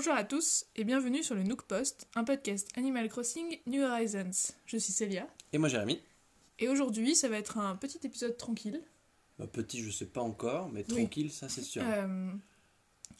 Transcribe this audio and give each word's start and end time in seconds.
Bonjour 0.00 0.12
à 0.14 0.22
tous 0.22 0.64
et 0.76 0.84
bienvenue 0.84 1.24
sur 1.24 1.34
le 1.34 1.42
Nook 1.42 1.62
Post, 1.62 2.06
un 2.14 2.22
podcast 2.22 2.68
Animal 2.76 3.08
Crossing 3.08 3.58
New 3.66 3.82
Horizons. 3.82 4.30
Je 4.64 4.76
suis 4.76 4.92
Célia 4.92 5.26
Et 5.52 5.58
moi 5.58 5.68
Jérémy. 5.68 6.00
et 6.60 6.68
aujourd'hui 6.68 7.16
ça 7.16 7.28
va 7.28 7.36
être 7.36 7.58
un 7.58 7.74
petit 7.74 7.98
épisode 8.04 8.36
tranquille. 8.36 8.80
Bah, 9.40 9.48
petit, 9.52 9.82
je 9.82 9.90
sais 9.90 10.04
pas 10.06 10.20
encore, 10.20 10.68
mais 10.68 10.84
tranquille, 10.84 11.32
ça 11.32 11.48
c'est 11.48 11.62
sûr. 11.62 11.82
Euh, 11.84 12.30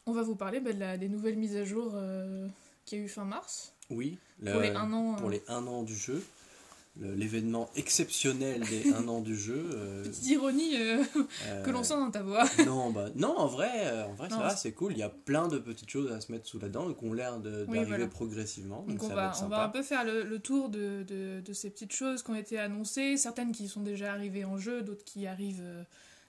on 0.07 0.13
va 0.13 0.23
vous 0.23 0.37
parler 0.37 0.61
bah, 0.61 0.73
de 0.73 0.79
la- 0.79 0.97
des 0.97 1.09
nouvelles 1.09 1.37
mises 1.37 1.57
à 1.57 1.65
jour 1.65 1.91
euh, 1.97 2.47
qu'il 2.85 2.99
y 2.99 3.01
a 3.01 3.05
eu 3.05 3.09
fin 3.09 3.25
mars. 3.25 3.73
Oui, 3.91 4.17
Pour 4.39 4.55
le- 4.55 4.63
les 4.63 4.69
un 4.71 4.93
an, 4.93 5.17
pour 5.17 5.27
euh, 5.27 5.33
les 5.33 5.43
un 5.49 5.67
an 5.67 5.83
du 5.83 5.97
jeu, 5.97 6.25
l'événement 7.01 7.69
exceptionnel 7.77 8.63
des 8.69 8.93
un 8.95 9.07
an 9.09 9.21
du 9.21 9.37
jeu. 9.37 9.71
euh, 9.75 10.03
Petite 10.03 10.27
ironie 10.29 10.77
euh, 10.77 11.03
euh, 11.47 11.63
que 11.65 11.71
l'on 11.71 11.83
sent 11.83 11.95
dans 11.95 12.11
ta 12.11 12.23
voix. 12.23 12.45
Non, 12.67 12.91
bah, 12.91 13.09
non, 13.15 13.37
en 13.37 13.47
vrai, 13.47 13.71
euh, 13.87 14.07
en 14.07 14.15
vrai 14.15 14.29
ça 14.31 14.39
va, 14.39 14.57
c'est- 14.57 14.73
cool. 14.73 14.93
Il 14.93 14.99
y 14.99 15.03
a 15.03 15.09
plein 15.09 15.49
de 15.49 15.59
petites 15.59 15.91
choses 15.91 16.11
à 16.13 16.21
se 16.21 16.33
mettre 16.33 16.47
sous 16.47 16.59
la 16.59 16.69
dent 16.69 16.91
et 16.91 16.95
qui 16.95 17.05
ont 17.05 17.13
l'air 17.13 17.37
Oui, 17.37 17.43
d'arriver 17.43 17.85
voilà. 17.87 18.07
progressivement. 18.09 18.79
Donc, 18.83 18.89
Donc 18.97 19.03
on 19.05 19.09
ça 19.09 19.15
va, 19.15 19.27
être 19.29 19.43
on 19.45 19.49
va 19.49 19.65
un 19.65 19.69
peu 19.69 19.83
faire 19.83 20.05
le, 20.05 20.23
le 20.25 20.39
tour 20.39 20.69
de, 20.69 21.05
de- 21.07 21.41
de 21.41 21.53
ces 21.53 21.71
petites 21.71 21.93
choses 21.93 22.23
qui 22.23 22.31
ont 22.31 22.35
été 22.37 22.59
annoncées, 22.59 23.17
certaines 23.17 23.53
qui 23.53 23.69
sont 23.69 23.83
déjà 23.83 24.13
arrivées 24.13 24.45
en 24.45 24.59
jeu, 24.59 24.83
d'autres 24.83 25.05
qui 25.05 25.27
arrivent 25.27 25.63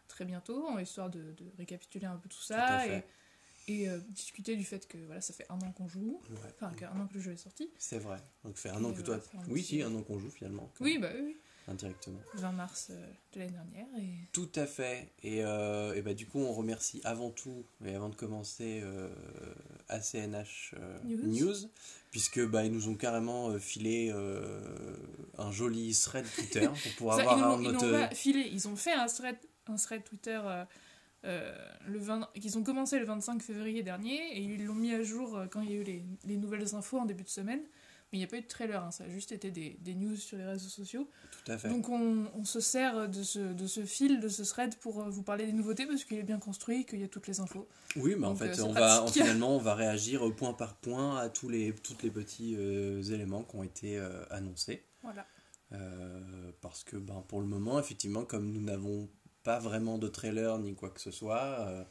très 0.07 0.25
bientôt, 0.25 0.65
en 0.67 0.79
histoire 0.79 1.09
de, 1.09 1.19
de 1.19 1.45
récapituler 1.57 2.05
un 2.05 2.15
peu 2.15 2.29
tout 2.29 2.37
Tout 2.47 2.53
à 2.53 2.67
ça 2.79 2.87
et. 2.87 3.03
Et, 3.69 3.89
euh, 3.89 3.99
discuter 4.09 4.55
du 4.55 4.63
fait 4.65 4.87
que 4.87 4.97
voilà, 5.05 5.21
ça 5.21 5.33
fait 5.33 5.45
un 5.49 5.59
an 5.61 5.71
qu'on 5.71 5.87
joue, 5.87 6.21
Ouais, 6.29 6.37
enfin 6.59 6.73
qu'un 6.73 6.91
an 6.99 7.07
que 7.07 7.13
le 7.15 7.21
jeu 7.21 7.31
est 7.33 7.37
sorti. 7.37 7.69
c'est 7.77 7.99
vrai. 7.99 8.17
Donc 8.43 8.57
fait 8.57 8.69
un 8.69 8.83
an 8.83 8.91
que 8.93 8.99
on 9.01 9.03
toi. 9.03 9.15
un 9.15 9.49
Oui, 9.49 9.63
si, 9.63 9.81
un 9.81 9.93
an 9.95 10.01
qu'on 10.01 10.19
joue 10.19 10.29
finalement. 10.31 10.71
Oui, 10.79 10.97
même, 10.97 11.01
bah 11.01 11.17
oui. 11.23 11.35
Indirectement. 11.67 12.17
20 12.33 12.51
mars 12.53 12.87
euh, 12.89 13.07
de 13.33 13.39
l'année 13.41 13.51
dernière. 13.51 13.85
Et... 13.99 14.09
Tout 14.33 14.49
à 14.55 14.65
fait. 14.65 15.07
Et, 15.21 15.43
euh, 15.45 15.93
et 15.93 16.01
bah, 16.01 16.15
du 16.15 16.25
coup, 16.25 16.39
on 16.39 16.51
remercie 16.51 16.99
avant 17.03 17.29
tout, 17.29 17.63
et 17.85 17.93
avant 17.93 18.09
de 18.09 18.15
commencer, 18.15 18.79
euh, 18.81 19.07
ACNH 19.87 20.73
euh, 20.77 20.99
News. 21.03 21.27
News. 21.45 21.55
puisque 22.11 22.43
bah, 22.47 22.65
ils 22.65 22.71
nous 22.71 22.87
ont 22.87 22.95
carrément 22.95 23.49
euh, 23.49 23.59
filé 23.59 24.11
euh, 24.11 24.95
un 25.37 25.51
joli 25.51 25.93
thread 25.93 26.25
Twitter 26.35 26.67
pour 26.67 26.91
pouvoir 26.97 27.17
Ça, 27.17 27.21
avoir 27.31 27.37
ils 27.61 27.65
un 27.67 27.69
ils 27.69 27.71
notre- 27.73 27.85
n'ont 27.85 27.91
pas 28.07 28.15
filé, 28.15 28.49
ils 28.51 28.67
ont 28.67 28.75
fait 28.75 28.93
un 28.93 29.05
thread, 29.05 29.37
un 29.67 29.75
thread 29.75 30.03
Twitter 30.03 30.41
euh, 30.43 30.49
euh, 30.49 30.65
le 31.23 31.99
20, 31.99 32.29
qu'ils 32.35 32.57
ont 32.57 32.63
commencé 32.63 32.99
le 32.99 33.05
25 33.05 33.41
février 33.41 33.83
dernier 33.83 34.37
et 34.37 34.41
ils 34.41 34.65
l'ont 34.65 34.75
mis 34.75 34.93
à 34.93 35.03
jour 35.03 35.37
euh, 35.37 35.47
quand 35.47 35.61
il 35.61 35.71
y 35.71 35.73
a 35.73 35.77
eu 35.77 35.83
les, 35.83 36.03
les 36.25 36.37
nouvelles 36.37 36.75
infos 36.75 36.99
en 36.99 37.05
début 37.05 37.23
de 37.23 37.29
semaine. 37.29 37.61
Mais 38.11 38.17
il 38.17 38.21
n'y 38.21 38.25
a 38.25 38.27
pas 38.27 38.37
eu 38.37 38.41
de 38.41 38.47
trailer, 38.47 38.83
hein, 38.83 38.89
ça 38.89 39.03
a 39.03 39.09
juste 39.09 39.31
été 39.31 39.51
des, 39.51 39.77
des 39.81 39.93
news 39.93 40.15
sur 40.15 40.35
les 40.35 40.43
réseaux 40.43 40.69
sociaux. 40.69 41.07
Tout 41.45 41.51
à 41.51 41.59
fait. 41.59 41.69
Donc 41.69 41.89
on, 41.89 42.25
on 42.33 42.43
se 42.43 42.59
sert 42.59 43.07
de 43.07 43.21
ce, 43.21 43.53
de 43.53 43.67
ce 43.67 43.85
fil, 43.85 44.19
de 44.19 44.27
ce 44.27 44.41
thread 44.41 44.75
pour 44.77 45.01
euh, 45.01 45.09
vous 45.09 45.21
parler 45.21 45.45
des 45.45 45.53
nouveautés 45.53 45.85
parce 45.85 46.03
qu'il 46.05 46.17
est 46.17 46.23
bien 46.23 46.39
construit, 46.39 46.85
qu'il 46.85 46.99
y 47.01 47.03
a 47.03 47.07
toutes 47.07 47.27
les 47.27 47.39
infos. 47.39 47.67
oui, 47.95 48.15
mais 48.17 48.25
en 48.25 48.31
euh, 48.31 48.35
fait, 48.35 48.61
on 48.61 48.71
va, 48.71 49.05
finalement, 49.11 49.55
on 49.55 49.59
va 49.59 49.75
réagir 49.75 50.27
euh, 50.27 50.33
point 50.33 50.53
par 50.53 50.75
point 50.77 51.17
à 51.19 51.29
tous 51.29 51.49
les, 51.49 51.71
toutes 51.73 52.01
les 52.01 52.09
petits 52.09 52.55
euh, 52.57 53.03
éléments 53.03 53.43
qui 53.43 53.55
ont 53.57 53.63
été 53.63 53.99
euh, 53.99 54.23
annoncés. 54.31 54.83
Voilà. 55.03 55.27
Euh, 55.71 56.51
parce 56.61 56.83
que 56.83 56.97
ben, 56.97 57.23
pour 57.27 57.41
le 57.41 57.45
moment, 57.45 57.79
effectivement, 57.79 58.25
comme 58.25 58.51
nous 58.51 58.61
n'avons 58.61 59.07
pas 59.49 59.57
vraiment 59.59 59.97
de 59.97 60.07
trailer 60.07 60.59
ni 60.59 60.75
quoi 60.75 60.89
que 60.91 61.01
ce 61.01 61.09
soit, 61.09 61.41
euh, 61.67 61.83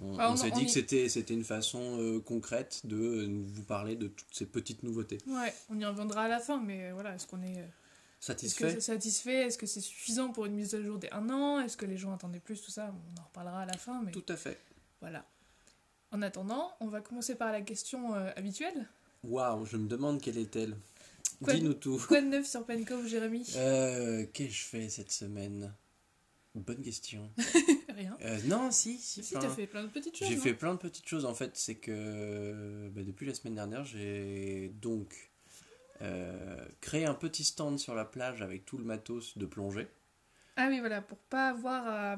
on, 0.00 0.16
Ah, 0.16 0.28
on 0.30 0.34
on- 0.34 0.36
s'est 0.36 0.52
dit 0.52 0.62
y- 0.62 0.66
que 0.66 0.70
c'était, 0.70 1.08
c'était 1.08 1.34
une 1.34 1.42
façon 1.42 1.98
euh, 1.98 2.20
concrète 2.20 2.82
de 2.84 2.96
euh, 2.96 3.42
vous 3.46 3.64
parler 3.64 3.96
de 3.96 4.06
toutes 4.06 4.32
ces 4.32 4.46
petites 4.46 4.84
nouveautés. 4.84 5.18
Ouais, 5.26 5.52
on 5.70 5.78
y 5.80 5.84
reviendra 5.84 6.22
à 6.24 6.28
la 6.28 6.38
fin, 6.38 6.60
mais 6.60 6.90
euh, 6.90 6.94
voilà, 6.94 7.16
est-ce 7.16 7.26
qu'on 7.26 7.42
est... 7.42 7.58
euh, 7.58 7.62
Est-ce 7.62 7.66
que 7.66 8.20
Satisfait 8.20 8.70
c'est 8.74 8.80
satisfait? 8.80 9.46
Est-ce 9.46 9.58
que 9.58 9.66
c'est 9.66 9.80
suffisant 9.80 10.30
pour 10.30 10.46
une 10.46 10.54
mise 10.54 10.72
à 10.76 10.82
jour 10.82 10.98
des 10.98 11.08
un 11.10 11.28
an? 11.30 11.58
Est-ce 11.60 11.76
que 11.76 11.84
les 11.84 11.96
gens 11.96 12.14
attendaient 12.14 12.38
plus 12.38 12.60
Tout 12.62 12.70
ça, 12.70 12.94
on 12.94 13.20
en 13.20 13.24
reparlera 13.24 13.62
à 13.62 13.66
la 13.66 13.76
fin, 13.76 14.00
mais 14.04 14.12
Tout 14.12 14.24
à 14.28 14.36
fait. 14.36 14.60
voilà. 15.00 15.24
En 16.12 16.22
attendant, 16.22 16.70
on 16.78 16.86
va 16.86 17.00
commencer 17.00 17.34
par 17.34 17.50
la 17.50 17.60
question 17.60 18.14
habituelle. 18.36 18.86
Waouh, 19.24 19.66
je 19.66 19.76
me 19.76 19.88
demande 19.88 20.20
quelle 20.20 20.38
est-elle. 20.38 20.76
Dis-nous 21.40 21.74
tout. 21.74 22.00
Quoi 22.06 22.20
de 22.20 22.28
neuf 22.28 22.46
sur 22.46 22.64
Pencove, 22.64 23.04
Jérémy? 23.08 23.42
Qu'ai-je 24.32 24.62
fait 24.64 24.88
cette 24.88 25.10
semaine? 25.10 25.72
Bonne 26.54 26.82
question. 26.82 27.30
Rien. 27.88 28.16
Euh, 28.22 28.38
non, 28.46 28.70
si, 28.70 28.98
si. 28.98 29.24
Si, 29.24 29.34
t'as 29.34 29.48
fait 29.48 29.66
plein 29.66 29.82
de 29.82 29.88
petites 29.88 30.16
choses. 30.16 30.28
J'ai 30.28 30.36
fait 30.36 30.54
plein 30.54 30.74
de 30.74 30.78
petites 30.78 31.08
choses 31.08 31.24
en 31.24 31.34
fait. 31.34 31.50
C'est 31.54 31.74
que 31.74 32.88
bah, 32.94 33.02
depuis 33.02 33.26
la 33.26 33.34
semaine 33.34 33.54
dernière, 33.54 33.84
j'ai 33.84 34.72
donc 34.80 35.32
euh, 36.02 36.64
créé 36.80 37.06
un 37.06 37.14
petit 37.14 37.44
stand 37.44 37.78
sur 37.78 37.94
la 37.94 38.04
plage 38.04 38.40
avec 38.42 38.64
tout 38.64 38.78
le 38.78 38.84
matos 38.84 39.36
de 39.36 39.46
plongée. 39.46 39.88
Ah 40.56 40.68
oui, 40.70 40.78
voilà, 40.78 41.02
pour 41.02 41.18
pas 41.18 41.48
avoir 41.48 41.86
à, 41.88 42.16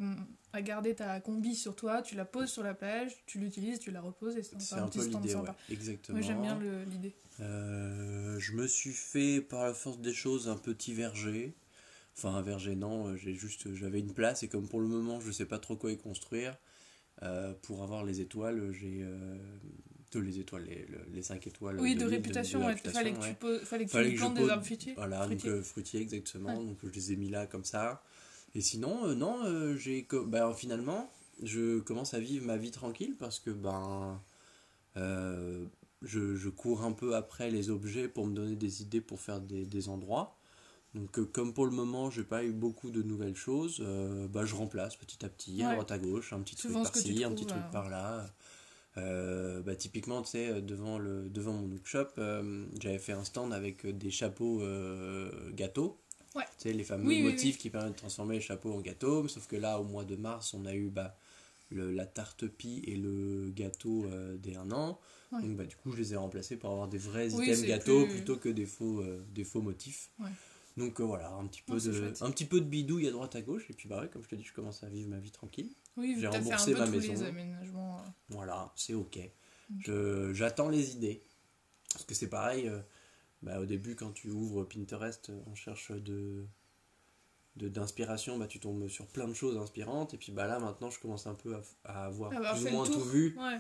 à 0.53 0.63
garder 0.63 0.95
ta 0.95 1.21
combi 1.21 1.55
sur 1.55 1.75
toi, 1.75 2.03
tu 2.03 2.15
la 2.15 2.27
poses 2.27 2.51
sur 2.51 2.63
la 2.63 2.75
plage, 2.75 3.13
tu 3.25 3.39
l'utilises, 3.39 3.79
tu 3.79 3.91
la 3.91 4.03
reposes 4.03 4.37
et 4.37 4.43
c'est 4.43 4.57
enfin, 4.57 4.83
un 4.83 4.89
petit 4.89 4.99
peu 4.99 5.05
stand 5.05 5.23
l'idée, 5.23 5.35
ouais. 5.35 5.41
sympa. 5.41 5.57
Exactement. 5.71 6.19
Moi 6.19 6.27
j'aime 6.27 6.43
bien 6.43 6.59
l'idée. 6.87 7.15
Euh, 7.41 8.39
je 8.39 8.53
me 8.53 8.67
suis 8.67 8.93
fait 8.93 9.41
par 9.41 9.65
la 9.65 9.73
force 9.73 9.99
des 9.99 10.13
choses 10.13 10.49
un 10.49 10.57
petit 10.57 10.93
verger. 10.93 11.55
Enfin 12.17 12.35
un 12.35 12.43
verger 12.43 12.77
non, 12.77 13.09
euh, 13.09 13.17
j'ai 13.17 13.35
juste 13.35 13.75
j'avais 13.75 14.01
une 14.01 14.13
place 14.13 14.43
et 14.43 14.49
comme 14.49 14.69
pour 14.69 14.81
le 14.81 14.89
moment 14.89 15.21
je 15.21 15.31
sais 15.31 15.45
pas 15.47 15.59
trop 15.59 15.77
quoi 15.77 15.93
y 15.93 15.99
construire, 15.99 16.57
euh, 17.23 17.53
pour 17.63 17.83
avoir 17.83 18.05
les 18.05 18.21
étoiles 18.21 18.73
j'ai 18.73 19.01
euh, 19.03 19.37
de 20.13 20.21
les 20.21 20.39
étoiles 20.39 20.65
les, 20.65 20.87
le- 20.87 21.05
les 21.13 21.23
5 21.23 21.47
étoiles. 21.47 21.79
Oui, 21.81 21.95
de, 21.95 22.01
l'île, 22.01 22.11
réputation, 22.11 22.59
de 22.61 22.65
ouais, 22.65 22.71
réputation, 22.71 23.01
fallait 23.01 23.13
que 23.13 23.21
ouais. 23.23 23.35
poses, 23.35 23.61
fallait 23.65 23.85
que 23.85 23.91
Fallait 23.91 24.09
tu 24.11 24.15
que 24.15 24.19
plantes 24.21 24.35
des 24.35 24.49
arbres 24.49 24.65
fruitiers. 24.65 24.95
Voilà, 24.97 25.19
donc 25.19 25.27
fruitiers. 25.27 25.51
euh, 25.51 25.63
fruitier 25.63 26.01
exactement. 26.01 26.59
Ouais. 26.59 26.65
Donc 26.67 26.79
je 26.85 26.89
les 26.91 27.13
ai 27.13 27.17
mis 27.17 27.29
là 27.29 27.47
comme 27.47 27.65
ça. 27.65 28.03
Et 28.55 28.61
sinon, 28.63 29.07
euh, 29.07 29.15
non, 29.15 29.45
euh, 29.45 29.77
j'ai 29.77 30.07
bah, 30.27 30.55
finalement, 30.57 31.11
je 31.43 31.81
commence 31.81 32.15
à 32.15 32.19
vivre 32.21 32.47
ma 32.47 32.57
vie 32.57 32.71
tranquille 32.71 33.15
parce 33.19 33.39
que 33.39 33.51
ben, 33.51 34.21
euh, 34.97 35.67
je, 36.03 36.37
je 36.37 36.49
cours 36.49 36.83
un 36.83 36.93
peu 36.93 37.15
après 37.17 37.51
les 37.51 37.71
objets 37.71 38.09
pour 38.09 38.27
me 38.27 38.35
donner 38.35 38.57
des 38.57 38.83
idées 38.83 39.01
pour 39.01 39.21
faire 39.21 39.41
des, 39.41 39.67
des 39.67 39.89
endroits. 39.89 40.36
Donc, 40.97 41.19
euh, 41.19 41.25
comme 41.27 41.53
pour 41.53 41.67
le 41.67 41.73
moment, 41.73 42.11
j'ai 42.11 42.25
pas 42.25 42.43
eu 42.43 42.53
beaucoup 42.53 42.91
de 42.91 43.03
nouvelles 43.03 43.37
choses, 43.37 43.79
euh, 43.81 44.27
bah, 44.29 44.45
je 44.47 44.55
remplace 44.55 44.97
petit 44.97 45.25
à 45.25 45.29
petit, 45.29 45.63
à 45.63 45.69
Ouais. 45.69 45.73
droite 45.75 45.93
à 45.93 45.99
gauche, 45.99 46.33
un 46.33 46.41
petit 46.41 46.57
Souvent, 46.57 46.83
truc 46.83 46.95
par-ci, 46.95 47.23
un 47.23 47.31
petit 47.33 47.45
truc 47.47 47.63
par-là. 47.71 48.27
Euh, 48.97 49.61
bah, 49.61 49.77
typiquement, 49.77 50.23
tu 50.23 50.31
sais, 50.31 50.63
devant, 50.63 50.99
le, 50.99 51.29
devant 51.29 51.53
mon 51.53 51.69
Nook 51.69 51.85
Shop, 51.87 52.07
euh, 52.17 52.65
j'avais 52.81 52.99
fait 52.99 53.13
un 53.13 53.25
stand 53.25 53.53
avec 53.53 53.87
des 53.87 54.11
chapeaux 54.11 54.63
gâteaux. 55.53 55.99
Ouais. 56.35 56.45
Tu 56.59 56.69
sais, 56.69 56.73
les 56.73 56.85
fameux 56.85 57.07
Oui, 57.07 57.17
oui, 57.23 57.31
motifs 57.31 57.59
qui 57.59 57.69
permettent 57.71 57.93
de 57.93 57.99
transformer 57.99 58.35
les 58.37 58.41
chapeaux 58.41 58.73
en 58.73 58.81
gâteaux. 58.81 59.29
Sauf 59.29 59.47
que 59.47 59.57
là, 59.57 59.79
au 59.79 59.85
mois 59.85 60.05
de 60.05 60.17
mars, 60.17 60.55
on 60.55 60.65
a 60.65 60.75
eu 60.75 60.89
bah, 60.89 61.17
le, 61.71 61.93
la 61.93 62.07
tarte 62.07 62.47
pie 62.47 62.83
et 62.87 62.97
le 62.97 63.51
gâteau 63.55 64.07
des 64.39 64.57
1 64.57 64.71
an. 64.71 64.99
Ouais. 65.33 65.43
Donc, 65.43 65.57
bah, 65.57 65.65
du 65.67 65.77
coup, 65.77 65.93
je 65.93 65.99
les 65.99 66.13
ai 66.15 66.17
remplacés 66.17 66.57
pour 66.57 66.71
avoir 66.71 66.89
des 66.89 66.99
vrais 66.99 67.29
items 67.29 67.65
gâteaux 67.65 68.05
plus- 68.05 68.15
plutôt 68.17 68.37
que 68.37 68.49
des 68.49 68.67
faux, 68.67 69.03
des 69.35 69.45
faux 69.45 69.61
motifs. 69.61 70.11
Ouais. 70.21 70.29
Donc 70.77 71.01
euh, 71.01 71.05
voilà, 71.05 71.31
un 71.33 71.47
petit, 71.47 71.63
peu 71.63 71.73
Non, 71.75 71.79
c'est 71.79 71.89
de, 71.89 71.93
chouette. 71.95 72.23
un 72.23 72.31
petit 72.31 72.45
peu 72.45 72.61
de 72.61 72.67
bidouille 72.67 73.09
à 73.09 73.11
droite 73.11 73.35
à 73.35 73.41
gauche. 73.43 73.65
Et 73.71 73.73
puis, 73.73 73.89
bah 73.89 74.01
ouais, 74.03 74.09
comme 74.09 74.23
je 74.23 74.29
te 74.29 74.35
dis, 74.35 74.45
je 74.45 74.53
commence 74.53 74.83
à 74.85 74.89
vivre 74.89 75.09
ma 75.09 75.19
vie 75.19 75.31
tranquille. 75.31 75.71
Oui, 75.97 76.15
j'ai 76.17 76.21
fait 76.23 76.27
un 76.27 76.31
remboursé 76.31 76.73
peu 76.73 76.79
ma 76.81 76.85
tous 76.87 76.91
maison. 76.93 77.13
les 77.15 77.23
aménagements. 77.25 77.99
euh. 78.01 78.09
Voilà, 78.29 78.73
c'est 78.77 78.93
ok. 78.95 79.19
Ok. 79.19 79.77
Je- 79.81 80.33
J'attends 80.35 80.69
les 80.69 80.93
idées. 80.93 81.23
Parce 81.93 82.05
que 82.05 82.15
c'est 82.15 82.29
pareil, 82.29 82.69
euh, 82.69 82.81
bah, 83.43 83.59
au 83.61 83.65
début, 83.65 83.97
quand 83.97 84.13
tu 84.13 84.29
ouvres 84.31 84.65
Pinterest 84.65 85.33
en 85.51 85.55
cherche 85.55 85.93
de 85.93 86.45
de- 87.57 87.69
d'inspiration, 87.69 88.37
bah, 88.39 88.47
tu 88.47 88.61
tombes 88.61 88.87
sur 88.89 89.07
plein 89.07 89.27
de 89.27 89.33
choses 89.33 89.57
inspirantes. 89.57 90.13
Et 90.13 90.19
puis 90.19 90.31
bah, 90.31 90.47
là, 90.47 90.59
maintenant, 90.59 90.91
je 90.91 91.01
commence 91.01 91.27
un 91.27 91.35
peu 91.35 91.55
à, 91.55 91.63
à 91.85 92.05
avoir 92.05 92.31
Ah 92.37 92.39
bah, 92.41 92.53
plus 92.53 92.67
ou 92.67 92.71
moins 92.71 92.85
tout 92.85 93.01
vu. 93.01 93.35
Ouais. 93.39 93.59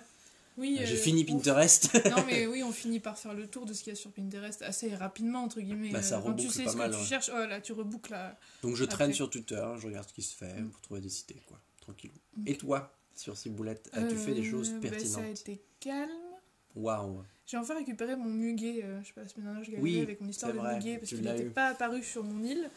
Oui, 0.58 0.78
J'ai 0.84 0.94
euh, 0.94 0.96
fini 0.96 1.24
Pinterest. 1.24 1.94
non 2.10 2.24
mais 2.26 2.46
oui, 2.52 2.62
on 2.62 2.72
finit 2.72 3.00
par 3.00 3.18
faire 3.18 3.34
le 3.34 3.46
tour 3.46 3.66
de 3.66 3.72
ce 3.72 3.82
qu'il 3.82 3.92
y 3.92 3.96
a 3.96 3.96
sur 3.96 4.10
Pinterest 4.10 4.62
assez 4.62 4.94
rapidement 4.94 5.42
entre 5.44 5.60
guillemets. 5.60 5.90
Bah, 5.90 6.02
ça 6.02 6.18
Euh, 6.18 6.22
Quand 6.22 6.34
tu 6.34 6.48
sais 6.48 6.64
pas 6.64 6.72
ce 6.72 6.76
mal, 6.76 6.90
que 6.90 6.96
tu 6.96 7.04
cherches, 7.04 7.30
oh, 7.34 7.46
là 7.46 7.60
tu 7.60 7.72
reboucles 7.72 8.12
là. 8.12 8.38
Donc 8.62 8.74
je 8.76 8.84
traîne 8.84 9.12
sur 9.12 9.28
Twitter, 9.28 9.62
je 9.78 9.86
regarde 9.86 10.08
ce 10.08 10.14
qui 10.14 10.22
se 10.22 10.34
fait 10.34 10.54
Mm. 10.60 10.70
pour 10.70 10.80
trouver 10.80 11.00
des 11.00 11.20
idées. 11.20 11.42
Quoi. 11.46 11.58
Tranquillou. 11.80 12.14
Et 12.46 12.56
toi, 12.56 12.92
sur 13.14 13.36
Ciboulette, 13.36 13.90
as-tu 13.92 14.16
fait 14.16 14.34
des 14.34 14.44
choses 14.44 14.70
Euh, 14.70 14.80
bah, 14.80 14.88
ça 14.88 14.94
a 14.96 14.98
pertinentes 14.98 15.40
été 15.40 15.62
calme. 15.80 16.10
Waouh 16.74 17.22
J'ai 17.46 17.56
enfin 17.56 17.74
récupéré 17.74 18.16
mon 18.16 18.24
muguet, 18.28 18.82
euh, 18.84 19.00
je 19.02 19.06
sais 19.08 19.12
pas, 19.14 19.22
la 19.22 19.28
semaine 19.28 19.44
dernière 19.46 19.64
je 19.64 19.70
galérais 19.70 19.82
Oui, 19.82 20.00
avec 20.00 20.20
mon 20.20 20.28
histoire 20.28 20.52
de 20.52 20.58
vrai, 20.58 20.74
muguet 20.74 20.98
parce 20.98 21.08
qu'il 21.10 21.22
n'était 21.22 21.44
pas 21.44 21.68
apparu 21.68 22.02
sur 22.02 22.22
mon 22.24 22.42
île. 22.42 22.68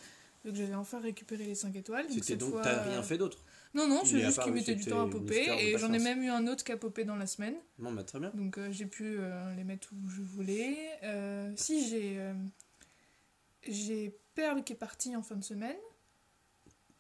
Donc 0.46 0.56
j'avais 0.56 0.74
enfin 0.76 1.02
récupéré 1.02 1.44
les 1.46 1.56
5 1.56 1.76
étoiles. 1.76 2.06
C'était 2.10 2.38
donc, 2.38 2.62
t'as 2.62 2.84
rien 2.84 3.00
euh, 3.00 3.04
fait 3.04 3.18
d'autre 3.18 3.40
Non, 3.74 3.88
non, 3.88 4.04
c'est 4.04 4.18
est 4.18 4.26
juste 4.26 4.42
qu'il 4.42 4.54
mettait 4.54 4.76
du 4.76 4.86
temps 4.86 5.02
à 5.02 5.10
popper 5.10 5.48
et 5.60 5.78
j'en 5.78 5.94
ai 5.94 6.00
même 6.00 6.24
eu 6.24 6.30
un 6.30 6.48
autre 6.48 6.64
qui 6.64 6.72
a 6.72 6.78
popé 6.78 7.04
dans 7.04 7.16
la 7.16 7.28
semaine. 7.28 7.56
Non, 7.78 7.92
bah 7.92 8.04
très 8.04 8.20
bien. 8.20 8.32
Donc 8.34 8.58
euh, 8.58 8.72
j'ai 8.72 8.88
pu 8.88 9.18
euh, 9.20 9.56
les 9.56 9.64
mettre 9.64 9.90
où 9.94 10.10
je 10.10 10.22
voulais. 10.22 10.78
Euh, 11.04 11.52
si 11.56 11.88
j'ai 11.88 12.20
j'ai 13.68 14.18
Perle 14.34 14.64
qui 14.64 14.74
est 14.74 14.78
partie 14.78 15.16
en 15.16 15.22
fin 15.22 15.36
de 15.36 15.44
semaine. 15.44 15.76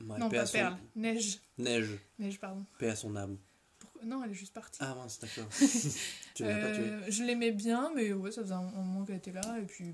Ouais, 0.05 0.17
non, 0.17 0.29
pas 0.29 0.45
son- 0.45 0.53
Perle, 0.53 0.77
Neige. 0.95 1.39
Neige, 1.57 1.99
Neige, 2.19 2.39
pardon. 2.39 2.65
paix 2.77 2.89
à 2.89 2.95
son 2.95 3.15
âme. 3.15 3.37
Pourquoi- 3.79 4.03
Non, 4.05 4.23
elle 4.23 4.31
est 4.31 4.35
juste 4.35 4.53
partie. 4.53 4.79
Ah 4.81 4.95
mince, 4.95 5.19
d'accord. 5.19 5.49
tu 6.35 6.43
l'as 6.43 6.55
pas 6.55 6.71
tué. 6.71 6.85
Je 7.09 7.23
l'aimais 7.23 7.51
bien, 7.51 7.91
mais 7.95 8.13
ouais, 8.13 8.31
ça 8.31 8.41
faisait 8.43 8.53
un, 8.53 8.61
moment 8.61 9.03
qu'elle 9.03 9.17
était 9.17 9.31
là, 9.31 9.57
et 9.59 9.65
puis 9.65 9.93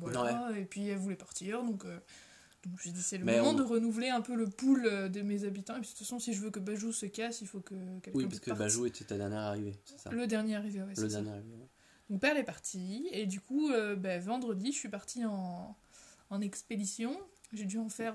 voilà, 0.00 0.50
et 0.56 0.64
puis 0.64 0.88
elle 0.88 0.98
voulait 0.98 1.16
partir, 1.16 1.62
donc, 1.62 1.84
donc 2.68 2.78
je 2.80 2.90
dit 2.90 3.02
c'est 3.02 3.18
le 3.18 3.24
Mais 3.24 3.38
moment 3.38 3.50
on- 3.50 3.54
de 3.54 3.62
renouveler 3.62 4.08
un 4.08 4.20
peu 4.20 4.34
le 4.34 4.48
pool 4.48 4.86
euh, 4.86 5.08
de 5.08 5.22
mes 5.22 5.44
habitants, 5.44 5.76
et 5.76 5.80
puis 5.80 5.88
de 5.88 5.94
toute 5.94 5.98
façon 6.00 6.18
si 6.18 6.32
je 6.34 6.40
veux 6.40 6.50
que 6.50 6.60
Bajou 6.60 6.92
se 6.92 7.06
casse, 7.06 7.40
il 7.40 7.46
faut 7.46 7.60
que 7.60 7.74
quelqu'un 8.00 8.10
Oui, 8.18 8.24
parce 8.26 8.40
que 8.40 8.50
parte. 8.50 8.58
Bajou 8.60 8.86
était 8.86 9.04
ta 9.04 9.16
dernière 9.16 9.40
arrivée, 9.40 9.74
c'est 9.84 9.98
ça 10.00 10.10
Le 10.10 10.26
dernier 10.26 10.56
arrivé, 10.56 10.82
ouais, 10.82 10.92
Le 10.96 11.08
dernier 11.08 11.30
arrivé. 11.30 11.54
ouais. 11.54 11.68
Mon 12.10 12.18
père 12.18 12.36
est 12.36 12.44
parti, 12.44 13.08
et 13.12 13.26
du 13.26 13.40
coup, 13.40 13.70
euh, 13.70 13.96
ben, 13.96 14.20
vendredi, 14.20 14.72
je 14.72 14.76
suis 14.78 14.88
partie 14.90 15.24
en, 15.24 15.74
en 16.30 16.40
expédition. 16.42 17.18
J'ai 17.52 17.64
dû 17.64 17.78
en 17.78 17.88
faire 17.88 18.14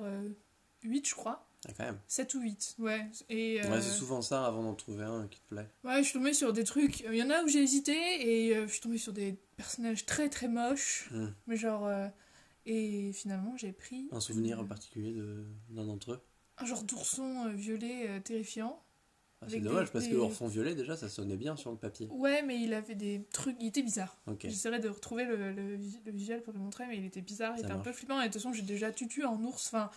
8, 0.84 1.08
je 1.10 1.16
crois. 1.16 1.46
Ah, 1.68 1.72
quand 1.76 1.84
même. 1.86 2.00
7 2.08 2.34
ou 2.36 2.42
8, 2.42 2.76
ouais. 2.80 3.10
Et, 3.30 3.62
euh, 3.62 3.70
Ouais, 3.70 3.82
c'est 3.82 3.90
souvent 3.98 4.22
ça 4.22 4.46
avant 4.46 4.64
d'en 4.64 4.76
trouver 4.76 5.04
un 5.06 5.28
qui 5.28 5.40
te 5.42 5.48
plaît. 5.50 5.68
ouais, 5.84 5.98
je 5.98 6.04
suis 6.04 6.14
tombée 6.14 6.34
sur 6.34 6.54
des 6.54 6.64
trucs. 6.64 7.02
Il 7.02 7.16
y 7.16 7.24
en 7.24 7.30
a 7.30 7.44
où 7.44 7.48
j'ai 7.48 7.62
hésité, 7.64 7.94
et 7.94 8.56
euh, 8.56 8.68
je 8.68 8.72
suis 8.74 8.80
tombée 8.82 8.98
sur 8.98 9.12
des 9.12 9.38
personnages 9.58 10.06
très 10.06 10.30
très 10.30 10.48
moches. 10.48 11.10
Hmm. 11.12 11.30
Mais 11.48 11.58
genre. 11.58 11.90
Et 12.70 13.14
finalement, 13.14 13.56
j'ai 13.58 13.72
pris. 13.74 14.08
Un 14.12 14.20
souvenir 14.20 14.60
en 14.60 14.66
particulier 14.66 15.12
de- 15.14 15.46
d'un 15.70 15.86
d'entre 15.86 16.14
eux? 16.14 16.22
Un 16.58 16.66
genre 16.66 16.84
d'ourson 16.84 17.48
euh, 17.48 17.54
violet 17.54 18.08
euh, 18.10 18.20
terrifiant. 18.20 18.82
Ah, 19.42 19.46
c'est 19.48 19.62
dommage 19.62 19.86
des- 19.86 19.92
parce 19.94 20.06
que 20.06 20.10
des- 20.12 20.18
Orson 20.18 20.48
Violet, 20.48 20.76
déjà, 20.76 20.98
ça 20.98 21.08
sonnait 21.08 21.38
bien 21.38 21.56
sur 21.56 21.72
le 21.72 21.78
papier. 21.78 22.08
Ouais, 22.12 22.42
mais 22.44 22.60
il 22.62 22.74
avait 22.74 22.96
des 22.96 23.24
trucs. 23.32 23.56
Il 23.62 23.68
était 23.68 23.84
bizarre. 23.84 24.18
Ok. 24.28 24.40
J'essaierai 24.44 24.80
de 24.80 24.90
retrouver 24.90 25.24
le, 25.24 25.54
le, 25.54 25.76
vis- 25.78 26.02
le 26.06 26.12
visuel 26.12 26.42
pour 26.44 26.52
le 26.52 26.60
montrer, 26.60 26.86
mais 26.88 26.98
il 26.98 27.06
était 27.06 27.22
bizarre, 27.22 27.54
il 27.56 27.62
Ça 27.62 27.68
était 27.68 27.74
un 27.74 27.80
peu 27.80 27.94
flippant. 27.94 28.20
Et 28.20 28.28
de 28.28 28.34
toute 28.34 28.42
façon, 28.42 28.52
j'ai 28.52 28.64
déjà 28.64 28.92
tutu 28.92 29.24
en 29.24 29.42
ours. 29.44 29.68
Enfin, 29.74 29.90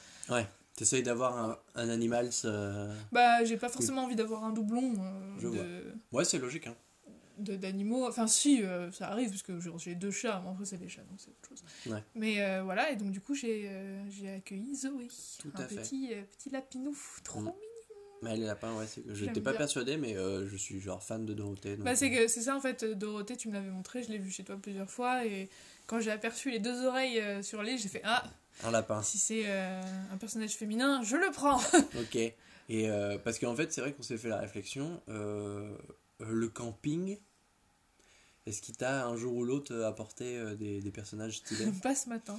T'essayes 0.77 1.03
d'avoir 1.03 1.37
un, 1.37 1.59
un 1.75 1.89
animal. 1.91 2.31
euh, 2.47 2.97
bah, 3.11 3.45
j'ai 3.45 3.57
pas 3.59 3.69
forcément 3.69 4.05
envie 4.05 4.15
d'avoir 4.17 4.45
un 4.45 4.53
doublon 4.53 4.95
euh, 5.01 5.35
Je 5.39 5.49
vois. 5.49 5.65
Ouais, 6.13 6.25
c'est 6.25 6.39
logique. 6.39 6.67
Hein. 6.69 6.77
D'animaux. 7.43 8.07
Enfin, 8.09 8.27
si, 8.27 8.63
euh, 8.63 8.91
ça 8.93 9.09
arrive, 9.11 9.31
parce 9.31 9.43
que 9.43 9.59
j'ai 9.79 9.95
deux 9.95 10.11
chats, 10.11 10.41
mais 10.45 10.51
après, 10.51 10.65
c'est 10.65 10.79
des 10.79 10.89
chats, 10.89 11.03
donc 11.03 11.19
c'est 11.19 11.31
autre 11.31 11.49
chose. 11.49 11.63
Ouais. 11.93 12.03
Mais 12.15 12.41
euh, 12.43 12.63
voilà, 12.63 12.91
et 12.91 12.97
donc 12.97 13.11
du 13.11 13.21
coup, 13.21 13.35
j'ai 13.35 13.65
euh, 13.69 14.37
accueilli 14.37 14.75
Zoé. 14.75 15.09
Tout 15.41 15.51
un 15.55 15.61
à 15.63 15.67
fait. 15.69 15.77
petit, 15.77 16.11
euh, 16.13 16.23
petit 16.39 16.51
lapinou, 16.51 16.97
trop 17.25 17.41
Mm. 17.41 17.45
mignon. 17.45 17.57
Mais 18.23 18.37
les 18.37 18.45
lapins, 18.47 18.73
ouais, 18.77 18.87
je 19.09 19.25
n'étais 19.25 19.41
pas 19.41 19.51
bien. 19.51 19.59
persuadé, 19.59 19.97
mais 19.97 20.15
je 20.15 20.57
suis 20.57 20.79
genre 20.81 21.03
fan 21.03 21.27
de 21.27 21.35
Dorothée. 21.35 21.75
donc, 21.77 21.85
Bah, 21.85 21.97
c'est 21.97 22.29
ça 22.29 22.57
en 22.57 22.61
fait, 22.61 22.85
Dorothée, 22.85 23.37
tu 23.37 23.49
me 23.49 23.55
l'avais 23.55 23.71
montré, 23.71 24.05
je 24.05 24.11
l'ai 24.11 24.19
vu 24.19 24.31
chez 24.31 24.45
toi 24.45 24.57
plusieurs 24.63 24.89
fois, 24.89 25.27
et 25.27 25.49
quand 25.89 25.99
j'ai 25.99 26.13
aperçu 26.13 26.51
les 26.53 26.61
deux 26.61 26.85
oreilles 26.87 27.21
sur 27.43 27.65
les, 27.65 27.79
j'ai 27.79 27.89
fait 27.89 28.01
Ah, 28.05 28.23
Un 28.63 28.71
lapin. 28.71 29.03
si 29.03 29.19
c'est 29.19 29.51
un 29.51 30.17
personnage 30.21 30.53
féminin, 30.55 31.03
je 31.03 31.17
le 31.17 31.33
prends 31.33 31.57
Ok. 32.01 32.17
Et 32.69 32.89
parce 33.25 33.41
qu'en 33.41 33.57
fait, 33.57 33.73
c'est 33.73 33.81
vrai 33.81 33.93
qu'on 33.93 34.05
s'est 34.05 34.17
fait 34.19 34.29
la 34.29 34.39
réflexion. 34.39 35.01
le 35.09 36.49
camping, 36.49 37.19
est-ce 38.47 38.61
qu'il 38.63 38.77
t'a 38.77 39.07
un 39.07 39.17
jour 39.17 39.35
ou 39.37 39.45
l'autre 39.45 39.75
apporté 39.85 40.37
euh, 40.37 40.55
des, 40.55 40.81
des 40.81 40.91
personnages 40.91 41.39
stylés 41.39 41.67
Pas 41.83 41.95
ce 41.95 42.09
matin. 42.09 42.39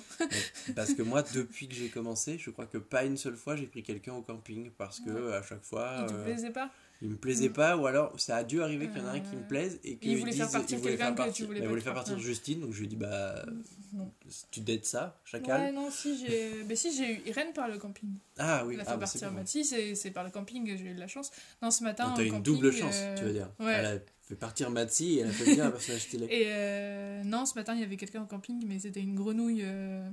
Parce 0.76 0.94
que 0.94 1.02
moi, 1.02 1.24
depuis 1.34 1.68
que 1.68 1.76
j'ai 1.76 1.90
commencé, 1.90 2.38
je 2.38 2.50
crois 2.50 2.66
que 2.66 2.78
pas 2.78 3.04
une 3.06 3.18
seule 3.18 3.36
fois 3.38 3.56
j'ai 3.56 3.68
pris 3.68 3.84
quelqu'un 3.84 4.14
au 4.14 4.22
camping 4.22 4.70
parce 4.78 5.00
que 5.00 5.10
Ouais. 5.10 5.36
à 5.36 5.42
chaque 5.44 5.64
fois. 5.64 6.00
Il 6.02 6.08
te 6.08 6.14
euh, 6.14 6.24
plaisait 6.26 6.50
pas 6.52 6.70
Il 7.02 7.10
me 7.10 7.16
plaisait 7.18 7.50
Mm. 7.50 7.54
pas, 7.54 7.78
ou 7.78 7.86
alors 7.88 8.18
ça 8.20 8.38
a 8.38 8.44
dû 8.44 8.62
arriver 8.62 8.88
qu'il 8.90 8.98
y 9.00 9.02
en 9.02 9.08
a 9.08 9.12
un 9.12 9.20
qui 9.20 9.36
me 9.36 9.42
Euh, 9.42 9.48
plaise 9.48 9.80
et 9.84 9.92
il 9.92 9.98
qu'il 10.00 10.18
voulait 10.18 10.32
faire 10.32 10.50
partir 10.52 10.82
quelqu'un 10.82 11.14
que 11.14 11.32
tu 11.32 11.44
voulais 11.46 11.60
il 11.60 11.64
pas 11.64 11.70
voulait 11.70 11.82
faire 11.82 11.94
partir. 11.94 12.18
Justine, 12.20 12.62
donc 12.62 12.72
je 12.74 12.80
lui 12.80 12.86
ai 12.86 12.90
dit 12.90 12.96
bah 12.96 13.46
Non. 13.94 14.10
tu 14.52 14.60
dates 14.62 14.86
ça, 14.86 15.20
chacal. 15.26 15.62
Ouais, 15.62 15.72
non, 15.72 15.90
si, 15.92 16.18
j'ai 16.26 16.64
mais 16.68 16.76
si, 16.78 16.96
j'ai 16.96 17.14
eu 17.16 17.22
Irène 17.28 17.52
par 17.54 17.68
le 17.68 17.78
camping. 17.78 18.10
Ah 18.38 18.64
oui, 18.66 18.76
Elle 18.76 18.82
a 18.82 18.84
ah, 18.88 18.92
fait 18.94 18.98
bah, 19.00 19.06
c'est 19.06 19.20
partir. 19.20 19.38
Mathis, 19.38 19.74
c'est 19.96 20.12
par 20.12 20.24
le 20.24 20.30
camping 20.32 20.66
que 20.66 20.76
j'ai 20.78 20.86
eu 20.92 20.94
de 20.96 21.00
la 21.00 21.08
chance. 21.08 21.32
Non, 21.62 21.72
ce 21.72 21.84
matin. 21.84 22.14
T'as 22.16 22.24
eu 22.24 22.26
une 22.28 22.32
camping, 22.34 22.44
double 22.56 22.72
chance, 22.74 22.96
euh, 22.98 23.16
tu 23.18 23.24
veux 23.26 23.34
dire. 23.34 23.50
ouais. 23.60 24.02
Fait 24.34 24.40
partir 24.40 24.70
Matsi 24.72 25.14
et 25.16 25.20
elle 25.20 25.28
a 25.30 25.32
fait 25.32 25.54
bien 25.54 25.66
un 25.68 25.72
personnage 25.72 26.02
stylé. 26.02 26.26
Et 26.32 26.46
euh, 26.48 27.24
non, 27.24 27.46
ce 27.46 27.54
matin, 27.56 27.76
il 27.76 27.82
y 27.82 27.84
avait 27.84 27.98
quelqu'un 27.98 28.24
au 28.24 28.26
camping, 28.26 28.64
mais 28.68 28.80
c'était 28.80 29.00
une 29.02 29.14
grenouille 29.16 29.62
euh, 29.64 30.10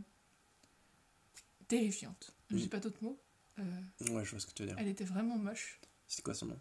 terrifiante. 1.69 2.35
Je 2.51 2.57
Mm. 2.57 2.59
dis 2.59 2.69
pas 2.69 2.81
d'autres 2.81 3.03
mots. 3.03 3.19
Euh, 3.59 3.63
Ouais, 4.11 4.25
je 4.25 4.31
vois 4.31 4.41
ce 4.41 4.47
que 4.47 4.53
tu 4.53 4.63
veux 4.63 4.69
dire. 4.69 4.77
elle 4.79 4.89
était 4.89 5.05
vraiment 5.05 5.37
moche. 5.39 5.81
C'est 6.07 6.23
quoi 6.23 6.35
son 6.35 6.47
nom? 6.47 6.59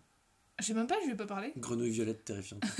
Je 0.59 0.65
sais 0.65 0.73
même 0.73 0.87
pas, 0.87 0.95
je 1.01 1.05
lui 1.05 1.13
ai 1.13 1.17
pas 1.17 1.25
parlé. 1.25 1.53
Grenouille 1.57 1.91
violette 1.91 2.25
terrifiante. 2.25 2.63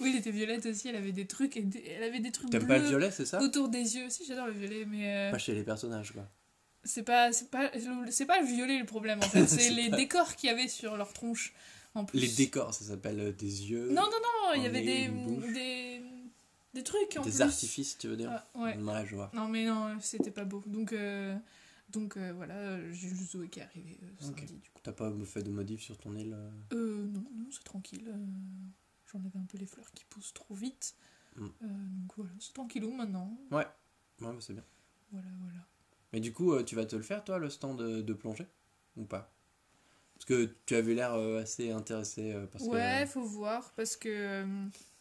Oui, 0.00 0.10
elle 0.12 0.16
était 0.18 0.30
violette 0.32 0.66
aussi, 0.66 0.88
elle 0.88 0.96
avait 0.96 1.12
des 1.12 1.26
trucs, 1.26 1.56
et 1.56 1.62
des- 1.62 1.84
elle 1.86 2.02
avait 2.02 2.18
des 2.20 2.30
trucs 2.32 2.50
T'aimes 2.50 2.66
pas 2.66 2.78
le 2.78 2.88
violet, 2.88 3.10
c'est 3.10 3.24
ça? 3.24 3.40
autour 3.40 3.68
des 3.68 3.96
yeux. 3.96 4.10
Si, 4.10 4.24
j'adore 4.26 4.46
le 4.48 4.52
violet, 4.52 4.84
mais 4.84 5.30
Pas 5.30 5.38
chez 5.38 5.54
les 5.54 5.62
personnages, 5.62 6.12
quoi. 6.12 6.28
c'est 6.84 7.02
pas, 7.04 7.32
c'est 7.32 7.50
pas, 7.50 7.70
c'est 8.10 8.26
pas 8.26 8.40
le 8.40 8.46
violet 8.46 8.78
le 8.78 8.84
problème 8.84 9.18
en 9.20 9.22
fait, 9.22 9.46
c'est 9.46 9.58
C'est 9.60 9.70
les 9.70 9.90
pas- 9.90 9.96
décors 9.96 10.34
qu'il 10.36 10.48
y 10.48 10.52
avait 10.52 10.68
sur 10.68 10.96
leur 10.96 11.12
tronche. 11.12 11.52
En 11.94 12.04
plus. 12.04 12.18
Les 12.20 12.28
décors, 12.28 12.72
ça 12.72 12.84
s'appelle 12.86 13.20
euh, 13.20 13.32
des 13.32 13.70
yeux, 13.70 13.88
Non, 13.90 14.02
non, 14.02 14.10
non, 14.10 14.54
il 14.54 14.62
y 14.62 14.66
avait 14.66 14.82
des, 14.82 15.08
des, 15.08 16.02
des 16.74 16.82
trucs 16.82 17.16
en 17.18 17.22
des 17.22 17.30
plus. 17.30 17.40
artifices, 17.42 17.98
tu 17.98 18.08
veux 18.08 18.16
dire 18.16 18.30
Ah, 18.32 18.48
ouais. 18.58 18.76
Ouais, 18.78 19.06
je 19.06 19.14
vois. 19.14 19.30
Non, 19.34 19.46
mais 19.48 19.66
non, 19.66 19.98
c'était 20.00 20.30
pas 20.30 20.44
beau. 20.44 20.62
Donc, 20.66 20.92
euh, 20.92 21.36
donc 21.90 22.16
euh, 22.16 22.32
voilà, 22.32 22.80
j'ai 22.92 23.08
juste 23.08 23.32
Zoé 23.32 23.48
qui 23.48 23.60
est 23.60 23.64
arrivé 23.64 23.98
euh, 24.02 24.28
Ok. 24.28 24.38
samedi. 24.38 24.54
Du 24.54 24.70
coup. 24.70 24.80
T'as 24.82 24.92
pas 24.92 25.12
fait 25.26 25.42
de 25.42 25.50
modif 25.50 25.82
sur 25.82 25.98
ton 25.98 26.16
île 26.16 26.34
euh 26.72 27.06
non, 27.06 27.20
non, 27.36 27.46
c'est 27.50 27.64
tranquille. 27.64 28.08
euh, 28.08 28.16
J'enlève 29.12 29.36
un 29.36 29.44
peu 29.44 29.58
les 29.58 29.66
fleurs 29.66 29.90
qui 29.92 30.04
poussent 30.06 30.32
trop 30.32 30.54
vite. 30.54 30.94
Mm. 31.36 31.46
Donc 31.60 32.12
voilà, 32.16 32.32
c'est 32.38 32.54
tranquillou 32.54 32.90
maintenant. 32.92 33.38
Ouais, 33.50 33.66
bah, 34.20 34.34
c'est 34.40 34.54
bien. 34.54 34.64
Voilà, 35.10 35.28
voilà. 35.42 35.58
Mais 36.14 36.20
du 36.20 36.32
coup, 36.32 36.62
tu 36.62 36.74
vas 36.74 36.86
te 36.86 36.96
le 36.96 37.02
faire, 37.02 37.22
toi, 37.22 37.38
le 37.38 37.50
stand 37.50 37.78
de, 37.78 38.00
de 38.00 38.12
plongée? 38.14 38.46
Ou 38.96 39.04
pas? 39.04 39.30
Parce 40.24 40.40
que 40.40 40.54
tu 40.66 40.76
avais 40.76 40.94
l'air 40.94 41.14
euh, 41.14 41.42
assez 41.42 41.70
intéressé. 41.72 42.32
euh, 42.32 42.46
parce 42.46 42.64
ouais, 42.64 43.00
que, 43.02 43.08
faut 43.08 43.24
voir 43.24 43.72
parce 43.74 43.96
que. 43.96 44.08
euh, 44.08 44.44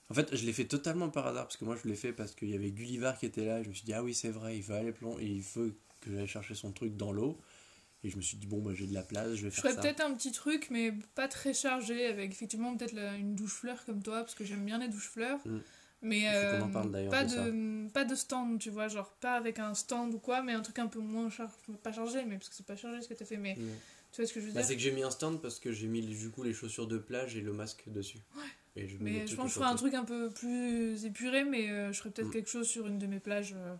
En 0.09 0.13
fait, 0.15 0.35
je 0.35 0.43
l'ai 0.45 0.53
fait 0.53 0.65
totalement 0.65 1.09
par 1.09 1.27
hasard. 1.27 1.43
Parce 1.45 1.57
que 1.57 1.65
moi, 1.65 1.75
je 1.81 1.87
l'ai 1.87 1.95
fait 1.95 2.11
parce 2.11 2.33
qu'il 2.33 2.49
y 2.49 2.55
avait 2.55 2.71
Gulliver 2.71 3.11
qui 3.19 3.27
était 3.27 3.45
là. 3.45 3.59
Et 3.59 3.63
je 3.63 3.69
me 3.69 3.73
suis 3.73 3.85
dit, 3.85 3.93
ah 3.93 4.01
oui, 4.03 4.15
c'est 4.15 4.29
vrai, 4.29 4.57
il 4.57 4.63
veut 4.63 4.75
aller 4.75 4.91
plonger. 4.91 5.23
Il 5.23 5.41
veut 5.41 5.75
que 5.99 6.11
j'aille 6.15 6.27
chercher 6.27 6.55
son 6.55 6.71
truc 6.71 6.97
dans 6.97 7.11
l'eau. 7.11 7.39
Et 8.03 8.09
je 8.09 8.17
me 8.17 8.21
suis 8.21 8.35
dit, 8.37 8.47
bon, 8.47 8.61
bah, 8.63 8.71
j'ai 8.73 8.87
de 8.87 8.95
la 8.95 9.03
place, 9.03 9.35
je 9.35 9.43
vais 9.43 9.51
Je 9.51 9.61
faire 9.61 9.61
ferais 9.65 9.73
ça. 9.75 9.81
peut-être 9.81 10.01
un 10.01 10.11
petit 10.15 10.31
truc, 10.31 10.69
mais 10.71 10.91
pas 11.13 11.27
très 11.27 11.53
chargé, 11.53 12.07
avec 12.07 12.31
effectivement 12.31 12.75
peut-être 12.75 12.97
une 12.97 13.35
douche 13.35 13.53
fleur 13.53 13.85
comme 13.85 14.01
toi, 14.01 14.21
parce 14.21 14.33
que 14.33 14.43
j'aime 14.43 14.65
bien 14.65 14.79
les 14.79 14.87
douches 14.87 15.09
fleurs. 15.09 15.37
Mm. 15.45 15.59
Mais 16.01 16.23
euh, 16.33 16.59
parle 16.69 16.91
d'ailleurs 16.91 17.11
pas, 17.11 17.25
de 17.25 17.87
pas 17.89 18.05
de 18.05 18.15
stand, 18.15 18.57
tu 18.57 18.71
vois, 18.71 18.87
genre 18.87 19.11
pas 19.21 19.35
avec 19.35 19.59
un 19.59 19.75
stand 19.75 20.15
ou 20.15 20.17
quoi, 20.17 20.41
mais 20.41 20.53
un 20.53 20.61
truc 20.61 20.79
un 20.79 20.87
peu 20.87 20.97
moins 20.97 21.29
chargé, 21.29 21.53
pas 21.83 21.91
chargé, 21.91 22.25
mais 22.25 22.37
parce 22.37 22.49
que 22.49 22.55
c'est 22.55 22.65
pas 22.65 22.75
chargé 22.75 23.03
ce 23.03 23.07
que 23.07 23.13
t'as 23.13 23.25
fait, 23.25 23.37
mais 23.37 23.55
Ouais. 23.55 23.63
Tu 24.11 24.21
vois 24.21 24.27
ce 24.27 24.33
que 24.33 24.39
je 24.41 24.47
veux 24.47 24.51
Bah, 24.53 24.61
dire 24.61 24.67
c'est 24.67 24.75
que 24.75 24.81
j'ai 24.81 24.91
mis 24.91 25.03
un 25.03 25.11
stand 25.11 25.41
parce 25.41 25.59
que 25.59 25.71
j'ai 25.71 25.87
mis 25.87 26.01
du 26.01 26.29
coup 26.29 26.43
les 26.43 26.53
chaussures 26.53 26.87
de 26.87 26.97
plage 26.97 27.35
et 27.37 27.41
le 27.41 27.53
masque 27.53 27.83
dessus. 27.87 28.19
Et 28.75 28.87
je 28.87 28.97
mets 28.99 29.11
des 29.11 29.19
Mais 29.21 29.27
je 29.27 29.35
pense 29.35 29.45
que 29.45 29.49
je 29.49 29.53
sur 29.53 29.61
ferai 29.63 29.71
un 29.73 29.75
truc 29.75 29.93
un 29.93 30.05
peu 30.05 30.29
plus 30.29 31.05
épuré, 31.05 31.43
mais 31.43 31.69
euh, 31.69 31.91
je 31.91 31.99
ferai 31.99 32.11
peut-être 32.11 32.27
Mm. 32.29 32.31
quelque 32.31 32.49
chose 32.49 32.67
sur 32.67 32.87
une 32.87 32.97
de 32.99 33.07
mes 33.07 33.19
plages. 33.19 33.53
euh. 33.57 33.75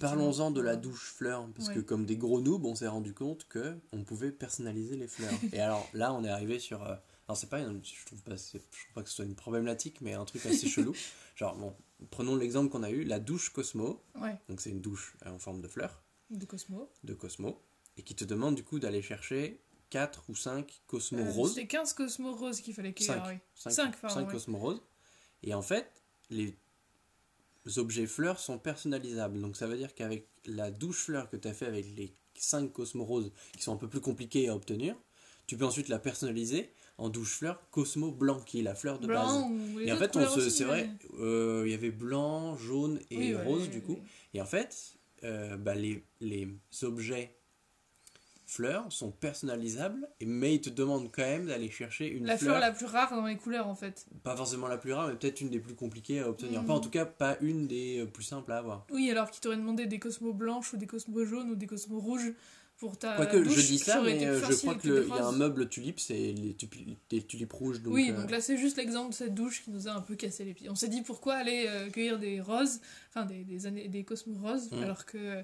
Parlons-en 0.00 0.50
de 0.52 0.60
la 0.60 0.76
douche 0.76 1.12
fleur, 1.16 1.48
parce 1.56 1.70
que 1.70 1.78
Ouais. 1.80 1.84
comme 1.84 2.06
des 2.06 2.16
gros 2.16 2.40
noobs, 2.40 2.64
on 2.64 2.74
s'est 2.74 2.86
rendu 2.86 3.14
compte 3.14 3.48
que 3.48 3.76
on 3.92 4.04
pouvait 4.04 4.30
personnaliser 4.30 4.96
les 4.96 5.08
fleurs. 5.08 5.30
et 5.52 5.60
alors 5.60 5.88
là, 5.94 6.12
on 6.14 6.22
est 6.24 6.28
arrivé 6.28 6.58
sur. 6.60 6.82
euh, 6.84 6.94
alors 7.26 7.36
c'est 7.36 7.48
pas, 7.48 7.58
une- 7.60 7.80
je 7.84 8.06
trouve 8.06 8.22
pas, 8.22 8.36
je 8.36 8.58
trouve 8.58 8.92
pas 8.94 9.02
que 9.02 9.08
ce 9.08 9.16
soit 9.16 9.24
une 9.24 9.34
problématique, 9.34 10.00
mais 10.00 10.12
un 10.14 10.24
truc 10.24 10.46
assez 10.46 10.68
chelou. 10.68 10.94
Genre 11.34 11.56
bon, 11.56 11.74
prenons 12.10 12.36
l'exemple 12.36 12.70
qu'on 12.70 12.82
a 12.84 12.90
eu, 12.90 13.02
la 13.04 13.18
douche 13.18 13.50
Cosmo. 13.50 14.00
Ouais, 14.14 14.36
Donc 14.48 14.60
c'est 14.60 14.70
une 14.70 14.80
douche 14.80 15.16
euh, 15.26 15.30
en 15.30 15.38
forme 15.38 15.60
de 15.60 15.68
fleur, 15.68 16.00
de 16.30 16.44
Cosmo. 16.44 16.88
de 17.02 17.14
Cosmo, 17.14 17.60
et 17.98 18.02
qui 18.02 18.14
te 18.14 18.24
demande 18.24 18.54
du 18.54 18.62
coup 18.64 18.78
d'aller 18.78 19.02
chercher 19.02 19.60
4 19.90 20.24
ou 20.28 20.34
5 20.34 20.82
Cosmo 20.86 21.18
Euh, 21.20 21.30
roses. 21.30 21.54
C'était 21.54 21.66
15 21.66 21.92
Cosmo 21.94 22.34
roses 22.34 22.60
qu'il 22.60 22.74
fallait 22.74 22.92
cueillir, 22.92 23.14
Cinq. 23.14 23.24
oui. 23.28 23.38
5, 23.54 23.70
Cinq, 23.72 24.00
pardon, 24.00 24.20
ouais. 24.26 24.32
Cosmo 24.32 24.58
roses. 24.58 24.82
Et 25.42 25.54
en 25.54 25.62
fait, 25.62 25.90
les 26.30 26.56
objets 27.76 28.06
fleurs 28.06 28.38
sont 28.40 28.58
personnalisables. 28.58 29.40
Donc 29.40 29.56
ça 29.56 29.66
veut 29.66 29.76
dire 29.76 29.94
qu'avec 29.94 30.28
la 30.46 30.70
douche 30.70 31.04
fleur 31.04 31.28
que 31.28 31.36
tu 31.36 31.48
as 31.48 31.54
fait 31.54 31.66
avec 31.66 31.86
les 31.96 32.14
5 32.36 32.72
Cosmo 32.72 33.04
roses, 33.04 33.32
qui 33.56 33.62
sont 33.62 33.72
un 33.74 33.76
peu 33.76 33.88
plus 33.88 34.00
compliquées 34.00 34.48
à 34.48 34.54
obtenir, 34.54 34.96
tu 35.46 35.56
peux 35.56 35.64
ensuite 35.64 35.88
la 35.88 35.98
personnaliser 35.98 36.70
en 36.98 37.08
douche 37.08 37.34
fleur 37.38 37.60
Cosmo 37.70 38.10
blanc, 38.10 38.40
qui 38.40 38.60
est 38.60 38.62
la 38.62 38.74
fleur 38.74 38.98
de 38.98 39.06
base. 39.06 39.26
Blanc 39.26 39.50
les 39.78 39.86
Et 39.86 39.92
en 39.92 39.96
fait, 39.96 40.12
c'est 40.50 40.64
vrai, 40.64 40.90
euh, 41.18 41.62
il 41.66 41.70
y 41.70 41.74
avait 41.74 41.90
blanc, 41.90 42.56
jaune 42.56 43.00
et 43.10 43.34
Oui, 43.34 43.34
rose 43.34 43.70
du 43.70 43.80
coup. 43.80 43.98
Et 44.34 44.40
en 44.42 44.46
fait, 44.46 44.94
euh, 45.24 45.56
bah, 45.56 45.74
les, 45.74 46.04
les 46.20 46.48
objets 46.82 47.34
fleurs 48.50 48.90
sont 48.90 49.10
personnalisables, 49.10 50.08
mais 50.24 50.54
ils 50.54 50.60
te 50.62 50.70
demandent 50.70 51.10
quand 51.12 51.22
même 51.22 51.46
d'aller 51.46 51.70
chercher 51.70 52.08
une 52.08 52.24
La 52.24 52.38
fleur, 52.38 52.56
fleur 52.56 52.60
la 52.60 52.72
plus 52.72 52.86
rare 52.86 53.10
dans 53.14 53.26
les 53.26 53.36
couleurs 53.36 53.66
en 53.68 53.74
fait. 53.74 54.06
pas 54.24 54.34
forcément 54.34 54.68
la 54.68 54.78
plus 54.78 54.94
rare, 54.94 55.06
mais 55.08 55.14
peut-être 55.16 55.42
une 55.42 55.50
des 55.50 55.60
plus 55.60 55.74
compliquées 55.74 56.20
à 56.20 56.30
obtenir. 56.30 56.64
Pas 56.64 56.72
en 56.72 56.80
tout 56.80 56.88
cas, 56.88 57.04
pas 57.04 57.36
une 57.42 57.66
des 57.66 58.00
euh, 58.00 58.06
plus 58.06 58.22
simples 58.24 58.50
à 58.52 58.56
avoir. 58.58 58.86
Oui, 58.90 59.10
alors 59.10 59.30
qu'il 59.30 59.42
t'aurait 59.42 59.58
demandé 59.58 59.84
des 59.86 59.98
cosmos 59.98 60.34
blanches 60.34 60.72
ou 60.72 60.78
des 60.78 60.86
cosmos 60.86 61.28
jaunes 61.28 61.50
ou 61.50 61.56
des 61.56 61.66
cosmos 61.66 62.02
rouges 62.02 62.32
pour 62.78 62.96
ta 62.96 63.16
Quoique 63.16 63.36
douche, 63.36 63.54
je 63.58 63.66
dis 63.66 63.78
ça, 63.78 64.00
mais 64.00 64.24
euh, 64.24 64.40
je 64.40 64.54
crois 64.54 64.76
qu'il 64.76 64.92
y 64.94 65.12
a 65.18 65.26
un 65.26 65.32
meuble 65.32 65.68
tulipe, 65.68 66.00
c'est 66.00 66.32
les, 66.32 66.54
tulipes 67.22 67.52
rouges. 67.52 67.82
Donc, 67.82 67.92
oui, 67.92 68.10
euh, 68.12 68.16
donc 68.20 68.30
là 68.30 68.40
c'est 68.40 68.56
juste 68.56 68.76
l'exemple 68.78 69.10
de 69.10 69.14
cette 69.14 69.34
douche 69.34 69.62
qui 69.64 69.70
nous 69.72 69.88
a 69.88 69.90
un 69.92 70.00
peu 70.00 70.14
cassé 70.14 70.44
les 70.44 70.54
pieds. 70.54 70.70
On 70.70 70.74
s'est 70.74 70.88
dit 70.88 71.02
pourquoi 71.02 71.34
aller 71.34 71.66
euh, 71.68 71.90
cueillir 71.90 72.18
des 72.18 72.40
roses, 72.40 72.80
enfin 73.10 73.26
des, 73.26 73.44
des, 73.44 73.66
années- 73.66 73.88
des 73.88 74.04
cosmos 74.04 74.38
roses, 74.40 74.70
Mhm. 74.70 74.82
alors 74.84 75.04
que 75.06 75.42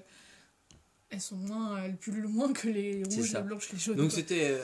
elles 1.09 1.21
sont 1.21 1.37
moins, 1.37 1.83
elles 1.83 1.97
pullulent 1.97 2.27
moins 2.27 2.53
que 2.53 2.67
les 2.67 3.03
rouges, 3.03 3.33
les 3.33 3.41
blanches, 3.41 3.71
les 3.71 3.79
jaunes. 3.79 3.97
Donc 3.97 4.11
c'était 4.11 4.49
euh, 4.51 4.63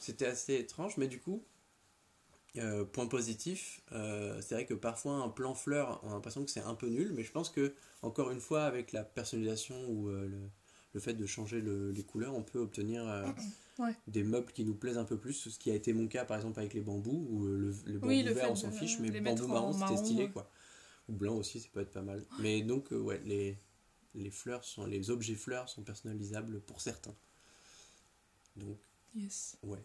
c'était 0.00 0.26
assez 0.26 0.54
étrange, 0.56 0.96
mais 0.96 1.06
du 1.08 1.20
coup, 1.20 1.42
euh, 2.58 2.84
point 2.84 3.06
positif, 3.06 3.80
euh, 3.92 4.40
c'est 4.42 4.54
vrai 4.54 4.66
que 4.66 4.74
parfois 4.74 5.14
un 5.14 5.28
plan 5.28 5.54
fleur, 5.54 6.00
on 6.02 6.10
a 6.10 6.14
l'impression 6.14 6.44
que 6.44 6.50
c'est 6.50 6.60
un 6.60 6.74
peu 6.74 6.88
nul, 6.88 7.12
mais 7.14 7.22
je 7.22 7.32
pense 7.32 7.48
que 7.48 7.72
encore 8.02 8.30
une 8.30 8.40
fois 8.40 8.64
avec 8.64 8.92
la 8.92 9.04
personnalisation 9.04 9.76
ou 9.88 10.08
euh, 10.10 10.26
le, 10.28 10.38
le 10.92 11.00
fait 11.00 11.14
de 11.14 11.24
changer 11.24 11.60
le- 11.60 11.92
les 11.92 12.02
couleurs, 12.02 12.34
on 12.34 12.42
peut 12.42 12.58
obtenir 12.58 13.08
euh, 13.08 13.24
Ouais. 13.78 13.94
des 14.06 14.22
meubles 14.22 14.52
qui 14.52 14.64
nous 14.66 14.74
plaisent 14.74 14.98
un 14.98 15.04
peu 15.04 15.16
plus, 15.16 15.48
ce 15.48 15.58
qui 15.58 15.70
a 15.70 15.74
été 15.74 15.94
mon 15.94 16.06
cas 16.06 16.26
par 16.26 16.36
exemple 16.36 16.60
avec 16.60 16.74
les 16.74 16.82
bambous, 16.82 17.26
où 17.30 17.46
euh, 17.46 17.56
le, 17.56 17.92
le 17.92 17.98
bambou 17.98 18.08
Oui, 18.12 18.22
vert 18.22 18.50
on 18.50 18.54
s'en 18.54 18.70
fiche, 18.70 18.98
mais 19.00 19.08
le 19.08 19.20
bambou 19.20 19.44
en 19.44 19.48
marron 19.48 19.72
c'était 19.72 19.94
marron, 19.94 20.04
stylé 20.04 20.28
quoi. 20.28 20.50
Ou 21.08 21.14
blanc 21.14 21.34
aussi, 21.36 21.58
ça 21.58 21.68
peut 21.72 21.80
être 21.80 21.90
pas 21.90 22.02
mal. 22.02 22.22
Mais 22.38 22.60
donc, 22.62 22.92
euh, 22.92 22.98
ouais, 23.00 23.20
les, 23.24 23.56
les 24.14 24.30
fleurs 24.30 24.64
sont, 24.64 24.86
les 24.86 25.10
objets 25.10 25.34
fleurs 25.34 25.68
sont 25.68 25.82
personnalisables 25.82 26.60
pour 26.60 26.80
certains. 26.80 27.14
Donc, 28.56 28.78
Yes. 29.14 29.56
ouais, 29.62 29.82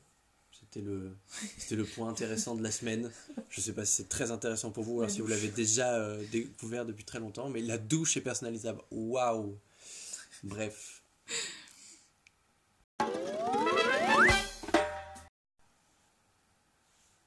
c'était 0.58 0.82
le, 0.82 1.16
c'était 1.58 1.76
le 1.76 1.86
point 1.86 2.10
intéressant 2.10 2.56
de 2.56 2.64
la 2.64 2.72
semaine. 2.72 3.12
Je 3.50 3.62
sais 3.62 3.74
pas 3.74 3.86
si 3.86 3.94
c'est 3.98 4.10
très 4.10 4.32
intéressant 4.32 4.72
pour 4.72 4.84
vous, 4.84 5.00
La 5.02 5.06
alors 5.06 5.16
si 5.16 5.22
vous 5.22 5.28
l'avez 5.28 5.50
déjà 5.50 5.96
euh, 5.96 6.24
découvert 6.32 6.86
depuis 6.86 7.04
très 7.04 7.20
longtemps, 7.20 7.50
mais 7.50 7.62
la 7.62 7.78
douche 7.78 8.16
est 8.18 8.22
personnalisable. 8.22 8.82
Waouh! 8.92 9.58
Bref. 10.44 11.02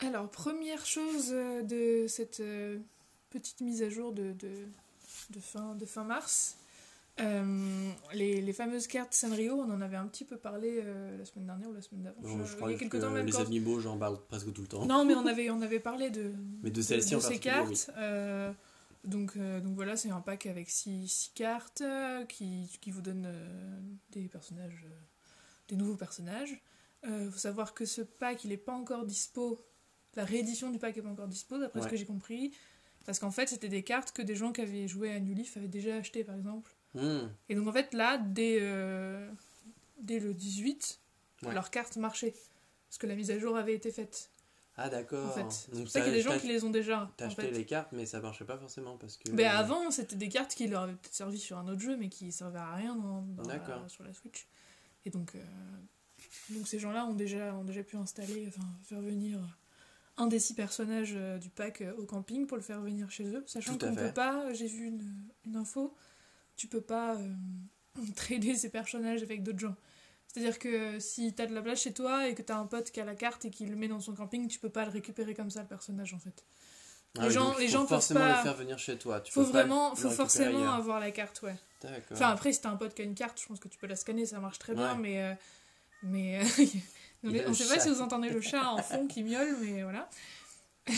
Alors, 0.00 0.30
première 0.30 0.84
chose 0.86 1.28
euh, 1.32 1.62
de 1.62 2.06
cette 2.08 2.40
euh, 2.40 2.78
petite 3.30 3.60
mise 3.60 3.82
à 3.82 3.90
jour 3.90 4.12
de, 4.12 4.32
de, 4.32 4.50
de 5.30 5.40
fin, 5.40 5.74
de 5.74 5.84
fin 5.84 6.04
mars, 6.04 6.56
euh, 7.20 7.90
les, 8.14 8.40
les 8.40 8.52
fameuses 8.52 8.86
cartes 8.86 9.12
Sanrio, 9.12 9.54
on 9.54 9.70
en 9.70 9.80
avait 9.80 9.96
un 9.96 10.06
petit 10.06 10.24
peu 10.24 10.36
parlé 10.36 10.80
euh, 10.82 11.18
la 11.18 11.24
semaine 11.24 11.46
dernière 11.46 11.68
ou 11.68 11.72
la 11.74 11.82
semaine 11.82 12.02
d'avant. 12.02 12.20
Je- 12.22 12.44
je 12.44 12.52
il 12.52 12.56
crois 12.56 12.70
y 12.70 12.74
a 12.74 12.78
que 12.78 12.80
quelques 12.84 13.00
temps 13.00 13.10
même 13.10 13.26
les 13.26 13.32
quand- 13.32 13.40
animaux, 13.44 13.80
j'en 13.80 13.98
parle 13.98 14.18
presque 14.26 14.52
tout 14.52 14.62
le 14.62 14.68
temps. 14.68 14.86
Non, 14.86 15.04
mais 15.04 15.14
on 15.16 15.26
avait, 15.26 15.50
on 15.50 15.60
avait 15.60 15.80
parlé 15.80 16.10
de, 16.10 16.32
Mais 16.62 16.70
de 16.70 16.80
ces 16.80 16.94
oui. 17.14 17.40
cartes. 17.40 17.90
euh, 17.98 18.52
donc, 19.04 19.36
donc 19.38 19.74
voilà, 19.74 19.96
c'est 19.96 20.10
un 20.10 20.20
pack 20.20 20.46
avec 20.46 20.68
6 20.70 21.32
cartes 21.34 21.82
qui, 22.28 22.68
qui 22.82 22.90
vous 22.90 23.00
donne 23.00 23.26
des 24.12 24.28
personnages, 24.28 24.86
des 25.68 25.76
nouveaux 25.76 25.96
personnages. 25.96 26.60
Il 27.06 27.30
faut 27.30 27.38
savoir 27.38 27.72
que 27.72 27.86
ce 27.86 28.02
pack, 28.02 28.44
il 28.44 28.48
n'est 28.50 28.56
pas 28.58 28.74
encore 28.74 29.06
dispo. 29.06 29.64
La 30.16 30.24
réédition 30.24 30.70
du 30.70 30.78
pack 30.78 30.96
n'est 30.96 31.02
pas 31.02 31.08
encore 31.08 31.28
dispo, 31.28 31.58
d'après 31.58 31.80
ce 31.82 31.88
que 31.88 31.96
j'ai 31.96 32.04
compris. 32.04 32.52
Parce 33.06 33.18
qu'en 33.18 33.30
fait, 33.30 33.48
c'était 33.48 33.70
des 33.70 33.82
cartes 33.82 34.12
que 34.12 34.20
des 34.20 34.34
gens 34.36 34.52
qui 34.52 34.60
avaient 34.60 34.86
joué 34.86 35.10
à 35.12 35.18
New 35.20 35.34
Leaf 35.34 35.56
avaient 35.56 35.66
déjà 35.68 35.96
achetées, 35.96 36.22
par 36.24 36.34
exemple. 36.36 36.70
Hmm. 36.94 37.28
Et 37.48 37.54
donc 37.54 37.68
en 37.68 37.72
fait, 37.72 37.92
là, 37.94 38.18
dès, 38.18 38.58
euh, 38.60 39.30
dès 40.00 40.18
le 40.18 40.34
18, 40.34 40.98
Ouais. 41.42 41.54
leurs 41.54 41.70
cartes 41.70 41.96
marchaient. 41.96 42.34
Parce 42.88 42.98
que 42.98 43.06
la 43.06 43.14
mise 43.14 43.30
à 43.30 43.38
jour 43.38 43.56
avait 43.56 43.74
été 43.74 43.90
faite. 43.92 44.28
Ah 44.76 44.88
d'accord. 44.88 45.28
En 45.28 45.32
fait, 45.32 45.50
c'est 45.50 45.70
pour 45.82 45.88
ça 45.88 46.00
qu'il 46.00 46.08
y 46.10 46.12
a 46.12 46.16
des 46.16 46.22
gens 46.22 46.38
qui 46.38 46.48
les 46.48 46.64
ont 46.64 46.70
déjà. 46.70 47.10
T'as 47.16 47.26
acheté 47.26 47.42
fait. 47.42 47.50
les 47.50 47.64
cartes, 47.64 47.92
mais 47.92 48.06
ça 48.06 48.20
marchait 48.20 48.44
pas 48.44 48.56
forcément 48.58 48.96
parce 48.96 49.16
que. 49.16 49.30
Mais 49.30 49.44
avant, 49.44 49.90
c'était 49.90 50.16
des 50.16 50.28
cartes 50.28 50.54
qui 50.54 50.66
leur 50.68 50.82
avaient 50.82 50.94
peut-être 50.94 51.14
servi 51.14 51.38
sur 51.38 51.58
un 51.58 51.68
autre 51.68 51.80
jeu, 51.80 51.96
mais 51.96 52.08
qui 52.08 52.32
servaient 52.32 52.58
à 52.58 52.74
rien 52.74 52.94
dans- 52.96 53.22
dans 53.22 53.42
la- 53.48 53.58
D'accord. 53.58 53.88
sur 53.88 54.04
la 54.04 54.12
Switch. 54.12 54.46
Et 55.06 55.10
donc, 55.10 55.34
euh, 55.34 55.38
donc 56.50 56.66
ces 56.66 56.78
gens-là 56.78 57.06
ont 57.06 57.14
déjà, 57.14 57.54
ont 57.54 57.64
déjà 57.64 57.82
pu 57.82 57.96
installer, 57.96 58.46
enfin, 58.48 58.66
faire 58.84 59.00
venir 59.00 59.38
un 60.16 60.26
des 60.26 60.38
six 60.38 60.54
personnages 60.54 61.12
euh, 61.14 61.38
du 61.38 61.48
pack 61.50 61.82
au 61.98 62.04
camping 62.04 62.46
pour 62.46 62.56
le 62.56 62.62
faire 62.62 62.80
venir 62.80 63.10
chez 63.10 63.24
eux. 63.34 63.44
Sachant 63.46 63.78
qu'on 63.78 63.94
fait. 63.94 64.08
peut 64.08 64.12
pas, 64.14 64.52
j'ai 64.52 64.66
vu 64.66 64.86
une, 64.86 65.14
une 65.46 65.56
info, 65.56 65.94
tu 66.60 66.66
peux 66.68 66.82
pas 66.82 67.14
euh, 67.16 67.28
trader 68.16 68.54
ces 68.54 68.68
personnages 68.68 69.22
avec 69.22 69.42
d'autres 69.42 69.58
gens. 69.60 69.74
C'est-à-dire 70.26 70.58
que 70.58 71.00
si 71.00 71.32
t'as 71.34 71.46
de 71.46 71.54
la 71.54 71.62
place 71.62 71.80
chez 71.80 71.92
toi 71.94 72.28
et 72.28 72.34
que 72.34 72.42
t'as 72.42 72.56
un 72.56 72.66
pote 72.66 72.90
qui 72.90 73.00
a 73.00 73.04
la 73.04 73.14
carte 73.14 73.46
et 73.46 73.50
qui 73.50 73.64
le 73.66 73.74
met 73.76 73.88
dans 73.88 73.98
son 74.00 74.14
camping, 74.14 74.46
tu 74.46 74.58
peux 74.58 74.68
pas 74.68 74.84
le 74.84 74.90
récupérer 74.90 75.34
comme 75.34 75.50
ça, 75.50 75.62
le 75.62 75.66
personnage, 75.68 76.12
en 76.14 76.18
fait. 76.18 76.44
Ah 77.18 77.24
les 77.24 77.30
gens- 77.30 77.56
les 77.58 77.66
faut 77.66 77.72
gens 77.72 77.78
peuvent 77.80 77.88
forcément 77.88 78.20
pas- 78.20 78.36
le 78.36 78.42
faire 78.44 78.54
venir 78.54 78.78
chez 78.78 78.96
toi. 78.98 79.20
Tu 79.20 79.32
Faut 79.32 79.42
vraiment, 79.42 79.96
faut 79.96 80.10
forcément 80.10 80.58
ailleurs. 80.58 80.74
avoir 80.74 81.00
la 81.00 81.10
carte, 81.10 81.42
ouais. 81.42 81.56
Enfin, 82.12 82.28
après, 82.28 82.52
si 82.52 82.60
t'as 82.60 82.70
un 82.70 82.76
pote 82.76 82.94
qui 82.94 83.02
a 83.02 83.04
une 83.06 83.14
carte, 83.16 83.40
je 83.40 83.46
pense 83.46 83.58
que 83.58 83.66
tu 83.68 83.78
peux 83.78 83.86
la 83.88 83.96
scanner, 83.96 84.26
ça 84.26 84.38
marche 84.38 84.58
très 84.60 84.74
bien, 84.74 84.94
mais. 84.96 85.22
euh, 85.22 85.34
mais 86.04 86.38
euh, 86.38 86.44
on 87.24 87.30
le 87.30 87.54
sait 87.54 87.66
pas 87.74 87.80
si 87.80 87.88
vous 87.88 88.00
entendez 88.02 88.28
le 88.28 88.40
chat 88.40 88.70
en 88.70 88.76
fond 88.82 89.06
qui 89.08 89.24
miaule, 89.24 89.56
mais 89.62 89.82
voilà. 89.82 90.08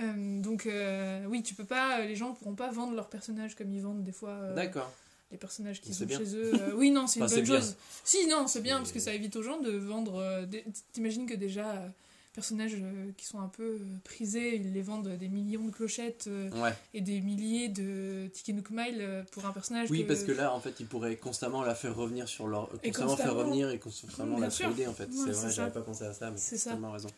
Euh, 0.00 0.40
donc, 0.40 0.66
euh, 0.66 1.24
oui, 1.28 1.42
tu 1.42 1.54
peux 1.54 1.64
pas. 1.64 2.00
Les 2.04 2.16
gens 2.16 2.32
pourront 2.34 2.54
pas 2.54 2.70
vendre 2.70 2.94
leurs 2.94 3.08
personnages 3.08 3.54
comme 3.54 3.72
ils 3.72 3.80
vendent 3.82 4.02
des 4.02 4.12
fois 4.12 4.30
euh, 4.30 4.54
D'accord. 4.54 4.90
les 5.30 5.38
personnages 5.38 5.80
qui 5.80 5.94
sont 5.94 6.04
bien. 6.04 6.18
chez 6.18 6.34
eux. 6.36 6.52
Euh, 6.54 6.72
oui, 6.74 6.90
non, 6.90 7.06
c'est 7.06 7.20
une 7.20 7.26
bonne 7.26 7.40
bien. 7.42 7.60
chose. 7.60 7.76
Si, 8.02 8.26
non, 8.26 8.46
c'est 8.46 8.60
bien 8.60 8.78
parce 8.78 8.92
que 8.92 8.98
ça 9.00 9.14
évite 9.14 9.36
aux 9.36 9.42
gens 9.42 9.60
de 9.60 9.70
vendre. 9.70 10.16
euh, 10.16 10.44
T'imagines 10.92 11.26
que 11.26 11.34
déjà, 11.34 11.70
euh, 11.70 11.88
personnages 12.34 12.76
euh, 12.80 13.12
qui 13.16 13.24
sont 13.24 13.40
un 13.40 13.48
peu 13.48 13.62
euh, 13.62 13.78
prisés, 14.02 14.56
ils 14.56 14.72
les 14.72 14.82
vendent 14.82 15.08
des 15.08 15.28
millions 15.28 15.64
de 15.64 15.70
clochettes 15.70 16.26
euh, 16.26 16.50
Ouais. 16.60 16.74
et 16.92 17.00
des 17.00 17.20
milliers 17.20 17.68
de 17.68 18.28
tickets 18.32 18.54
Nook 18.56 18.70
Mile 18.70 19.24
pour 19.32 19.46
un 19.46 19.52
personnage. 19.52 19.90
Oui, 19.90 20.04
parce 20.04 20.24
que 20.24 20.32
là, 20.32 20.52
en 20.52 20.60
fait, 20.60 20.80
ils 20.80 20.86
pourraient 20.86 21.16
constamment 21.16 21.62
la 21.62 21.74
faire 21.74 21.94
revenir 21.94 22.28
sur 22.28 22.46
leur. 22.46 22.68
Et 22.82 22.90
constamment 22.90 23.16
faire 23.16 23.34
revenir 23.34 23.70
et 23.70 23.78
constamment 23.78 24.36
Bien 24.36 24.46
la 24.46 24.50
trader, 24.50 24.86
en 24.86 24.94
fait. 24.94 25.06
Ouais, 25.06 25.12
c'est 25.26 25.30
vrai, 25.32 25.50
j'avais 25.50 25.70
pas 25.70 25.80
pensé 25.80 26.04
à 26.04 26.12
ça, 26.12 26.30
mais 26.30 26.36
C'est 26.36 26.58
tellement 26.58 26.90
raison. 26.92 27.08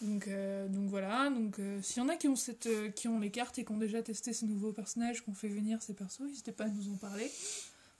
Donc, 0.00 0.26
euh, 0.26 0.68
donc 0.68 0.88
voilà, 0.88 1.30
donc 1.30 1.58
euh, 1.58 1.80
s'il 1.80 2.02
y 2.02 2.04
en 2.04 2.08
a 2.08 2.16
qui 2.16 2.26
ont, 2.26 2.34
cette, 2.34 2.66
euh, 2.66 2.88
qui 2.90 3.06
ont 3.06 3.20
les 3.20 3.30
cartes 3.30 3.58
et 3.58 3.64
qui 3.64 3.70
ont 3.70 3.78
déjà 3.78 4.02
testé 4.02 4.32
ces 4.32 4.46
nouveaux 4.46 4.72
personnages, 4.72 5.20
qu'on 5.20 5.34
fait 5.34 5.48
venir 5.48 5.80
ces 5.80 5.94
persos, 5.94 6.20
n'hésitez 6.22 6.50
pas 6.50 6.64
à 6.64 6.68
nous 6.68 6.92
en 6.92 6.96
parler. 6.96 7.30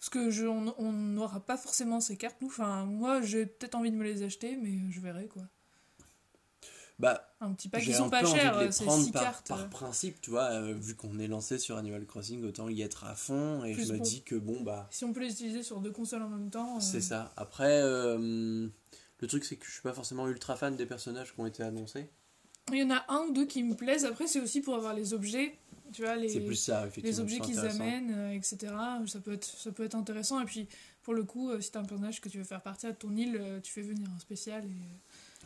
Parce 0.01 0.11
que 0.11 0.31
je, 0.31 0.47
on 0.47 0.93
n'aura 0.93 1.39
pas 1.39 1.57
forcément 1.57 2.01
ces 2.01 2.17
cartes, 2.17 2.37
nous. 2.41 2.49
Enfin, 2.49 2.87
moi, 2.87 3.21
j'ai 3.21 3.47
peut-être 3.47 3.77
envie 3.77 3.93
de 3.93 3.97
me 3.97 4.03
les 4.03 4.25
acheter, 4.25 4.57
mais 4.61 4.91
je 4.91 5.01
verrai 5.01 5.27
quoi. 5.27 5.45
Bah, 6.99 7.35
Un 7.41 7.53
petit 7.55 7.69
pack, 7.69 7.89
un 7.89 7.93
sont 7.93 8.11
pas 8.11 8.25
chers, 8.25 8.73
c'est 8.73 8.85
prendre 8.85 9.03
6 9.05 9.11
par, 9.13 9.23
cartes. 9.23 9.49
par 9.49 9.69
principe, 9.71 10.21
tu 10.21 10.31
vois, 10.31 10.51
euh, 10.53 10.75
vu 10.75 10.95
qu'on 10.95 11.19
est 11.19 11.27
lancé 11.27 11.59
sur 11.59 11.77
Animal 11.77 12.07
Crossing, 12.07 12.45
autant 12.45 12.69
y 12.69 12.83
être 12.83 13.05
à 13.05 13.15
fond, 13.15 13.65
et 13.65 13.73
Plus 13.73 13.87
je 13.89 13.93
me 13.95 13.99
bon. 13.99 14.05
dis 14.05 14.23
que 14.23 14.35
bon, 14.37 14.63
bah, 14.63 14.87
Si 14.91 15.05
on 15.05 15.13
peut 15.13 15.21
les 15.21 15.33
utiliser 15.33 15.63
sur 15.63 15.81
deux 15.81 15.91
consoles 15.91 16.23
en 16.23 16.29
même 16.29 16.51
temps. 16.51 16.77
euh, 16.77 16.81
c'est 16.81 17.01
ça. 17.01 17.33
Après, 17.37 17.81
euh, 17.83 18.69
le 19.19 19.27
truc, 19.27 19.45
c'est 19.45 19.57
que 19.57 19.67
je 19.67 19.73
suis 19.73 19.83
pas 19.83 19.93
forcément 19.95 20.29
ultra 20.29 20.55
fan 20.57 20.77
des 20.77 20.87
personnages 20.87 21.35
qui 21.35 21.41
ont 21.41 21.47
été 21.47 21.63
annoncés. 21.63 22.09
Il 22.73 22.79
y 22.79 22.83
en 22.85 22.91
a 22.91 23.05
un 23.09 23.23
ou 23.29 23.33
deux 23.33 23.47
qui 23.47 23.63
me 23.65 23.75
plaisent. 23.75 24.05
Après, 24.05 24.29
c'est 24.29 24.41
aussi 24.41 24.61
pour 24.61 24.77
avoir 24.77 24.95
les 24.95 25.13
objets, 25.15 25.59
tu 25.93 26.03
vois, 26.03 26.15
les, 26.15 26.29
C'est 26.29 26.41
plus 26.41 26.55
ça, 26.55 26.87
effectivement. 26.87 27.11
les 27.11 27.21
objets 27.21 27.41
qu'ils 27.41 27.59
amènent, 27.59 28.31
etc. 28.33 28.57
Ça 29.07 29.19
peut, 29.19 29.33
être, 29.33 29.45
ça 29.45 29.73
peut 29.73 29.83
être 29.85 29.97
intéressant. 29.97 30.41
Et 30.41 30.45
puis, 30.45 30.69
pour 31.03 31.15
le 31.15 31.25
coup, 31.25 31.51
si 31.61 31.73
t'as 31.73 31.81
un 31.81 31.85
personnage 31.85 32.21
que 32.21 32.29
tu 32.29 32.39
veux 32.39 32.45
faire 32.45 32.63
partir 32.63 32.91
de 32.91 32.95
ton 32.95 33.17
île, 33.17 33.41
tu 33.65 33.73
fais 33.73 33.83
venir 33.83 34.09
un 34.15 34.19
spécial 34.21 34.65
et 34.65 34.69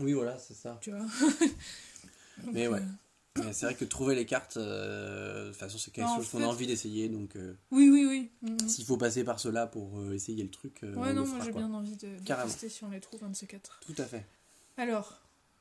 Oui, 0.00 0.12
voilà, 0.12 0.38
c'est 0.38 0.55
ça. 0.55 0.79
tu 0.81 0.91
vois. 0.91 1.00
Donc, 2.45 2.53
Mais 2.55 2.69
ouais. 2.69 2.81
euh, 2.81 3.43
Mais 3.45 3.53
c'est 3.53 3.67
vrai 3.67 3.75
que 3.75 3.85
trouver 3.85 4.15
les 4.15 4.26
cartes, 4.26 4.57
euh, 4.59 5.45
de 5.47 5.49
toute 5.50 5.59
façon, 5.59 5.79
c'est 5.79 5.91
quelque 5.91 6.09
En 6.09 6.17
chose 6.17 6.29
qu'on 6.31 6.43
a 6.43 6.47
envie 6.47 6.67
d'essayer, 6.67 7.09
donc 7.09 7.35
euh, 7.37 7.55
oui, 7.71 7.88
oui, 7.91 8.05
oui. 8.07 8.31
Mhm. 8.50 8.69
s'il 8.69 8.85
faut 8.85 8.97
passer 8.99 9.25
par 9.25 9.41
cela 9.41 9.67
pour 9.67 9.99
euh, 10.00 10.12
essayer 10.15 10.43
le 10.43 10.50
truc, 10.50 10.81
euh, 10.85 10.95
ouais, 10.95 11.12
non, 11.15 11.26
moi 11.26 11.38
j'ai 11.45 11.53
bien 11.53 11.73
envie 11.73 11.97
de, 11.97 12.09
de 12.19 12.43
tester 12.45 12.69
si 12.69 12.85
on 12.85 12.91
les 12.91 13.00
trouve 13.00 13.25
un 13.25 13.31
de 13.31 13.37
ces 13.37 13.47
quatre. 13.47 13.81
Tout 13.87 13.95
à 13.99 14.05
fait. 14.05 14.26
Alors, 14.76 15.21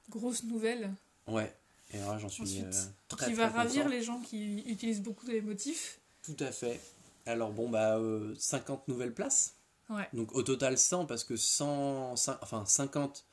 grosse 0.10 0.44
nouvelle 0.44 0.94
Ouais. 1.28 1.54
Et 1.94 1.98
alors 2.00 2.14
là, 2.14 2.18
j'en 2.20 2.30
suis 2.30 2.44
Ensuite, 2.44 2.70
très, 3.08 3.28
qui 3.28 3.34
très 3.34 3.34
va 3.34 3.48
ravir 3.50 3.84
content. 3.84 3.96
les 3.96 4.02
gens 4.04 4.20
qui 4.20 4.60
utilisent 4.68 5.02
beaucoup 5.02 5.28
les 5.28 5.42
motifs. 5.42 6.00
Tout 6.24 6.36
à 6.40 6.52
fait. 6.52 6.80
Alors 7.26 7.52
bon, 7.52 7.70
bah, 7.70 7.98
euh, 7.98 8.34
50 8.38 8.88
nouvelles 8.88 9.14
places. 9.14 9.54
Ouais. 9.90 10.08
Donc 10.14 10.34
au 10.36 10.42
total 10.44 10.78
100, 10.78 11.06
parce 11.06 11.24
que 11.24 11.36
100, 11.38 12.16
cin- 12.16 12.38
enfin 12.42 12.66
50 12.66 13.24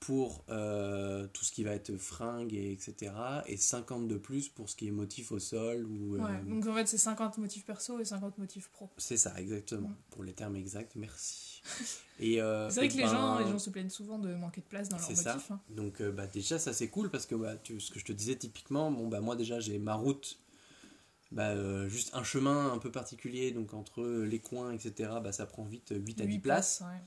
pour 0.00 0.44
euh, 0.50 1.26
tout 1.32 1.44
ce 1.44 1.50
qui 1.52 1.64
va 1.64 1.72
être 1.72 1.96
fringues, 1.96 2.52
et 2.54 2.70
etc. 2.72 3.12
Et 3.46 3.56
50 3.56 4.06
de 4.08 4.16
plus 4.16 4.48
pour 4.48 4.68
ce 4.68 4.76
qui 4.76 4.86
est 4.88 4.90
motif 4.92 5.32
au 5.32 5.38
sol. 5.38 5.86
Ou, 5.86 6.16
euh, 6.16 6.20
Ouais, 6.20 6.42
donc 6.42 6.66
en 6.66 6.74
fait, 6.74 6.86
c'est 6.86 6.98
50 6.98 7.38
motifs 7.38 7.64
perso 7.64 7.98
et 7.98 8.04
50 8.04 8.38
motifs 8.38 8.68
pro. 8.68 8.90
C'est 8.98 9.16
ça, 9.16 9.34
exactement. 9.40 9.88
Mm. 9.88 9.96
Pour 10.10 10.22
les 10.24 10.32
termes 10.34 10.56
exacts, 10.56 10.92
merci. 10.96 11.62
Et, 12.20 12.40
euh, 12.40 12.70
C'est 12.70 12.76
vrai 12.76 12.86
et 12.86 12.88
que 12.88 12.96
les, 12.96 13.02
ben, 13.02 13.08
gens, 13.10 13.38
les 13.40 13.46
gens 13.46 13.58
se 13.58 13.68
plaignent 13.70 13.90
souvent 13.90 14.18
de 14.18 14.34
manquer 14.34 14.62
de 14.62 14.66
place 14.66 14.88
dans 14.88 14.96
leurs 14.96 15.10
motifs. 15.10 15.50
hein. 15.50 15.60
Donc 15.68 16.00
euh, 16.00 16.10
bah, 16.12 16.26
déjà 16.26 16.58
ça 16.58 16.72
c'est 16.72 16.88
cool 16.88 17.10
parce 17.10 17.26
que 17.26 17.34
bah, 17.34 17.56
tu- 17.56 17.78
ce 17.78 17.90
que 17.90 17.98
je 17.98 18.06
te 18.06 18.12
disais 18.12 18.36
typiquement, 18.36 18.90
bon 18.90 19.06
bah 19.08 19.20
moi 19.20 19.36
déjà 19.36 19.60
j'ai 19.60 19.78
ma 19.78 19.94
route, 19.96 20.38
bah, 21.32 21.86
juste 21.88 22.14
un 22.14 22.22
chemin 22.22 22.72
un 22.72 22.78
peu 22.78 22.90
particulier, 22.90 23.50
donc 23.50 23.74
entre 23.74 24.02
les 24.02 24.38
coins 24.38 24.72
etc, 24.72 25.10
bah, 25.22 25.32
ça 25.32 25.44
prend 25.44 25.64
vite 25.64 25.92
8 25.94 26.20
à 26.22 26.24
10 26.24 26.32
Huit 26.34 26.38
places. 26.38 26.82
ouais. 26.86 27.00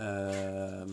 Euh, 0.00 0.84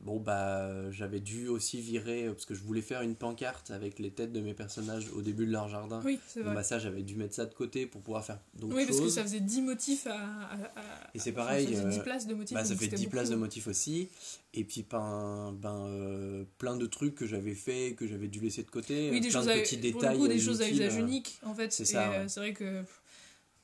bon 0.00 0.18
bah 0.18 0.90
j'avais 0.90 1.20
dû 1.20 1.48
aussi 1.48 1.80
virer, 1.80 2.26
parce 2.28 2.46
que 2.46 2.54
je 2.54 2.60
voulais 2.62 2.80
faire 2.80 3.02
une 3.02 3.14
pancarte 3.14 3.70
avec 3.70 3.98
les 3.98 4.10
têtes 4.10 4.32
de 4.32 4.40
mes 4.40 4.54
personnages 4.54 5.06
au 5.14 5.22
début 5.22 5.46
de 5.46 5.52
leur 5.52 5.68
jardin. 5.68 6.00
Oui, 6.04 6.18
c'est 6.26 6.40
Bon, 6.40 6.46
vrai. 6.46 6.56
bah 6.56 6.62
ça 6.62 6.78
j'avais 6.78 7.02
dû 7.02 7.14
mettre 7.16 7.34
ça 7.34 7.46
de 7.46 7.54
côté 7.54 7.86
pour 7.86 8.00
pouvoir 8.00 8.24
faire 8.24 8.38
d'autres 8.54 8.74
oui, 8.76 8.86
parce 8.86 9.00
que 9.00 9.08
ça 9.08 9.22
faisait 9.22 9.40
10 9.40 9.62
motifs 9.62 10.06
à. 10.06 10.14
à- 10.14 10.54
à- 10.76 11.10
Et 11.14 11.18
c'est 11.18 11.32
pareil, 11.32 11.66
ça 11.66 11.72
faisait 11.72 11.88
10 11.90 11.98
euh, 11.98 12.02
places 12.02 12.26
de 12.26 12.34
motifs. 12.34 12.54
Bah, 12.54 12.64
ça 12.64 12.74
fait 12.74 12.84
c'était 12.84 12.96
10 12.96 13.06
places 13.06 13.30
de 13.30 13.36
motifs 13.36 13.66
aussi. 13.66 14.08
Et 14.54 14.64
puis 14.64 14.84
ben, 14.90 15.52
ben, 15.60 15.86
euh, 15.86 16.44
plein 16.58 16.76
de 16.76 16.86
trucs 16.86 17.14
que 17.14 17.26
j'avais 17.26 17.54
fait, 17.54 17.94
que 17.96 18.06
j'avais 18.06 18.28
dû 18.28 18.40
laisser 18.40 18.62
de 18.62 18.70
côté. 18.70 19.10
Oui, 19.10 19.20
des 19.20 19.28
plein 19.28 19.38
choses 19.40 19.46
de 19.46 19.52
à, 19.52 19.58
petits 19.58 19.76
pour 19.76 20.00
détails. 20.00 20.16
le 20.16 20.22
coup, 20.22 20.28
des 20.28 20.38
choses 20.40 20.62
à 20.62 20.68
usage 20.68 20.96
euh, 20.96 21.00
unique, 21.00 21.38
en 21.44 21.54
fait. 21.54 21.72
c'est 21.72 21.84
ça, 21.84 22.10
euh, 22.10 22.22
ouais. 22.22 22.28
C'est 22.28 22.40
vrai 22.40 22.52
que 22.52 22.82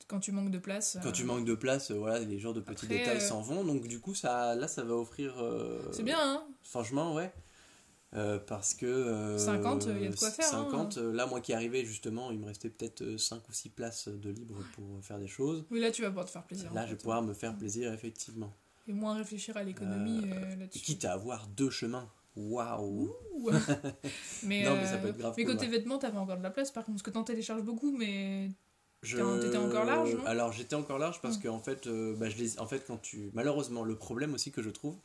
quand 0.07 0.19
tu 0.19 0.31
manques 0.31 0.51
de 0.51 0.59
place. 0.59 0.97
Quand 1.01 1.09
euh, 1.09 1.11
tu 1.11 1.23
manques 1.23 1.45
de 1.45 1.55
place, 1.55 1.91
euh, 1.91 1.95
voilà, 1.95 2.19
les 2.19 2.39
genres 2.39 2.53
de 2.53 2.61
petits 2.61 2.85
Après, 2.85 2.97
détails 2.99 3.17
euh, 3.17 3.19
s'en 3.19 3.41
vont. 3.41 3.63
Donc 3.63 3.87
du 3.87 3.99
coup, 3.99 4.13
ça, 4.15 4.55
là, 4.55 4.67
ça 4.67 4.83
va 4.83 4.93
offrir... 4.95 5.35
euh, 5.39 5.81
C'est 5.91 6.03
bien, 6.03 6.17
hein 6.19 6.43
Franchement, 6.63 7.13
ouais. 7.13 7.31
Euh, 8.13 8.39
parce 8.39 8.73
que... 8.73 8.85
euh, 8.85 9.37
50, 9.37 9.87
il 9.89 10.03
y 10.03 10.07
a 10.07 10.09
de 10.09 10.15
quoi 10.15 10.31
faire, 10.31 10.45
hein. 10.45 10.67
50, 10.71 10.97
euh, 10.97 11.11
là, 11.11 11.25
moi 11.25 11.41
qui 11.41 11.53
arrivais, 11.53 11.83
justement, 11.83 12.31
il 12.31 12.39
me 12.39 12.45
restait 12.45 12.69
peut-être 12.69 13.17
5 13.17 13.47
ou 13.49 13.51
6 13.51 13.69
places 13.69 14.07
de 14.07 14.29
libre 14.29 14.55
pour 14.73 14.85
faire 15.03 15.19
des 15.19 15.27
choses. 15.27 15.65
Oui, 15.69 15.79
là, 15.81 15.91
tu 15.91 16.01
vas 16.01 16.07
pouvoir 16.09 16.25
te 16.25 16.31
faire 16.31 16.43
plaisir. 16.45 16.73
Là, 16.73 16.85
je 16.85 16.91
vais 16.91 16.97
pouvoir 16.97 17.21
me 17.23 17.33
faire 17.33 17.57
plaisir, 17.57 17.91
effectivement. 17.91 18.53
Et 18.87 18.93
moins 18.93 19.15
réfléchir 19.15 19.57
à 19.57 19.63
l'économie 19.63 20.21
Euh, 20.31 20.33
euh, 20.35 20.55
là-dessus. 20.55 20.79
quitte 20.79 21.03
à 21.05 21.13
avoir 21.13 21.47
deux 21.47 21.69
chemins. 21.71 22.09
Waouh 22.37 23.09
Ouh. 23.33 23.49
mais, 24.43 24.63
Non, 24.63 24.75
mais 24.75 24.85
ça 24.85 24.93
euh, 24.95 25.01
peut 25.01 25.07
être 25.09 25.17
grave 25.17 25.33
Mais 25.37 25.43
cool, 25.45 25.55
côté 25.55 25.67
vêtements, 25.67 25.97
t'avais 25.97 26.17
encore 26.17 26.37
de 26.37 26.43
la 26.43 26.51
place 26.51 26.69
par 26.71 26.83
contre, 26.85 26.97
parce 26.97 27.03
que 27.03 27.09
t'en 27.11 27.23
télécharges 27.23 27.63
beaucoup, 27.63 27.91
mais. 27.97 28.51
Je- 29.05 29.39
T'étais 29.41 29.57
encore 29.57 29.85
large, 29.85 30.13
non? 30.15 30.25
Alors 30.25 30.51
j'étais 30.51 30.75
encore 30.75 30.99
large 30.99 31.21
parce 31.21 31.37
Hmm. 31.37 31.41
que 31.41 31.47
en 31.47 31.59
fait, 31.59 31.87
euh, 31.87 32.15
bah, 32.15 32.29
je 32.29 32.37
les... 32.37 32.59
en 32.59 32.67
fait, 32.67 32.83
quand 32.85 32.97
tu 32.97 33.29
malheureusement 33.33 33.83
le 33.83 33.95
problème 33.95 34.33
aussi 34.33 34.51
que 34.51 34.61
je 34.61 34.69
trouve, 34.69 34.97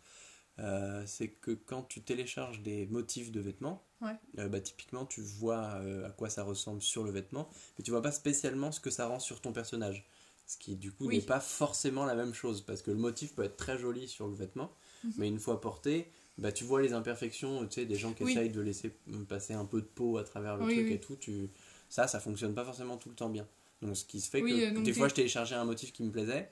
euh, 0.59 1.02
c'est 1.07 1.28
que 1.28 1.52
quand 1.52 1.83
tu 1.83 2.02
télécharges 2.02 2.61
des 2.62 2.87
motifs 2.87 3.30
de 3.33 3.40
vêtements, 3.40 3.85
Ouais. 4.00 4.16
euh, 4.38 4.49
bah, 4.49 4.61
typiquement 4.61 5.07
tu 5.07 5.21
vois 5.23 5.80
à 6.07 6.11
quoi 6.11 6.30
ça 6.30 6.42
ressemble 6.42 6.83
sur 6.83 7.04
le 7.04 7.11
vêtement, 7.11 7.49
mais 7.78 7.85
tu 7.85 7.90
vois 7.90 8.02
pas 8.02 8.12
spécialement 8.12 8.73
ce 8.73 8.80
que 8.80 8.90
ça 8.90 9.07
rend 9.07 9.21
sur 9.21 9.40
ton 9.40 9.52
personnage. 9.52 10.07
Ce 10.47 10.57
qui 10.59 10.75
du 10.76 10.90
coup 10.92 11.07
Oui. 11.07 11.16
n'est 11.16 11.23
pas 11.23 11.40
forcément 11.40 12.04
la 12.07 12.14
même 12.16 12.35
chose 12.35 12.62
parce 12.62 12.83
que 12.83 12.90
le 12.90 12.97
motif 12.99 13.35
peut 13.35 13.45
être 13.45 13.57
très 13.57 13.78
joli 13.78 14.09
sur 14.09 14.26
le 14.26 14.35
vêtement, 14.35 14.73
Mhm. 15.04 15.12
mais 15.19 15.28
une 15.28 15.38
fois 15.38 15.61
porté, 15.61 16.11
bah, 16.38 16.52
tu 16.52 16.64
vois 16.64 16.83
les 16.83 16.92
imperfections, 16.92 17.66
tu 17.66 17.75
sais, 17.83 17.87
des 17.87 17.97
gens 17.97 18.12
qui 18.14 18.25
Oui. 18.25 18.33
essayent 18.33 18.50
de 18.50 18.61
laisser 18.61 18.90
passer 19.28 19.54
un 19.54 19.64
peu 19.64 19.80
de 19.80 19.87
peau 19.87 20.19
à 20.19 20.25
travers 20.25 20.57
le 20.57 20.64
Oui, 20.66 20.73
truc 20.73 20.90
et 20.90 21.00
tout, 21.00 21.16
tu... 21.16 21.50
ça, 21.88 22.07
ça 22.09 22.19
fonctionne 22.21 22.54
pas 22.54 22.64
forcément 22.64 22.97
tout 22.97 23.09
le 23.11 23.14
temps 23.14 23.28
bien. 23.30 23.47
Donc 23.82 23.96
ce 23.96 24.04
qui 24.04 24.20
se 24.20 24.28
fait 24.30 24.42
Oui, 24.42 24.52
que 24.72 24.78
euh, 24.78 24.82
des 24.82 24.92
fois 24.92 25.08
je 25.08 25.14
téléchargeais 25.14 25.54
un 25.54 25.64
motif 25.64 25.92
qui 25.92 26.02
me 26.02 26.10
plaisait, 26.10 26.50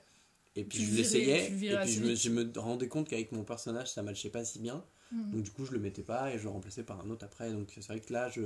et 0.55 0.63
puis 0.63 0.79
Tu 0.79 0.85
je 0.85 0.95
l'essayais, 0.95 1.45
et 1.47 1.77
puis 1.81 1.91
je 1.91 2.01
me, 2.01 2.07
vite. 2.09 2.17
je 2.17 2.29
me 2.29 2.51
rendais 2.59 2.87
compte 2.87 3.07
qu'avec 3.07 3.31
mon 3.31 3.43
personnage 3.43 3.91
ça 3.91 4.01
matchait 4.03 4.29
pas 4.29 4.43
si 4.45 4.59
bien, 4.59 4.83
Hmm. 5.11 5.31
donc 5.31 5.41
du 5.41 5.49
coup 5.49 5.65
je 5.65 5.71
le 5.71 5.79
mettais 5.79 6.03
pas 6.03 6.31
et 6.31 6.37
je 6.37 6.43
le 6.43 6.49
remplaçais 6.49 6.83
par 6.83 6.99
un 7.03 7.09
autre 7.09 7.25
après. 7.25 7.51
Donc 7.51 7.69
c'est 7.73 7.87
vrai 7.87 7.99
que 7.99 8.13
là 8.13 8.29
je 8.29 8.41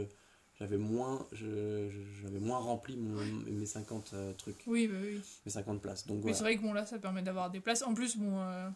j'avais 0.59 0.77
moins 0.77 1.27
je- 1.33 1.89
j'avais 2.21 2.39
moins 2.39 2.59
rempli 2.59 2.95
mon, 2.95 3.21
mes 3.51 3.65
50 3.65 4.11
euh, 4.13 4.31
trucs, 4.33 4.63
Oui, 4.65 4.87
bah 4.87 4.95
oui. 5.03 5.19
mes 5.45 5.51
50 5.51 5.81
places. 5.81 6.07
Donc 6.07 6.17
Mais 6.17 6.21
voilà. 6.21 6.37
c'est 6.37 6.43
vrai 6.43 6.55
que 6.55 6.61
bon, 6.61 6.71
là, 6.71 6.85
ça 6.85 6.99
permet 6.99 7.21
d'avoir 7.21 7.51
des 7.51 7.59
places. 7.59 7.81
En 7.81 7.93
plus, 7.93 8.15
bon, 8.15 8.39
euh, 8.39 8.69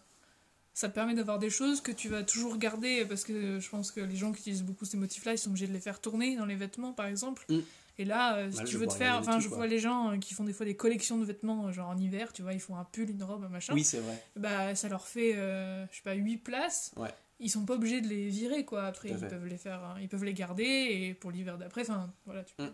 ça 0.73 0.89
te 0.89 0.95
permet 0.95 1.13
d'avoir 1.15 1.39
des 1.39 1.49
choses 1.49 1.79
que 1.79 1.93
tu 1.93 2.09
vas 2.09 2.23
toujours 2.23 2.57
garder 2.57 3.05
parce 3.05 3.23
que 3.23 3.59
je 3.61 3.69
pense 3.69 3.91
que 3.91 4.01
les 4.01 4.15
gens 4.17 4.33
qui 4.33 4.41
utilisent 4.41 4.63
beaucoup 4.63 4.83
ces 4.83 4.97
motifs-là, 4.97 5.31
ils 5.33 5.37
sont 5.37 5.49
obligés 5.51 5.67
de 5.67 5.73
les 5.73 5.79
faire 5.79 6.01
tourner 6.01 6.35
dans 6.35 6.45
les 6.45 6.55
vêtements, 6.57 6.91
par 6.91 7.05
exemple. 7.05 7.45
Mm. 7.47 7.59
Et 7.99 8.05
là, 8.05 8.37
euh, 8.37 8.51
si 8.51 8.63
tu 8.65 8.77
veux 8.77 8.87
te 8.87 8.93
faire. 8.93 9.15
Enfin, 9.17 9.39
je 9.39 9.47
quoi. 9.47 9.57
vois 9.57 9.67
les 9.67 9.79
gens 9.79 10.11
euh, 10.11 10.17
qui 10.17 10.33
font 10.33 10.43
des 10.43 10.53
fois 10.53 10.65
des 10.65 10.75
collections 10.75 11.17
de 11.17 11.25
vêtements, 11.25 11.67
euh, 11.67 11.71
genre 11.71 11.89
en 11.89 11.97
hiver, 11.97 12.31
tu 12.31 12.43
vois, 12.43 12.53
ils 12.53 12.59
font 12.59 12.75
un 12.75 12.83
pull, 12.83 13.09
une 13.09 13.23
robe, 13.23 13.43
un 13.43 13.49
machin. 13.49 13.73
Oui, 13.73 13.83
c'est 13.83 13.99
vrai. 13.99 14.23
Bah, 14.35 14.75
ça 14.75 14.87
leur 14.87 15.07
fait, 15.07 15.35
euh, 15.35 15.85
je 15.91 15.95
sais 15.97 16.03
pas, 16.03 16.13
8 16.13 16.37
places. 16.37 16.91
Ouais. 16.95 17.09
Ils 17.39 17.49
sont 17.49 17.65
pas 17.65 17.73
obligés 17.75 18.01
de 18.01 18.07
les 18.07 18.29
virer, 18.29 18.65
quoi. 18.65 18.85
Après, 18.85 19.09
ils 19.09 19.17
peuvent 19.17 19.45
les 19.45 19.57
faire, 19.57 19.83
hein, 19.83 19.95
ils 20.01 20.09
peuvent 20.09 20.23
les 20.23 20.33
garder 20.33 20.63
et 20.63 21.13
pour 21.13 21.31
l'hiver 21.31 21.57
d'après, 21.57 21.81
enfin, 21.81 22.11
voilà. 22.25 22.43
Tu 22.43 22.53
Mm. 22.59 22.67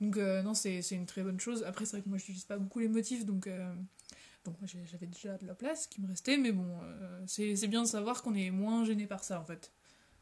Donc, 0.00 0.16
euh, 0.16 0.42
non, 0.42 0.54
c'est 0.54 0.80
une 0.92 1.06
très 1.06 1.22
bonne 1.22 1.40
chose. 1.40 1.64
Après, 1.64 1.84
c'est 1.84 1.96
vrai 1.96 2.02
que 2.02 2.08
moi, 2.08 2.18
je 2.18 2.22
n'utilise 2.22 2.44
pas 2.44 2.56
beaucoup 2.56 2.78
les 2.78 2.88
motifs, 2.88 3.24
donc. 3.26 3.46
euh, 3.46 3.74
donc, 4.44 4.54
j'avais 4.64 5.06
déjà 5.06 5.36
de 5.36 5.46
la 5.46 5.54
place 5.54 5.88
qui 5.88 6.00
me 6.00 6.06
restait, 6.06 6.38
mais 6.38 6.52
bon, 6.52 6.78
c'est 7.26 7.66
bien 7.66 7.82
de 7.82 7.88
savoir 7.88 8.22
qu'on 8.22 8.34
est 8.34 8.50
moins 8.50 8.84
gêné 8.84 9.06
par 9.06 9.24
ça, 9.24 9.40
en 9.40 9.44
fait. 9.44 9.72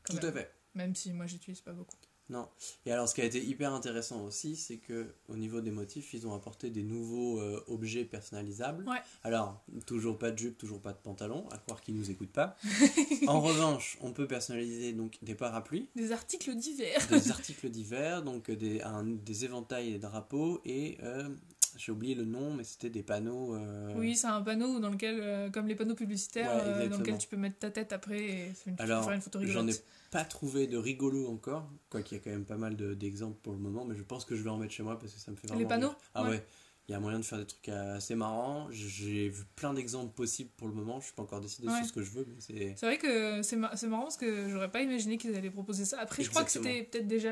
Tout 0.05 0.15
même. 0.17 0.25
à 0.25 0.33
fait. 0.33 0.50
Même 0.75 0.95
si 0.95 1.12
moi, 1.12 1.26
j'utilise 1.26 1.61
pas 1.61 1.73
beaucoup. 1.73 1.95
Non. 2.28 2.49
Et 2.87 2.92
alors, 2.92 3.09
ce 3.09 3.14
qui 3.14 3.21
a 3.21 3.25
été 3.25 3.40
hyper 3.40 3.73
intéressant 3.73 4.25
aussi, 4.25 4.56
c'est 4.56 4.78
que 4.78 5.06
au 5.28 5.37
niveau 5.37 5.61
des 5.61 5.71
motifs, 5.71 6.12
ils 6.12 6.26
ont 6.26 6.35
apporté 6.35 6.71
des 6.71 6.83
nouveaux 6.83 7.38
euh, 7.40 7.62
objets 7.68 8.04
personnalisables. 8.04 8.85
Ouais. 8.88 8.99
Alors, 9.23 9.62
toujours 9.87 10.18
pas 10.18 10.33
de 10.33 10.38
jupe, 10.38 10.59
toujours 10.59 10.80
pas 10.80 10.92
de 10.92 10.99
pantalon, 10.99 11.49
à 11.52 11.59
croire 11.59 11.80
qu'ils 11.80 11.95
nous 11.95 12.11
écoutent 12.11 12.33
pas. 12.33 12.56
en 13.28 13.40
revanche, 13.40 13.97
on 14.00 14.11
peut 14.12 14.26
personnaliser 14.26 14.92
donc 14.92 15.18
des 15.23 15.35
parapluies, 15.37 15.88
Des 15.95 16.11
articles 16.12 16.54
divers. 16.56 17.06
des 17.09 17.30
articles 17.30 17.68
divers, 17.71 18.23
donc 18.25 18.50
des, 18.50 18.80
un- 18.83 19.04
des 19.04 19.45
éventails 19.45 19.88
et 19.88 19.92
des 19.92 19.99
drapeaux, 19.99 20.61
et 20.64 20.99
euh, 21.04 21.28
j'ai 21.76 21.92
oublié 21.92 22.14
le 22.14 22.25
nom, 22.25 22.54
mais 22.54 22.64
c'était 22.64 22.90
des 22.90 23.02
panneaux. 23.02 23.54
euh, 23.54 23.92
Oui, 23.97 24.16
c'est 24.16 24.26
un 24.26 24.42
panneau 24.42 24.80
dans 24.80 24.90
lequel, 24.90 25.18
euh, 25.21 25.50
comme 25.50 25.66
les 25.66 25.75
panneaux 25.75 25.95
publicitaires, 25.95 26.54
Ouais, 26.54 26.62
euh, 26.85 26.88
dans 26.88 26.99
lequel 26.99 27.18
tu 27.18 27.28
peux 27.28 27.37
mettre 27.37 27.59
ta 27.59 27.71
tête 27.71 27.92
après 27.92 28.21
et 28.23 28.52
Alors, 28.78 29.04
faire 29.04 29.12
une 29.14 29.21
photo 29.21 29.38
J'en 29.42 29.45
ai 29.45 29.71
rigolote. 29.71 29.85
pas 30.11 30.25
trouvé 30.25 30.66
de 30.66 30.76
rigolo 30.76 31.28
encore, 31.28 31.71
quoi 31.91 32.02
qu'il 32.02 32.19
y 32.19 32.21
a 32.21 32.25
quand 32.25 32.30
même 32.30 32.45
pas 32.45 32.56
mal 32.56 32.76
de- 32.76 32.95
d'exemples 32.95 33.39
pour 33.43 33.52
le 33.52 33.58
moment, 33.58 33.84
mais 33.84 33.95
je 33.97 34.02
pense 34.02 34.25
que 34.25 34.34
je 34.36 34.43
vais 34.43 34.50
en 34.50 34.56
mettre 34.58 34.73
chez 34.73 34.82
moi 34.82 34.99
parce 34.99 35.12
que 35.12 35.21
ça 35.21 35.30
me 35.30 35.36
fait 35.36 35.47
vraiment. 35.47 35.60
Les 35.60 35.67
panneaux 35.67 35.89
rire. 35.89 35.99
Ah 36.15 36.23
Ouais. 36.25 36.30
ouais, 36.30 36.47
il 36.89 36.93
y 36.93 36.95
a 36.95 37.00
moyen 37.00 37.19
de 37.19 37.25
faire 37.25 37.39
des 37.39 37.47
trucs 37.47 37.69
assez 37.69 38.15
marrants. 38.15 38.69
J'ai 38.71 39.28
vu 39.28 39.45
plein 39.56 39.75
d'exemples 39.75 40.15
possibles 40.15 40.50
pour 40.56 40.69
le 40.69 40.75
moment, 40.75 41.00
je 41.00 41.06
suis 41.06 41.15
pas 41.15 41.23
encore 41.23 41.41
décidé 41.41 41.67
Ouais. 41.69 41.76
sur 41.78 41.86
ce 41.86 41.93
que 41.93 42.02
je 42.02 42.10
veux, 42.10 42.26
c'est. 42.39 42.75
Vrai 42.80 42.97
que 42.99 43.43
c'est 43.43 43.56
mar- 43.56 43.75
marrant 43.89 44.02
parce 44.04 44.17
que 44.17 44.49
j'aurais 44.49 44.71
pas 44.71 44.82
imaginé 44.82 45.19
qu'ils 45.19 45.34
allaient 45.34 45.50
proposer 45.50 45.84
ça. 45.84 45.99
Après, 46.00 46.23
je 46.23 46.30
crois 46.30 46.45
que 46.45 46.50
c'était 46.50 46.84
peut-être 46.84 47.08
déjà 47.08 47.30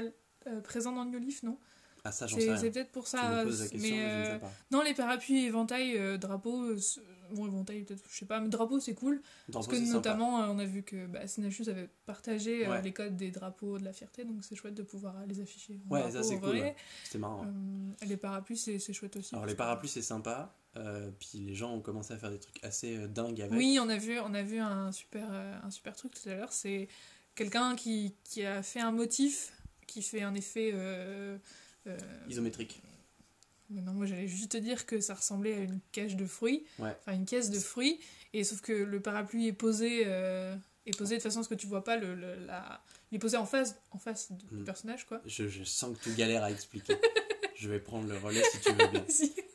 présent 0.65 0.93
dans 0.93 1.05
New 1.07 1.19
Leaf, 1.19 1.43
non? 1.43 1.57
Ah, 2.07 2.13
ça, 2.13 2.27
j'en 2.27 2.37
sais 2.37 2.43
C'est 2.43 2.51
rien. 2.53 2.61
c'est 2.61 2.71
peut-être 2.71 2.93
pour 2.93 3.07
ça. 3.07 3.45
question, 3.47 3.79
mais 3.81 3.89
je 3.89 3.95
ne 3.95 4.01
euh, 4.01 4.33
sais 4.35 4.39
pas. 4.41 4.53
non, 4.71 4.83
les 4.83 4.93
parapluies, 4.95 5.47
éventails, 5.47 5.97
euh, 5.97 6.19
drapeaux, 6.19 6.63
euh, 6.65 6.79
bon, 7.33 7.47
éventails 7.47 7.83
peut-être, 7.85 8.03
je 8.11 8.15
sais 8.19 8.27
pas, 8.27 8.41
mais 8.41 8.49
drapeaux 8.51 8.79
c'est 8.79 8.95
cool. 8.95 9.23
Parce 9.51 9.67
Drapeau, 9.67 9.71
que 9.81 9.87
sympa. 9.87 9.95
notamment, 9.95 10.43
euh, 10.43 10.47
on 10.49 10.59
a 10.59 10.67
vu 10.67 10.83
que 10.83 11.07
bah, 11.07 11.27
Sinachus 11.27 11.67
avait 11.69 11.89
partagé 12.05 12.67
euh, 12.67 12.71
Ouais. 12.71 12.83
les 12.83 12.93
codes 12.93 13.17
des 13.17 13.31
drapeaux 13.31 13.79
de 13.79 13.85
la 13.85 13.95
fierté, 13.95 14.25
donc 14.25 14.45
c'est 14.45 14.55
chouette 14.55 14.75
de 14.75 14.83
pouvoir 14.83 15.17
euh, 15.19 15.27
les 15.27 15.41
afficher. 15.41 15.81
en 15.89 15.95
Ouais, 15.95 16.01
drapeau, 16.03 16.17
ça, 16.17 16.23
c'est 16.23 16.39
cool, 16.39 16.51
ouais. 16.51 16.77
C'était 17.05 17.19
marrant. 17.19 17.47
Euh, 17.47 18.07
les 18.07 18.19
parapluies, 18.19 18.59
c'est 18.59 18.93
chouette 18.93 19.17
aussi. 19.17 19.35
Alors, 19.35 19.47
les 19.47 19.55
parapluies, 19.55 19.89
c'est 19.89 20.03
sympa. 20.03 20.55
euh, 20.77 21.11
puis 21.19 21.39
les 21.39 21.55
gens 21.55 21.73
ont 21.73 21.81
commencé 21.81 22.13
à 22.13 22.19
faire 22.19 22.31
des 22.31 22.39
trucs 22.41 22.63
assez 22.63 22.97
euh, 22.99 23.07
dingues 23.07 23.41
avec. 23.41 23.57
Oui, 23.59 23.79
on 23.81 23.89
a 23.89 23.97
vu, 23.97 24.19
on 24.21 24.35
a 24.35 24.43
vu 24.43 24.59
un, 24.59 24.93
super, 24.93 25.27
euh, 25.31 25.55
un 25.63 25.71
super 25.71 25.97
truc 25.97 26.13
tout 26.13 26.29
à 26.29 26.35
l'heure. 26.35 26.53
C'est 26.53 26.89
quelqu'un 27.35 27.77
qui, 27.77 28.15
qui 28.25 28.45
a 28.45 28.63
fait 28.63 28.81
un 28.81 28.91
motif 28.93 29.53
qui 29.87 30.03
fait 30.03 30.23
un 30.23 30.35
effet. 30.35 30.73
Euh, 31.87 31.97
Isométrique. 32.29 32.83
mais 33.71 33.81
non, 33.83 33.93
moi 33.93 34.07
j'allais 34.07 34.29
juste 34.29 34.53
te 34.53 34.57
dire 34.57 34.87
que 34.87 35.01
ça 35.01 35.15
ressemblait 35.15 35.55
à 35.55 35.59
une 35.61 35.81
cache 35.93 36.17
de 36.17 36.27
fruits, 36.27 36.65
Ouais. 36.79 36.97
enfin 37.01 37.15
une 37.17 37.25
caisse 37.27 37.51
de 37.51 37.59
fruits, 37.59 37.99
et 38.33 38.45
sauf 38.45 38.61
que 38.61 38.73
le 38.73 39.01
parapluie 39.01 39.47
est 39.49 39.53
posé, 39.53 40.03
euh, 40.07 40.55
est 40.87 40.97
posé 40.97 41.17
de 41.17 41.23
façon 41.23 41.41
à 41.41 41.43
ce 41.43 41.49
que 41.49 41.55
tu 41.55 41.67
vois 41.67 41.85
pas 41.85 41.97
le, 41.97 42.15
le- 42.15 42.35
la, 42.47 42.83
il 43.11 43.17
est 43.17 43.19
posé 43.19 43.37
en 43.37 43.47
face, 43.47 43.75
en 43.91 43.99
face 43.99 44.33
du 44.33 44.45
Mm. 44.57 44.65
personnage 44.65 45.07
quoi. 45.07 45.21
Je, 45.27 45.49
je 45.49 45.65
sens 45.65 45.97
que 45.99 46.05
tu 46.05 46.11
galères 46.15 46.43
à 46.45 46.51
expliquer. 46.51 46.97
je 47.57 47.69
vais 47.69 47.79
prendre 47.81 48.09
le 48.09 48.19
relais 48.19 48.43
si 48.53 48.61
tu 48.61 48.73
veux 48.73 48.89
bien. 48.89 49.05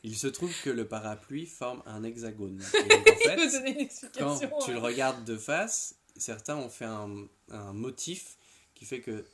Il 0.02 0.16
se 0.16 0.26
trouve 0.26 0.52
que 0.62 0.70
le 0.70 0.88
parapluie 0.88 1.46
forme 1.46 1.82
un 1.86 2.02
hexagone. 2.02 2.60
Et 2.74 2.88
donc, 2.88 3.06
en 3.08 3.12
il 3.12 3.28
fait, 3.28 3.36
faut 3.48 3.58
donner 3.58 3.82
une 3.82 3.88
quand 4.18 4.38
tu 4.64 4.72
le 4.72 4.78
hein. 4.78 4.80
regardes 4.80 5.24
de 5.24 5.36
face, 5.36 5.94
certains 6.16 6.56
ont 6.56 6.70
fait 6.70 6.86
un, 6.86 7.28
un 7.50 7.72
motif 7.74 8.38
qui 8.74 8.86
fait 8.86 9.00
que 9.00 9.24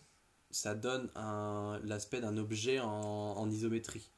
ça 0.50 0.74
donne 0.74 1.10
l'aspect 1.84 2.20
d'un 2.20 2.36
objet 2.36 2.80
en, 2.80 3.48
isométrie. 3.50 4.10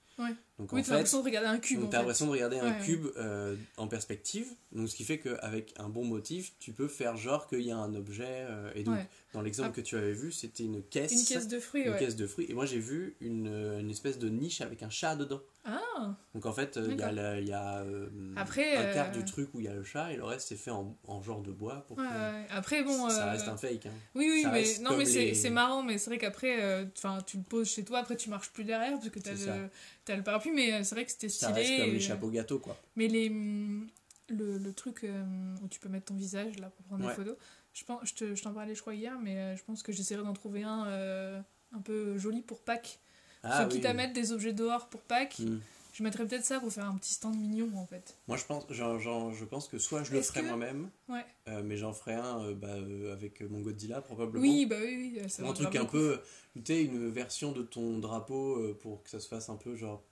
Donc 0.59 0.73
Oui, 0.73 0.83
t'as 0.83 0.95
l'impression 0.95 1.21
de 1.21 1.25
regarder 1.25 1.49
un 1.49 1.59
cube. 1.59 1.81
donc 1.81 1.91
t'as 1.91 1.99
l'impression 1.99 2.27
de 2.27 2.31
regarder 2.33 2.59
un 2.59 2.73
Ouais. 2.73 2.85
cube 2.85 3.07
euh, 3.17 3.55
en 3.77 3.87
perspective. 3.87 4.47
Donc 4.73 4.89
ce 4.89 4.97
qui 4.97 5.05
fait 5.05 5.19
qu'avec 5.19 5.73
un 5.79 5.89
bon 5.89 6.05
motif, 6.05 6.53
tu 6.59 6.73
peux 6.73 6.89
faire 6.89 7.17
genre 7.17 7.47
qu'il 7.47 7.61
y 7.63 7.71
a 7.71 7.77
un 7.77 7.95
objet. 7.95 8.25
euh, 8.29 8.71
et 8.75 8.83
donc 8.83 8.97
Ouais. 8.97 9.07
dans 9.35 9.41
l'exemple 9.43 9.71
Ah. 9.73 9.77
que 9.77 9.81
tu 9.81 9.97
avais 9.97 10.13
vu, 10.13 10.33
c'était 10.33 10.65
une 10.65 10.83
caisse. 10.83 11.13
Une 11.13 11.25
caisse 11.25 11.47
de 11.49 11.61
fruits, 11.61 11.83
une 11.85 11.97
caisse 11.97 12.17
de 12.17 12.27
fruits. 12.27 12.47
Et 12.49 12.55
moi 12.55 12.67
j'ai 12.67 12.81
vu 12.81 13.17
une, 13.21 13.47
une 13.79 13.91
espèce 13.91 14.19
de 14.19 14.29
niche 14.29 14.61
avec 14.61 14.83
un 14.83 14.91
chat 14.91 15.15
dedans. 15.15 15.41
Ah, 15.65 16.17
Donc 16.35 16.47
en 16.47 16.53
fait, 16.55 16.77
euh, 16.79 16.89
il 16.91 16.99
y 16.99 17.03
a, 17.03 17.13
la- 17.13 17.41
y 17.41 17.53
a 17.53 17.81
euh, 17.81 18.09
Après, 18.37 18.75
un 18.77 18.95
quart 18.95 19.09
euh, 19.09 19.11
du 19.19 19.25
truc 19.27 19.51
où 19.53 19.61
il 19.61 19.67
y 19.67 19.69
a 19.69 19.75
le 19.75 19.85
chat 19.85 20.13
et 20.13 20.17
le 20.17 20.25
reste 20.25 20.49
c'est 20.49 20.57
fait 20.57 20.71
en, 20.71 20.97
en 21.07 21.23
genre 21.23 21.43
de 21.43 21.53
bois 21.53 21.85
pour 21.87 21.97
que. 21.99 22.03
Après, 22.51 22.83
bon. 22.83 23.11
ça 23.11 23.29
euh, 23.29 23.33
reste 23.33 23.49
un 23.49 23.57
fake. 23.57 23.87
hein. 23.87 23.91
Oui, 24.15 24.29
oui, 24.33 24.43
Ça 24.43 24.51
mais 24.53 24.65
non, 24.81 24.97
mais 24.97 25.05
c'est 25.05 25.27
les- 25.27 25.35
c'est 25.35 25.51
marrant, 25.51 25.83
mais 25.83 25.99
c'est 25.99 26.09
vrai 26.11 26.19
qu'après, 26.19 26.63
euh, 26.63 26.85
tu 27.27 27.37
le 27.37 27.43
poses 27.43 27.69
chez 27.69 27.85
toi, 27.85 27.99
après 27.99 28.17
tu 28.17 28.31
marches 28.31 28.51
plus 28.51 28.65
derrière 28.65 28.93
parce 28.95 29.11
que 29.11 29.19
t'as 29.19 29.33
le, 29.33 29.69
t'as 30.07 30.17
le 30.17 30.23
parapluie, 30.23 30.48
mais 30.55 30.73
euh, 30.73 30.83
c'est 30.85 30.95
vrai 30.95 31.05
que 31.05 31.11
c'était 31.11 31.29
Ça 31.29 31.49
stylé. 31.49 31.61
reste 31.67 31.81
comme 31.81 31.89
et, 31.89 31.93
les 31.93 31.97
euh, 32.05 32.09
chapeaux 32.09 32.29
gâteaux 32.31 32.59
quoi. 32.59 32.77
Mais 32.97 33.09
les, 33.09 33.29
hum, 33.29 33.89
le, 34.29 34.59
le 34.59 34.73
truc 34.73 35.05
euh, 35.05 35.25
où 35.63 35.69
tu 35.69 35.81
peux 35.81 35.89
mettre 35.89 36.07
ton 36.07 36.15
visage 36.15 36.59
là 36.59 36.71
pour 36.71 36.85
prendre 36.87 37.05
Ouais. 37.05 37.11
des 37.11 37.17
photos, 37.17 37.37
je 37.73 37.85
pense, 37.85 38.01
je 38.05 38.15
te- 38.15 38.35
je 38.35 38.43
t'en 38.43 38.53
parlais, 38.53 38.75
je 38.75 38.81
crois 38.81 38.95
hier, 38.95 39.19
mais 39.23 39.57
je 39.57 39.63
pense 39.65 39.83
que 39.83 39.93
j'essaierai 39.93 40.23
d'en 40.23 40.33
trouver 40.35 40.63
un 40.65 41.43
un 41.73 41.81
peu 41.83 42.17
joli 42.17 42.41
pour 42.41 42.61
Pâques. 42.63 42.99
Ah, 43.43 43.63
Ceux 43.63 43.69
qui 43.69 43.77
oui. 43.77 43.83
t'amènent 43.83 44.13
des 44.15 44.33
objets 44.33 44.53
dehors 44.55 44.89
pour 44.89 45.01
Pâques, 45.03 45.39
Hmm. 45.39 45.59
Je 45.99 46.05
mettrais 46.05 46.25
peut-être 46.27 46.45
ça 46.45 46.61
pour 46.61 46.73
faire 46.73 46.87
un 46.87 46.97
petit 46.97 47.13
stand 47.15 47.37
mignon 47.37 47.69
en 47.77 47.85
fait. 47.87 48.17
Moi 48.29 48.37
je 48.37 48.45
pense, 48.45 48.73
genre, 48.73 49.01
genre, 49.01 49.33
je 49.35 49.45
pense 49.45 49.67
que 49.67 49.79
soit 49.79 50.05
je 50.05 50.13
le 50.13 50.19
Est-ce 50.21 50.29
ferai 50.31 50.43
que- 50.43 50.47
moi-même, 50.47 50.91
Ouais. 51.09 51.25
euh, 51.49 51.61
mais 51.65 51.77
j'en 51.77 51.93
ferai 51.93 52.15
un 52.15 52.39
euh, 52.45 52.55
bah, 52.55 52.69
euh, 52.69 53.13
avec 53.13 53.41
mon 53.43 53.61
Godzilla 53.61 54.01
probablement. 54.01 54.41
Oui, 54.43 54.65
bah 54.67 54.77
oui, 54.81 55.13
oui. 55.21 55.29
ça 55.29 55.43
un 55.45 55.53
truc 55.53 55.75
un 55.75 55.81
beaucoup. 55.81 55.93
peu, 55.93 56.21
tu 56.55 56.63
sais, 56.67 56.85
une 56.85 57.09
version 57.11 57.51
de 57.51 57.63
ton 57.63 57.99
drapeau 57.99 58.75
pour 58.81 59.03
que 59.03 59.11
ça 59.11 59.19
se 59.19 59.27
fasse 59.27 59.49
un 59.49 59.57
peu 59.57 59.75
genre, 59.75 60.05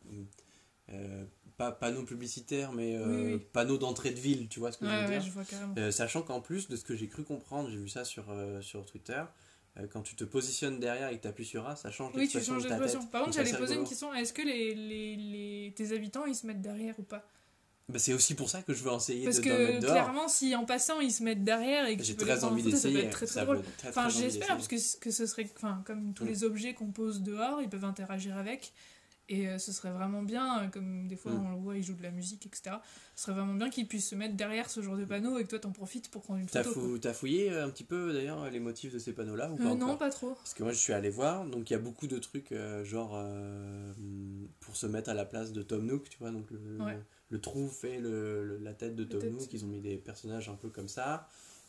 pas 1.56 1.72
panneau 1.72 2.02
publicitaire, 2.02 2.72
mais 2.72 2.98
Oui, 2.98 3.22
oui. 3.34 3.38
panneau 3.52 3.78
d'entrée 3.78 4.10
de 4.10 4.18
ville, 4.20 4.48
tu 4.48 4.58
vois 4.60 4.72
ce 4.72 4.78
que 4.78 4.86
je 4.86 4.90
veux 4.90 5.00
ouais, 5.02 5.06
dire 5.06 5.22
je 5.22 5.30
vois 5.30 5.44
carrément. 5.44 5.90
Sachant 5.92 6.22
qu'en 6.22 6.40
plus 6.40 6.68
de 6.68 6.76
ce 6.76 6.84
que 6.84 6.94
j'ai 6.96 7.08
cru 7.08 7.22
comprendre, 7.24 7.70
j'ai 7.70 7.78
vu 7.78 7.88
ça 7.88 8.04
sur, 8.04 8.24
sur 8.60 8.84
Twitter, 8.84 9.22
quand 9.92 10.02
tu 10.02 10.14
te 10.16 10.24
positionnes 10.24 10.80
derrière 10.80 11.08
et 11.08 11.16
que 11.16 11.22
tu 11.22 11.28
appuies 11.28 11.44
sur 11.44 11.66
A, 11.68 11.76
ça 11.76 11.90
change 11.90 12.08
Oui, 12.08 12.14
tu 12.14 12.20
l'expression 12.38 12.54
changes 12.54 12.64
de 12.64 12.68
ta 12.68 12.74
d'expression. 12.76 13.00
tête. 13.00 13.10
Par 13.10 13.22
contre, 13.24 13.36
j'allais 13.36 13.52
poser 13.56 13.74
une 13.74 13.84
question. 13.88 14.12
Est-ce 14.14 14.32
que 14.32 14.42
les, 14.42 14.74
les, 14.74 15.16
les- 15.16 15.72
tes 15.76 15.92
habitants, 15.94 16.24
ils 16.26 16.34
se 16.34 16.46
mettent 16.46 16.62
derrière 16.62 16.98
ou 16.98 17.02
pas? 17.02 17.24
Bah, 17.88 18.00
c'est 18.00 18.12
aussi 18.14 18.34
pour 18.34 18.50
ça 18.50 18.62
que 18.62 18.74
je 18.74 18.82
veux 18.82 18.92
essayer 18.92 19.24
Parce 19.24 19.36
de, 19.36 19.42
que 19.44 19.80
clairement, 19.80 20.26
si 20.26 20.56
en 20.56 20.64
passant, 20.64 20.98
ils 21.00 21.12
se 21.12 21.22
mettent 21.22 21.44
derrière 21.44 21.86
et 21.86 21.96
que 21.96 22.02
J'ai 22.02 22.14
tu 22.14 22.18
peux 22.18 22.26
très 22.26 22.42
envie 22.42 22.64
photo, 22.64 22.76
ça 22.76 22.82
peut 22.88 22.94
d'essayer. 22.94 23.06
être 23.06 23.12
très 23.12 23.26
très 23.26 23.34
ça 23.34 23.44
drôle. 23.44 23.62
très, 23.78 23.88
Enfin, 23.90 24.08
j'espère, 24.08 24.48
parce 24.48 24.66
que, 24.66 24.98
que 24.98 25.10
ce 25.12 25.24
serait, 25.26 25.48
enfin, 25.56 25.82
comme 25.86 26.12
tous 26.12 26.24
Mm. 26.24 26.28
les 26.28 26.42
objets 26.44 26.74
qu'on 26.74 26.90
pose 26.90 27.22
dehors, 27.22 27.62
ils 27.62 27.68
peuvent 27.68 27.84
interagir 27.84 28.36
avec. 28.36 28.72
Et 29.28 29.48
euh, 29.48 29.58
ce 29.58 29.72
serait 29.72 29.90
vraiment 29.90 30.22
bien, 30.22 30.62
euh, 30.62 30.68
comme 30.68 31.08
des 31.08 31.16
fois 31.16 31.32
Mm. 31.32 31.46
on 31.46 31.50
le 31.50 31.56
voit, 31.56 31.76
il 31.76 31.82
joue 31.82 31.94
de 31.94 32.02
la 32.04 32.12
musique, 32.12 32.46
etc. 32.46 32.76
Ce 33.16 33.24
serait 33.24 33.32
vraiment 33.32 33.54
bien 33.54 33.70
qu'il 33.70 33.88
puisse 33.88 34.08
se 34.08 34.14
mettre 34.14 34.36
derrière 34.36 34.70
ce 34.70 34.80
genre 34.82 34.96
de 34.96 35.04
panneau 35.04 35.36
et 35.38 35.42
que 35.44 35.48
toi 35.50 35.58
t'en 35.58 35.72
profites 35.72 36.10
pour 36.12 36.22
prendre 36.22 36.38
une 36.38 36.48
photo. 36.48 36.96
t'as 36.98 37.12
fouillé 37.12 37.50
euh, 37.50 37.64
un 37.66 37.70
petit 37.70 37.82
peu 37.82 38.12
d'ailleurs 38.12 38.48
les 38.50 38.60
motifs 38.60 38.92
de 38.92 39.00
ces 39.00 39.12
panneaux-là 39.12 39.50
ou 39.50 39.56
pas 39.56 39.72
Euh, 39.72 39.74
non, 39.74 39.96
pas 39.96 40.10
trop. 40.10 40.34
Parce 40.34 40.54
que 40.54 40.62
moi 40.62 40.70
je 40.70 40.78
suis 40.78 40.92
allé 40.92 41.10
voir, 41.10 41.44
donc 41.44 41.68
il 41.70 41.72
y 41.72 41.76
a 41.76 41.80
beaucoup 41.80 42.06
de 42.06 42.18
trucs 42.18 42.54
genre 42.84 43.20
pour 44.60 44.76
se 44.76 44.86
mettre 44.86 45.10
à 45.10 45.14
la 45.14 45.24
place 45.24 45.52
de 45.52 45.62
Tom 45.62 45.84
Nook, 45.86 46.08
tu 46.08 46.18
vois, 46.18 46.30
donc 46.30 46.48
le, 46.52 46.84
Ouais. 46.84 46.98
le 47.30 47.40
trou 47.40 47.68
fait 47.68 47.98
le, 47.98 48.44
le- 48.44 48.58
la 48.58 48.74
tête 48.74 48.94
de 48.94 49.02
Tom 49.04 49.20
tête. 49.20 49.32
Nook, 49.32 49.52
ils 49.52 49.64
ont 49.64 49.68
mis 49.68 49.80
des 49.80 49.96
personnages 49.96 50.48
un 50.48 50.54
peu 50.54 50.68
comme 50.68 50.88
ça. 50.88 51.28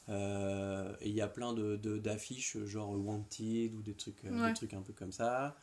Et 0.10 1.10
il 1.10 1.14
y 1.16 1.22
a 1.22 1.28
plein 1.28 1.54
de, 1.54 1.76
de- 1.76 1.98
d'affiches 1.98 2.58
genre 2.66 2.92
Wanted 2.92 3.74
ou 3.76 3.82
des 3.82 3.94
trucs, 3.96 4.24
Ouais. 4.24 4.50
des 4.50 4.54
trucs 4.54 4.74
un 4.74 4.82
peu 4.84 4.94
comme 4.94 5.12
ça. 5.12 5.56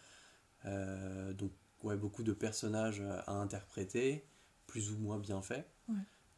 Donc 0.64 1.52
ouais, 1.84 1.96
beaucoup 1.96 2.22
de 2.24 2.32
personnages 2.32 3.02
à 3.26 3.32
interpréter, 3.34 4.24
plus 4.66 4.90
ou 4.92 4.98
moins 4.98 5.18
bien 5.18 5.40
faits. 5.42 5.66
Ouais. 5.88 5.94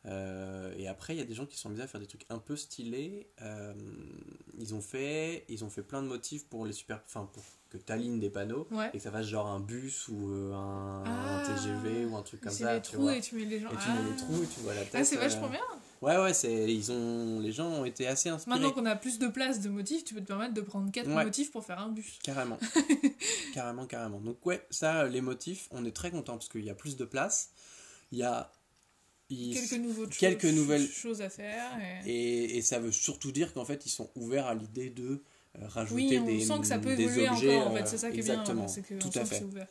Euh, 0.08 0.72
et 0.76 0.86
après, 0.86 1.14
il 1.16 1.18
y 1.18 1.22
a 1.22 1.24
des 1.24 1.34
gens 1.34 1.46
qui 1.46 1.56
sont 1.58 1.68
mis 1.68 1.80
à 1.80 1.86
faire 1.88 2.00
des 2.00 2.06
trucs 2.06 2.26
un 2.28 2.38
peu 2.38 2.54
stylés. 2.56 3.28
Euh, 3.42 3.74
ils 4.58 4.74
ont 4.74 4.80
fait, 4.80 5.44
ils 5.48 5.64
ont 5.64 5.70
fait 5.70 5.82
plein 5.82 6.00
de 6.02 6.06
motifs 6.06 6.46
pour 6.48 6.64
les 6.64 6.72
super, 6.72 7.00
enfin 7.06 7.28
pour 7.32 7.42
que 7.70 7.76
t'alignes 7.78 8.20
des 8.20 8.30
panneaux 8.30 8.68
Ouais. 8.70 8.88
et 8.94 8.98
que 8.98 9.02
ça 9.02 9.10
fasse 9.10 9.26
genre 9.26 9.48
un 9.48 9.58
bus 9.58 10.06
ou 10.06 10.30
euh, 10.30 10.52
un, 10.54 11.02
Ah, 11.04 11.38
un 11.40 11.56
TGV 11.56 12.04
ou 12.06 12.16
un 12.16 12.22
truc 12.22 12.40
comme 12.40 12.52
ça. 12.52 12.74
les 12.74 12.82
tu 12.82 12.92
trous 12.92 13.02
vois. 13.02 13.16
et 13.16 13.20
tu 13.20 13.34
mets 13.34 13.44
les 13.46 13.58
gens. 13.58 13.68
Et 13.70 13.76
tu 13.76 13.88
mets 13.90 14.10
les 14.10 14.16
trous 14.16 14.42
et 14.42 14.46
tu 14.46 14.60
vois 14.60 14.74
la 14.74 14.82
tête. 14.82 14.94
Ah, 14.94 15.04
c'est 15.04 15.16
euh, 15.16 15.20
vachement 15.20 15.48
bien. 15.48 15.60
Ouais, 16.02 16.16
ouais, 16.18 16.34
c'est, 16.34 16.72
ils 16.72 16.92
ont, 16.92 17.40
les 17.40 17.52
gens 17.52 17.68
ont 17.68 17.84
été 17.84 18.06
assez 18.06 18.28
inspirés. 18.28 18.56
Maintenant 18.58 18.72
qu'on 18.72 18.86
a 18.86 18.96
plus 18.96 19.18
de 19.18 19.28
place 19.28 19.60
de 19.60 19.68
motifs, 19.68 20.04
tu 20.04 20.14
peux 20.14 20.20
te 20.20 20.26
permettre 20.26 20.54
de 20.54 20.60
prendre 20.60 20.90
4 20.92 21.08
Ouais. 21.08 21.24
motifs 21.24 21.50
pour 21.50 21.64
faire 21.64 21.78
un 21.80 21.88
bus. 21.90 22.18
Carrément. 22.22 22.58
carrément, 23.54 23.86
carrément. 23.86 24.20
Donc 24.20 24.44
ouais, 24.46 24.64
ça, 24.70 25.06
les 25.06 25.20
motifs, 25.20 25.68
on 25.70 25.84
est 25.84 25.92
très 25.94 26.10
content 26.10 26.34
parce 26.34 26.48
qu'il 26.48 26.64
y 26.64 26.70
a 26.70 26.74
plus 26.74 26.96
de 26.96 27.04
place. 27.04 27.50
Il 28.12 28.18
y 28.18 28.22
a... 28.22 28.50
il- 29.30 29.54
Quelques, 29.54 29.82
nouveaux 29.82 30.06
quelques 30.06 30.42
choses, 30.42 30.54
nouvelles- 30.54 30.86
choses 30.88 31.22
à 31.22 31.30
faire. 31.30 31.70
Et... 32.04 32.10
Et, 32.12 32.56
et 32.58 32.62
ça 32.62 32.78
veut 32.78 32.92
surtout 32.92 33.32
dire 33.32 33.52
qu'en 33.54 33.64
fait, 33.64 33.86
ils 33.86 33.90
sont 33.90 34.10
ouverts 34.16 34.46
à 34.46 34.54
l'idée 34.54 34.90
de 34.90 35.22
euh, 35.58 35.66
rajouter 35.68 35.94
Oui, 35.94 36.18
on 36.20 36.24
des, 36.26 36.44
sent 36.44 36.58
que 36.60 36.66
ça 36.66 36.78
peut 36.78 36.92
évoluer 36.98 37.28
objets. 37.28 37.56
encore, 37.56 37.72
en 37.72 37.74
euh, 37.74 37.78
fait. 37.78 37.86
C'est 37.86 37.98
ça 37.98 38.10
qui 38.10 38.16
est 38.16 38.20
exactement, 38.20 38.64
bien. 38.64 38.68
C'est 38.68 38.82
que 38.82 38.94
tout 38.94 39.08
on 39.08 39.20
à 39.20 39.24
que 39.24 39.26
fait. 39.26 39.42
ouvert. 39.42 39.66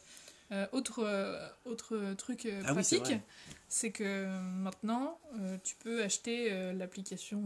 Euh, 0.51 0.67
autre, 0.73 0.99
euh, 1.03 1.47
autre 1.65 2.13
truc 2.17 2.45
euh, 2.45 2.61
Ah 2.65 2.73
pratique, 2.73 3.11
c'est 3.67 3.91
que 3.91 4.27
maintenant, 4.61 5.19
tu 5.63 5.75
peux 5.75 6.03
acheter 6.03 6.71
l'application 6.73 7.41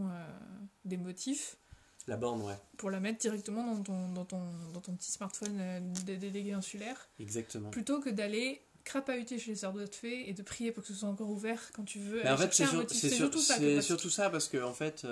des 0.84 0.96
motifs 0.98 1.56
La 2.06 2.16
borne, 2.16 2.42
ouais, 2.42 2.58
pour 2.76 2.90
la 2.90 3.00
mettre 3.00 3.18
directement 3.18 3.74
dans 3.74 3.82
ton, 3.82 4.12
dans 4.12 4.24
ton, 4.24 4.42
dans 4.74 4.80
ton 4.80 4.94
petit 4.94 5.12
smartphone 5.12 5.92
des 6.04 6.16
délégués 6.18 6.52
insulaires, 6.52 7.08
exactement. 7.18 7.70
plutôt 7.70 8.00
que 8.00 8.10
d'aller 8.10 8.60
crapahuter 8.84 9.38
chez 9.38 9.50
les 9.52 9.56
sœurs 9.56 9.72
de 9.74 9.86
fée 9.86 10.28
et 10.28 10.32
de 10.34 10.42
prier 10.42 10.72
pour 10.72 10.82
que 10.82 10.88
ce 10.88 10.94
soit 10.94 11.08
encore 11.08 11.30
ouvert 11.30 11.70
quand 11.74 11.84
tu 11.84 11.98
veux 12.00 12.22
Mais 12.22 12.30
en 12.30 12.36
fait, 12.36 12.52
c'est 12.52 12.64
sur- 12.66 12.70
surtout 12.90 13.38
surtout 13.82 14.10
ça 14.10 14.28
parce 14.30 14.48
que, 14.48 14.62
en 14.62 14.72
fait, 14.74 15.06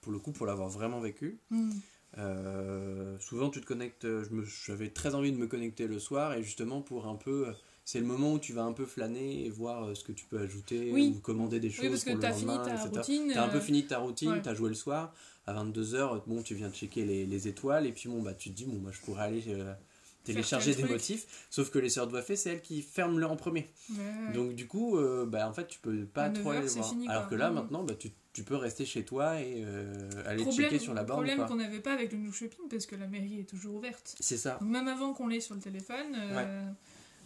pour 0.00 0.12
le 0.12 0.18
coup, 0.18 0.32
pour 0.32 0.46
l'avoir 0.46 0.68
vraiment 0.68 1.00
vécu, 1.00 1.38
Hmm. 1.50 1.70
Euh, 2.18 3.16
souvent, 3.20 3.50
tu 3.50 3.60
te 3.60 3.66
connectes. 3.66 4.04
me- 4.04 4.44
J'avais 4.66 4.90
très 4.90 5.14
envie 5.14 5.32
de 5.32 5.36
me 5.38 5.46
connecter 5.46 5.86
le 5.86 5.98
soir 5.98 6.34
et 6.34 6.42
justement 6.42 6.80
pour 6.82 7.06
un 7.06 7.14
peu. 7.16 7.46
C'est 7.84 7.98
le 7.98 8.06
moment 8.06 8.34
où 8.34 8.38
tu 8.38 8.52
vas 8.52 8.62
un 8.62 8.72
peu 8.72 8.86
flâner 8.86 9.44
et 9.44 9.50
voir 9.50 9.84
euh, 9.84 9.94
ce 9.94 10.04
que 10.04 10.12
tu 10.12 10.24
peux 10.26 10.38
ajouter 10.38 10.90
Oui. 10.92 11.14
ou 11.16 11.20
commander 11.20 11.58
des 11.58 11.68
choses 11.70 11.84
Oui, 11.86 11.90
parce 11.90 12.04
que 12.04 12.10
pour 12.10 12.16
le 12.16 12.22
t'as 12.22 12.32
fini 12.32 12.46
lendemain, 12.46 12.64
ta 12.64 12.74
etc. 12.74 12.90
routine. 12.94 13.30
T'as 13.34 13.44
un 13.44 13.48
peu 13.48 13.56
euh, 13.56 13.60
fini 13.60 13.84
ta 13.86 13.98
routine, 13.98 14.30
ouais. 14.30 14.42
t'as 14.42 14.54
joué 14.54 14.68
le 14.68 14.74
soir. 14.76 15.12
À 15.48 15.52
22h, 15.54 16.22
bon, 16.28 16.42
tu 16.42 16.54
viens 16.54 16.68
de 16.68 16.74
checker 16.74 17.04
les, 17.04 17.26
les 17.26 17.48
étoiles 17.48 17.86
et 17.86 17.92
puis 17.92 18.08
bon, 18.08 18.22
bah, 18.22 18.34
tu 18.34 18.50
te 18.50 18.54
dis, 18.54 18.66
bon, 18.66 18.78
bah, 18.78 18.90
je 18.92 19.00
pourrais 19.00 19.24
aller 19.24 19.42
euh, 19.48 19.72
télécharger 20.24 20.74
des 20.74 20.82
truc. 20.82 20.90
motifs. 20.92 21.46
Sauf 21.50 21.70
que 21.70 21.78
les 21.78 21.88
sœurs 21.88 22.06
de 22.06 22.12
Wafé, 22.12 22.36
c'est 22.36 22.50
elles 22.50 22.62
qui 22.62 22.82
ferment 22.82 23.18
le 23.18 23.26
en 23.26 23.36
premier. 23.36 23.66
ouais, 23.90 23.96
ouais. 24.28 24.32
Donc 24.34 24.54
du 24.54 24.66
coup, 24.66 24.96
euh, 24.98 25.26
bah, 25.26 25.48
en 25.48 25.52
fait, 25.52 25.66
tu 25.68 25.78
peux 25.80 26.04
pas 26.04 26.30
trop 26.30 26.52
9 26.52 26.58
aller 26.58 26.68
voir. 26.68 26.88
fini, 26.90 27.08
Alors 27.08 27.28
que 27.28 27.34
là, 27.34 27.50
Mm. 27.50 27.54
maintenant, 27.54 27.82
bah, 27.84 27.94
tu, 27.98 28.10
tu 28.32 28.42
peux 28.44 28.56
rester 28.56 28.84
chez 28.84 29.04
toi 29.04 29.40
et 29.40 29.62
euh, 29.66 30.10
aller 30.26 30.42
problème, 30.42 30.70
checker 30.70 30.78
sur 30.78 30.94
la 30.94 31.02
borne. 31.04 31.24
problème 31.26 31.46
qu'on 31.46 31.56
n'avait 31.56 31.80
pas 31.80 31.92
avec 31.92 32.12
le 32.12 32.18
New 32.18 32.32
Shopping 32.32 32.68
parce 32.70 32.86
que 32.86 32.96
la 32.96 33.06
mairie 33.06 33.40
est 33.40 33.44
toujours 33.48 33.74
ouverte. 33.74 34.14
C'est 34.20 34.38
ça. 34.38 34.58
Donc 34.60 34.70
même 34.70 34.88
avant 34.88 35.12
qu'on 35.12 35.26
l'ait 35.28 35.40
sur 35.40 35.54
le 35.54 35.60
téléphone. 35.60 36.14
euh, 36.16 36.64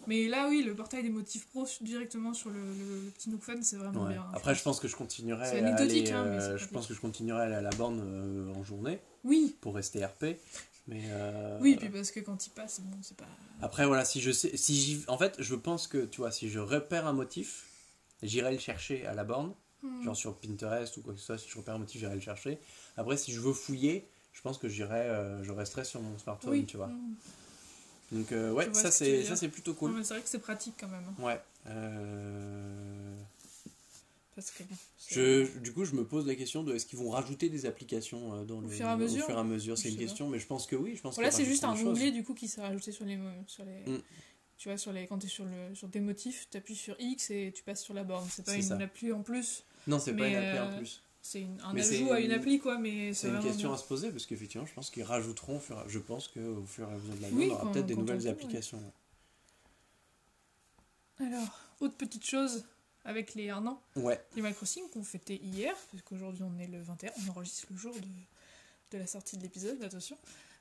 Mais 0.08 0.28
là, 0.28 0.46
oui, 0.48 0.62
le 0.62 0.72
portail 0.72 1.02
des 1.02 1.08
motifs 1.08 1.46
pro 1.48 1.66
directement 1.80 2.32
sur 2.32 2.50
le, 2.50 2.60
le- 2.60 3.00
le 3.06 3.10
petit 3.10 3.28
Nook 3.28 3.42
Phone, 3.42 3.62
c'est 3.64 3.74
vraiment 3.76 4.04
Ouais. 4.04 4.12
bien. 4.12 4.24
Après, 4.34 4.54
je 4.54 4.62
pense 4.62 4.78
que 4.78 4.86
je 4.86 4.94
continuerai 4.94 5.44
C'est 5.46 5.58
anecdotique, 5.58 6.06
aller, 6.06 6.12
hein, 6.12 6.26
mais 6.30 6.40
euh, 6.42 6.56
je 6.56 6.66
pense 6.68 6.86
que 6.86 6.94
je 6.94 7.00
continuerai 7.00 7.40
à 7.40 7.44
aller 7.46 7.54
à 7.56 7.60
la 7.60 7.70
borne 7.70 8.00
euh, 8.04 8.54
en 8.54 8.62
journée 8.62 9.00
Oui, 9.24 9.56
pour 9.60 9.74
rester 9.74 10.04
RP. 10.04 10.36
Mais 10.88 11.02
euh, 11.10 11.58
oui, 11.60 11.76
puis 11.76 11.88
parce 11.88 12.10
que 12.12 12.20
quand 12.20 12.46
il 12.46 12.50
passe, 12.50 12.80
bon, 12.80 12.96
c'est 13.02 13.16
pas. 13.16 13.24
après 13.60 13.86
voilà, 13.86 14.04
si 14.04 14.20
je 14.20 14.30
sais, 14.30 14.56
si 14.56 14.74
j'y- 14.80 15.04
en 15.08 15.18
fait, 15.18 15.34
je 15.40 15.54
pense 15.56 15.88
que 15.88 16.04
tu 16.04 16.18
vois, 16.18 16.30
si 16.30 16.48
je 16.48 16.58
repère 16.60 17.06
un 17.06 17.12
motif, 17.12 17.64
j'irai 18.22 18.52
le 18.52 18.58
chercher 18.58 19.04
à 19.06 19.14
la 19.14 19.24
borne, 19.24 19.52
Hmm. 19.82 20.02
genre 20.02 20.16
sur 20.16 20.34
Pinterest 20.38 20.96
ou 20.96 21.02
quoi 21.02 21.12
que 21.12 21.18
ce 21.20 21.26
soit. 21.26 21.38
Si 21.38 21.48
je 21.50 21.58
repère 21.58 21.74
un 21.74 21.78
motif, 21.78 22.00
j'irai 22.00 22.14
le 22.14 22.20
chercher. 22.20 22.58
Après, 22.96 23.16
si 23.16 23.32
je 23.32 23.40
veux 23.40 23.52
fouiller, 23.52 24.08
je 24.32 24.40
pense 24.40 24.56
que 24.58 24.68
j'irai, 24.68 25.00
euh, 25.00 25.42
je 25.44 25.52
resterai 25.52 25.84
sur 25.84 26.00
mon 26.00 26.16
smartphone, 26.18 26.52
oui, 26.52 26.64
tu 26.66 26.76
vois. 26.76 26.86
hmm. 26.88 27.14
Donc 28.12 28.30
euh, 28.32 28.52
ouais, 28.52 28.66
vois 28.70 28.80
ça 28.82 28.90
c'est 28.92 29.24
ça 29.24 29.34
c'est 29.34 29.48
plutôt 29.48 29.74
cool. 29.74 29.92
c'est 30.04 30.14
vrai 30.14 30.22
que 30.22 30.28
c'est 30.28 30.38
pratique 30.38 30.74
quand 30.78 30.88
même. 30.88 31.04
hein, 31.18 31.22
Ouais. 31.22 31.40
euh, 31.66 33.16
parce 34.36 34.50
que 34.52 34.62
bon, 34.62 34.76
c'est- 34.98 35.14
Je, 35.16 35.58
du 35.58 35.72
coup, 35.72 35.84
je 35.84 35.94
me 35.96 36.04
pose 36.04 36.26
la 36.26 36.36
question 36.36 36.62
de 36.62 36.72
est-ce 36.74 36.86
qu'ils 36.86 36.98
vont 37.00 37.10
rajouter 37.10 37.48
des 37.48 37.66
applications 37.66 38.34
euh, 38.34 38.44
dans 38.44 38.58
Au 38.58 38.60
le, 38.60 38.68
fur 38.68 38.86
et 38.86 38.88
à 38.88 38.96
mesure 38.96 39.24
au 39.24 39.26
fur 39.26 39.36
et 39.36 39.40
à 39.40 39.44
mesure 39.44 39.76
C'est 39.76 39.88
une 39.90 39.96
question, 39.96 40.28
mais 40.28 40.38
je 40.38 40.46
pense 40.46 40.66
que 40.66 40.76
oui. 40.76 40.94
Je 40.94 41.00
pense 41.00 41.14
Voilà, 41.16 41.30
c'est 41.32 41.44
juste 41.44 41.64
un 41.64 41.72
onglet 41.72 42.12
du 42.12 42.22
coup 42.22 42.34
qui 42.34 42.46
s'est 42.46 42.60
rajouté 42.60 42.92
sur 42.92 43.04
les, 43.04 43.18
sur 43.48 43.64
les, 43.64 43.90
Mm. 43.92 44.02
tu 44.58 44.68
vois, 44.68 44.78
sur 44.78 44.92
les, 44.92 45.06
quand 45.08 45.18
tu 45.18 45.26
es 45.26 45.28
sur 45.28 45.44
le, 45.44 45.74
sur 45.74 45.88
des 45.88 46.00
motifs, 46.00 46.46
tu 46.50 46.56
appuies 46.58 46.76
sur 46.76 46.94
X 47.00 47.30
et 47.30 47.52
tu 47.52 47.62
passes 47.64 47.82
sur 47.82 47.94
la 47.94 48.04
borne. 48.04 48.28
C'est 48.30 48.44
pas 48.44 48.54
une 48.54 48.62
ça. 48.62 48.76
appli 48.76 49.10
en 49.10 49.22
plus, 49.22 49.64
Non, 49.88 49.98
c'est 49.98 50.14
pas 50.14 50.28
une 50.28 50.36
appli 50.36 50.58
en 50.60 50.70
euh, 50.70 50.76
plus. 50.78 51.02
c'est 51.22 51.46
un 51.64 51.72
Mais 51.72 51.80
ajout 51.94 52.12
à 52.12 52.20
une 52.20 52.32
appli 52.32 52.58
quoi, 52.58 52.78
mais 52.78 53.12
C'est 53.14 53.28
une 53.28 53.40
question 53.40 53.68
bien. 53.70 53.74
à 53.74 53.78
se 53.78 53.84
poser 53.88 54.10
parce 54.10 54.26
qu'effectivement, 54.26 54.66
je 54.66 54.74
pense 54.74 54.90
qu'ils 54.90 55.02
rajouteront. 55.02 55.56
au 55.58 55.88
Je 55.88 55.98
pense 55.98 56.28
qu'au 56.28 56.62
fur 56.66 56.88
et 56.88 56.92
à 56.92 56.94
mesure 56.96 57.14
de 57.14 57.22
l'année, 57.22 57.34
Oui, 57.36 57.48
on 57.50 57.54
aura 57.54 57.72
peut-être 57.72 57.86
des 57.86 57.96
nouvelles 57.96 58.28
applications. 58.28 58.82
Alors, 61.18 61.58
autre 61.80 61.96
petite 61.96 62.26
chose 62.26 62.64
avec 63.06 63.34
les 63.34 63.48
1 63.48 63.66
an, 63.66 63.80
Ouais. 63.96 64.20
Animal 64.34 64.54
Crossing 64.54 64.88
qu'on 64.90 65.02
fêtait 65.02 65.36
hier, 65.42 65.74
parce 65.90 66.02
qu'aujourd'hui 66.02 66.42
on 66.42 66.58
est 66.58 66.66
le 66.66 66.80
21, 66.82 67.10
on 67.26 67.30
enregistre 67.30 67.66
le 67.70 67.76
jour 67.76 67.94
de, 67.94 68.96
de 68.96 68.98
la 68.98 69.06
sortie 69.06 69.36
de 69.38 69.42
l'épisode, 69.42 69.82
attention. 69.82 70.18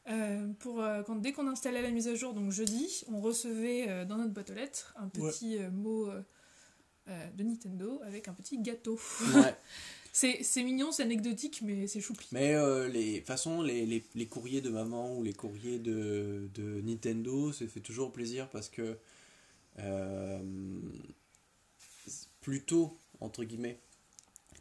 Euh, 0.07 0.47
pour, 0.59 0.81
euh, 0.81 1.01
quand, 1.01 1.15
dès 1.15 1.33
qu'on 1.33 1.47
installait 1.47 1.81
la 1.81 1.89
mise 1.89 2.07
à 2.07 2.13
jour, 2.15 2.33
donc 2.35 2.51
jeudi, 2.51 3.03
on 3.11 3.19
recevait 3.19 3.89
euh, 3.89 4.05
dans 4.05 4.17
notre 4.17 4.31
boîte 4.33 4.51
aux 4.51 4.53
lettres 4.53 4.93
un 4.97 5.07
petit 5.07 5.57
mot 5.73 6.07
de 7.07 7.43
Nintendo 7.43 7.99
avec 8.05 8.27
un 8.27 8.33
petit 8.33 8.57
gâteau. 8.61 8.99
ouais. 9.35 9.55
C'est 10.13 10.63
mignon, 10.63 10.93
c'est 10.93 11.03
anecdotique, 11.03 11.59
mais 11.61 11.87
c'est 11.87 11.99
choupi. 11.99 12.27
Mais 12.31 12.53
les, 12.87 13.11
de 13.13 13.17
toute 13.17 13.27
façon, 13.27 13.61
les, 13.61 13.85
les, 13.85 14.01
les 14.15 14.25
courriers 14.27 14.61
de 14.61 14.69
maman 14.69 15.13
ou 15.17 15.23
les 15.23 15.33
courriers 15.33 15.77
de, 15.77 16.47
de 16.53 16.79
Nintendo, 16.79 17.51
ça 17.51 17.67
fait 17.67 17.81
toujours 17.81 18.13
plaisir 18.13 18.49
parce 18.49 18.69
que 18.69 18.97
euh, 22.47 22.51
plutôt, 22.51 22.97
entre 23.21 23.43
guillemets, 23.43 23.79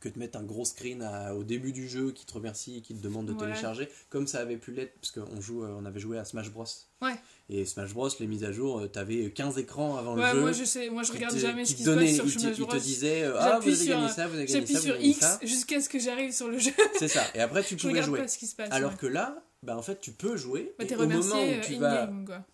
que 0.00 0.08
de 0.10 0.18
mettre 0.18 0.38
un 0.38 0.42
gros 0.42 0.66
screen 0.66 1.00
à- 1.02 1.34
au 1.34 1.44
début 1.44 1.72
du 1.72 1.88
jeu 1.88 2.12
qui 2.12 2.26
te 2.26 2.32
remercie 2.34 2.76
et 2.76 2.80
qui 2.82 2.94
te 2.94 3.02
demande 3.02 3.24
de 3.26 3.32
Ouais. 3.32 3.38
télécharger, 3.38 3.88
comme 4.10 4.26
ça 4.26 4.40
avait 4.40 4.58
pu 4.58 4.70
l'être, 4.72 4.92
parce 5.00 5.12
qu'on 5.12 5.40
joue, 5.40 5.64
euh, 5.64 5.74
on 5.80 5.86
avait 5.86 5.98
joué 6.00 6.18
à 6.18 6.26
Smash 6.26 6.50
Bros. 6.50 6.66
Ouais. 7.00 7.14
Et 7.48 7.64
Smash 7.64 7.94
Bros, 7.94 8.10
les 8.20 8.26
mises 8.26 8.44
à 8.44 8.52
jour, 8.52 8.80
euh, 8.80 8.86
t'avais 8.88 9.30
15 9.30 9.56
écrans 9.56 9.96
avant 9.96 10.14
Ouais, 10.16 10.28
le 10.28 10.34
jeu. 10.34 10.40
moi 10.42 10.52
je 10.52 10.64
sais, 10.64 10.90
moi 10.90 11.02
je 11.04 11.12
regarde 11.12 11.34
jamais 11.38 11.64
ce 11.64 11.74
qui 11.74 11.84
se 11.84 11.90
passe 11.90 12.14
sur 12.16 12.28
Smash 12.28 12.56
te 12.68 12.76
disait, 12.82 13.22
euh, 13.22 13.36
ah, 13.38 13.58
vous 13.60 13.70
J'appuie 13.70 13.72
avez 13.80 13.86
gagné 13.86 14.06
sur- 14.08 14.14
ça, 14.14 14.26
vous 14.28 14.34
avez 14.34 14.44
gagné 14.44 14.60
J'appuie 14.60 14.74
ça, 14.74 14.80
vous 14.80 14.84
sur 14.86 15.00
X 15.00 15.38
jusqu'à 15.42 15.80
ce 15.80 15.88
que 15.88 15.98
j'arrive 15.98 16.32
sur 16.32 16.48
le 16.48 16.58
jeu. 16.58 16.72
C'est 16.98 17.08
ça. 17.08 17.22
Et 17.34 17.40
après, 17.40 17.62
tu 17.64 17.76
pouvais 17.76 18.02
jouer. 18.02 18.18
pas 18.20 18.28
ce 18.28 18.36
qui 18.36 18.46
se 18.46 18.54
passe. 18.56 18.68
Alors 18.72 18.90
ouais. 18.92 18.96
que 18.98 19.06
là, 19.06 19.42
bah, 19.62 19.76
en 19.78 19.82
fait, 19.82 20.00
tu 20.02 20.12
peux 20.12 20.36
jouer. 20.36 20.74
Bah, 20.78 20.84
et 20.86 20.94
au 20.96 21.06
moment 21.06 21.42
où 21.42 21.60
tu 21.62 21.76
vas 21.76 22.10
quoi. 22.26 22.44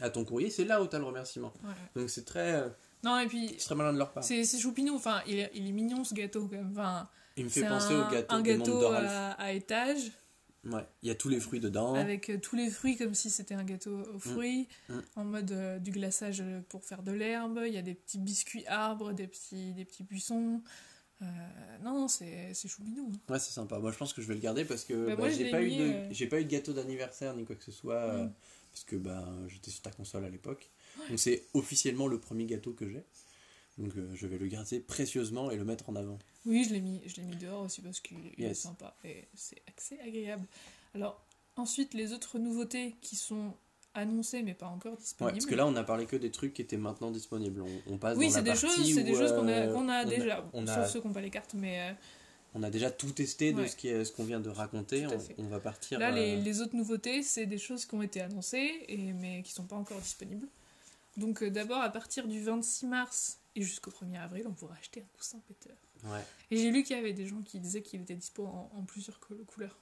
à 0.00 0.10
ton 0.10 0.24
courrier, 0.24 0.50
c'est 0.50 0.64
là 0.64 0.82
où 0.82 0.88
tu 0.88 0.96
as 0.96 0.98
le 0.98 1.04
remerciement. 1.04 1.52
Donc 1.94 2.10
c'est 2.10 2.24
très, 2.24 2.64
Non, 3.02 3.18
et 3.18 3.26
puis 3.26 3.48
c'est 3.58 3.64
très 3.66 3.74
malin 3.74 3.92
de 3.92 3.98
leur 3.98 4.12
part. 4.12 4.22
c'est 4.24 4.44
choupinou, 4.58 4.94
enfin, 4.96 5.22
il 5.26 5.38
est, 5.38 5.50
il 5.54 5.66
est 5.66 5.72
mignon 5.72 6.04
ce 6.04 6.14
gâteau 6.14 6.46
quand 6.48 6.56
même. 6.56 6.70
Enfin, 6.72 7.08
Il 7.36 7.44
me 7.44 7.48
fait 7.48 7.66
penser 7.66 7.94
un, 7.94 8.06
au 8.08 8.10
gâteau, 8.12 8.34
un 8.34 8.42
gâteau 8.42 8.84
à, 8.86 9.30
à 9.32 9.52
étage 9.52 10.12
Ouais. 10.66 10.86
Il 11.02 11.08
y 11.08 11.10
a 11.10 11.14
tous 11.14 11.30
les 11.30 11.40
fruits 11.40 11.58
dedans. 11.60 11.94
avec 11.94 12.28
euh, 12.28 12.36
tous 12.38 12.54
les 12.54 12.68
fruits 12.68 12.98
comme 12.98 13.14
si 13.14 13.30
c'était 13.30 13.54
un 13.54 13.64
gâteau 13.64 14.02
aux 14.14 14.18
fruits, 14.18 14.68
Mm. 14.90 14.98
en 15.16 15.24
mode 15.24 15.50
euh, 15.52 15.78
du 15.78 15.90
glaçage 15.90 16.44
pour 16.68 16.84
faire 16.84 17.02
de 17.02 17.12
l'herbe. 17.12 17.62
Il 17.66 17.72
y 17.72 17.78
a 17.78 17.82
des 17.82 17.94
petits 17.94 18.18
biscuits 18.18 18.66
arbres, 18.66 19.14
des 19.14 19.26
petits, 19.26 19.72
des 19.72 19.86
petits 19.86 20.02
buissons. 20.02 20.60
Euh, 21.22 21.26
non, 21.82 22.00
non, 22.00 22.08
c'est 22.08 22.52
c'est 22.52 22.68
choupinou. 22.68 23.10
hein. 23.10 23.32
Ouais, 23.32 23.38
c'est 23.38 23.52
sympa. 23.52 23.78
Moi, 23.78 23.90
je 23.90 23.96
pense 23.96 24.12
que 24.12 24.20
je 24.20 24.28
vais 24.28 24.34
le 24.34 24.40
garder 24.40 24.66
parce 24.66 24.84
que 24.84 25.06
Bah, 25.06 25.16
bah, 25.16 25.30
j'ai 25.30 25.50
pas, 25.50 25.62
eu 25.62 25.70
de... 25.76 25.94
j'ai 26.10 26.26
pas 26.26 26.38
eu 26.40 26.44
de 26.44 26.50
gâteau 26.50 26.74
d'anniversaire 26.74 27.34
ni 27.34 27.46
quoi 27.46 27.56
que 27.56 27.64
ce 27.64 27.72
soit. 27.72 28.24
Mm. 28.24 28.32
parce 28.70 28.84
que 28.84 28.96
bah, 28.96 29.26
j'étais 29.48 29.70
sur 29.70 29.80
ta 29.80 29.90
console 29.90 30.26
à 30.26 30.28
l'époque. 30.28 30.68
Donc 31.08 31.18
c'est 31.18 31.44
officiellement 31.54 32.06
le 32.06 32.18
premier 32.18 32.46
gâteau 32.46 32.72
que 32.72 32.88
j'ai. 32.88 33.02
Donc 33.78 33.96
euh, 33.96 34.10
je 34.14 34.26
vais 34.26 34.38
le 34.38 34.46
garder 34.46 34.80
précieusement 34.80 35.50
et 35.50 35.56
le 35.56 35.64
mettre 35.64 35.88
en 35.88 35.96
avant. 35.96 36.18
Oui, 36.46 36.64
je 36.68 36.74
l'ai 36.74 36.80
mis, 36.80 37.00
je 37.06 37.16
l'ai 37.16 37.22
mis 37.22 37.36
dehors 37.36 37.62
aussi 37.62 37.80
parce 37.80 38.00
qu'il 38.00 38.18
il 38.36 38.44
est 38.44 38.48
Yes. 38.48 38.60
sympa 38.60 38.94
et 39.04 39.24
c'est 39.34 39.62
assez 39.76 39.98
agréable. 40.00 40.44
Alors, 40.94 41.20
ensuite, 41.56 41.94
les 41.94 42.12
autres 42.12 42.38
nouveautés 42.38 42.94
qui 43.00 43.16
sont 43.16 43.54
annoncés 43.94 44.42
mais 44.42 44.54
pas 44.54 44.66
encore 44.66 44.92
Ouais, 44.92 44.98
disponibles. 44.98 45.36
parce 45.38 45.46
que 45.46 45.54
là, 45.54 45.66
on 45.66 45.74
a 45.76 45.82
parlé 45.84 46.06
que 46.06 46.16
des 46.16 46.30
trucs 46.30 46.52
qui 46.54 46.62
étaient 46.62 46.76
maintenant 46.76 47.10
disponibles. 47.10 47.62
On, 47.62 47.94
on 47.94 47.98
passe 47.98 48.18
oui, 48.18 48.28
dans 48.28 48.36
la 48.38 48.42
partie 48.44 48.60
choses, 48.66 48.94
c'est 48.94 49.02
des 49.02 49.14
choses 49.14 49.32
qu'on 49.32 49.48
a, 49.48 49.52
euh, 49.52 49.72
qu'on 49.74 49.88
a 49.88 50.04
on 50.04 50.08
déjà, 50.08 50.48
on 50.52 50.66
sauf 50.66 50.88
ceux 50.90 51.00
qui 51.00 51.06
n'ont 51.08 51.12
pas 51.14 51.20
les 51.20 51.30
cartes, 51.30 51.54
mais 51.54 51.80
euh, 51.80 51.92
on 52.54 52.62
a 52.62 52.70
déjà 52.70 52.90
tout 52.90 53.10
testé 53.12 53.52
de 53.52 53.60
Ouais. 53.62 53.68
ce 53.68 53.76
qui 53.76 53.88
est- 53.88 54.04
ce 54.04 54.12
qu'on 54.12 54.24
vient 54.24 54.40
de 54.40 54.48
raconter. 54.50 55.06
On, 55.38 55.44
va 55.48 55.60
partir. 55.60 55.98
là, 55.98 56.10
les, 56.10 56.36
les 56.36 56.60
autres 56.60 56.76
nouveautés, 56.76 57.22
c'est 57.22 57.46
des 57.46 57.58
choses 57.58 57.84
qui 57.86 57.94
ont 57.94 58.02
été 58.02 58.20
annoncées, 58.20 58.84
et, 58.88 59.12
mais 59.12 59.42
qui 59.42 59.52
sont 59.52 59.64
pas 59.64 59.76
encore 59.76 60.00
disponibles. 60.00 60.46
Donc 61.20 61.42
euh, 61.42 61.50
d'abord, 61.50 61.80
à 61.80 61.90
partir 61.90 62.26
du 62.26 62.42
26 62.42 62.86
mars 62.86 63.38
et 63.56 63.62
jusqu'au 63.62 63.90
1er 63.90 64.18
avril, 64.20 64.44
on 64.48 64.52
pourra 64.52 64.74
acheter 64.78 65.00
un 65.02 65.16
coussin 65.16 65.40
péteur. 65.46 65.76
Ouais. 66.04 66.24
Et 66.50 66.56
j'ai 66.56 66.70
lu 66.70 66.82
qu'il 66.82 66.96
y 66.96 66.98
avait 66.98 67.12
des 67.12 67.26
gens 67.26 67.42
qui 67.42 67.60
disaient 67.60 67.82
qu'il 67.82 68.00
était 68.00 68.14
dispo 68.14 68.46
en, 68.46 68.70
en 68.74 68.82
plusieurs 68.84 69.20
co- 69.20 69.34
couleurs. 69.46 69.78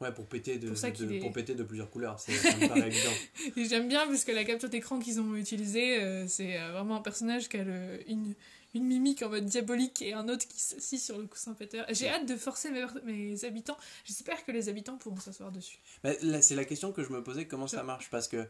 Ouais, 0.00 0.12
pour 0.12 0.26
péter 0.26 0.58
de, 0.58 0.68
Pour 0.68 0.76
ça 0.76 0.90
de- 0.90 0.96
qu'il 0.96 1.12
est- 1.12 1.20
pour 1.20 1.32
péter 1.32 1.54
de 1.54 1.62
plusieurs 1.62 1.88
couleurs, 1.88 2.18
c'est- 2.18 2.32
ça 2.34 2.56
me 2.56 2.66
paraît 2.66 2.88
évident. 2.88 3.12
Et 3.56 3.64
j'aime 3.66 3.86
bien 3.88 4.04
parce 4.08 4.24
que 4.24 4.32
la 4.32 4.42
capture 4.44 4.68
d'écran 4.68 4.98
qu'ils 4.98 5.20
ont 5.20 5.36
utilisée, 5.36 6.02
euh, 6.02 6.26
c'est 6.26 6.58
euh, 6.58 6.72
vraiment 6.72 6.96
un 6.96 7.00
personnage 7.02 7.48
qui 7.48 7.58
a 7.58 7.62
le- 7.64 8.10
une, 8.10 8.34
une 8.74 8.84
mimique 8.84 9.22
en 9.22 9.28
mode 9.28 9.44
diabolique 9.44 10.02
et 10.02 10.12
un 10.14 10.28
autre 10.28 10.48
qui 10.48 10.58
s'assit 10.58 10.98
sur 10.98 11.18
le 11.18 11.26
coussin 11.28 11.52
péteur. 11.54 11.86
J'ai 11.90 12.08
hâte 12.08 12.26
de 12.26 12.34
forcer 12.36 12.70
mes, 12.72 12.84
mes 13.04 13.44
habitants. 13.44 13.76
J'espère 14.04 14.44
que 14.44 14.50
les 14.50 14.68
habitants 14.68 14.96
pourront 14.96 15.20
s'asseoir 15.20 15.52
dessus. 15.52 15.78
Là, 16.02 16.42
c'est 16.42 16.56
la 16.56 16.64
question 16.64 16.90
que 16.90 17.04
je 17.04 17.10
me 17.10 17.22
posais, 17.22 17.46
comment 17.46 17.68
ça 17.68 17.84
marche? 17.84 18.10
Parce 18.10 18.26
que, 18.26 18.48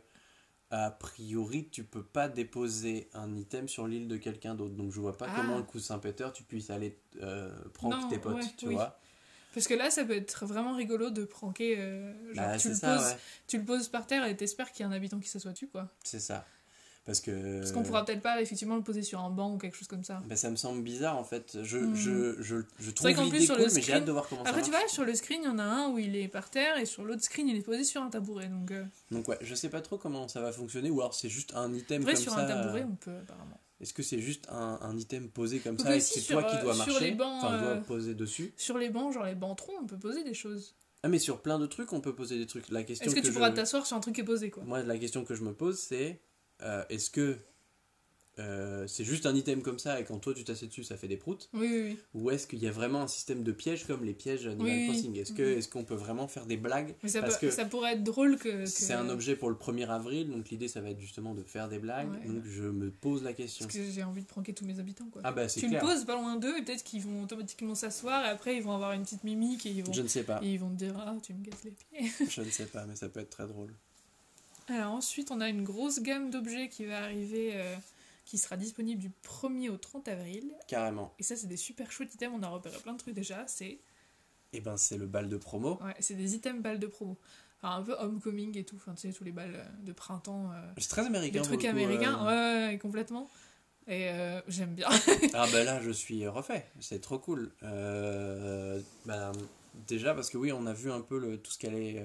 a 0.75 0.91
priori, 0.91 1.69
tu 1.71 1.85
peux 1.85 2.03
pas 2.03 2.29
déposer 2.29 3.09
un 3.15 3.37
item 3.37 3.69
sur 3.69 3.87
l'île 3.87 4.09
de 4.09 4.17
quelqu'un 4.17 4.55
d'autre. 4.55 4.75
Donc 4.75 4.91
je 4.91 5.01
vois 5.01 5.17
pas 5.17 5.27
Ah. 5.29 5.35
comment 5.37 5.59
le 5.59 5.63
coussin 5.65 5.99
péter, 5.99 6.27
tu 6.35 6.43
puisses 6.45 6.71
aller 6.71 6.99
euh, 7.23 7.51
prank 7.75 8.09
tes 8.11 8.19
potes, 8.19 8.37
ouais, 8.37 8.43
tu 8.57 8.69
oui. 8.69 8.75
vois. 8.75 8.99
Parce 9.55 9.67
que 9.69 9.75
là, 9.75 9.91
ça 9.91 10.03
peut 10.07 10.17
être 10.17 10.47
vraiment 10.47 10.75
rigolo 10.75 11.11
de 11.11 11.25
pranker. 11.27 11.77
euh, 11.79 12.15
genre, 12.35 12.47
Bah, 12.47 12.57
tu, 12.59 12.71
le 12.71 12.75
ça, 12.75 12.97
poses, 12.97 13.07
ouais. 13.07 13.17
tu 13.47 13.59
le 13.59 13.65
poses 13.67 13.89
par 13.89 14.07
terre 14.07 14.25
et 14.25 14.35
t'espères 14.35 14.73
qu'il 14.73 14.81
y 14.85 14.89
a 14.89 14.91
un 14.91 14.93
habitant 14.93 15.21
qui 15.21 15.29
s'assoit 15.29 15.53
dessus, 15.53 15.69
quoi. 15.69 15.91
C'est 16.03 16.21
ça. 16.21 16.47
Parce 17.05 17.21
que. 17.21 17.59
Parce 17.59 17.73
qu'on 17.73 17.83
pourra 17.83 18.05
peut-être 18.05 18.23
pas 18.23 18.41
effectivement 18.41 18.77
le 18.77 18.83
poser 18.83 19.03
sur 19.03 19.21
un 19.21 19.31
banc 19.31 19.53
ou 19.55 19.59
quelque 19.59 19.77
chose 19.77 19.88
comme 19.88 20.05
ça. 20.05 20.23
Bah, 20.29 20.37
ça 20.37 20.51
me 20.51 20.57
semble 20.57 20.83
bizarre 20.83 21.19
en 21.19 21.25
fait. 21.25 21.59
Je, 21.65 21.79
Hmm. 21.79 21.95
je, 21.97 22.41
je, 22.41 22.57
je 22.79 22.91
trouve 22.93 23.12
qu'en 23.15 23.29
plus, 23.29 23.33
l'idée 23.41 23.47
sur 23.47 23.57
cool, 23.57 23.65
le 23.65 23.71
mais 23.71 23.75
j'ai 23.81 23.83
screen- 23.83 23.97
hâte 23.97 24.05
de 24.05 24.12
voir 24.12 24.29
comment 24.29 24.43
Après, 24.43 24.61
ça 24.61 24.65
tu 24.67 24.71
marche. 24.71 24.83
vois, 24.85 24.93
sur 24.93 25.05
le 25.05 25.15
screen, 25.15 25.41
il 25.43 25.47
y 25.47 25.49
en 25.49 25.59
a 25.59 25.65
un 25.65 25.88
où 25.88 25.99
il 25.99 26.15
est 26.15 26.29
par 26.29 26.49
terre 26.51 26.79
et 26.79 26.87
sur 26.87 27.05
l'autre 27.05 27.23
screen, 27.25 27.49
il 27.49 27.57
est 27.57 27.62
posé 27.62 27.83
sur 27.83 28.03
un 28.03 28.09
tabouret. 28.09 28.47
Donc, 28.49 28.71
euh, 28.71 28.85
Donc 29.11 29.27
ouais, 29.27 29.38
je 29.41 29.55
sais 29.57 29.69
pas 29.69 29.81
trop 29.81 29.99
comment 29.99 30.29
ça 30.29 30.41
va 30.41 30.53
fonctionner, 30.53 30.91
ou 30.91 31.01
alors 31.01 31.15
c'est 31.15 31.29
juste 31.29 31.53
un 31.57 31.73
item 31.75 32.03
vrai, 32.03 32.12
comme 32.15 32.23
sur 32.23 32.33
ça. 32.33 32.45
un 32.45 32.47
tabouret, 32.47 32.83
euh, 32.83 32.87
on 32.91 32.95
peut 32.97 33.17
apparemment. 33.19 33.61
Est-ce 33.81 33.95
que 33.95 34.05
c'est 34.05 34.21
juste 34.21 34.47
un, 34.49 34.79
un 34.81 34.97
item 34.97 35.29
posé 35.29 35.59
comme 35.59 35.75
Donc 35.75 35.87
ça 35.88 35.97
et 35.97 36.01
c'est 36.01 36.21
sur, 36.21 36.38
toi 36.38 36.49
qui 36.49 36.57
euh, 36.57 36.62
dois 36.62 36.75
sur 36.75 36.87
marcher 36.87 37.05
les 37.11 37.17
bancs, 37.17 37.43
Enfin, 37.43 37.55
euh, 37.55 37.75
dois 37.75 37.83
poser 37.85 38.15
dessus? 38.15 38.55
Sur 38.57 38.79
les 38.79 38.91
bancs, 38.91 39.12
genre 39.12 39.25
les 39.25 39.35
bancs 39.35 39.59
troncs, 39.59 39.75
on 39.83 39.87
peut 39.87 39.99
poser 39.99 40.23
des 40.23 40.35
choses. 40.35 40.77
Ah 41.03 41.09
mais 41.09 41.19
sur 41.19 41.43
plein 41.43 41.59
de 41.59 41.67
trucs, 41.67 41.93
on 41.93 42.01
peut 42.01 42.15
poser 42.15 42.38
des 42.38 42.47
trucs. 42.47 42.69
La 42.71 42.85
question 42.85 43.05
Est-ce 43.07 43.17
que, 43.17 43.21
tu 43.21 43.27
je- 43.27 43.33
pourras 43.33 43.51
t'asseoir 43.51 43.85
sur 43.87 43.97
un 43.97 44.01
truc 44.01 44.15
qui 44.15 44.21
est 44.21 44.25
posé, 44.25 44.51
quoi? 44.51 44.62
Moi, 44.62 44.85
la 44.85 44.97
question 44.99 45.25
que 45.25 45.35
je 45.35 45.43
me 45.43 45.53
pose, 45.53 45.81
c'est 45.81 46.21
euh, 46.62 46.85
est-ce 46.88 47.11
que 47.11 47.38
euh, 48.38 48.87
c'est 48.87 49.05
juste 49.05 49.27
un 49.27 49.35
item 49.35 49.61
comme 49.61 49.79
ça 49.79 50.01
et 50.01 50.05
quand 50.05 50.18
toi 50.18 50.33
tu 50.33 50.42
t'assieds 50.42 50.66
dessus, 50.66 50.85
ça 50.85 50.96
fait 50.96 51.07
des 51.07 51.18
proutes 51.18 51.51
Oui, 51.53 51.68
oui, 51.70 51.83
oui. 51.90 51.98
Ou 52.14 52.31
est-ce 52.31 52.46
qu'il 52.46 52.61
y 52.61 52.66
a 52.66 52.70
vraiment 52.70 53.03
un 53.03 53.07
système 53.07 53.42
de 53.42 53.53
pièges 53.53 53.87
comme 53.87 54.05
les 54.07 54.14
pièges 54.14 54.46
Animal. 54.46 54.88
Crossing 54.88 55.18
Est-ce 55.18 55.35
que 55.35 55.42
Mhm. 55.42 55.59
est-ce 55.59 55.68
qu'on 55.68 55.85
peut 55.85 55.94
vraiment 55.94 56.27
faire 56.29 56.46
des 56.46 56.57
blagues 56.57 56.94
Mais 57.03 57.11
ça, 57.11 57.20
Parce 57.20 57.37
peut- 57.37 57.48
que 57.48 57.53
ça 57.53 57.66
pourrait 57.66 57.92
être 57.92 58.03
drôle 58.03 58.38
que. 58.38 58.48
que- 58.62 58.64
C'est 58.66 58.94
un 58.94 59.11
objet 59.11 59.37
pour 59.37 59.51
le 59.51 59.57
1er 59.57 59.85
avril, 59.90 60.31
donc 60.31 60.48
l'idée 60.48 60.66
ça 60.68 60.81
va 60.81 60.88
être 60.88 60.98
justement 60.98 61.35
de 61.35 61.42
faire 61.42 61.68
des 61.68 61.79
blagues. 61.79 62.11
Ouais. 62.11 62.27
Donc 62.27 62.42
je 62.46 62.62
me 62.64 62.90
pose 62.90 63.22
la 63.22 63.35
question. 63.35 63.66
Parce 63.66 63.77
que 63.77 63.85
j'ai 63.85 64.03
envie 64.03 64.22
de 64.22 64.27
pranker 64.27 64.55
tous 64.55 64.64
mes 64.64 64.79
habitants, 64.81 65.09
quoi. 65.12 65.20
Ah 65.25 65.33
bah 65.33 65.46
c'est 65.51 65.61
tu 65.61 65.68
clair. 65.68 65.83
le 65.85 65.88
poses 65.90 66.07
pas 66.07 66.14
loin 66.16 66.37
d'eux 66.37 66.57
et 66.59 66.62
peut-être 66.62 66.85
qu'ils 66.85 67.03
vont 67.03 67.25
automatiquement 67.25 67.75
s'asseoir 67.75 68.25
et 68.25 68.29
après 68.31 68.57
ils 68.57 68.62
vont 68.62 68.72
avoir 68.72 68.92
une 68.92 69.03
petite 69.03 69.25
mimique 69.25 69.66
et 69.66 69.70
ils 69.72 69.85
vont, 69.85 69.92
Je 69.92 70.01
ne 70.01 70.09
sais 70.09 70.22
pas. 70.22 70.40
et 70.42 70.55
ils 70.55 70.59
vont 70.59 70.70
te 70.70 70.77
dire 70.77 70.94
Ah, 70.98 71.14
tu 71.22 71.35
me 71.35 71.44
casses 71.44 71.64
les 71.64 71.72
pieds. 71.72 72.11
je 72.31 72.40
ne 72.40 72.48
sais 72.48 72.64
pas, 72.64 72.87
mais 72.87 72.96
ça 72.96 73.11
peut 73.11 73.20
être 73.20 73.29
très 73.31 73.46
drôle. 73.46 73.75
Alors 74.73 74.93
ensuite, 74.93 75.31
on 75.31 75.41
a 75.41 75.49
une 75.49 75.63
grosse 75.65 76.01
gamme 76.01 76.31
d'objets 76.31 76.69
qui 76.69 76.85
va 76.87 77.03
arriver, 77.03 77.53
euh, 77.55 77.77
qui 78.25 78.39
sera 78.39 78.57
disponible 78.57 79.01
du 79.01 79.11
1er 79.23 79.69
au 79.71 79.77
30 79.77 80.09
avril. 80.09 80.51
Carrément. 80.69 81.13
Et 81.19 81.23
ça, 81.23 81.37
c'est 81.37 81.47
des 81.47 81.57
super 81.57 81.91
chouettes 81.93 82.15
items. 82.15 82.35
On 82.39 82.43
a 82.43 82.49
repéré 82.49 82.77
plein 82.79 82.93
de 82.95 82.99
trucs 82.99 83.15
déjà. 83.15 83.45
C'est 83.47 83.79
Et 84.53 84.61
ben 84.61 84.77
c'est 84.77 84.97
le 84.99 85.07
bal 85.07 85.29
de 85.29 85.37
promo. 85.37 85.79
ouais, 85.83 85.95
c'est 86.01 86.15
des 86.15 86.35
items 86.35 86.63
balles 86.63 86.79
de 86.79 86.87
promo. 86.87 87.17
Enfin, 87.63 87.77
un 87.77 87.83
peu 87.83 87.95
homecoming 87.99 88.57
et 88.59 88.65
tout. 88.65 88.77
Enfin, 88.77 88.95
tu 88.95 89.03
sais, 89.09 89.13
tous 89.13 89.25
les 89.25 89.31
balles 89.33 89.55
euh, 89.55 89.85
de 89.85 89.93
printemps. 89.93 90.51
euh, 90.53 90.73
C'est 90.79 90.89
très 90.89 91.07
américain. 91.07 91.41
des 91.43 91.47
trucs 91.47 91.65
américains. 91.65 92.27
euh. 92.27 92.69
Ouais, 92.71 92.79
complètement. 92.79 93.29
Et 93.89 94.11
j'aime 94.47 94.75
bien. 94.75 94.89
Ah 95.35 95.47
bah 95.53 95.65
là 95.65 95.81
je 95.83 95.91
suis 95.91 96.27
refait, 96.29 96.65
c'est 96.79 97.01
trop 97.01 97.19
cool. 97.19 97.51
Bah, 99.05 99.33
déjà 99.89 100.15
parce 100.15 100.31
que 100.31 100.39
oui 100.39 100.53
on 100.53 100.67
a 100.67 100.73
vu 100.73 100.91
un 100.93 101.01
peu 101.01 101.19
le, 101.19 101.37
tout 101.39 101.51
ce 101.51 101.59
qu'elle 101.59 101.75
est, 101.75 102.05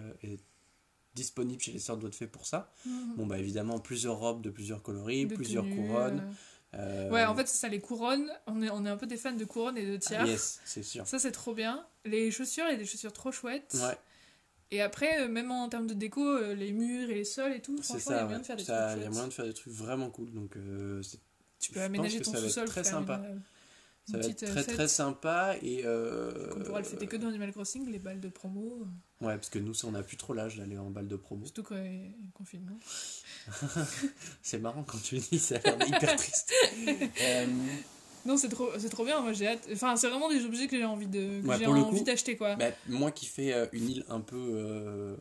euh, 1.18 1.22
est 1.22 1.24
disponible 1.24 1.62
chez 1.62 1.72
les 1.72 1.80
sœurs 1.80 1.98
de 1.98 2.10
fait 2.12 2.28
pour 2.28 2.46
ça. 2.46 2.72
Bon 3.18 3.26
bah 3.26 3.38
évidemment 3.38 3.80
plusieurs 3.80 4.18
robes 4.18 4.42
de 4.42 4.50
plusieurs 4.50 4.82
coloris, 4.84 5.26
De 5.26 5.36
plusieurs 5.36 5.66
couronnes. 5.68 6.24
euh. 6.74 6.78
euh, 7.08 7.12
Ouais, 7.12 7.26
en 7.26 7.36
fait, 7.36 7.48
c'est 7.48 7.58
ça, 7.58 7.68
les 7.70 7.80
couronnes. 7.80 8.30
On 8.46 8.62
est, 8.62 8.70
on 8.70 8.86
est 8.86 8.90
un 8.90 8.98
peu 8.98 9.08
des 9.08 9.18
fans 9.18 9.32
de 9.34 9.46
couronnes 9.46 9.78
et 9.78 9.86
de 9.86 9.98
tiers. 9.98 10.26
Yes, 10.26 10.60
c'est 10.66 10.84
sûr. 10.84 11.08
Ça, 11.08 11.20
c'est 11.20 11.32
trop 11.32 11.54
bien. 11.54 11.86
Les 12.06 12.30
chaussures, 12.32 12.66
il 12.68 12.72
y 12.72 12.76
a 12.76 12.78
des 12.78 12.86
chaussures 12.86 13.14
trop 13.14 13.32
chouettes. 13.32 13.76
Ouais, 13.82 13.98
Et 14.72 14.82
après, 14.82 15.22
euh, 15.22 15.28
même 15.30 15.50
en 15.52 15.70
termes 15.70 15.88
de 15.88 15.94
déco, 15.94 16.54
les 16.54 16.72
murs 16.74 17.10
et 17.10 17.16
les 17.16 17.24
sols 17.26 17.54
et 17.54 17.62
tout, 17.62 17.78
franchement, 17.82 18.12
il 18.12 18.16
y 18.16 18.20
a 18.20 18.24
moyen 18.24 18.36
ouais. 18.38 18.42
de 18.42 18.46
faire 18.46 18.56
des 18.58 18.64
Ça, 18.66 18.88
trucs 18.88 18.98
Il 19.00 19.04
y 19.04 19.08
a 19.08 19.10
moyen 19.10 19.28
de 19.28 19.34
faire 19.34 19.46
des 19.46 19.54
trucs 19.54 19.74
vraiment 19.74 20.10
cool. 20.10 20.32
Donc 20.34 20.56
euh, 20.58 21.02
Tu 21.60 21.68
je 21.70 21.74
peux 21.74 21.80
pense 21.80 21.86
aménager 21.86 22.20
que 22.20 22.24
ton 22.26 22.36
sous-sol, 22.36 22.68
très 22.68 22.84
sympa. 22.84 23.22
une, 23.28 23.36
une 23.36 23.42
ça 24.14 24.18
va 24.20 24.26
être 24.28 24.46
très 24.46 24.64
fête. 24.64 24.74
très 24.76 24.88
sympa 24.88 25.56
et 25.62 25.82
euh, 25.86 26.54
On 26.56 26.60
pourra 26.64 26.80
le 26.80 26.86
fêter 26.86 27.08
que 27.08 27.16
dans 27.18 27.28
Animal 27.30 27.52
Crossing, 27.52 27.90
les 27.90 28.00
balles 28.00 28.20
de 28.22 28.30
promo. 28.30 28.86
Ouais 29.20 29.36
parce 29.36 29.50
que 29.50 29.58
nous 29.60 29.74
on 29.86 29.92
n'a 29.92 30.04
plus 30.04 30.18
trop 30.18 30.34
l'âge 30.34 30.58
d'aller 30.58 30.78
en 30.78 30.90
balle 30.92 31.08
de 31.08 31.16
promo. 31.16 31.46
Surtout 31.46 31.64
quand 31.64 31.76
il 31.76 32.02
y 32.06 32.06
a 32.06 32.32
confinement. 32.34 32.78
C'est 34.42 34.60
marrant 34.60 34.84
quand 34.84 35.02
tu 35.02 35.18
dis 35.18 35.40
ça 35.40 35.56
a 35.56 35.60
l'air 35.60 35.88
hyper 35.88 36.16
triste. 36.16 36.54
Euh, 37.22 37.48
Non, 38.26 38.36
c'est 38.38 38.50
trop, 38.50 38.70
c'est 38.78 38.90
trop 38.90 39.06
bien, 39.06 39.22
moi 39.22 39.32
j'ai 39.34 39.48
hâte. 39.48 39.68
Enfin, 39.72 39.96
c'est 39.96 40.10
vraiment 40.10 40.30
des 40.30 40.44
objets 40.46 40.68
que 40.68 40.76
j'ai 40.78 40.84
envie 40.86 41.08
de, 41.08 41.42
que 41.42 41.48
Ouais, 41.48 41.58
j'ai 41.58 41.66
envie 41.66 42.00
coup, 42.00 42.04
d'acheter 42.06 42.36
quoi. 42.36 42.56
bah, 42.56 42.72
moi 42.88 43.12
qui 43.12 43.26
fais 43.26 43.54
euh, 43.54 43.68
une 43.72 43.90
île 43.90 44.06
un 44.10 44.20
peu 44.20 44.36
euh, 44.38 45.16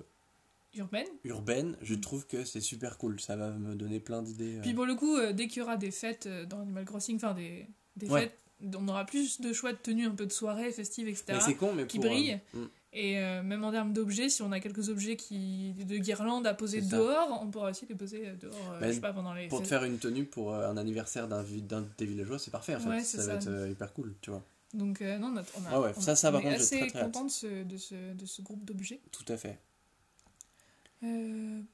Urbaine. 0.74 1.06
urbaine, 1.24 1.76
je 1.82 1.94
Mm. 1.94 2.00
trouve 2.00 2.26
que 2.26 2.44
c'est 2.44 2.60
super 2.60 2.98
cool. 2.98 3.20
Ça 3.20 3.36
va 3.36 3.50
me 3.52 3.74
donner 3.76 4.00
plein 4.00 4.22
d'idées. 4.22 4.56
euh. 4.58 4.62
Puis 4.62 4.74
pour 4.74 4.86
le 4.86 4.94
coup, 4.96 5.16
euh, 5.16 5.32
dès 5.32 5.46
qu'il 5.46 5.58
y 5.58 5.62
aura 5.62 5.76
des 5.76 5.90
fêtes 5.92 6.26
euh, 6.26 6.44
dans 6.46 6.60
Animal 6.60 6.84
Crossing, 6.84 7.16
enfin 7.16 7.32
des, 7.34 7.66
des 7.96 8.08
Ouais. 8.10 8.22
fêtes, 8.22 8.38
on 8.74 8.88
aura 8.88 9.04
plus 9.06 9.40
de 9.40 9.52
choix 9.52 9.72
de 9.72 9.78
tenues, 9.78 10.06
un 10.06 10.10
peu 10.14 10.26
de 10.26 10.32
soirées 10.32 10.72
festives, 10.72 11.08
etc. 11.08 11.24
Mais 11.28 11.40
c'est 11.40 11.54
con, 11.54 11.72
mais 11.74 11.86
qui 11.86 11.98
pour, 11.98 12.06
euh, 12.06 12.08
brille. 12.10 12.40
mm. 12.54 12.64
Et 12.98 13.18
euh, 13.18 13.42
même 13.42 13.62
en 13.62 13.70
termes 13.72 13.92
d'objets, 13.92 14.30
si 14.30 14.40
on 14.40 14.50
a 14.52 14.58
quelques 14.58 14.88
objets 14.88 15.16
qui, 15.16 15.74
de 15.74 15.98
guirlandes 15.98 16.46
à 16.46 16.54
poser 16.54 16.80
dehors, 16.80 17.40
on 17.42 17.48
pourra 17.50 17.68
aussi 17.70 17.84
les 17.86 17.94
poser 17.94 18.26
euh, 18.28 18.34
dehors, 18.36 18.54
euh, 18.72 18.88
je 18.88 18.92
sais 18.92 19.00
pas, 19.00 19.12
pendant 19.12 19.34
les 19.34 19.48
Pour 19.48 19.60
te 19.60 19.66
faire 19.68 19.84
une 19.84 19.98
tenue 19.98 20.24
pour 20.24 20.54
euh, 20.54 20.66
un 20.70 20.78
anniversaire 20.78 21.28
d'un 21.28 21.42
vi- 21.42 21.60
d'un 21.60 21.82
de 21.82 21.88
tes 21.88 22.06
villageois, 22.06 22.38
c'est 22.38 22.50
parfait 22.50 22.74
en 22.74 22.80
fait. 22.80 22.88
Ouais, 22.88 23.02
ça, 23.02 23.22
va 23.26 23.34
être 23.34 23.68
hyper 23.70 23.92
cool, 23.92 24.14
tu 24.22 24.30
vois. 24.30 24.42
Donc 24.72 25.02
non, 25.02 25.32
on 25.34 25.36
a, 25.36 25.42
on 25.42 25.64
a- 25.66 25.68
Ah 25.72 25.80
ouais, 25.82 25.92
on- 25.94 26.00
ça, 26.00 26.16
ça, 26.16 26.30
on 26.30 26.32
par 26.32 26.40
est 26.46 26.54
assez 26.54 26.78
très, 26.80 26.86
très 26.88 27.00
content 27.02 27.24
de 27.24 27.30
ce, 27.30 27.64
de, 27.64 27.76
ce, 27.76 28.14
de 28.14 28.24
ce 28.24 28.40
groupe 28.40 28.64
d'objets. 28.64 29.00
Tout 29.12 29.30
à 29.30 29.36
fait. 29.36 29.58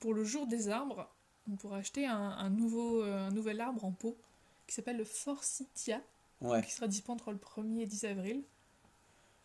Pour 0.01 0.15
le 0.15 0.25
jour 0.25 0.47
des 0.49 0.69
arbres, 0.69 1.09
on 1.51 1.55
pourra 1.57 1.77
acheter 1.79 2.07
un, 2.07 2.17
un 2.17 2.51
nouveau, 2.51 3.03
un 3.03 3.31
nouvel 3.31 3.61
arbre 3.61 3.85
en 3.85 3.93
pot 3.93 4.17
qui 4.67 4.75
s'appelle 4.75 4.97
le 4.97 5.05
Forsythia, 5.05 6.01
Ouais. 6.41 6.61
qui 6.63 6.73
sera 6.73 6.89
disponible 6.89 7.21
entre 7.23 7.31
le 7.31 7.39
1er 7.39 7.83
et 7.83 7.87
10 7.87 8.05
avril. 8.07 8.43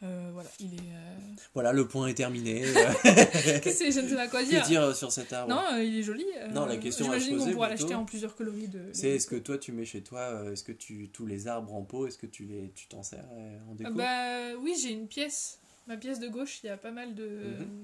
Euh, 0.03 0.29
voilà, 0.31 0.49
il 0.59 0.75
est. 0.75 0.77
euh, 0.77 1.17
Voilà, 1.55 1.73
le 1.73 1.87
point 1.87 2.07
est 2.07 2.13
terminé. 2.13 2.61
Qu'est-ce 2.61 3.59
que 3.63 3.71
c'est 3.71 3.91
Je 3.91 4.01
ne 4.01 4.07
sais 4.09 4.15
pas 4.15 4.27
quoi 4.27 4.43
dire. 4.43 4.61
que 4.61 4.67
dire 4.67 4.81
euh, 4.83 4.93
sur 4.93 5.11
cet 5.11 5.33
arbre 5.33 5.49
Non, 5.49 5.61
euh, 5.73 5.83
il 5.83 5.97
est 5.97 6.03
joli. 6.03 6.23
Non, 6.53 6.65
la 6.65 6.77
question 6.77 7.05
à 7.11 7.15
se 7.15 7.25
J'imagine 7.25 7.33
qu'on 7.37 7.43
poser, 7.43 7.53
pourra 7.53 7.69
l'acheter 7.69 7.95
en 7.95 8.05
plusieurs 8.05 8.35
coloris 8.35 8.67
de. 8.67 8.81
C'est 8.93 9.09
est-ce 9.09 9.25
que 9.27 9.35
toi 9.37 9.57
tu 9.57 9.71
mets 9.71 9.85
chez 9.85 10.01
toi, 10.01 10.43
est-ce 10.51 10.63
que 10.63 10.71
tu 10.71 11.09
tous 11.09 11.25
les 11.25 11.47
arbres 11.47 11.73
en 11.73 11.81
pot, 11.81 12.05
est-ce 12.07 12.17
que 12.19 12.27
tu 12.27 12.43
les 12.45 12.71
tu 12.75 12.87
t'en 12.87 13.01
sers 13.01 13.25
en 13.69 13.73
déco 13.73 13.89
Ah 13.91 14.51
bah 14.53 14.59
oui, 14.61 14.75
j'ai 14.81 14.91
une 14.91 15.07
pièce. 15.07 15.57
Ma 15.87 15.97
pièce 15.97 16.19
de 16.19 16.27
gauche, 16.27 16.59
il 16.63 16.67
y 16.67 16.69
a 16.69 16.77
pas 16.77 16.91
mal 16.91 17.15
de. 17.15 17.25
Mhm. 17.25 17.83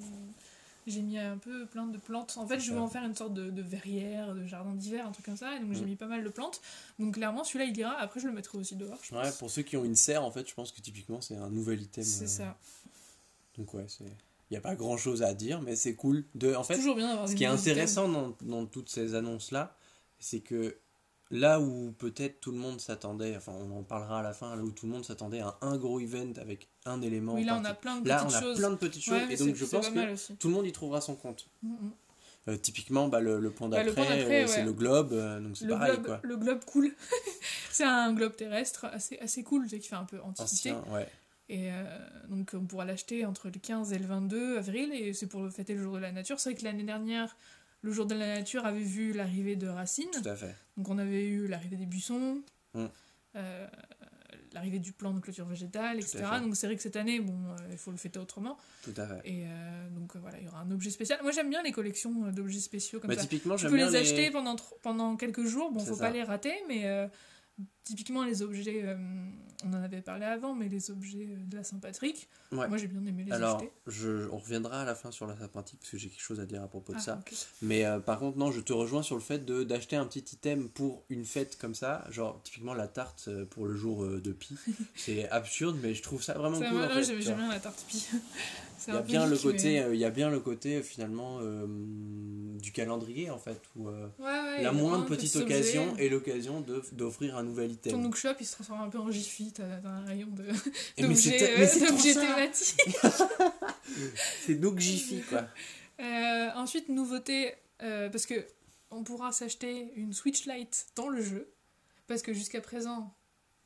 J'ai 0.88 1.02
mis 1.02 1.18
un 1.18 1.38
peu 1.38 1.66
plein 1.66 1.88
de 1.88 1.98
plantes. 1.98 2.36
En 2.38 2.46
fait, 2.48 2.60
je 2.60 2.72
veux 2.72 2.78
ça. 2.78 2.82
en 2.84 2.88
faire 2.88 3.04
une 3.06 3.16
sorte 3.16 3.34
de, 3.34 3.50
de 3.50 3.62
verrière, 3.62 4.34
de 4.36 4.46
jardin 4.46 4.74
d'hiver, 4.74 5.06
un 5.08 5.12
truc 5.12 5.26
comme 5.26 5.38
ça. 5.38 5.56
Et 5.56 5.60
donc, 5.60 5.74
j'ai 5.74 5.82
Mhm. 5.82 5.88
mis 5.88 5.96
pas 5.96 6.08
mal 6.08 6.24
de 6.24 6.30
plantes. 6.30 6.62
Donc, 7.00 7.14
clairement, 7.16 7.44
celui-là, 7.44 7.66
il 7.66 7.78
ira. 7.78 7.94
Après, 8.00 8.20
je 8.20 8.28
le 8.28 8.34
mettrai 8.34 8.58
aussi 8.58 8.76
dehors. 8.76 8.98
je 9.02 9.16
Ouais, 9.16 9.22
pense. 9.24 9.38
pour 9.38 9.50
ceux 9.50 9.62
qui 9.62 9.78
ont 9.78 9.86
une 9.86 9.96
serre, 9.96 10.24
en 10.24 10.32
fait, 10.32 10.48
je 10.48 10.54
pense 10.54 10.72
que 10.72 10.82
typiquement 10.82 11.22
c'est 11.22 11.36
un 11.38 11.50
nouvel 11.50 11.82
item. 11.82 12.04
C'est 12.04 12.24
euh, 12.26 12.28
ça. 12.28 12.58
Donc 13.58 13.74
ouais, 13.74 13.86
c'est 13.88 14.06
il 14.52 14.54
y 14.54 14.58
a 14.58 14.62
pas 14.62 14.76
grand-chose 14.76 15.24
à 15.24 15.34
dire, 15.34 15.62
mais 15.62 15.76
c'est 15.76 15.96
cool 15.96 16.26
de 16.36 16.54
en 16.54 16.64
fait 16.64 16.76
Toujours 16.76 16.96
bien 16.96 17.08
d'avoir 17.08 17.28
Ce 17.28 17.34
qui 17.34 17.44
est 17.44 17.48
intéressant 17.48 18.08
dans, 18.08 18.36
dans 18.42 18.66
toutes 18.68 18.90
ces 18.90 19.16
annonces-là, 19.16 19.76
c'est 20.20 20.42
que 20.42 20.78
là 21.32 21.60
où 21.60 21.92
peut-être 21.98 22.40
tout 22.40 22.52
le 22.52 22.58
monde 22.60 22.80
s'attendait, 22.80 23.36
enfin 23.36 23.54
on 23.54 23.80
en 23.80 23.84
parlera 23.84 24.20
à 24.20 24.22
la 24.22 24.34
fin, 24.34 24.56
là 24.56 24.62
où 24.62 24.70
tout 24.72 24.86
le 24.86 24.92
monde 24.92 25.06
s'attendait 25.06 25.40
à 25.40 25.58
un 25.62 25.78
gros 25.78 26.00
event 26.00 26.34
avec 26.38 26.68
un 26.86 27.02
élément. 27.02 27.34
Oui, 27.36 27.44
là, 27.46 27.58
on 27.62 27.66
a 27.66 27.74
plein 27.74 28.00
de 28.02 28.08
Là, 28.08 28.18
petites 28.24 28.34
on 28.34 28.38
a 28.38 28.42
choses. 28.42 28.58
plein 28.58 28.70
de 28.72 28.76
petites 28.76 29.04
choses, 29.04 29.14
Ouais, 29.14 29.34
et 29.34 29.38
donc 29.38 29.56
je 29.56 29.66
pense 29.66 29.90
que 29.90 30.14
aussi. 30.14 30.36
tout 30.38 30.48
le 30.50 30.54
monde 30.54 30.66
y 30.68 30.72
trouvera 30.72 31.02
son 31.02 31.16
compte. 31.16 31.48
Mhm. 31.62 31.92
Euh, 32.50 32.58
typiquement, 32.58 33.08
bah, 33.08 33.22
le, 33.22 33.40
le 33.40 33.52
point 33.52 33.70
d'après, 33.70 34.44
euh, 34.44 34.48
c'est 34.48 34.64
le 34.66 34.74
globe, 34.74 35.14
euh, 35.14 35.40
donc 35.40 35.56
c'est 35.56 35.64
Le 35.64 35.72
pareil 35.76 35.94
globe, 35.94 36.06
quoi. 36.06 36.20
le 36.24 36.36
globe 36.36 36.66
cool. 36.66 36.92
c'est 37.72 37.86
un 37.86 38.12
globe 38.14 38.36
terrestre 38.36 38.84
assez, 38.86 39.18
assez 39.20 39.44
cool, 39.44 39.66
qui 39.68 39.80
fait 39.80 39.96
un 39.96 40.04
peu 40.04 40.20
antiquité. 40.22 40.72
Ancien, 40.74 40.94
ouais. 40.94 41.08
Et 41.50 41.72
euh, 41.72 41.84
donc 42.30 42.52
on 42.54 42.66
pourra 42.66 42.84
l'acheter 42.84 43.26
entre 43.26 43.48
le 43.48 43.60
15 43.60 43.94
et 43.94 43.98
le 44.00 44.06
22 44.06 44.58
avril 44.58 44.92
et 44.94 45.14
c'est 45.14 45.28
pour 45.28 45.50
fêter 45.52 45.74
le 45.76 45.84
jour 45.84 45.94
de 45.94 46.00
la 46.00 46.12
nature. 46.12 46.40
C'est 46.40 46.52
vrai 46.52 46.60
que 46.60 46.66
l'année 46.66 46.84
dernière, 46.84 47.36
le 47.82 47.92
jour 47.92 48.06
de 48.06 48.16
la 48.16 48.28
nature 48.40 48.66
avait 48.66 48.80
vu 48.84 49.14
l'arrivée 49.14 49.56
de 49.58 49.68
Racine. 49.68 50.10
Tout 50.12 50.28
à 50.28 50.36
fait. 50.36 50.56
Donc 50.78 50.90
on 50.90 50.98
avait 50.98 51.26
eu 51.26 51.48
l'arrivée 51.48 51.76
des 51.78 51.86
buissons, 51.86 52.42
Mm. 52.74 52.86
L'arrivée 54.54 54.80
du 54.80 54.92
plan 54.94 55.14
de 55.14 55.20
clôture 55.20 55.46
végétale, 55.46 56.00
Tout 56.00 56.06
etc. 56.06 56.24
Donc 56.42 56.56
c'est 56.56 56.68
vrai 56.68 56.76
que 56.76 56.82
cette 56.82 56.96
année, 56.96 57.20
bon, 57.20 57.34
euh, 57.50 57.56
il 57.72 57.78
faut 57.78 57.92
le 57.92 57.98
fêter 57.98 58.20
autrement. 58.20 58.58
Tout 58.84 58.94
à 58.98 59.08
fait. 59.08 59.22
Et 59.26 59.46
euh, 59.48 59.90
donc 59.90 60.16
euh, 60.16 60.20
voilà, 60.20 60.38
il 60.40 60.46
y 60.46 60.48
aura 60.48 60.60
un 60.62 60.72
objet 60.72 60.90
spécial. 60.90 61.20
Moi 61.24 61.32
j'aime 61.32 61.50
bien 61.50 61.62
les 61.64 61.72
collections 61.72 62.12
d'objets 62.32 62.60
spéciaux 62.60 63.00
comme 63.00 63.10
Bah, 63.10 63.16
ça. 63.16 63.22
typiquement, 63.22 63.56
Tu 63.56 63.66
peux 63.68 63.76
bien 63.76 63.90
les 63.90 63.96
acheter 63.96 64.32
pendant, 64.32 64.56
pendant 64.82 65.16
quelques 65.16 65.46
jours. 65.46 65.72
Bon, 65.72 65.80
faut 65.80 65.96
ça. 65.96 66.06
pas 66.06 66.12
les 66.12 66.24
rater, 66.24 66.54
mais 66.68 66.86
typiquement 67.84 68.24
les 68.24 68.42
objets, 68.42 68.82
euh, 68.84 68.96
on 69.66 69.74
en 69.74 69.84
avait 69.84 70.02
parlé 70.02 70.26
avant, 70.26 70.56
mais 70.56 70.70
les 70.70 70.90
objets 70.90 71.28
euh, 71.32 71.46
de 71.46 71.58
la 71.58 71.64
Saint-Patrick, 71.64 72.28
Ouais. 72.52 72.68
moi 72.68 72.78
j'ai 72.78 72.88
bien 72.88 73.04
aimé 73.06 73.24
les 73.26 73.32
Alors, 73.32 73.58
acheter. 73.58 73.72
je, 73.88 74.30
on 74.30 74.38
reviendra 74.38 74.82
à 74.82 74.86
la 74.86 74.96
fin 74.96 75.12
sur 75.12 75.26
la 75.28 75.36
Saint-Pratique 75.38 75.80
parce 75.80 75.92
que 75.92 75.98
j'ai 75.98 76.10
quelque 76.10 76.22
chose 76.22 76.40
à 76.40 76.46
dire 76.46 76.62
à 76.64 76.68
propos 76.68 76.94
de 76.94 76.98
Ah, 77.00 77.02
ça. 77.02 77.20
Mais 77.62 77.84
euh, 77.86 78.00
par 78.00 78.20
contre, 78.20 78.38
non, 78.38 78.52
je 78.52 78.62
te 78.62 78.74
rejoins 78.74 79.02
sur 79.04 79.16
le 79.16 79.22
fait 79.22 79.40
de 79.40 79.64
d'acheter 79.64 79.96
un 79.96 80.06
petit 80.06 80.24
item 80.36 80.70
pour 80.70 81.04
une 81.10 81.26
fête 81.26 81.58
comme 81.58 81.74
ça. 81.76 82.06
Genre, 82.12 82.42
typiquement 82.44 82.74
la 82.74 82.88
tarte 82.88 83.30
pour 83.52 83.66
le 83.66 83.76
jour 83.76 84.06
de 84.08 84.32
Pi. 84.32 84.56
C'est 84.96 85.28
absurde, 85.30 85.78
mais 85.82 85.94
je 85.94 86.02
trouve 86.04 86.22
ça 86.24 86.34
vraiment 86.34 86.60
cool. 86.60 86.72
moi, 86.72 86.86
en 86.86 86.90
fait, 86.90 87.04
j'aime 87.22 87.38
bien 87.38 87.50
la 87.50 87.60
tarte 87.60 87.84
pie. 87.88 88.08
C'est 88.86 88.92
Il 88.92 88.96
y, 88.96 88.98
a 88.98 89.02
bien 89.02 89.26
le 89.28 89.38
côté, 89.38 89.74
mais- 89.76 89.84
euh, 89.84 89.96
il 89.96 90.00
y 90.02 90.06
a 90.06 90.10
bien 90.10 90.30
le 90.30 90.40
côté 90.42 90.76
euh, 90.76 90.82
finalement 90.82 91.40
euh, 91.42 91.66
du 92.62 92.72
calendrier 92.74 93.30
en 93.30 93.38
fait, 93.38 93.62
où 93.78 93.88
euh, 93.88 94.08
Ouais, 94.20 94.26
ouais, 94.26 94.62
la 94.64 94.72
moindre 94.74 95.06
petite 95.06 95.36
occasion 95.38 95.96
est 95.98 96.10
l'occasion 96.10 96.60
de- 96.62 96.84
d'offrir 96.92 97.38
un 97.38 97.44
nouvel 97.44 97.70
Ton 97.78 97.90
item. 97.90 98.02
Nook 98.02 98.16
Shop, 98.18 98.34
il 98.42 98.46
se 98.46 98.54
transforme 98.56 98.82
un 98.82 98.90
peu 98.90 98.98
en 98.98 99.10
Jiffy, 99.10 99.54
t'as 99.54 99.64
un 99.86 100.04
rayon 100.06 100.28
de- 100.32 100.44
d'objets 101.02 101.58
euh, 101.58 101.66
thématiques. 101.66 102.98
C'est 104.46 104.56
Nook 104.56 104.80
Jiffy 104.80 105.22
quoi. 105.22 105.46
Euh, 106.00 106.50
ensuite, 106.56 106.90
nouveauté, 106.90 107.54
euh, 107.84 108.10
parce 108.10 108.26
que 108.26 108.46
on 108.92 109.04
pourra 109.04 109.32
s'acheter 109.32 109.92
une 109.96 110.14
Switch 110.14 110.46
Lite 110.46 110.88
dans 110.96 111.10
le 111.10 111.22
jeu, 111.22 111.48
parce 112.08 112.22
que 112.22 112.34
jusqu'à 112.34 112.62
présent, 112.62 113.14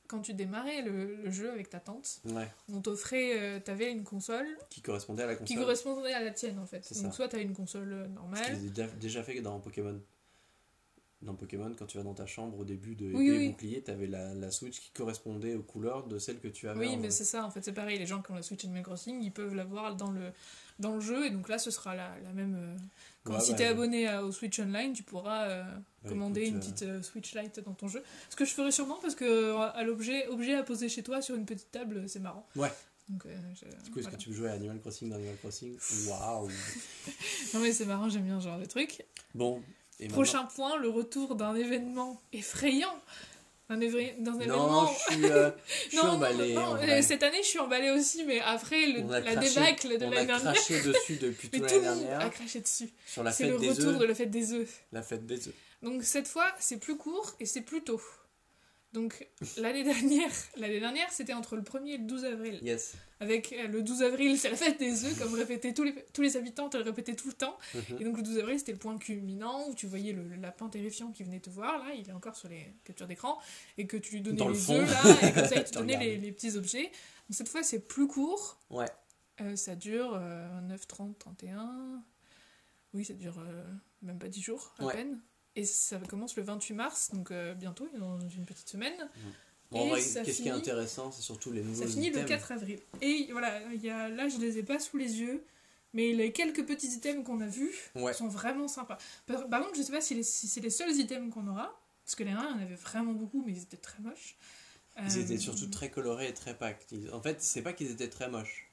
quand 0.08 0.22
tu 0.22 0.34
démarrais 0.34 0.82
le, 0.82 1.15
le 1.17 1.30
jeu 1.32 1.52
avec 1.52 1.70
ta 1.70 1.80
tante, 1.80 2.22
Ouais, 2.26 2.48
on 2.74 2.82
t'offrait, 2.82 3.39
euh, 3.39 3.60
t'avais 3.60 3.91
une 3.91 4.04
console 4.04 4.48
qui 4.70 4.82
correspondait 4.82 5.24
à 5.24 5.28
la 5.28 5.34
console. 5.36 5.48
qui 5.48 5.56
correspondait 5.56 6.13
à 6.13 6.24
la 6.24 6.32
tienne 6.32 6.60
en 6.60 6.65
fait. 6.65 6.80
Donc 6.93 7.04
ça. 7.06 7.12
soit 7.12 7.28
t'as 7.28 7.41
une 7.41 7.54
console 7.54 7.91
euh, 7.91 8.06
Ce 8.06 8.10
normale, 8.10 8.56
ont 8.56 8.98
déjà- 9.00 9.24
fait 9.24 9.41
dans 9.41 9.60
Pokémon. 9.60 10.00
Dans 11.24 11.34
Pokémon, 11.34 11.74
quand 11.78 11.88
tu 11.88 11.98
vas 11.98 12.04
dans 12.04 12.13
ta 12.13 12.28
chambre 12.28 12.60
au 12.60 12.63
début 12.63 12.96
de 12.96 13.08
Oui, 13.12 13.32
oui. 13.32 13.50
bouclier, 13.50 13.82
t'avais 13.82 14.06
la, 14.06 14.36
la 14.36 14.52
Switch 14.52 14.80
qui 14.80 14.91
correspondait 14.91 15.56
aux 15.56 15.63
couleurs 15.63 16.06
de 16.06 16.20
celle 16.20 16.39
que 16.39 16.48
tu 16.48 16.67
avais. 16.70 16.80
Oui, 16.80 16.96
mais 16.98 17.10
c'est 17.10 17.24
ça, 17.26 17.43
en 17.43 17.50
fait, 17.50 17.63
c'est 17.65 17.74
pareil. 17.74 17.98
Les 17.98 18.06
gens 18.06 18.22
qui 18.22 18.32
ont 18.32 18.36
la 18.36 18.43
Switch 18.43 18.63
Animal 18.65 18.84
Crossing, 18.84 19.24
ils 19.24 19.32
peuvent 19.34 19.56
l'avoir 19.56 19.96
dans 19.96 20.12
le, 20.12 20.32
dans 20.80 20.96
le 20.96 21.02
jeu, 21.02 21.26
et 21.26 21.30
donc 21.30 21.50
là, 21.50 21.58
ce 21.58 21.72
sera 21.72 21.96
la, 21.96 22.12
la 22.24 22.32
même. 22.34 22.56
euh, 22.56 22.76
Quand 23.24 23.34
Ouais, 23.34 23.40
si 23.42 23.52
bah, 23.52 23.58
t'es 23.58 23.66
abonné 23.66 24.08
à- 24.08 24.24
au 24.24 24.32
Switch 24.32 24.60
Online, 24.60 24.94
tu 24.94 25.04
pourras 25.04 25.48
euh, 25.48 25.63
bah, 26.04 26.10
commander 26.10 26.42
écoute, 26.42 26.52
une 26.52 26.58
euh, 26.58 26.60
petite 26.60 26.82
euh, 26.84 27.02
Switch 27.02 27.34
Lite 27.36 27.60
dans 27.62 27.74
ton 27.74 27.88
jeu. 27.88 28.04
Ce 28.30 28.36
que 28.36 28.46
je 28.46 28.52
ferai 28.54 28.72
sûrement 28.72 28.98
parce 29.02 29.16
que 29.16 29.56
à 29.76 29.84
l'objet 29.84 30.28
objet 30.28 30.54
à 30.56 30.63
poser 30.63 30.88
chez 30.90 31.04
toi 31.04 31.22
sur 31.22 31.36
une 31.36 31.46
petite 31.46 31.72
table, 31.72 32.08
c'est 32.08 32.20
marrant. 32.20 32.48
Ouais. 32.56 32.72
Donc, 33.10 33.26
euh, 33.26 33.36
je- 33.56 33.66
Du 33.86 33.92
coup, 33.92 34.00
est-ce 34.00 34.04
voilà. 34.08 34.18
que 34.18 34.22
tu 34.24 34.30
veux 34.30 34.36
jouer 34.36 34.50
à 34.50 34.54
Animal 34.54 34.80
Crossing 34.82 35.10
dans 35.10 35.16
Animal 35.16 35.38
Crossing 35.38 35.78
Waouh 36.08 36.50
Non 37.54 37.60
mais 37.62 37.72
c'est 37.72 37.86
marrant, 37.86 38.10
j'aime 38.10 38.24
bien 38.24 38.40
ce 38.40 38.46
genre 38.46 38.60
de 38.60 38.66
truc. 38.66 39.04
Bon, 39.34 39.62
et 40.00 40.08
Prochain 40.10 40.44
point, 40.46 40.78
le 40.78 40.90
retour 40.90 41.36
d'un 41.36 41.56
événement 41.56 42.22
effrayant. 42.34 42.94
Un, 43.69 43.77
d'un 43.77 43.86
maintenant- 43.86 44.36
événement. 44.36 44.84
Non, 44.84 44.89
je 45.10 45.13
suis, 45.13 45.25
euh, 45.25 45.51
je 45.67 45.88
suis 45.89 45.97
Non, 45.97 46.03
non, 46.06 46.10
emballé. 46.13 46.53
non, 46.53 46.62
en 46.62 46.75
vrai. 46.75 47.01
cette 47.01 47.21
année 47.23 47.41
je 47.43 47.47
suis 47.47 47.60
emballée 47.60 47.91
aussi, 47.91 48.23
mais 48.23 48.39
après 48.39 48.88
le- 48.88 49.01
On 49.01 49.12
a 49.12 49.19
la 49.19 49.34
craché- 49.36 49.53
débâcle 49.56 49.88
de 49.89 50.06
on 50.06 50.10
l'année 50.10 50.17
a 50.17 50.25
dernière, 50.25 50.53
craché 50.53 50.82
dessus 50.84 51.15
depuis 51.17 51.49
mais 51.51 51.60
toute 51.60 51.67
tout 51.69 51.75
l'année 51.82 51.88
le 51.88 51.95
monde 52.12 52.21
a 52.21 52.30
craché 52.30 52.60
dessus. 52.62 52.89
sur 53.06 53.23
la 53.23 53.32
C'est 53.34 53.43
fête 53.43 53.53
le 53.53 53.60
des 53.60 53.69
retour 53.71 53.93
de 53.99 54.06
la 54.06 54.15
fête 54.15 54.32
des 54.32 54.53
œufs. 54.53 54.69
La 54.93 55.01
fête 55.01 55.25
des 55.25 55.47
œufs. 55.49 55.53
Donc 55.84 56.03
cette 56.03 56.27
fois, 56.27 56.49
c'est 56.60 56.77
plus 56.77 56.95
court 56.97 57.36
et 57.41 57.45
c'est 57.45 57.62
plus 57.62 57.82
tôt. 57.84 58.01
Donc 58.93 59.28
l'année 59.58 59.84
dernière, 59.84 60.32
l'année 60.58 60.80
dernière, 60.80 61.12
c'était 61.12 61.34
entre 61.34 61.56
le 61.56 61.62
1er 61.62 61.89
et 61.89 61.97
le 61.97 62.06
12 62.06 62.26
avril. 62.26 62.60
Yes. 62.63 62.95
Avec 63.19 63.52
euh, 63.54 63.67
le 63.67 63.82
12 63.84 64.02
avril, 64.04 64.38
c'est 64.39 64.50
la 64.50 64.56
fête 64.56 64.80
des 64.80 65.04
œufs, 65.06 65.17
comme 65.19 65.34
répétaient 65.34 65.73
tous 65.73 65.84
les, 65.84 65.93
tous 66.13 66.21
les 66.21 66.38
habitants, 66.38 66.69
te 66.69 66.78
le 66.78 66.84
répétaient 66.84 67.15
tout 67.15 67.28
le 67.28 67.34
temps. 67.34 67.58
Mhm. 67.76 67.82
Et 68.00 68.04
donc 68.06 68.17
le 68.17 68.23
12 68.23 68.39
avril, 68.39 68.58
c'était 68.60 68.71
le 68.71 68.78
point 68.78 68.97
culminant 68.97 69.67
où 69.67 69.76
tu 69.76 69.88
voyais 69.88 70.13
le, 70.13 70.23
le 70.23 70.36
lapin 70.38 70.69
terrifiant 70.69 71.12
qui 71.12 71.23
venait 71.23 71.39
te 71.41 71.50
voir, 71.50 71.80
là, 71.86 71.93
il 71.93 72.08
est 72.08 72.13
encore 72.13 72.36
sur 72.36 72.47
les 72.47 72.73
captures 72.86 73.08
d'écran, 73.08 73.38
et 73.78 73.86
que 73.88 73.97
tu 73.97 74.13
lui 74.13 74.21
donnais 74.21 74.38
Dans 74.38 74.47
le 74.47 74.54
les 74.54 74.60
fond. 74.60 74.80
œufs, 74.80 74.89
là, 75.21 75.28
et 75.30 75.34
comme 75.34 75.45
ça, 75.45 75.56
il 75.58 75.63
te 75.65 75.73
donnait 75.73 75.97
les, 75.97 76.17
les 76.17 76.32
petits 76.32 76.56
objets. 76.56 76.84
Donc 76.84 76.91
cette 77.32 77.50
fois, 77.50 77.63
c'est 77.63 77.80
plus 77.80 78.08
court. 78.08 78.58
Ouais. 78.69 78.86
Euh, 79.41 79.56
ça 79.56 79.76
dure 79.76 80.13
euh, 80.15 80.62
9, 80.62 80.88
30, 80.88 81.19
31. 81.19 82.02
Oui, 82.93 83.04
ça 83.04 83.13
dure 83.13 83.38
euh, 83.39 83.63
même 84.02 84.17
pas 84.17 84.30
10 84.30 84.41
jours 84.41 84.73
à 84.80 84.86
Ouais. 84.86 84.93
peine. 84.93 85.19
Et 85.58 85.65
ça 85.65 85.98
commence 86.08 86.36
le 86.38 86.43
28 86.43 86.74
mars, 86.76 87.10
donc 87.13 87.32
euh, 87.32 87.54
bientôt, 87.56 87.89
dans 87.98 88.20
une 88.30 88.46
petite 88.46 88.70
semaine. 88.70 88.93
Bon, 89.72 89.89
qu'est-ce 89.96 90.41
qui 90.41 90.48
est 90.48 90.52
intéressant, 90.52 91.12
c'est 91.12 91.22
surtout 91.24 91.52
les 91.52 91.62
nouveaux 91.62 91.82
Ça 91.82 91.88
finit 91.89 92.10
le 92.10 92.17
items. 92.22 92.30
4 92.30 92.52
avril. 92.54 92.80
Et 93.02 93.28
voilà, 93.32 93.60
il 93.74 93.84
y 93.84 93.89
a, 93.89 94.08
là 94.08 94.30
je 94.30 94.38
les 94.38 94.60
ai 94.60 94.63
pas 94.63 94.80
sous 94.80 94.96
les 94.98 95.20
yeux, 95.20 95.43
mais 95.93 96.13
les 96.13 96.32
quelques 96.32 96.65
petits 96.65 96.88
items 96.88 97.26
qu'on 97.26 97.41
a 97.41 97.48
vus 97.48 97.74
Ouais. 97.96 98.13
sont 98.13 98.28
vraiment 98.30 98.67
sympas. 98.70 98.98
Par, 99.26 99.50
par 99.50 99.63
contre, 99.63 99.76
je 99.76 99.82
sais 99.82 99.91
pas 99.91 100.00
si, 100.00 100.13
les- 100.15 100.24
si 100.24 100.48
c'est 100.48 100.62
les 100.62 100.70
seuls 100.70 100.96
items 100.96 101.34
qu'on 101.34 101.48
aura, 101.48 101.78
parce 102.06 102.15
que 102.15 102.24
les 102.24 102.32
uns, 102.32 102.48
il 102.56 102.58
y 102.58 102.60
en 102.62 102.65
avait 102.65 102.76
vraiment 102.76 103.12
beaucoup, 103.13 103.43
mais 103.46 103.52
ils 103.52 103.63
étaient 103.63 103.76
très 103.78 104.00
moches. 104.02 104.38
Ils 105.00 105.17
Euh, 105.17 105.22
étaient 105.22 105.38
surtout 105.38 105.67
très 105.67 105.89
colorés 105.91 106.30
et 106.30 106.34
très 106.34 106.56
packs. 106.56 106.86
En 107.12 107.22
fait, 107.22 107.41
c'est 107.41 107.62
pas 107.62 107.74
qu'ils 107.74 107.91
étaient 107.91 108.10
très 108.10 108.30
moches. 108.30 108.67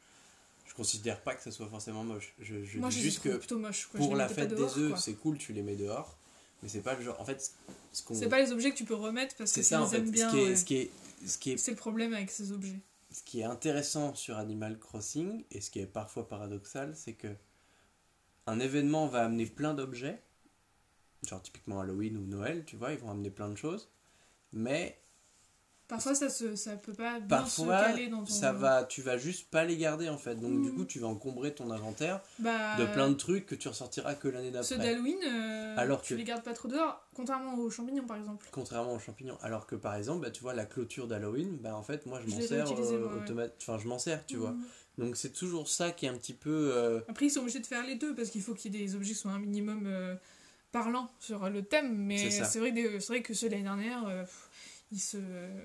Je 0.67 0.75
considère 0.75 1.21
pas 1.23 1.35
que 1.35 1.43
ça 1.43 1.51
soit 1.51 1.69
forcément 1.69 2.05
moche. 2.05 2.35
Je, 2.41 2.63
je 2.65 2.79
Moi, 2.79 2.89
dis 2.91 2.99
je 2.99 3.03
juste 3.03 3.21
que 3.23 3.37
plutôt 3.37 3.59
moches. 3.59 3.87
quoi. 3.87 3.99
Pour 3.99 4.15
la 4.17 4.29
fête 4.29 4.51
dehors, 4.51 4.73
des 4.75 4.81
œufs, 4.81 4.99
c'est 5.01 5.15
cool, 5.15 5.39
tu 5.39 5.53
les 5.53 5.63
mets 5.63 5.77
dehors. 5.77 6.17
Mais 6.65 6.71
c'est 6.71 6.81
pas 6.81 6.95
le 6.95 7.03
genre. 7.05 7.21
En 7.21 7.25
fait, 7.27 7.53
ce 7.93 8.03
qu'on. 8.03 8.15
C'est 8.15 8.29
pas 8.29 8.41
les 8.41 8.51
objets 8.51 8.71
que 8.73 8.77
tu 8.77 8.85
peux 8.87 8.95
remettre 8.95 9.37
parce 9.37 9.53
que 9.53 9.61
tu 9.61 9.67
ça 9.67 9.83
en 9.83 9.85
les 9.85 9.91
fait. 9.91 9.97
aimes 9.99 10.11
bien. 10.11 10.31
ce, 10.31 10.35
qui 10.35 10.41
est, 10.41 10.49
ouais. 10.49 10.57
ce, 10.57 10.65
qui 10.65 10.77
est, 10.79 10.91
ce, 11.27 11.39
qui 11.39 11.53
est, 11.53 11.57
C'est 11.59 11.71
le 11.73 11.77
problème 11.77 12.15
avec 12.15 12.31
ces 12.31 12.51
objets. 12.53 12.81
ce 13.13 13.23
qui 13.23 13.41
est 13.41 13.45
intéressant 13.45 14.15
sur 14.15 14.39
Animal 14.39 14.79
Crossing 14.79 15.45
et 15.53 15.61
ce 15.61 15.71
qui 15.71 15.79
est 15.81 15.87
parfois 15.87 16.27
paradoxal, 16.27 16.97
c'est 16.97 17.13
que 17.13 17.29
un 18.47 18.61
événement 18.61 19.07
va 19.07 19.25
amener 19.27 19.47
plein 19.47 19.75
d'objets, 19.75 20.21
genre 21.23 21.41
typiquement 21.43 21.81
Halloween 21.81 22.17
ou 22.17 22.25
Noël, 22.27 22.65
tu 22.65 22.77
vois, 22.77 22.93
ils 22.93 22.99
vont 22.99 23.11
amener 23.11 23.31
plein 23.31 23.51
de 23.51 23.57
choses, 23.57 23.91
mais 24.53 24.99
Parfois, 25.87 26.15
ça, 26.15 26.31
se, 26.31 26.57
ça 26.57 26.77
peut 26.77 26.95
pas 26.95 27.21
bien 27.21 27.29
parfois 27.29 27.79
se 27.81 27.85
caler 27.93 28.09
dans 28.09 28.25
ton. 28.25 28.33
ça 28.33 28.53
va, 28.53 28.85
tu 28.85 29.03
vas 29.03 29.19
juste 29.19 29.51
pas 29.51 29.65
les 29.65 29.77
garder 29.77 30.09
en 30.09 30.17
fait. 30.17 30.35
Donc 30.37 30.63
du 30.63 30.71
Mm. 30.71 30.75
coup, 30.77 30.85
tu 30.87 30.99
vas 30.99 31.09
encombrer 31.09 31.55
ton 31.55 31.71
inventaire 31.71 32.23
Bah, 32.39 32.77
de 32.79 32.87
plein 32.87 33.11
de 33.11 33.15
trucs 33.15 33.45
que 33.45 33.55
tu 33.55 33.69
ressortiras 33.69 34.15
que 34.15 34.29
l'année 34.29 34.51
Ceux 34.63 34.77
d'après. 34.77 34.91
d'Halloween, 34.95 35.19
euh, 35.27 35.75
Alors 35.77 36.01
tu 36.01 36.15
que- 36.15 36.19
les 36.19 36.25
gardes 36.25 36.43
pas 36.43 36.55
trop 36.55 36.69
dehors, 36.69 37.07
contrairement 37.15 37.55
aux 37.57 37.69
champignons 37.71 38.07
par 38.07 38.17
exemple. 38.17 38.47
Contrairement 38.51 38.95
aux 38.95 38.99
champignons. 38.99 39.37
Alors 39.43 39.67
que 39.67 39.75
par 39.77 39.95
exemple, 39.95 40.23
bah, 40.23 40.31
tu 40.31 40.41
vois, 40.41 40.55
la 40.55 40.65
clôture 40.65 41.07
d'Halloween, 41.07 41.59
bah, 41.59 41.77
en 41.77 41.83
fait, 41.83 42.07
moi 42.07 42.19
je 42.27 42.31
m'en 42.35 42.41
sers 42.41 42.67
euh, 42.73 43.21
ouais. 43.35 43.51
Enfin, 43.61 43.79
je 43.79 43.87
m'en 43.87 43.99
sers, 43.99 44.25
tu 44.27 44.37
vois. 44.37 44.53
Mm. 44.53 44.65
Donc 44.97 45.17
c'est 45.17 45.33
toujours 45.33 45.69
ça 45.69 45.91
qui 45.91 46.07
est 46.07 46.09
un 46.09 46.17
petit 46.17 46.33
peu. 46.35 46.71
euh, 46.73 47.01
Après, 47.09 47.27
ils 47.27 47.31
sont 47.31 47.41
obligés 47.41 47.61
de 47.61 47.67
faire 47.67 47.85
les 47.85 47.97
deux 47.97 48.15
parce 48.15 48.31
qu'il 48.31 48.41
faut 48.43 48.55
qu'il 48.55 48.75
y 48.75 48.83
ait 48.83 48.87
des 48.87 48.95
objets 48.95 49.13
qui 49.13 49.19
soient 49.19 49.33
un 49.33 49.39
minimum 49.39 49.85
euh, 49.87 50.15
parlants 50.73 51.11
sur 51.21 51.49
le 51.51 51.63
thème. 51.63 51.95
Mais 51.97 52.31
C'est 52.31 52.59
vrai, 52.59 52.73
que 52.73 53.07
vrai 53.07 53.21
que 53.23 53.35
ceux 53.35 53.49
de 53.49 53.53
l'année 53.53 53.65
dernière, 53.65 54.05
pff, 54.25 54.49
ils, 54.91 55.01
se, 55.01 55.19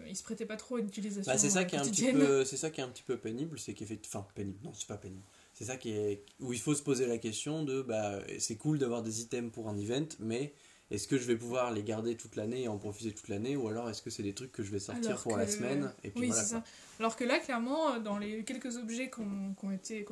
ils 0.08 0.16
se 0.16 0.24
prêtaient 0.24 0.46
pas 0.46 0.58
trop 0.58 0.78
à 0.78 0.80
une 0.80 0.88
utilisation. 0.88 1.32
Bah, 1.32 1.38
c'est 1.38 1.50
ça 1.50 1.60
euh, 1.60 1.64
qui 1.64 1.76
est 1.76 1.80
un 1.80 1.86
petit 1.86 2.12
peu, 2.12 2.46
c'est 2.46 2.58
ça 2.58 2.70
qui 2.70 2.82
est 2.82 2.84
un 2.84 2.90
petit 2.90 3.04
peu 3.04 3.18
pénible, 3.18 3.60
c'est 3.60 3.74
qu'effectivement, 3.74 4.22
enfin 4.22 4.30
pénible, 4.34 4.60
non 4.64 4.74
c'est 4.74 4.88
pas 4.88 4.98
pénible. 4.98 5.24
C'est 5.54 5.66
ça 5.66 5.78
qui 5.78 5.92
est 5.92 6.24
où 6.40 6.54
il 6.54 6.60
faut 6.60 6.76
se 6.76 6.84
poser 6.84 7.06
la 7.06 7.18
question 7.18 7.64
de 7.64 7.82
bah 7.82 8.22
c'est 8.40 8.56
cool 8.56 8.80
d'avoir 8.80 9.04
des 9.04 9.22
items 9.22 9.52
pour 9.52 9.70
un 9.70 9.78
event, 9.78 10.08
mais 10.20 10.54
est-ce 10.92 11.08
que 11.08 11.18
je 11.18 11.26
vais 11.26 11.36
pouvoir 11.36 11.72
les 11.72 11.84
garder 11.84 12.16
toute 12.16 12.36
l'année 12.36 12.64
et 12.64 12.68
en 12.68 12.78
profiter 12.78 13.14
toute 13.14 13.28
l'année, 13.28 13.56
ou 13.56 13.68
alors 13.68 13.90
est-ce 13.90 14.02
que 14.02 14.10
c'est 14.10 14.24
des 14.24 14.34
trucs 14.34 14.52
que 14.52 14.64
je 14.64 14.72
vais 14.72 14.80
sortir 14.80 15.10
Alors 15.12 15.22
pour 15.22 15.38
la 15.38 15.48
semaine 15.48 15.92
et 16.04 16.10
puis 16.10 16.22
Oui, 16.22 16.28
voilà 16.28 16.44
ça. 16.44 16.64
Alors 17.00 17.16
que 17.16 17.24
là, 17.24 17.40
clairement, 17.40 17.94
euh, 17.94 18.00
dans 18.00 18.18
les 18.18 18.44
quelques 18.44 18.76
objets 18.78 19.10
qu'on 19.10 19.54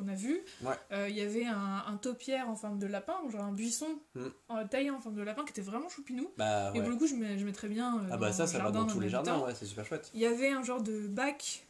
a 0.08 0.14
vus, 0.14 0.40
Ouais. 0.62 0.74
euh, 0.92 1.08
il 1.08 1.16
y 1.16 1.20
avait 1.20 1.44
un, 1.44 1.84
un 1.86 1.96
taupière 1.96 2.48
en 2.48 2.54
forme 2.56 2.78
de 2.78 2.86
lapin, 2.86 3.14
genre 3.30 3.42
un 3.44 3.52
buisson 3.52 3.98
Mm. 4.14 4.20
euh, 4.52 4.64
taillé 4.70 4.90
en 4.90 5.00
forme 5.00 5.16
de 5.16 5.22
lapin 5.22 5.44
qui 5.44 5.50
était 5.50 5.60
vraiment 5.60 5.88
choupinou. 5.88 6.30
Bah 6.38 6.72
Et 6.74 6.80
pour 6.80 6.88
le 6.90 6.96
coup, 6.96 7.06
je 7.06 7.14
mets, 7.14 7.38
je 7.38 7.44
mettrais 7.44 7.68
bien. 7.68 7.98
euh, 7.98 8.08
Ah 8.10 8.16
bah 8.16 8.28
dans 8.28 8.32
ça, 8.36 8.46
ça 8.46 8.58
va 8.58 8.70
dans 8.70 8.84
d'un 8.84 8.92
tous 8.92 9.00
les 9.00 9.08
jardins, 9.08 9.40
ouais, 9.40 9.54
c'est 9.54 9.66
super 9.66 9.84
chouette. 9.84 10.10
Il 10.14 10.20
y 10.20 10.26
avait 10.26 10.48
un 10.50 10.62
genre 10.62 10.82
de 10.82 11.06
bac 11.08 11.66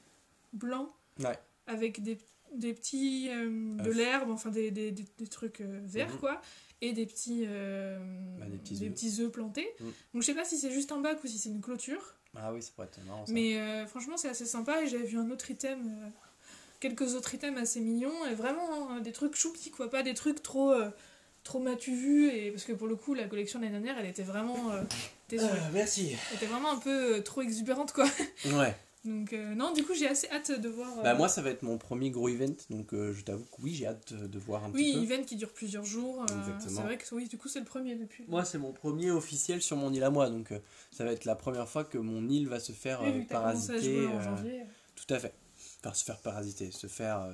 blanc 0.52 0.88
Ouais. 1.20 1.38
avec 1.66 2.02
des, 2.02 2.18
des 2.54 2.72
petits. 2.74 3.28
euh, 3.30 3.74
de 3.76 3.90
l'herbe, 3.90 4.30
enfin 4.30 4.50
des, 4.50 4.70
des, 4.70 4.90
des- 4.92 5.04
des 5.18 5.26
trucs 5.26 5.60
verts 5.60 6.12
Mhm. 6.12 6.18
quoi, 6.18 6.40
et 6.80 6.92
des 6.92 7.06
petits, 7.06 7.44
euh, 7.46 7.98
Bah, 8.38 8.46
des 8.46 8.56
petits 8.88 9.14
œufs. 9.20 9.26
œufs 9.26 9.32
plantés. 9.32 9.68
Mhm. 9.80 9.92
Donc 10.14 10.22
je 10.22 10.26
sais 10.26 10.34
pas 10.34 10.44
si 10.44 10.56
c'est 10.58 10.70
juste 10.70 10.92
un 10.92 11.00
bac 11.00 11.22
ou 11.24 11.26
si 11.26 11.38
c'est 11.38 11.48
une 11.50 11.60
clôture, 11.60 12.14
Ah 12.36 12.52
oui, 12.52 12.62
ça 12.62 12.70
pourrait 12.74 12.86
être 12.88 13.04
marrant 13.06 13.26
ça. 13.26 13.32
mais 13.32 13.56
euh, 13.58 13.86
franchement 13.86 14.16
c'est 14.16 14.28
assez 14.28 14.46
sympa 14.46 14.82
et 14.82 14.86
j'avais 14.86 15.04
vu 15.04 15.18
un 15.18 15.30
autre 15.30 15.50
item. 15.50 15.80
euh, 15.86 16.08
quelques 16.80 17.14
autres 17.14 17.34
items 17.34 17.60
assez 17.60 17.80
mignons 17.80 18.24
et 18.30 18.34
vraiment 18.34 18.90
hein, 18.90 19.00
des 19.00 19.10
trucs 19.12 19.34
choupis 19.34 19.70
quoi 19.70 19.90
pas 19.90 20.04
des 20.04 20.14
trucs 20.14 20.42
trop 20.44 20.70
euh, 20.72 20.90
trop 21.42 21.58
m'as-tu 21.58 21.92
vu 21.92 22.30
et 22.30 22.52
parce 22.52 22.62
que 22.64 22.72
pour 22.72 22.86
le 22.86 22.94
coup 22.94 23.14
la 23.14 23.24
collection 23.24 23.58
de 23.58 23.64
l'année 23.64 23.80
dernière 23.80 23.98
elle 23.98 24.08
était 24.08 24.22
vraiment 24.22 24.70
euh, 24.70 24.82
désolée. 25.28 25.50
Euh, 25.54 25.70
merci. 25.72 26.14
elle 26.30 26.36
était 26.36 26.46
vraiment 26.46 26.70
un 26.70 26.76
peu 26.78 27.16
euh, 27.16 27.20
trop 27.20 27.42
exubérante 27.42 27.92
quoi 27.92 28.06
Ouais. 28.44 28.76
Donc, 29.08 29.32
euh, 29.32 29.54
non, 29.54 29.72
du 29.72 29.84
coup, 29.84 29.94
j'ai 29.94 30.06
assez 30.06 30.28
hâte 30.30 30.50
de 30.60 30.68
voir. 30.68 30.94
Bah, 31.02 31.12
euh, 31.14 31.16
moi, 31.16 31.28
ça 31.28 31.40
va 31.42 31.50
être 31.50 31.62
mon 31.62 31.78
premier 31.78 32.10
gros 32.10 32.28
event, 32.28 32.54
donc 32.70 32.92
euh, 32.92 33.12
je 33.12 33.22
t'avoue 33.24 33.44
que 33.44 33.62
oui, 33.62 33.72
j'ai 33.74 33.86
hâte 33.86 34.12
de, 34.12 34.26
de 34.26 34.38
voir 34.38 34.64
un 34.64 34.70
Oui, 34.70 34.92
petit 34.92 35.06
peu. 35.06 35.12
event 35.14 35.22
qui 35.24 35.36
dure 35.36 35.52
plusieurs 35.52 35.84
jours. 35.84 36.20
euh, 36.30 36.38
Exactement. 36.38 36.76
c'est 36.76 36.82
vrai 36.82 36.98
que 36.98 37.14
oui, 37.14 37.26
du 37.26 37.38
coup, 37.38 37.48
c'est 37.48 37.60
le 37.60 37.64
premier 37.64 37.94
depuis. 37.96 38.24
Moi, 38.28 38.44
c'est 38.44 38.58
mon 38.58 38.72
premier 38.72 39.10
officiel 39.10 39.62
sur 39.62 39.76
mon 39.76 39.92
île 39.92 40.04
à 40.04 40.10
moi, 40.10 40.28
donc 40.30 40.52
euh, 40.52 40.58
ça 40.92 41.04
va 41.04 41.12
être 41.12 41.24
la 41.24 41.34
première 41.36 41.68
fois 41.68 41.84
que 41.84 41.98
mon 41.98 42.28
île 42.28 42.48
va 42.48 42.60
se 42.60 42.72
faire 42.72 43.00
Oui, 43.02 43.08
euh, 43.08 43.22
à 43.22 43.24
parasiter. 43.24 43.80
jouer 43.80 44.06
en 44.08 44.18
euh, 44.18 44.22
janvier. 44.22 44.62
tout 44.94 45.14
à 45.14 45.18
fait. 45.18 45.32
Enfin, 45.82 45.94
se 45.94 46.04
faire 46.04 46.18
parasiter, 46.18 46.70
se 46.70 46.86
faire. 46.86 47.20
euh, 47.22 47.32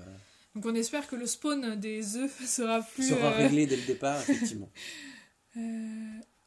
Donc, 0.54 0.66
on 0.66 0.74
espère 0.74 1.06
que 1.08 1.16
le 1.16 1.26
spawn 1.26 1.74
des 1.76 2.16
œufs 2.16 2.40
sera 2.46 2.82
plus. 2.82 3.08
sera 3.08 3.32
euh, 3.32 3.36
réglé 3.36 3.66
dès 3.66 3.76
le 3.76 3.82
départ, 3.86 4.20
effectivement. 4.20 4.70
euh, 5.56 5.60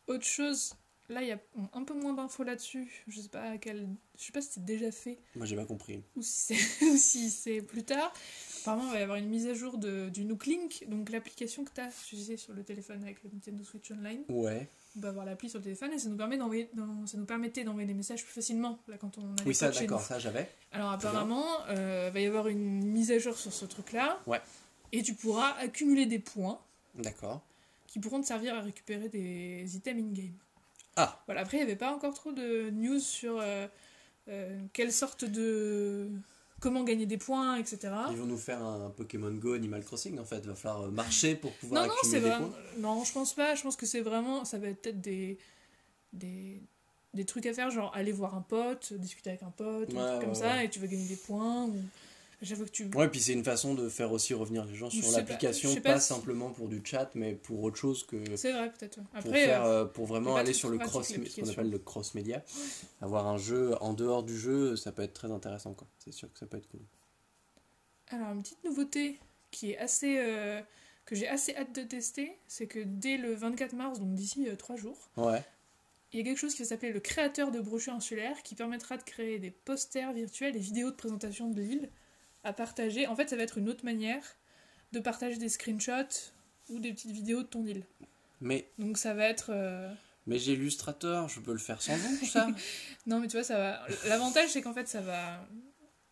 autre 0.07 0.25
chose, 0.25 0.73
là, 1.09 1.21
il 1.21 1.27
y 1.27 1.31
a 1.31 1.39
un 1.73 1.83
peu 1.83 1.93
moins 1.93 2.13
d'infos 2.13 2.43
là-dessus. 2.43 3.03
Je 3.07 3.21
sais 3.21 3.29
pas 3.29 3.41
à 3.41 3.57
quel. 3.57 3.87
Je 4.17 4.23
sais 4.25 4.31
pas 4.31 4.41
si 4.41 4.49
c'est 4.53 4.65
déjà 4.65 4.91
fait 4.91 5.19
Moi, 5.35 5.45
j'ai 5.45 5.55
pas 5.55 5.65
compris. 5.65 6.03
ou 6.15 6.21
si 6.21 6.55
c'est 6.55 6.97
si 7.29 7.61
plus 7.61 7.83
tard. 7.83 8.11
Apparemment, 8.61 8.87
il 8.87 8.93
va 8.93 8.99
y 8.99 9.03
avoir 9.03 9.17
une 9.17 9.29
mise 9.29 9.47
à 9.47 9.53
jour 9.53 9.77
de, 9.77 10.09
du 10.09 10.25
Nook 10.25 10.45
Link, 10.45 10.85
donc 10.87 11.09
l'application 11.09 11.63
que 11.63 11.71
tu 11.73 11.81
as, 11.81 11.89
tu 12.07 12.17
sais, 12.17 12.35
sur 12.37 12.53
le 12.53 12.63
téléphone 12.63 13.01
avec 13.03 13.23
le 13.23 13.29
Nintendo 13.31 13.63
Switch 13.63 13.91
Online. 13.91 14.23
Ouais. 14.29 14.67
On 14.97 15.01
peut 15.01 15.07
avoir 15.07 15.25
l'appli 15.25 15.49
sur 15.49 15.59
le 15.59 15.63
téléphone 15.63 15.93
et 15.93 15.99
ça 15.99 16.09
nous, 16.09 16.17
permet 16.17 16.37
d'envoyer, 16.37 16.69
ça 17.05 17.17
nous 17.17 17.25
permettait 17.25 17.63
d'envoyer 17.63 17.87
des 17.87 17.93
messages 17.93 18.23
plus 18.23 18.33
facilement 18.33 18.79
là, 18.87 18.97
quand 18.97 19.17
on 19.19 19.21
a 19.21 19.35
Oui, 19.45 19.53
ça, 19.53 19.69
d'accord, 19.69 20.01
ça, 20.01 20.17
j'avais. 20.19 20.49
Alors 20.71 20.91
apparemment, 20.91 21.45
euh, 21.69 22.09
va 22.11 22.19
y 22.19 22.25
avoir 22.25 22.47
une 22.47 22.83
mise 22.83 23.11
à 23.11 23.19
jour 23.19 23.37
sur 23.37 23.53
ce 23.53 23.65
truc-là. 23.65 24.19
Ouais. 24.25 24.41
Et 24.91 25.03
tu 25.03 25.13
pourras 25.13 25.53
accumuler 25.59 26.05
des 26.07 26.19
points 26.19 26.59
D'accord. 26.95 27.45
qui 27.85 27.99
pourront 27.99 28.21
te 28.21 28.25
servir 28.25 28.55
à 28.55 28.61
récupérer 28.61 29.07
des 29.07 29.75
items 29.75 30.01
in-game. 30.03 30.33
Ah. 30.97 31.23
Voilà, 31.27 31.41
après, 31.41 31.57
il 31.57 31.59
n'y 31.61 31.65
avait 31.67 31.77
pas 31.77 31.93
encore 31.93 32.13
trop 32.13 32.31
de 32.31 32.69
news 32.71 32.99
sur 32.99 33.39
euh, 33.39 33.67
euh, 34.27 34.59
quelle 34.73 34.91
sorte 34.91 35.23
de... 35.25 36.09
Comment 36.59 36.83
gagner 36.83 37.05
des 37.05 37.17
points, 37.17 37.55
etc. 37.57 37.93
Ils 38.09 38.17
vont 38.17 38.25
nous 38.25 38.37
faire 38.37 38.63
un 38.63 38.89
Pokémon 38.89 39.31
Go 39.31 39.53
Animal 39.53 39.83
Crossing, 39.83 40.17
en 40.19 40.25
fait. 40.25 40.39
Il 40.39 40.47
va 40.47 40.55
falloir 40.55 40.85
euh, 40.85 40.89
marcher 40.89 41.35
pour 41.35 41.51
pouvoir 41.53 41.83
Non, 41.83 41.89
non, 41.89 42.11
des 42.11 42.19
vraiment... 42.19 42.47
points. 42.49 42.57
Non, 42.79 43.03
je 43.03 43.13
pense 43.13 43.33
pas. 43.33 43.53
Je 43.53 43.61
pense 43.61 43.75
que 43.75 43.85
c'est 43.85 44.01
vraiment... 44.01 44.43
Ça 44.43 44.57
va 44.57 44.67
être 44.69 44.81
peut-être 44.81 44.99
des... 44.99 45.37
des... 46.13 46.59
des 47.13 47.25
trucs 47.25 47.45
à 47.45 47.53
faire, 47.53 47.69
genre 47.69 47.95
aller 47.95 48.11
voir 48.11 48.33
un 48.35 48.41
pote, 48.41 48.91
discuter 48.93 49.29
avec 49.29 49.43
un 49.43 49.51
pote, 49.51 49.93
ou 49.93 49.99
un 49.99 50.03
Ouais, 50.03 50.09
truc 50.09 50.21
comme 50.21 50.29
ouais, 50.29 50.35
ça, 50.35 50.55
ouais. 50.55 50.65
et 50.65 50.69
tu 50.69 50.79
vas 50.79 50.87
gagner 50.87 51.07
des 51.07 51.15
points. 51.15 51.65
Ou... 51.65 51.75
J'avoue 52.41 52.65
que 52.65 52.69
tu... 52.69 52.85
Ouais, 52.95 53.07
puis 53.09 53.19
c'est 53.19 53.33
une 53.33 53.43
façon 53.43 53.73
de 53.73 53.89
faire 53.89 54.11
aussi 54.11 54.35
revenir 54.35 54.63
les 54.65 54.75
gens 54.75 54.91
sur 54.91 55.03
pas- 55.11 55.17
l'application, 55.17 55.73
pas, 55.75 55.81
pas 55.93 55.99
si- 55.99 56.07
simplement 56.07 56.51
pour 56.51 56.67
du 56.67 56.81
chat, 56.83 57.09
mais 57.15 57.33
pour 57.33 57.63
autre 57.63 57.77
chose 57.77 58.05
que 58.05 58.35
C'est 58.35 58.51
vrai, 58.51 58.71
peut-être. 58.71 58.97
pour, 59.01 59.05
Après, 59.15 59.45
faire, 59.45 59.65
euh, 59.65 59.81
euh, 59.81 59.85
pour 59.85 60.05
vraiment 60.05 60.35
aller 60.35 60.53
sur 60.53 60.69
le 60.69 60.77
cross, 60.77 61.07
ce 61.07 61.41
qu'on 61.41 61.49
appelle 61.49 61.71
le 61.71 61.79
cross 61.79 62.13
média. 62.13 62.43
Avoir 63.01 63.25
un 63.27 63.37
jeu 63.39 63.73
en 63.81 63.93
dehors 63.93 64.21
du 64.21 64.37
jeu, 64.37 64.75
ça 64.75 64.91
peut 64.91 65.01
être 65.01 65.13
très 65.15 65.31
intéressant, 65.31 65.73
quoi. 65.73 65.87
C'est 65.97 66.11
sûr 66.13 66.31
que 66.31 66.37
ça 66.37 66.45
peut 66.45 66.57
être 66.57 66.67
cool. 66.69 66.81
Alors, 68.09 68.31
une 68.31 68.41
petite 68.43 68.63
nouveauté 68.63 69.19
qui 69.51 69.71
est 69.71 69.77
assez. 69.77 70.17
euh, 70.19 70.61
que 71.05 71.15
j'ai 71.15 71.27
assez 71.27 71.55
hâte 71.55 71.73
de 71.73 71.83
tester, 71.83 72.37
c'est 72.49 72.67
que 72.67 72.79
dès 72.85 73.15
le 73.17 73.33
24 73.33 73.73
mars, 73.73 73.99
donc 73.99 74.13
d'ici 74.13 74.45
3 74.59 74.75
jours, 74.75 75.09
Ouais. 75.15 75.41
il 76.11 76.19
y 76.19 76.21
a 76.21 76.25
quelque 76.25 76.37
chose 76.37 76.53
qui 76.53 76.63
va 76.63 76.67
s'appeler 76.67 76.91
le 76.91 76.99
créateur 76.99 77.49
de 77.49 77.61
brochures 77.61 77.93
insulaires 77.93 78.43
qui 78.43 78.55
permettra 78.55 78.97
de 78.97 79.03
créer 79.03 79.39
des 79.39 79.49
posters 79.49 80.11
virtuels 80.11 80.55
et 80.57 80.59
vidéos 80.59 80.91
de 80.91 80.95
présentation 80.97 81.49
de 81.49 81.61
l'île 81.61 81.89
à 82.43 82.53
partager. 82.53 83.07
En 83.07 83.15
fait, 83.15 83.29
ça 83.29 83.35
va 83.35 83.43
être 83.43 83.57
une 83.57 83.69
autre 83.69 83.83
manière 83.85 84.23
de 84.93 84.99
partager 84.99 85.37
des 85.37 85.49
screenshots 85.49 86.31
ou 86.69 86.79
des 86.79 86.93
petites 86.93 87.11
vidéos 87.11 87.41
de 87.43 87.47
ton 87.47 87.65
île. 87.65 87.83
Mais, 88.41 88.67
Donc, 88.77 88.97
ça 88.97 89.13
va 89.13 89.25
être. 89.25 89.47
euh, 89.49 89.91
mais 90.27 90.37
j'ai 90.39 90.53
Illustrator, 90.53 91.27
je 91.29 91.39
peux 91.39 91.53
le 91.53 91.57
faire 91.57 91.81
sans 91.81 91.95
vous, 91.95 92.25
ça? 92.25 92.47
Non, 93.07 93.19
mais 93.19 93.27
tu 93.27 93.37
vois, 93.37 93.43
ça 93.43 93.57
va. 93.57 93.85
L'avantage, 94.07 94.49
c'est 94.49 94.61
qu'en 94.61 94.73
fait, 94.73 94.87
ça 94.87 95.01
va. 95.01 95.45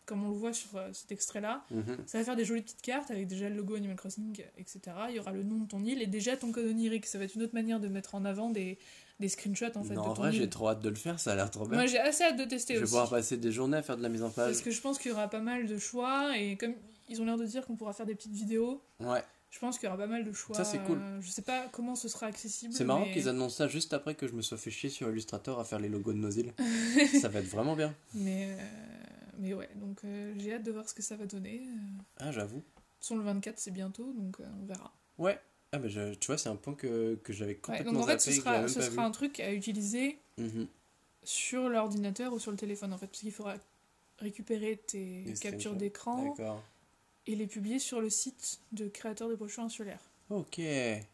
Comme 0.06 0.24
on 0.24 0.28
le 0.30 0.36
voit 0.36 0.52
sur 0.52 0.76
euh, 0.76 0.92
cet 0.92 1.10
extrait-là, 1.12 1.64
Mhm. 1.70 1.96
Ça 2.06 2.18
va 2.18 2.24
faire 2.24 2.36
des 2.36 2.44
jolies 2.44 2.62
petites 2.62 2.80
cartes 2.82 3.10
avec 3.10 3.26
déjà 3.26 3.48
le 3.48 3.56
logo 3.56 3.74
Animal 3.74 3.96
Crossing, 3.96 4.40
etc. 4.56 4.80
Il 5.10 5.16
y 5.16 5.18
aura 5.18 5.32
le 5.32 5.42
nom 5.42 5.56
de 5.58 5.66
ton 5.68 5.84
île 5.84 6.00
et 6.00 6.06
déjà 6.06 6.36
ton 6.36 6.52
code 6.52 6.66
onirique. 6.66 7.06
Ça 7.06 7.18
va 7.18 7.24
être 7.24 7.34
une 7.34 7.42
autre 7.42 7.54
manière 7.54 7.80
de 7.80 7.88
mettre 7.88 8.14
en 8.14 8.24
avant 8.24 8.50
des, 8.50 8.78
des 9.20 9.28
screenshots 9.28 9.76
en 9.76 9.82
fait 9.84 9.94
Non, 9.94 10.02
de 10.02 10.08
en 10.08 10.14
ton 10.14 10.22
vrai, 10.22 10.32
j'ai 10.32 10.48
trop 10.48 10.68
hâte 10.68 10.80
de 10.80 10.88
le 10.88 10.94
faire, 10.94 11.18
ça 11.20 11.32
a 11.32 11.36
l'air 11.36 11.50
trop 11.50 11.66
bien. 11.66 11.76
Moi 11.76 11.86
j'ai 11.86 11.98
assez 11.98 12.24
hâte 12.24 12.36
de 12.36 12.44
tester 12.44 12.74
je 12.74 12.78
vais 12.80 12.84
aussi. 12.84 12.90
pouvoir 12.92 13.08
passer 13.10 13.36
des 13.36 13.50
journées 13.52 13.78
à 13.78 13.82
faire 13.82 13.96
de 13.96 14.02
la 14.02 14.08
mise 14.08 14.22
en 14.22 14.30
page. 14.30 14.46
Parce 14.52 14.60
que 14.62 14.70
je 14.70 14.80
pense 14.80 14.98
qu'il 14.98 15.10
y 15.10 15.14
aura 15.14 15.28
pas 15.28 15.40
mal 15.40 15.66
de 15.66 15.78
choix 15.78 16.36
et 16.38 16.56
comme 16.56 16.74
ils 17.08 17.20
ont 17.22 17.24
l'air 17.24 17.36
de 17.38 17.44
dire 17.46 17.64
qu'on 17.66 17.76
pourra 17.76 17.92
faire 17.92 18.06
des 18.06 18.14
petites 18.14 18.32
vidéos, 18.34 18.82
Ouais. 19.00 19.22
je 19.50 19.58
pense 19.58 19.78
qu'il 19.78 19.86
y 19.86 19.88
aura 19.88 19.96
pas 19.96 20.06
mal 20.08 20.24
de 20.24 20.32
choix. 20.32 20.56
Ça, 20.56 20.64
c'est 20.64 20.78
cool. 20.84 20.98
Euh, 20.98 21.20
Je 21.22 21.30
sais 21.30 21.42
pas 21.42 21.66
comment 21.72 21.94
ce 21.94 22.08
sera 22.08 22.26
accessible. 22.26 22.74
C'est 22.74 22.84
marrant 22.84 23.06
mais- 23.06 23.12
qu'ils 23.12 23.28
annoncent 23.28 23.56
ça 23.56 23.68
juste 23.68 23.92
après 23.94 24.14
que 24.16 24.26
je 24.26 24.32
me 24.34 24.42
sois 24.42 24.58
fait 24.58 24.70
chier 24.70 24.90
sur 24.90 25.08
Illustrator 25.10 25.58
à 25.60 25.64
faire 25.64 25.78
les 25.78 25.88
logos 25.88 26.12
de 26.12 26.18
nos 26.18 26.30
îles. 26.30 26.52
ça 27.22 27.28
va 27.28 27.38
être 27.40 27.46
vraiment 27.48 27.76
bien. 27.76 27.94
Mais, 28.14 28.50
euh, 28.50 28.64
mais 29.38 29.54
ouais, 29.54 29.68
donc 29.76 30.00
euh, 30.04 30.34
j'ai 30.36 30.54
hâte 30.54 30.62
de 30.64 30.72
voir 30.72 30.88
ce 30.88 30.94
que 30.94 31.02
ça 31.02 31.16
va 31.16 31.26
donner. 31.26 31.62
Ah, 32.18 32.32
j'avoue. 32.32 32.62
Sur 33.00 33.16
le 33.16 33.22
24, 33.22 33.58
c'est 33.58 33.70
bientôt, 33.70 34.12
donc 34.12 34.40
euh, 34.40 34.44
on 34.62 34.66
verra. 34.66 34.92
Ouais. 35.18 35.38
Ah, 35.76 35.78
mais 35.78 35.88
je- 35.90 36.14
tu 36.14 36.26
vois, 36.28 36.38
c'est 36.38 36.48
un 36.48 36.56
point 36.56 36.74
que, 36.74 37.16
que 37.22 37.32
j'avais 37.32 37.52
Ouais, 37.52 37.58
complètement 37.60 37.92
donc 37.92 38.02
en 38.04 38.06
fait, 38.06 38.18
ce 38.20 38.32
sera, 38.32 38.66
ce 38.68 38.98
un 39.00 39.10
truc 39.10 39.40
à 39.40 39.52
utiliser. 39.52 40.18
Mhm. 40.38 40.66
sur 41.22 41.68
l'ordinateur 41.68 42.32
ou 42.32 42.38
sur 42.38 42.50
le 42.52 42.56
téléphone 42.56 42.92
en 42.92 42.98
fait 42.98 43.06
parce 43.08 43.20
qu'il 43.20 43.32
faudra 43.32 43.56
récupérer 44.20 44.76
tes 44.86 45.22
Les 45.26 45.34
captures 45.34 45.74
d'écran 45.74 46.34
et 47.26 47.34
les 47.34 47.46
publier 47.48 47.78
sur 47.80 48.00
le 48.00 48.08
site 48.10 48.60
de 48.72 48.86
créateur 48.88 49.28
de 49.28 49.34
brochures 49.34 49.64
insulaires. 49.64 50.00
Ok. 50.28 50.60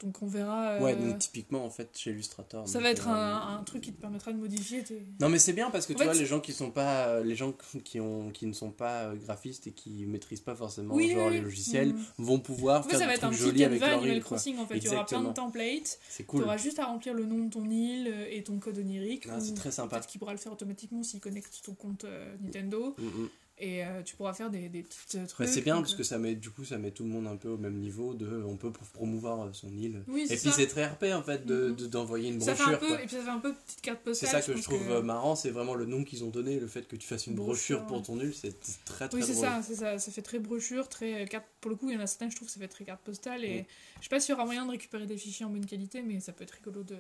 Donc 0.01 0.23
on 0.23 0.27
verra. 0.27 0.71
euh, 0.71 0.81
Ouais, 0.81 0.97
donc 0.97 1.19
typiquement, 1.19 1.65
en 1.67 1.71
fait, 1.71 1.91
chez 1.95 2.11
Illustrator. 2.13 2.67
ça 2.67 2.81
va 2.81 2.91
être 2.91 3.09
euh, 3.09 3.13
un, 3.13 3.59
un 3.59 3.63
truc 3.63 3.83
qui 3.83 3.93
te 3.93 4.01
permettra 4.01 4.33
de 4.33 4.39
modifier 4.39 4.83
tes. 4.83 5.03
Non 5.21 5.29
mais 5.29 5.39
c'est 5.39 5.53
bien 5.53 5.71
parce 5.71 5.85
que 5.87 5.93
En 5.93 5.97
tu 5.97 5.99
fait, 6.01 6.05
vois 6.07 6.15
les 6.15 6.25
gens 6.25 6.41
qui 6.41 6.53
sont 6.55 6.71
pas 6.71 7.09
euh, 7.09 7.23
les 7.25 7.35
gens 7.35 7.53
qui 7.85 8.01
ont 8.01 8.31
qui 8.31 8.47
ne 8.47 8.55
sont 8.55 8.71
pas 8.71 9.13
graphistes 9.15 9.67
et 9.67 9.73
qui 9.73 10.07
maîtrisent 10.07 10.41
pas 10.41 10.55
forcément 10.55 10.95
Oui, 10.95 11.11
genre 11.11 11.27
oui, 11.29 11.35
les 11.35 11.41
logiciels 11.43 11.93
Mhm. 11.93 12.05
vont 12.19 12.39
pouvoir 12.41 12.81
En 12.81 12.83
fait, 12.85 12.91
faire 12.91 13.01
ça 13.01 13.05
va 13.07 13.13
des 13.13 13.17
être 13.19 13.25
un 13.25 13.29
trucs 13.31 13.41
jolis 13.41 13.65
avec 13.65 13.81
leur 13.81 14.07
île. 14.07 14.23
Crossing 14.23 14.59
en 14.59 14.67
fait. 14.67 14.79
Il 14.79 14.85
y 14.85 14.89
aura 14.89 15.05
plein 15.05 15.23
de 15.23 15.33
templates. 15.33 15.99
C'est 16.09 16.23
Tu 16.23 16.29
cool. 16.29 16.45
auras 16.45 16.57
juste 16.57 16.79
à 16.79 16.87
remplir 16.87 17.13
le 17.13 17.27
nom 17.27 17.45
de 17.45 17.51
ton 17.51 17.69
île 17.69 18.09
et 18.31 18.43
ton 18.43 18.59
code 18.59 18.79
onirique. 18.79 19.27
Ah, 19.31 19.41
c'est 19.41 19.55
très 19.55 19.71
sympa. 19.73 19.97
Peut-être 19.97 20.09
qu'il 20.09 20.21
pourra 20.21 20.33
le 20.33 20.39
faire 20.39 20.53
automatiquement 20.53 21.03
s'il 21.03 21.21
connecte 21.21 21.61
ton 21.65 21.75
compte 21.75 22.07
Nintendo. 22.41 22.95
Mhm. 22.99 23.29
Et 23.65 23.85
euh, 23.85 24.03
tu 24.03 24.17
pourras 24.17 24.33
faire 24.33 24.51
des, 24.51 24.69
des 24.69 24.83
petites 24.83 25.15
euh, 25.15 25.21
Mais 25.21 25.27
trucs. 25.29 25.49
c'est 25.49 25.61
bien 25.61 25.77
parce 25.77 25.95
que 25.95 26.03
ça 26.03 26.19
met 26.19 26.35
du 26.35 26.51
coup 26.51 26.65
ça 26.65 26.79
met 26.79 26.91
tout 26.91 27.05
le 27.05 27.11
monde 27.11 27.29
un 27.29 27.37
peu 27.37 27.49
au 27.49 27.57
même 27.57 27.77
niveau 27.79 28.13
de 28.13 28.43
on 28.45 28.57
peut 28.57 28.71
pr- 28.71 28.91
promouvoir 28.93 29.43
euh, 29.43 29.51
son 29.53 29.69
île. 29.77 30.03
Oui, 30.09 30.25
c'est 30.27 30.35
et 30.35 30.37
puis 30.39 30.51
c'est 30.51 30.67
très 30.67 30.85
RP 30.85 31.05
en 31.15 31.23
fait 31.23 31.47
de 31.47 31.69
Mhm. 31.69 31.77
de- 31.77 31.87
d'envoyer 31.87 32.31
une 32.31 32.41
ça 32.41 32.57
fait 32.57 32.65
brochure 32.65 32.77
un 32.77 32.81
peu, 32.81 32.89
quoi. 32.89 33.03
et 33.03 33.07
puis 33.07 33.17
ça 33.17 33.23
fait 33.23 33.31
un 33.31 33.39
peu 33.39 33.55
petite 33.55 33.81
carte 33.83 33.99
C'est 33.99 34.05
postale. 34.11 34.43
ça 34.43 34.53
que 34.53 34.59
je 34.59 34.63
trouve 34.65 35.03
marrant, 35.05 35.37
c'est 35.37 35.51
vraiment 35.51 35.75
le 35.77 35.87
nom 35.87 36.03
qu'ils 36.03 36.25
ont 36.25 36.31
donné, 36.31 36.59
le 36.59 36.67
fait 36.67 36.89
que 36.89 36.97
tu 36.97 37.07
fasses 37.07 37.29
une 37.29 37.37
brochure, 37.37 37.83
Brochure, 37.83 37.87
pour 37.87 38.03
ton 38.05 38.19
île, 38.21 38.35
c'est 38.35 38.53
très 38.85 39.09
très 39.09 39.17
Oui, 39.17 39.23
c'est 39.25 39.35
ça, 39.35 39.61
c'est 39.63 39.77
ça. 39.77 39.97
Ça 40.01 40.11
fait 40.11 40.23
très 40.23 40.41
brochure, 40.41 40.89
très 40.89 41.25
carte. 41.27 41.45
Pour 41.61 41.71
le 41.71 41.77
coup, 41.77 41.89
il 41.89 41.95
y 41.95 41.97
en 41.97 42.01
a 42.01 42.09
certains, 42.09 42.31
je 42.31 42.35
trouve, 42.35 42.49
que 42.49 42.55
ça 42.55 42.59
fait 42.59 42.67
très 42.67 42.85
carte 42.85 43.01
postale. 43.03 43.45
Et 43.45 43.61
Mm. 43.61 43.65
je 43.99 44.03
sais 44.03 44.09
pas 44.09 44.19
s'il 44.19 44.31
y 44.33 44.35
aura 44.35 44.45
moyen 44.45 44.67
de 44.67 44.73
récupérer 44.73 45.07
des 45.07 45.17
fichiers 45.17 45.47
en 45.47 45.51
bonne 45.51 45.67
qualité, 45.67 46.03
mais 46.03 46.19
ça 46.19 46.33
peut 46.33 46.43
être 46.43 46.51
rigolo 46.51 46.83
de. 46.83 46.95
de 46.97 46.99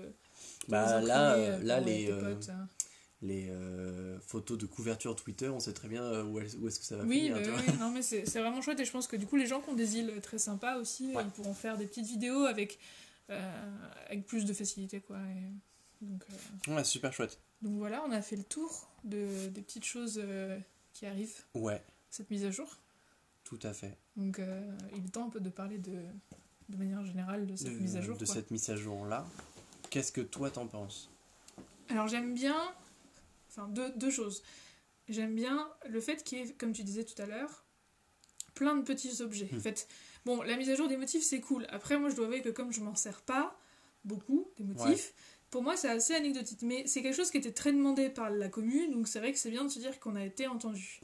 Bah 0.68 1.00
là, 1.00 1.58
là 1.58 1.80
les 1.80 2.06
potes, 2.06 2.50
hein. 2.50 2.68
Les 3.22 3.48
euh, 3.50 4.18
photos 4.20 4.58
de 4.58 4.66
couverture 4.66 5.14
Twitter, 5.16 5.48
on 5.48 5.60
sait 5.60 5.72
très 5.72 5.88
bien 5.88 6.02
euh, 6.02 6.24
où, 6.24 6.40
est-ce 6.40 6.78
que 6.78 6.84
ça 6.84 6.96
va 6.96 7.04
Oui, 7.04 7.28
finir. 7.28 7.36
bah 7.40 7.62
oui, 7.66 7.78
non, 7.78 7.90
mais 7.90 8.02
c'est 8.02 8.24
vraiment 8.40 8.60
chouette. 8.60 8.80
Et 8.80 8.84
je 8.84 8.90
pense 8.90 9.06
que 9.06 9.16
du 9.16 9.26
coup, 9.26 9.36
les 9.36 9.46
gens 9.46 9.60
qui 9.60 9.70
ont 9.70 9.74
des 9.74 9.96
îles 9.98 10.20
très 10.22 10.38
sympas 10.38 10.76
aussi, 10.78 11.14
Ouais. 11.14 11.22
ils 11.24 11.30
pourront 11.30 11.54
faire 11.54 11.78
des 11.78 11.86
petites 11.86 12.06
vidéos 12.06 12.44
avec, 12.44 12.78
euh, 13.30 13.70
avec 14.08 14.26
plus 14.26 14.44
de 14.44 14.52
facilité, 14.52 15.00
quoi. 15.00 15.18
Et 15.18 16.04
donc, 16.04 16.24
euh, 16.68 16.74
Ouais, 16.74 16.84
super 16.84 17.12
chouette. 17.12 17.38
donc 17.62 17.76
voilà, 17.78 18.02
on 18.06 18.10
a 18.10 18.20
fait 18.22 18.36
le 18.36 18.42
tour 18.44 18.88
de, 19.04 19.46
des 19.48 19.62
petites 19.62 19.84
choses 19.84 20.20
euh, 20.22 20.58
qui 20.92 21.06
arrivent, 21.06 21.36
Ouais, 21.54 21.80
cette 22.10 22.28
mise 22.30 22.44
à 22.44 22.50
jour. 22.50 22.76
tout 23.44 23.60
à 23.62 23.72
fait. 23.72 23.96
Donc, 24.16 24.40
euh, 24.40 24.68
il 24.96 25.04
est 25.04 25.08
temps 25.10 25.26
un 25.26 25.30
peu 25.30 25.38
de 25.40 25.48
parler 25.48 25.78
de, 25.78 26.02
de 26.70 26.76
manière 26.76 27.04
générale 27.04 27.46
de 27.46 27.54
cette 27.54 27.68
de, 27.68 27.78
mise 27.78 27.96
à 27.96 28.00
jour. 28.00 28.16
de 28.16 28.24
quoi. 28.24 28.34
cette 28.34 28.50
mise 28.50 28.68
à 28.70 28.76
jour 28.76 29.06
là. 29.06 29.24
Qu'est-ce 29.90 30.10
que 30.10 30.20
toi 30.22 30.50
t'en 30.50 30.66
penses? 30.66 31.08
Alors 31.88 32.08
j'aime 32.08 32.34
bien, 32.34 32.56
enfin 33.54 33.68
deux, 33.68 33.90
deux 33.96 34.10
choses. 34.10 34.42
J'aime 35.08 35.34
bien 35.34 35.68
le 35.88 36.00
fait 36.00 36.22
qu'il 36.24 36.38
y 36.38 36.42
ait, 36.42 36.52
comme 36.54 36.72
tu 36.72 36.84
disais 36.84 37.04
tout 37.04 37.20
à 37.20 37.26
l'heure, 37.26 37.64
plein 38.54 38.76
de 38.76 38.82
petits 38.82 39.22
objets. 39.22 39.48
Hmm. 39.50 39.58
En 39.58 39.60
fait, 39.60 39.88
bon, 40.24 40.42
la 40.42 40.56
mise 40.56 40.70
à 40.70 40.74
jour 40.74 40.88
des 40.88 40.96
motifs 40.96 41.22
c'est 41.22 41.40
cool. 41.40 41.66
Après, 41.70 41.98
moi 41.98 42.08
je 42.08 42.16
dois 42.16 42.26
avouer 42.26 42.42
que 42.42 42.50
comme 42.50 42.72
je 42.72 42.80
m'en 42.80 42.94
sers 42.94 43.22
pas 43.22 43.58
beaucoup 44.04 44.50
des 44.56 44.64
motifs, 44.64 45.14
pour 45.50 45.62
moi 45.62 45.76
c'est 45.76 45.88
assez 45.88 46.14
anecdotique. 46.14 46.62
Mais 46.62 46.86
c'est 46.86 47.02
quelque 47.02 47.16
chose 47.16 47.30
qui 47.30 47.38
était 47.38 47.52
très 47.52 47.72
demandé 47.72 48.08
par 48.08 48.30
la 48.30 48.48
commune, 48.48 48.92
donc 48.92 49.08
c'est 49.08 49.18
vrai 49.18 49.32
que 49.32 49.38
c'est 49.38 49.50
bien 49.50 49.64
de 49.64 49.70
se 49.70 49.78
dire 49.78 49.98
qu'on 50.00 50.16
a 50.16 50.24
été 50.24 50.46
entendu. 50.46 51.00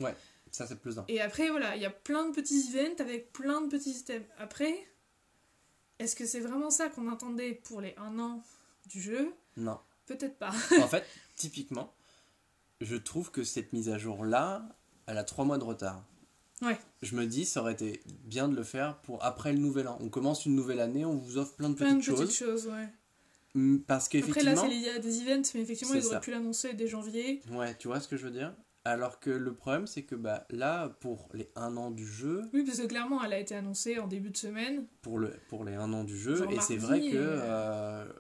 Ça 0.51 0.67
c'est 0.67 0.83
d'un. 0.95 1.05
Et 1.09 1.21
après, 1.21 1.51
voilà, 1.51 1.77
il 1.77 1.83
y 1.83 1.87
a 1.87 1.91
plein 1.91 2.29
de 2.29 2.35
petits 2.35 2.71
events 2.73 3.01
avec 3.01 3.33
plein 3.33 3.61
de 3.61 3.69
petits 3.69 3.91
items. 3.91 4.27
Après, 4.39 4.75
est-ce 5.99 6.17
que 6.17 6.27
c'est 6.27 6.41
vraiment 6.41 6.71
ça 6.71 6.89
qu'on 6.89 7.11
attendait 7.13 7.53
pour 7.53 7.81
les 7.81 7.95
1 7.97 8.19
an 8.19 8.43
du 8.87 9.01
jeu? 9.01 9.33
Non. 9.57 9.79
Peut-être 10.07 10.39
pas. 10.39 10.53
en 10.81 10.89
fait, 10.89 11.05
typiquement, 11.37 11.93
je 12.81 12.97
trouve 12.97 13.31
que 13.31 13.45
cette 13.45 13.73
mise 13.73 13.89
à 13.89 13.99
jour 13.99 14.25
là, 14.25 14.69
elle 15.07 15.19
a 15.19 15.25
trois 15.25 15.45
mois 15.45 15.59
de 15.59 15.65
retard. 15.65 16.05
Ouais. 16.63 16.79
Je 17.03 17.15
me 17.15 17.27
dis, 17.27 17.45
ça 17.45 17.61
aurait 17.61 17.73
été 17.75 18.03
bien 18.25 18.49
de 18.49 18.57
le 18.57 18.65
faire 18.65 18.97
pour 19.03 19.25
après 19.25 19.53
le 19.53 19.59
nouvel 19.59 19.87
an. 19.89 19.97
On 20.01 20.09
commence 20.09 20.45
une 20.45 20.57
nouvelle 20.57 20.81
année, 20.81 21.05
on 21.05 21.15
vous 21.17 21.39
offre 21.39 21.55
plein 21.55 21.69
de 21.71 21.75
Plein 21.75 21.95
de 21.95 21.99
petites 22.01 22.15
petites 22.17 22.37
choses. 22.37 22.67
ouais. 22.67 22.89
Parce 23.87 24.07
Après 24.07 24.19
là, 24.21 24.27
qu'effectivement, 24.27 24.63
c'est 24.63 24.69
lié 24.69 24.91
à 24.91 24.99
des 24.99 25.21
events, 25.23 25.43
mais 25.55 25.61
effectivement, 25.63 25.95
ils 25.95 26.05
auraient 26.05 26.15
ça. 26.17 26.21
pu 26.21 26.31
l'annoncer 26.31 26.75
dès 26.75 26.87
janvier. 26.87 27.43
ouais, 27.53 27.75
tu 27.77 27.89
vois 27.89 28.01
ce 28.01 28.07
que 28.09 28.17
je 28.17 28.25
veux 28.27 28.31
dire? 28.33 28.55
Alors 28.85 29.21
que 29.21 29.31
le 29.31 29.53
problème, 29.55 29.87
c'est 29.87 30.03
que 30.03 30.15
bah, 30.15 30.47
là, 30.51 30.89
pour 31.01 31.29
les 31.35 31.51
1 31.57 31.77
an 31.77 31.91
du 31.91 32.07
jeu, 32.07 32.43
Oui, 32.53 32.65
parce 32.65 32.79
que 32.79 32.87
clairement, 32.87 33.23
elle 33.23 33.33
a 33.33 33.39
été 33.39 33.55
annoncée 33.55 33.99
en 33.99 34.07
début 34.07 34.31
de 34.31 34.37
semaine. 34.37 34.87
pour, 35.03 35.19
le, 35.19 35.33
pour 35.49 35.65
les 35.65 35.75
1 35.75 35.93
an 35.93 36.05
du 36.05 36.17
jeu, 36.17 36.37
Genre 36.37 36.53
et 36.53 36.61
c'est 36.61 36.77
vrai 36.77 37.01
que 37.01 37.17
euh, 37.17 37.41
euh, 37.43 38.13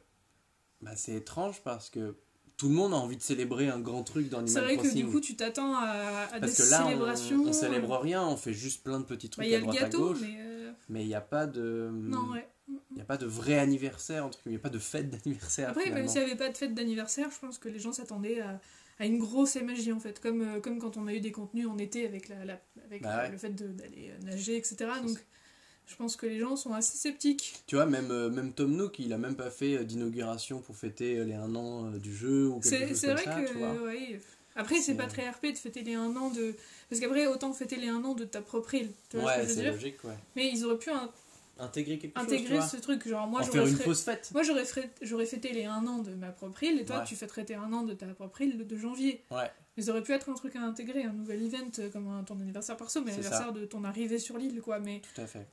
bah, 0.81 0.95
c'est 0.97 1.15
étrange 1.15 1.63
parce 1.63 1.89
que 1.91 2.17
tout 2.59 2.69
le 2.69 2.75
monde 2.75 2.93
a 2.93 2.97
envie 2.97 3.17
de 3.17 3.23
célébrer 3.23 3.69
un 3.69 3.81
grand 3.81 4.03
truc 4.03 4.29
dans 4.29 4.39
C'est 4.47 4.59
Animal 4.59 4.65
vrai 4.65 4.77
que 4.77 4.81
Crossing. 4.83 5.07
du 5.07 5.11
coup, 5.11 5.21
tu 5.21 5.35
t'attends 5.37 5.75
à, 5.77 6.29
à 6.33 6.41
des 6.41 6.47
là, 6.49 6.53
célébrations. 6.53 7.43
on, 7.43 7.49
on 7.49 7.53
célèbre 7.55 7.97
rien, 7.99 8.23
on 8.27 8.37
fait 8.37 8.53
juste 8.53 8.83
plein 8.85 8.99
de 9.01 9.05
petits 9.05 9.29
Bah, 9.29 9.33
trucs 9.33 9.47
Il 9.47 9.51
y 9.51 9.55
a 9.55 9.57
à 9.57 9.61
le 9.61 9.67
droite 9.67 9.79
gâteau, 9.81 9.97
à 9.97 10.09
gauche, 10.13 10.19
mais. 10.21 10.37
euh, 10.41 10.73
il 10.91 11.07
n'y 11.07 11.15
a 11.15 11.21
pas 11.23 11.47
de... 11.47 11.89
Non, 11.93 12.33
ouais. 12.33 12.47
Il 12.91 12.97
n'y 12.97 13.01
a 13.01 13.05
pas 13.05 13.17
de 13.17 13.25
vrai 13.25 13.59
anniversaire, 13.59 14.27
entre 14.27 14.41
il 14.45 14.51
n'y 14.51 14.57
a 14.57 14.59
pas 14.59 14.69
de 14.69 14.79
fête 14.79 15.09
d'anniversaire. 15.09 15.71
Après, 15.71 15.85
même 15.85 15.89
finalement. 15.91 16.11
s'il 16.13 16.21
n'y 16.21 16.27
avait 16.27 16.37
pas 16.37 16.51
de 16.51 16.57
fête 16.57 16.75
d'anniversaire, 16.75 17.31
je 17.31 17.39
pense 17.39 17.57
que 17.59 17.69
les 17.71 17.79
gens 17.79 17.93
s'attendaient 17.93 18.41
à, 18.41 18.61
à 18.99 19.07
une 19.07 19.19
grosse 19.19 19.57
magie 19.57 19.91
en 19.93 20.01
fait. 20.01 20.21
Comme, 20.21 20.43
euh, 20.43 20.61
comme 20.61 20.79
quand 20.79 20.99
on 20.99 21.07
a 21.07 21.15
eu 21.15 21.21
des 21.21 21.33
contenus 21.33 21.67
en 21.67 21.79
été 21.79 22.05
avec, 22.07 22.29
la, 22.29 22.45
la- 22.45 22.61
avec 22.85 23.03
Bah 23.03 23.23
ouais. 23.23 23.31
le 23.31 23.39
fait 23.39 23.51
d'aller 23.55 24.11
nager, 24.23 24.57
etc. 24.57 24.77
C'est 24.97 25.07
Donc. 25.07 25.19
Je 25.89 25.97
pense 25.97 26.15
que 26.17 26.27
les 26.27 26.39
gens 26.39 26.55
sont 26.55 26.73
assez 26.75 26.97
sceptiques. 26.97 27.63
Tu 27.67 27.75
vois, 27.75 27.87
même, 27.87 28.11
euh, 28.11 28.29
même 28.31 28.53
Tom 28.53 28.77
Nook, 28.77 28.99
il 29.01 29.13
a 29.13 29.19
même 29.19 29.35
pas 29.35 29.51
fait 29.51 29.79
euh, 29.79 29.85
d'inauguration 29.85 30.61
pour 30.61 30.77
fêter 30.77 31.19
euh, 31.19 31.25
les 31.25 31.35
1 31.35 31.55
an 31.57 31.91
du 31.93 32.15
jeu 32.15 32.47
ou 32.49 32.61
quelque 32.61 32.65
C'est 32.69 32.89
chose 32.89 33.01
comme 33.01 33.11
vrai 33.15 33.25
ça, 33.25 33.41
que. 33.43 33.49
tu 33.49 33.55
vois. 33.59 33.73
ouais. 33.85 34.21
Après, 34.55 34.77
c'est 34.81 34.95
pas 34.97 35.07
très 35.07 35.29
RP 35.29 35.47
de 35.53 35.57
fêter 35.57 35.83
les 35.83 35.95
1 35.95 36.15
an 36.17 36.31
de. 36.31 36.55
Parce 36.91 37.01
qu'après, 37.01 37.27
autant 37.27 37.53
fêter 37.53 37.77
les 37.77 37.89
1 37.89 38.05
an 38.05 38.15
de 38.15 38.25
ta 38.25 38.41
propre 38.43 38.75
île. 38.75 38.91
Tu 39.09 39.17
vois 39.19 39.37
ouais, 39.37 39.47
c'est 39.47 39.71
logique, 39.71 40.03
ouais. 40.05 40.17
Mais 40.37 40.51
ils 40.53 40.65
auraient 40.65 40.79
pu 40.79 40.91
in- 40.91 41.11
Intégrer 41.61 41.99
quelque 41.99 42.17
chose, 42.17 42.25
intégrer 42.29 42.57
vois. 42.59 42.67
ce 42.69 42.77
truc. 42.77 43.09
Genre, 43.09 43.27
moi, 43.27 43.43
j'aurais 43.43 43.67
fait- 43.67 43.95
fête. 43.95 44.31
Moi, 44.33 44.45
j'aurais 44.45 44.65
fait- 44.65 44.91
j'aurais 45.03 45.27
fêté 45.27 45.53
les 45.53 45.65
1 45.65 45.87
an 45.89 45.99
de 45.99 46.13
ma 46.15 46.29
propre 46.31 46.63
île, 46.63 46.79
et 46.81 46.85
toi, 46.85 46.99
Ouais. 46.99 47.05
tu 47.05 47.17
fêterais 47.17 47.45
tes 47.45 47.55
1 47.57 47.73
an 47.73 47.83
de 47.83 47.95
ta 47.95 48.07
propre 48.07 48.41
île 48.43 48.57
le 48.59 48.65
2 48.65 48.79
janvier. 48.79 49.23
Ouais, 49.33 49.51
Mais 49.77 49.83
ça 49.85 49.91
aurait 49.93 50.03
pu 50.03 50.13
être 50.13 50.29
un 50.29 50.35
truc 50.35 50.55
à 50.57 50.61
intégrer, 50.63 51.03
un 51.05 51.13
nouvel 51.13 51.41
event 51.45 51.71
comme 51.93 52.09
un, 52.09 52.23
ton 52.25 52.39
anniversaire 52.41 52.77
perso, 52.77 53.01
mais 53.01 53.11
l'anniversaire 53.13 53.53
de 53.53 53.65
ton 53.65 53.83
arrivée 53.85 54.19
sur 54.21 54.37
l'île, 54.39 54.61
quoi. 54.61 54.79
Mais 54.81 55.03
tout 55.15 55.21
à 55.21 55.27
fait. 55.27 55.47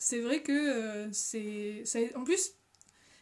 C'est 0.00 0.18
vrai 0.20 0.42
que 0.42 0.50
euh, 0.52 1.08
c'est. 1.12 1.82
ça- 1.84 1.98
En 2.16 2.24
plus, 2.24 2.50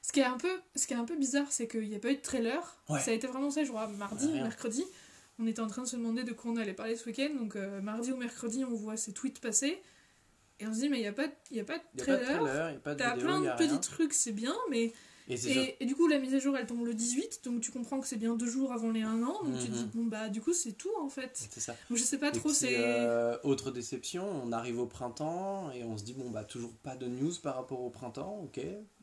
ce 0.00 0.12
qui 0.12 0.20
est 0.20 0.24
un 0.24 0.38
peu, 0.38 0.48
ce 0.76 0.86
qui 0.86 0.94
est 0.94 0.96
un 0.96 1.04
peu 1.04 1.16
bizarre, 1.16 1.50
c'est 1.52 1.68
qu'il 1.68 1.86
n'y 1.90 1.94
a 1.96 1.98
pas 1.98 2.10
eu 2.10 2.16
de 2.16 2.22
trailer. 2.22 2.78
Ouais. 2.88 3.00
Ça 3.00 3.10
a 3.10 3.14
été 3.14 3.26
vraiment 3.26 3.50
ça, 3.50 3.62
je 3.64 3.68
crois, 3.68 3.86
mardi, 3.88 4.28
Rien. 4.32 4.44
mercredi. 4.44 4.84
On 5.38 5.46
était 5.46 5.60
en 5.60 5.66
train 5.66 5.82
de 5.82 5.88
se 5.88 5.96
demander 5.96 6.24
de 6.24 6.32
quoi 6.32 6.50
on 6.52 6.56
allait 6.56 6.72
parler 6.72 6.96
ce 6.96 7.04
week-end, 7.04 7.28
donc 7.38 7.54
euh, 7.56 7.80
mardi 7.82 8.10
ou 8.12 8.16
mercredi, 8.16 8.64
on 8.64 8.74
voit 8.74 8.96
ces 8.96 9.12
tweets 9.12 9.40
passer. 9.40 9.82
Et 10.60 10.66
on 10.66 10.72
se 10.74 10.80
dit, 10.80 10.88
mais 10.88 10.96
il 10.98 11.02
n'y 11.02 11.06
a, 11.06 11.12
pas 11.12 11.26
de- 11.28 11.32
il 11.50 11.56
y 11.58 11.60
a 11.60 11.64
pas 11.64 11.78
de 11.78 11.82
Il 11.94 11.96
n'y 11.98 12.02
a 12.02 12.06
pas 12.06 12.12
de 12.16 12.24
trailer. 12.24 12.42
trailer, 12.44 12.68
il 12.68 12.72
n'y 12.72 12.76
a 12.76 12.80
pas 12.80 12.94
de 12.94 12.98
T'as 12.98 13.16
plein 13.16 13.40
de 13.40 13.44
y 13.44 13.48
a 13.48 13.54
petits 13.54 13.78
trucs, 13.80 14.12
c'est 14.14 14.32
bien, 14.32 14.56
mais. 14.70 14.92
Et 15.28 15.84
du 15.86 15.94
coup, 15.94 16.08
la 16.08 16.18
mise 16.18 16.34
à 16.34 16.38
jour, 16.38 16.56
elle 16.56 16.66
tombe 16.66 16.86
le 16.86 16.94
18, 16.94 17.40
donc 17.44 17.60
tu 17.60 17.70
comprends 17.70 18.00
que 18.00 18.06
c'est 18.06 18.16
bien 18.16 18.34
deux 18.34 18.48
jours 18.50 18.72
avant 18.72 18.90
les 18.90 19.02
1 19.02 19.22
an, 19.22 19.42
donc 19.44 19.58
tu 19.60 19.66
te 19.66 19.72
dis, 19.72 19.82
Mhm. 19.84 19.90
bon 19.94 20.04
bah, 20.06 20.28
du 20.30 20.40
coup, 20.40 20.54
c'est 20.54 20.72
tout 20.72 20.90
en 21.00 21.08
fait. 21.10 21.30
C'est 21.52 21.60
ça. 21.60 21.76
Donc 21.90 21.98
je 21.98 22.02
sais 22.02 22.18
pas 22.18 22.28
Et 22.30 22.32
trop, 22.32 22.48
c'est. 22.50 22.76
euh, 22.78 23.36
autre 23.44 23.70
déception, 23.70 24.24
on 24.42 24.52
arrive 24.52 24.78
au 24.80 24.86
printemps 24.86 25.70
et 25.72 25.84
on 25.84 25.98
se 25.98 26.04
dit 26.04 26.14
bon 26.14 26.30
bah 26.30 26.44
toujours 26.44 26.72
pas 26.82 26.96
de 26.96 27.06
news 27.06 27.32
par 27.42 27.56
rapport 27.56 27.80
au 27.82 27.90
printemps, 27.90 28.40
ok. 28.44 28.60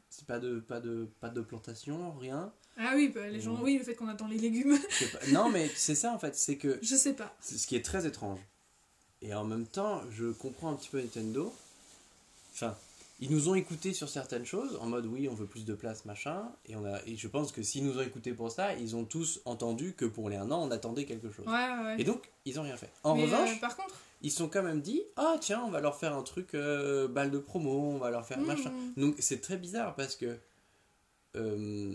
C'est 0.10 0.26
pas 0.26 0.40
de 0.40 0.60
pas 0.60 0.80
de 0.80 1.08
pas 1.20 1.30
de 1.30 1.42
plantation, 1.42 2.14
rien. 2.20 2.52
Ah 2.78 2.94
oui, 2.96 3.10
bah, 3.14 3.28
les 3.30 3.40
gens, 3.40 3.54
Mhm. 3.56 3.64
oui, 3.64 3.78
le 3.78 3.84
fait 3.84 3.96
qu'on 3.96 4.08
attend 4.08 4.28
les 4.28 4.38
légumes, 4.38 4.78
pas- 4.80 5.28
Non 5.32 5.50
mais 5.50 5.70
c'est 5.76 5.96
ça 5.96 6.12
en 6.14 6.20
fait, 6.20 6.36
c'est 6.36 6.58
que 6.58 6.80
je 6.82 6.96
sais 6.96 7.14
pas. 7.14 7.36
c'est 7.40 7.58
ce 7.58 7.68
qui 7.68 7.76
est 7.76 7.86
très 7.86 8.06
étrange. 8.08 8.40
Et 9.22 9.34
en 9.34 9.44
même 9.46 9.66
temps, 9.68 10.02
je 10.12 10.32
comprends 10.32 10.72
un 10.72 10.76
petit 10.76 10.90
peu 10.90 11.00
Nintendo. 11.02 11.54
Enfin, 12.54 12.76
ils 13.20 13.32
nous 13.32 13.48
ont 13.50 13.56
écoutés 13.56 13.94
sur 13.94 14.10
certaines 14.10 14.46
choses, 14.46 14.78
en 14.82 14.88
mode 14.88 15.06
oui, 15.06 15.28
on 15.30 15.34
veut 15.34 15.46
plus 15.48 15.64
de 15.66 15.74
place, 15.74 16.04
machin. 16.06 16.52
Et, 16.66 16.76
on 16.76 16.84
a, 16.86 17.00
et 17.06 17.16
je 17.16 17.28
pense 17.28 17.52
que 17.52 17.64
s'ils 17.64 17.86
nous 17.86 17.98
ont 17.98 18.02
écoutés 18.02 18.34
pour 18.34 18.52
ça, 18.52 18.74
ils 18.76 18.96
ont 18.96 19.06
tous 19.06 19.42
entendu 19.46 19.94
que 19.94 20.06
pour 20.06 20.30
les 20.30 20.36
un 20.36 20.52
an, 20.52 20.62
on 20.68 20.72
attendait 20.72 21.06
quelque 21.06 21.32
chose. 21.32 21.46
Ouais, 21.48 21.54
ouais. 21.54 21.96
Et 22.00 22.04
donc, 22.04 22.30
ils 22.46 22.60
ont 22.60 22.64
rien 22.64 22.76
fait. 22.78 22.92
En 23.04 23.16
Mais, 23.16 23.24
revanche, 23.24 23.52
euh, 23.56 23.60
par 23.62 23.76
contre, 23.78 23.96
ils 24.22 24.32
sont 24.32 24.50
quand 24.50 24.64
même 24.64 24.82
dit 24.82 25.02
Ah, 25.16 25.38
tiens, 25.40 25.64
on 25.66 25.72
va 25.72 25.80
leur 25.82 25.96
faire 25.98 26.16
un 26.16 26.24
truc 26.24 26.54
euh, 26.56 27.08
balle 27.08 27.32
de 27.32 27.40
promo, 27.40 27.72
on 27.94 27.98
va 28.00 28.10
leur 28.12 28.26
faire 28.26 28.40
Mhm. 28.40 28.46
machin. 28.48 28.72
Donc, 28.98 29.16
c'est 29.20 29.40
très 29.42 29.58
bizarre 29.58 29.96
parce 29.96 30.16
que. 30.16 30.38
euh, 31.36 31.94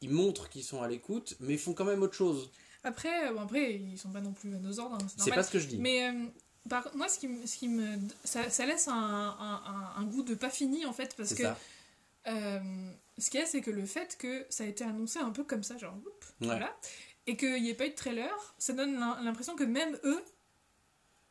ils 0.00 0.10
montrent 0.10 0.48
qu'ils 0.48 0.64
sont 0.64 0.82
à 0.82 0.88
l'écoute, 0.88 1.36
mais 1.40 1.56
font 1.58 1.74
quand 1.74 1.84
même 1.84 2.02
autre 2.02 2.14
chose. 2.14 2.50
après, 2.82 3.28
euh, 3.28 3.32
bon, 3.34 3.40
après, 3.42 3.74
ils 3.74 3.98
sont 3.98 4.10
pas 4.10 4.20
non 4.22 4.32
plus 4.32 4.54
à 4.54 4.58
nos 4.58 4.78
ordres, 4.80 4.96
hein, 5.02 5.06
c'est 5.18 5.30
pas 5.34 5.42
ce 5.42 5.50
que 5.50 5.58
je 5.58 5.66
dis. 5.68 5.76
Mais 5.78 6.08
euh, 6.08 6.12
par, 6.68 6.88
moi, 6.94 7.08
ce 7.08 7.18
qui, 7.18 7.28
me- 7.28 7.46
ce 7.46 7.56
qui 7.56 7.68
me. 7.68 7.98
Ça, 8.24 8.50
ça 8.50 8.66
laisse 8.66 8.86
un, 8.88 8.92
un, 8.94 9.62
un- 9.64 9.92
un 9.96 10.04
goût 10.04 10.22
de 10.22 10.34
pas 10.34 10.50
fini 10.50 10.84
en 10.86 10.92
fait, 10.92 11.14
parce 11.16 11.30
C'est 11.30 11.36
que 11.42 11.48
euh, 12.28 12.60
ce 13.18 13.30
qu'il 13.30 13.40
y 13.40 13.42
a, 13.42 13.46
c'est 13.46 13.60
que 13.62 13.70
le 13.70 13.86
fait 13.86 14.16
que 14.18 14.46
ça 14.50 14.64
a 14.64 14.66
été 14.66 14.84
annoncé 14.84 15.18
un 15.18 15.30
peu 15.30 15.44
comme 15.44 15.62
ça, 15.62 15.78
genre, 15.78 15.94
oup, 15.96 16.24
Ouais. 16.40 16.46
voilà, 16.48 16.76
et 17.26 17.36
qu'il 17.36 17.62
n'y 17.62 17.70
ait 17.70 17.74
pas 17.74 17.86
eu 17.86 17.90
de 17.90 17.94
trailer, 17.94 18.54
ça 18.58 18.72
donne 18.72 18.94
l'im- 18.98 19.18
l'impression 19.22 19.56
que 19.56 19.64
même 19.64 19.98
eux, 20.04 20.22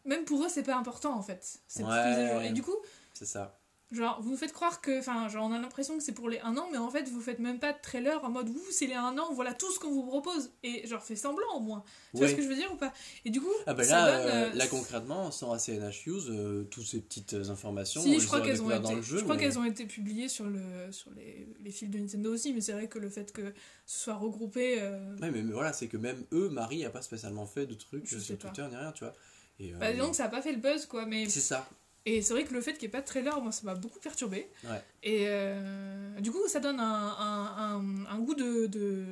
même 0.05 0.25
pour 0.25 0.43
eux, 0.43 0.49
c'est 0.49 0.63
pas 0.63 0.75
important 0.75 1.13
en 1.13 1.21
fait, 1.21 1.59
cette 1.67 1.85
Ouais. 1.85 2.31
jour. 2.31 2.41
Et 2.41 2.51
du 2.51 2.63
coup, 2.63 2.75
C'est 3.13 3.25
ça. 3.25 3.58
Genre, 3.91 4.21
vous 4.21 4.29
nous 4.29 4.37
faites 4.37 4.53
croire 4.53 4.81
que. 4.81 4.99
Enfin, 4.99 5.27
genre, 5.29 5.47
on 5.49 5.51
a 5.51 5.57
l'impression 5.59 5.97
que 5.97 6.03
c'est 6.03 6.11
pour 6.11 6.29
les 6.29 6.39
1 6.41 6.55
an, 6.57 6.67
mais 6.71 6.77
en 6.77 6.91
fait, 6.91 7.09
vous 7.09 7.21
faites 7.21 7.39
même 7.39 7.57
pas 7.57 7.73
de 7.73 7.77
trailer 7.81 8.23
en 8.23 8.29
mode, 8.29 8.47
ouh, 8.49 8.61
c'est 8.69 8.85
les 8.85 8.93
1 8.93 9.17
an, 9.17 9.33
voilà 9.33 9.51
tout 9.55 9.71
ce 9.71 9.79
qu'on 9.79 9.89
vous 9.91 10.05
propose. 10.05 10.51
Et 10.61 10.85
genre, 10.85 11.01
fait 11.03 11.15
semblant 11.15 11.55
au 11.55 11.59
moins. 11.59 11.83
Tu 12.11 12.17
vois 12.19 12.27
ce 12.27 12.35
que 12.35 12.43
je 12.43 12.47
veux 12.47 12.55
dire 12.55 12.71
ou 12.71 12.75
pas? 12.75 12.93
Et 13.25 13.31
du 13.31 13.41
coup, 13.41 13.47
Ah 13.65 13.73
bah 13.73 13.83
ça 13.83 14.05
là, 14.05 14.17
donne. 14.19 14.27
euh, 14.27 14.49
euh, 14.51 14.53
là 14.53 14.67
concrètement, 14.67 15.31
sans 15.31 15.51
ACNH 15.53 16.05
News, 16.05 16.29
euh, 16.29 16.63
toutes 16.69 16.85
ces 16.85 16.99
petites 17.01 17.33
euh, 17.33 17.49
informations, 17.49 18.01
on 18.01 18.03
si, 18.03 18.19
je 18.19 18.27
crois 18.27 18.41
qu'elles 18.41 18.61
ont 18.61 18.69
été, 18.69 18.79
dans 18.79 18.93
le 18.93 19.01
jeu. 19.01 19.17
je 19.17 19.23
crois 19.23 19.35
mais- 19.37 19.41
qu'elles 19.41 19.57
ont 19.57 19.65
été 19.65 19.85
publiées 19.85 20.27
sur, 20.29 20.45
le, 20.45 20.91
sur 20.91 21.09
les, 21.15 21.47
les 21.59 21.71
fils 21.71 21.89
de 21.89 21.97
Nintendo 21.97 22.31
aussi, 22.31 22.53
mais 22.53 22.61
c'est 22.61 22.73
vrai 22.73 22.87
que 22.87 22.99
le 22.99 23.09
fait 23.09 23.31
que 23.31 23.53
ce 23.87 24.03
soit 24.03 24.13
regroupé. 24.15 24.81
euh, 24.81 25.15
Ouais, 25.19 25.31
mais, 25.31 25.41
mais 25.41 25.51
voilà, 25.53 25.73
c'est 25.73 25.87
que 25.87 25.97
même 25.97 26.23
eux, 26.31 26.49
Marie 26.49 26.85
a 26.85 26.91
pas 26.91 27.01
spécialement 27.01 27.47
fait 27.47 27.65
de 27.65 27.73
trucs 27.73 28.07
Je 28.07 28.17
euh, 28.17 28.19
sur. 28.19 28.37
Twitter 28.37 28.65
ni 28.69 28.75
rien, 28.75 28.91
tu 28.91 29.03
vois. 29.03 29.13
Et, 29.59 29.73
euh, 29.73 29.77
bah, 29.79 29.93
donc 29.93 30.13
ça 30.15 30.25
a 30.25 30.29
pas 30.29 30.41
fait 30.43 30.53
le 30.53 30.59
buzz 30.59 30.85
quoi, 30.85 31.05
mais. 31.07 31.27
c'est 31.27 31.39
ça. 31.39 31.67
Et 32.05 32.21
c'est 32.21 32.33
vrai 32.33 32.43
que 32.45 32.53
le 32.53 32.61
fait 32.61 32.73
qu'il 32.73 32.83
n'y 32.83 32.85
ait 32.87 32.97
pas 32.97 33.01
de 33.01 33.05
trailer, 33.05 33.39
moi 33.41 33.51
ça 33.51 33.61
m'a 33.65 33.75
beaucoup 33.75 33.99
perturbé. 33.99 34.47
Ouais. 34.63 34.81
Et 35.03 35.25
euh, 35.27 36.19
du 36.21 36.31
coup, 36.31 36.39
ça 36.47 36.59
donne 36.59 36.79
un, 36.79 36.83
un, 37.19 37.75
un, 37.77 38.05
un 38.09 38.19
goût 38.19 38.33
de, 38.35 38.67
de. 38.67 39.03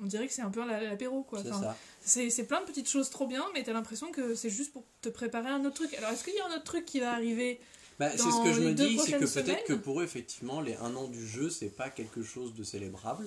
On 0.00 0.04
dirait 0.06 0.26
que 0.28 0.32
c'est 0.34 0.42
un 0.42 0.50
peu 0.50 0.64
la- 0.66 0.82
l'apéro 0.82 1.22
quoi. 1.22 1.40
C'est 1.42 1.50
Enfin. 1.52 1.74
C'est 2.06 2.46
plein 2.46 2.60
de 2.60 2.66
petites 2.66 2.88
choses 2.88 3.08
trop 3.08 3.26
bien, 3.26 3.44
mais 3.54 3.62
t'as 3.62 3.72
l'impression 3.72 4.10
que 4.12 4.34
c'est 4.34 4.50
juste 4.50 4.72
pour 4.72 4.84
te 5.00 5.08
préparer 5.08 5.48
un 5.48 5.64
autre 5.64 5.76
truc. 5.76 5.94
Alors, 5.94 6.10
est-ce 6.10 6.22
qu'il 6.22 6.34
y 6.34 6.38
a 6.40 6.46
un 6.46 6.54
autre 6.54 6.64
truc 6.64 6.84
qui 6.84 7.00
va 7.00 7.12
arriver 7.12 7.58
Bah, 7.98 8.10
c'est 8.10 8.18
ce 8.18 8.44
que 8.44 8.52
je 8.52 8.60
me 8.60 8.72
dis, 8.74 8.98
c'est 8.98 9.12
que 9.18 9.24
peut-être 9.24 9.64
que 9.64 9.72
pour 9.72 10.00
eux, 10.00 10.04
effectivement, 10.04 10.60
les 10.60 10.74
un 10.76 10.94
an 10.96 11.08
du 11.08 11.26
jeu, 11.26 11.48
c'est 11.48 11.70
pas 11.70 11.88
quelque 11.88 12.22
chose 12.22 12.54
de 12.54 12.62
célébrable. 12.62 13.26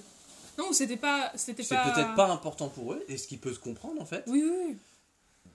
Non, 0.59 0.72
c'était 0.74 0.95
pas. 0.97 1.32
C'était 1.36 1.63
C'est 1.63 1.76
pas... 1.76 1.91
peut-être 1.91 2.13
pas 2.15 2.28
important 2.32 2.70
pour 2.70 2.93
eux, 2.93 3.03
et 3.09 3.18
ce 3.18 3.28
qui 3.28 3.38
peut 3.38 3.53
se 3.53 3.59
comprendre 3.59 3.99
en 4.01 4.05
fait. 4.05 4.24
Oui, 4.28 4.43
oui, 4.43 4.57
oui. 4.70 4.78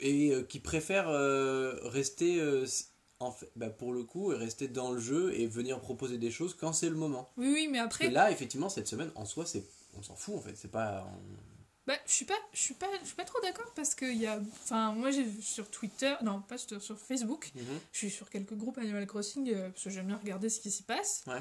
et 0.00 0.34
euh, 0.34 0.42
qui 0.42 0.58
préfèrent 0.58 1.08
euh, 1.08 1.74
rester 1.84 2.40
euh, 2.40 2.66
en 3.22 3.32
fait, 3.32 3.50
bah, 3.56 3.70
pour 3.70 3.92
le 3.92 4.04
coup 4.04 4.26
rester 4.26 4.68
dans 4.68 4.90
le 4.90 5.00
jeu 5.00 5.34
et 5.34 5.46
venir 5.46 5.80
proposer 5.80 6.18
des 6.18 6.30
choses 6.30 6.54
quand 6.54 6.72
c'est 6.72 6.88
le 6.88 6.96
moment. 6.96 7.30
Oui, 7.36 7.50
oui, 7.52 7.68
mais 7.70 7.78
après. 7.78 8.06
Et 8.06 8.10
là 8.10 8.30
effectivement 8.30 8.68
cette 8.68 8.88
semaine 8.88 9.10
en 9.14 9.24
soi 9.24 9.46
c'est 9.46 9.64
on 9.94 10.02
s'en 10.02 10.16
fout 10.16 10.36
en 10.36 10.40
fait, 10.40 10.56
c'est 10.56 10.70
pas 10.70 11.06
Bah, 11.86 11.94
je 12.06 12.12
suis 12.12 12.24
pas, 12.24 12.38
je 12.52 12.60
suis 12.60 12.74
pas, 12.74 12.86
je 13.00 13.06
suis 13.06 13.16
pas 13.16 13.24
trop 13.24 13.40
d'accord 13.42 13.72
parce 13.74 13.94
qu'il 13.94 14.16
y 14.16 14.26
a. 14.26 14.40
Enfin, 14.62 14.92
moi 14.92 15.10
j'ai 15.10 15.24
vu 15.24 15.42
sur 15.42 15.70
Twitter. 15.70 16.14
Non, 16.22 16.40
pas 16.40 16.58
sur, 16.58 16.80
sur 16.80 16.98
Facebook. 16.98 17.50
Mhm. 17.54 17.62
Je 17.92 17.98
suis 17.98 18.10
sur 18.10 18.30
quelques 18.30 18.54
groupes 18.54 18.78
Animal 18.78 19.06
Crossing 19.06 19.50
euh, 19.52 19.70
parce 19.70 19.84
que 19.84 19.90
j'aime 19.90 20.06
bien 20.06 20.16
regarder 20.16 20.48
ce 20.48 20.60
qui 20.60 20.70
s'y 20.70 20.82
passe. 20.82 21.24
Ouais. 21.26 21.40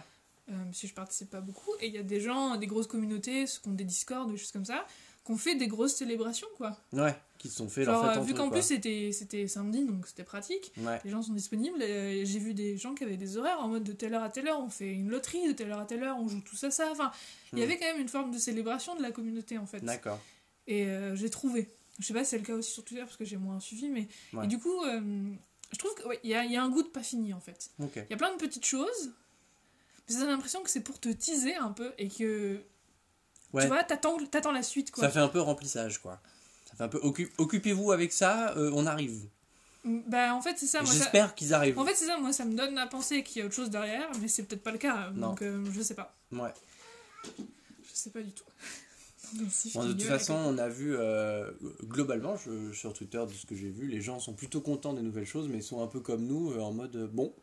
Euh, 0.50 0.54
si 0.74 0.88
je 0.88 0.94
participe 0.94 1.30
pas 1.30 1.40
beaucoup. 1.40 1.72
Et 1.80 1.88
il 1.88 1.94
y 1.94 1.98
a 1.98 2.04
des 2.04 2.20
gens, 2.20 2.58
des 2.58 2.68
grosses 2.68 2.88
communautés, 2.88 3.48
ceux 3.48 3.62
qui 3.62 3.70
ont 3.70 3.74
des 3.74 3.84
Discord, 3.84 4.30
des 4.30 4.38
choses 4.38 4.52
comme 4.52 4.66
ça, 4.66 4.86
qui 5.26 5.32
ont 5.32 5.38
fait 5.38 5.56
des 5.56 5.68
grosses 5.68 5.96
célébrations, 5.96 6.48
quoi. 6.58 6.78
ouais, 6.94 7.16
qui 7.38 7.48
se 7.50 7.56
sont 7.58 7.70
fait 7.70 7.84
Genre, 7.84 8.02
leur 8.04 8.14
fête 8.14 8.22
euh, 8.24 8.26
vu 8.26 8.34
qu'en 8.34 8.50
plus 8.50 8.62
c'était 8.64 9.12
c'était 9.12 9.48
samedi, 9.48 9.86
donc 9.86 10.08
c'était 10.08 10.24
pratique. 10.24 10.72
ouais. 10.78 11.00
Les 11.04 11.10
gens 11.12 11.22
sont 11.22 11.34
disponibles. 11.34 11.82
euh, 11.82 12.24
J'ai 12.26 12.40
vu 12.40 12.54
des 12.54 12.78
gens 12.78 12.94
qui 12.96 13.04
avaient 13.04 13.18
des 13.18 13.38
horaires 13.38 13.60
en 13.60 13.68
mode 13.68 13.84
de 13.84 13.94
telle 13.94 14.14
heure 14.16 14.24
à 14.24 14.30
telle 14.30 14.48
heure, 14.48 14.60
on 14.60 14.70
fait 14.70 14.92
une 14.92 15.10
loterie, 15.10 15.48
de 15.48 15.54
telle 15.54 15.72
heure 15.72 15.80
à 15.80 15.86
telle 15.86 16.04
heure, 16.04 16.18
on 16.20 16.28
joue 16.28 16.42
tous 16.42 16.64
à 16.64 16.72
ça. 16.72 16.90
Enfin, 16.92 17.12
il 17.54 17.60
y 17.60 17.62
Hmm. 17.62 17.66
avait 17.66 17.78
quand 17.78 17.86
même 17.86 18.02
une 18.02 18.10
forme 18.10 18.32
de 18.32 18.38
célébration 18.40 18.96
de 18.96 19.02
la 19.02 19.12
communauté 19.12 19.58
en 19.58 19.66
fait. 19.66 19.82
D'accord. 19.84 20.20
Et 20.68 20.86
euh, 20.86 21.16
j'ai 21.16 21.30
trouvé. 21.30 21.68
Je 22.00 22.06
sais 22.06 22.14
pas 22.14 22.24
si 22.24 22.32
c'est 22.32 22.38
le 22.40 22.46
cas 22.46 22.54
aussi 22.56 22.72
sur 22.72 22.84
Twitter 22.84 23.04
parce 23.04 23.18
que 23.18 23.26
j'ai 23.26 23.38
moins 23.38 23.60
suivi, 23.60 23.90
mais. 23.90 24.08
Ouais. 24.34 24.46
Et 24.46 24.48
du 24.48 24.58
coup, 24.58 24.82
euh, 24.86 25.02
je 25.72 25.78
trouve 25.78 25.94
qu'il 25.96 26.30
y, 26.30 26.34
a, 26.34 26.46
il 26.46 26.52
y 26.52 26.56
a 26.58 26.64
un 26.64 26.70
goût 26.70 26.82
de 26.84 26.88
pas 26.88 27.04
fini 27.04 27.34
en 27.34 27.40
fait. 27.40 27.70
Il 27.80 27.88
y 28.10 28.14
a 28.14 28.18
plein 28.18 28.32
de 28.34 28.38
petites 28.38 28.66
choses, 28.66 29.12
mais 30.08 30.16
ça 30.16 30.24
a 30.24 30.26
l'impression 30.26 30.62
que 30.64 30.70
c'est 30.70 30.82
pour 30.82 31.00
te 31.00 31.10
teaser 31.10 31.56
un 31.56 31.72
peu 31.72 31.92
et 31.98 32.08
que. 32.10 32.62
Ouais. 33.54 33.64
Tu 33.64 33.68
vois, 33.68 33.84
t'attends 33.84 34.18
t'attends 34.26 34.52
la 34.52 34.64
suite 34.64 34.92
quoi. 34.92 35.04
Ça 35.04 35.10
fait 35.10 35.20
un 35.20 35.28
peu 35.28 35.42
remplissage 35.42 36.00
quoi. 36.00 36.20
Ça 36.70 36.76
fait 36.76 36.84
un 36.84 36.88
peu 36.88 37.00
occu- 37.00 37.32
occupez-vous 37.38 37.92
avec 37.92 38.14
ça, 38.14 38.54
euh, 38.58 38.72
on 38.74 38.86
arrive. 38.86 39.26
Bah 39.84 40.34
en 40.36 40.42
fait, 40.42 40.58
c'est 40.58 40.68
ça. 40.68 40.82
Moi, 40.84 40.92
ça- 40.92 40.98
J'espère 41.00 41.34
qu'ils 41.36 41.54
arrivent. 41.54 41.80
En 41.80 41.86
fait, 41.86 41.96
c'est 41.96 42.06
ça, 42.06 42.18
moi 42.20 42.32
ça 42.34 42.46
me 42.46 42.56
donne 42.56 42.78
à 42.78 42.86
penser 42.88 43.24
qu'il 43.24 43.40
y 43.40 43.42
a 43.44 43.46
autre 43.48 43.56
chose 43.56 43.70
derrière, 43.72 44.10
mais 44.22 44.28
c'est 44.28 44.44
peut-être 44.44 44.62
pas 44.64 44.72
le 44.72 44.78
cas. 44.78 45.10
Non. 45.16 45.30
Donc 45.30 45.42
euh, 45.42 45.64
je 45.74 45.82
sais 45.82 45.96
pas. 45.96 46.16
Ouais. 46.32 46.54
Je 47.38 47.90
sais 47.94 48.10
pas 48.12 48.22
du 48.22 48.32
tout. 48.32 48.44
Bon, 49.76 49.86
de 49.86 49.94
toute 49.94 50.02
façon, 50.04 50.34
on 50.34 50.58
a 50.58 50.68
vu 50.68 50.94
euh, 50.98 51.50
globalement 51.86 52.36
je- 52.36 52.74
sur 52.74 52.92
Twitter 52.92 53.24
de 53.26 53.32
ce 53.34 53.46
que 53.46 53.56
j'ai 53.56 53.70
vu, 53.70 53.88
les 53.88 54.02
gens 54.02 54.20
sont 54.20 54.34
plutôt 54.34 54.60
contents 54.60 54.92
des 54.94 55.02
nouvelles 55.02 55.26
choses, 55.26 55.48
mais 55.48 55.58
ils 55.60 55.64
sont 55.64 55.82
un 55.82 55.88
peu 55.88 56.02
comme 56.02 56.26
nous 56.26 56.60
en 56.60 56.74
mode 56.74 57.10
bon, 57.14 57.34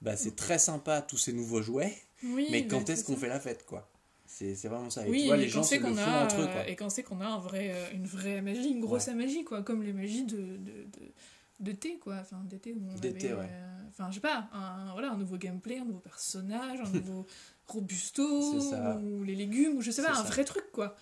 bah 0.00 0.16
c'est 0.16 0.36
très 0.36 0.60
sympa 0.60 1.02
tous 1.02 1.16
ces 1.18 1.32
nouveaux 1.32 1.60
jouets, 1.60 1.92
Oui, 2.22 2.46
mais 2.52 2.62
bah, 2.62 2.68
quand 2.70 2.86
c'est 2.86 2.92
est-ce 2.92 3.04
qu'on 3.04 3.14
ça. 3.14 3.20
fait 3.22 3.28
la 3.28 3.40
fête 3.40 3.66
quoi? 3.66 3.88
C'est 4.36 4.68
vraiment 4.68 4.90
ça. 4.90 5.06
Et 5.06 5.10
Oui, 5.10 5.20
tu 5.22 5.26
vois, 5.28 5.36
et 5.36 5.40
les 5.42 5.48
gens 5.48 5.62
c'est 5.62 5.78
qu'on 5.78 5.96
a, 5.96 6.24
entre 6.24 6.40
eux, 6.40 6.44
euh, 6.48 6.52
quoi. 6.52 6.68
et 6.68 6.74
quand 6.76 6.90
c'est 6.90 7.02
qu'on 7.04 7.20
a 7.20 7.26
un 7.26 7.38
vrai, 7.38 7.70
euh, 7.72 7.86
une 7.94 8.06
vraie 8.06 8.40
magie, 8.42 8.68
une 8.70 8.80
grosse 8.80 9.06
magie, 9.08 9.44
quoi, 9.44 9.62
comme 9.62 9.82
les 9.82 9.92
magies 9.92 10.24
de, 10.24 10.36
de, 10.36 10.84
de, 10.84 11.12
d'été, 11.60 11.98
quoi, 11.98 12.16
enfin 12.20 12.42
d'été 12.44 12.72
où 12.72 12.82
on 12.90 12.98
D'été, 12.98 13.28
avait, 13.30 13.40
ouais. 13.42 13.48
euh, 13.50 13.82
enfin 13.90 14.08
je 14.10 14.16
sais 14.16 14.20
pas, 14.20 14.48
un, 14.52 14.92
voilà, 14.92 15.12
un 15.12 15.16
nouveau 15.16 15.36
gameplay, 15.36 15.78
un 15.78 15.84
nouveau 15.84 16.00
personnage, 16.00 16.80
un 16.80 16.90
nouveau 16.98 17.26
robusto, 17.68 18.24
ou 19.00 19.22
les 19.22 19.34
légumes, 19.36 19.76
ou 19.76 19.80
je 19.82 19.90
sais 19.90 20.02
pas, 20.02 20.10
un 20.12 20.14
ça. 20.16 20.22
vrai 20.24 20.44
truc, 20.44 20.64
quoi. 20.72 20.96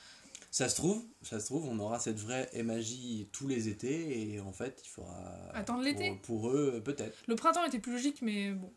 Ça 0.50 0.68
se 0.68 0.76
trouve, 0.76 1.02
ça 1.22 1.40
se 1.40 1.46
trouve, 1.46 1.66
on 1.66 1.78
aura 1.78 1.98
cette 1.98 2.18
vraie 2.18 2.50
magie 2.62 3.26
tous 3.32 3.48
les 3.48 3.68
étés 3.68 4.34
et 4.34 4.40
en 4.40 4.52
fait, 4.52 4.82
il 4.84 4.88
faudra 4.88 5.16
Attendre 5.54 5.78
pour- 5.78 5.84
l'été. 5.88 6.20
Pour, 6.22 6.50
eux, 6.50 6.82
peut-être. 6.84 7.16
Le 7.26 7.36
printemps 7.36 7.64
était 7.64 7.78
plus 7.78 7.92
logique, 7.92 8.20
mais 8.20 8.52
bon. 8.52 8.70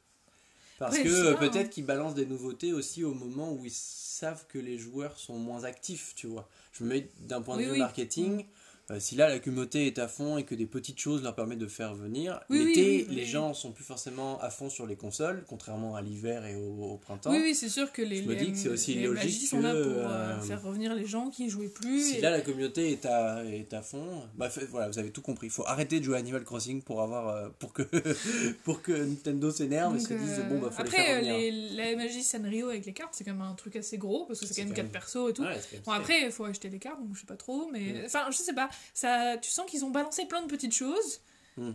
Parce 0.77 0.95
Après, 0.95 1.07
que 1.07 1.33
peut-être 1.35 1.55
hein. 1.67 1.69
qu'ils 1.69 1.85
balancent 1.85 2.15
des 2.15 2.25
nouveautés 2.25 2.73
aussi 2.73 3.03
au 3.03 3.13
moment 3.13 3.53
où 3.53 3.65
ils 3.65 3.71
savent 3.71 4.45
que 4.47 4.59
les 4.59 4.77
joueurs 4.77 5.17
sont 5.17 5.37
moins 5.37 5.63
actifs, 5.63 6.13
tu 6.15 6.27
vois. 6.27 6.49
Je 6.73 6.83
me 6.83 6.89
mets 6.89 7.09
d'un 7.21 7.41
point 7.41 7.57
de 7.57 7.63
vue 7.63 7.71
oui. 7.71 7.79
marketing. 7.79 8.45
Euh, 8.91 8.99
si 8.99 9.15
là 9.15 9.27
la 9.29 9.39
communauté 9.39 9.87
est 9.87 9.97
à 9.97 10.07
fond 10.07 10.37
et 10.37 10.43
que 10.43 10.53
des 10.53 10.67
petites 10.67 10.99
choses 10.99 11.23
leur 11.23 11.33
permettent 11.35 11.57
de 11.59 11.67
faire 11.67 11.95
venir, 11.95 12.39
Oui, 12.49 12.65
l'été 12.65 12.81
oui, 12.85 13.05
oui. 13.09 13.15
les 13.15 13.25
gens 13.25 13.53
sont 13.55 13.71
plus 13.71 13.83
forcément 13.83 14.39
à 14.41 14.49
fond 14.51 14.69
sur 14.69 14.85
les 14.85 14.95
consoles, 14.95 15.43
contrairement 15.47 15.95
à 15.95 16.01
l'hiver 16.03 16.45
et 16.45 16.55
au, 16.55 16.91
au 16.93 16.97
printemps. 16.97 17.31
Oui, 17.31 17.39
oui, 17.41 17.55
c'est 17.55 17.69
sûr 17.69 17.91
que 17.91 18.01
les, 18.03 18.17
Je 18.23 18.27
me 18.29 18.35
dis 18.35 18.45
les- 18.45 18.51
que 18.51 18.57
c'est 18.57 18.69
aussi 18.69 18.93
les 18.93 19.03
logique 19.07 19.23
magies 19.23 19.45
sont 19.47 19.59
là 19.59 19.73
pour 19.73 19.81
que, 19.83 19.87
euh, 19.87 20.07
euh, 20.07 20.41
faire 20.41 20.61
revenir 20.61 20.93
les 20.93 21.05
gens 21.07 21.29
qui 21.31 21.49
jouaient 21.49 21.67
plus. 21.67 22.11
Si 22.11 22.17
et- 22.17 22.21
là 22.21 22.29
la 22.29 22.41
communauté 22.41 22.91
est 22.91 23.05
à, 23.07 23.43
est 23.45 23.73
à 23.73 23.81
fond, 23.81 24.05
bah 24.35 24.49
fait- 24.51 24.65
voilà, 24.65 24.87
vous 24.89 24.99
avez 24.99 25.09
tout 25.11 25.21
compris. 25.23 25.47
Il 25.47 25.51
faut 25.51 25.65
arrêter 25.65 25.99
de 25.99 26.05
jouer 26.05 26.15
à 26.15 26.19
Animal 26.19 26.43
Crossing 26.43 26.83
pour 26.83 27.01
avoir 27.01 27.29
euh, 27.29 27.49
pour 27.57 27.73
que 27.73 27.83
pour 28.63 28.81
que 28.81 28.91
Nintendo 28.91 29.49
s'énerve 29.51 29.95
et 29.95 29.99
se 29.99 30.13
dise 30.13 30.43
bon 30.49 30.59
bah 30.59 30.69
faut 30.71 30.83
les 30.83 30.89
Après, 30.89 30.97
faire 30.97 31.15
euh, 31.15 31.19
revenir. 31.33 31.37
les, 31.37 31.91
la 31.91 31.95
magie 31.95 32.23
Sanrio 32.23 32.69
avec 32.69 32.85
les 32.85 32.93
cartes, 32.93 33.13
c'est 33.15 33.23
quand 33.23 33.33
même 33.33 33.41
un 33.41 33.53
truc 33.55 33.75
assez 33.75 33.97
gros 33.97 34.25
parce 34.25 34.39
que 34.39 34.45
c'est 34.45 34.53
quand 34.55 34.61
même 34.61 34.69
quand 34.69 34.75
4 34.75 34.83
même- 34.85 34.91
persos 34.91 35.29
et 35.29 35.33
tout. 35.33 35.41
Ouais, 35.43 35.59
Bon, 35.85 35.91
après, 35.91 36.21
il 36.25 36.31
faut 36.31 36.45
acheter 36.45 36.69
les 36.69 36.79
cartes, 36.79 36.99
donc 37.01 37.15
je 37.15 37.21
sais 37.21 37.25
pas 37.25 37.35
trop, 37.35 37.67
mais. 37.71 37.79
Mm. 37.93 38.05
Enfin, 38.05 38.25
je 38.31 38.37
sais 38.37 38.53
pas. 38.53 38.69
Ça, 38.93 39.37
tu 39.41 39.49
sens 39.51 39.69
qu'ils 39.69 39.83
ont 39.85 39.89
balancé 39.91 40.25
plein 40.25 40.41
de 40.41 40.47
petites 40.47 40.73
choses. 40.73 41.21
Mm. 41.57 41.71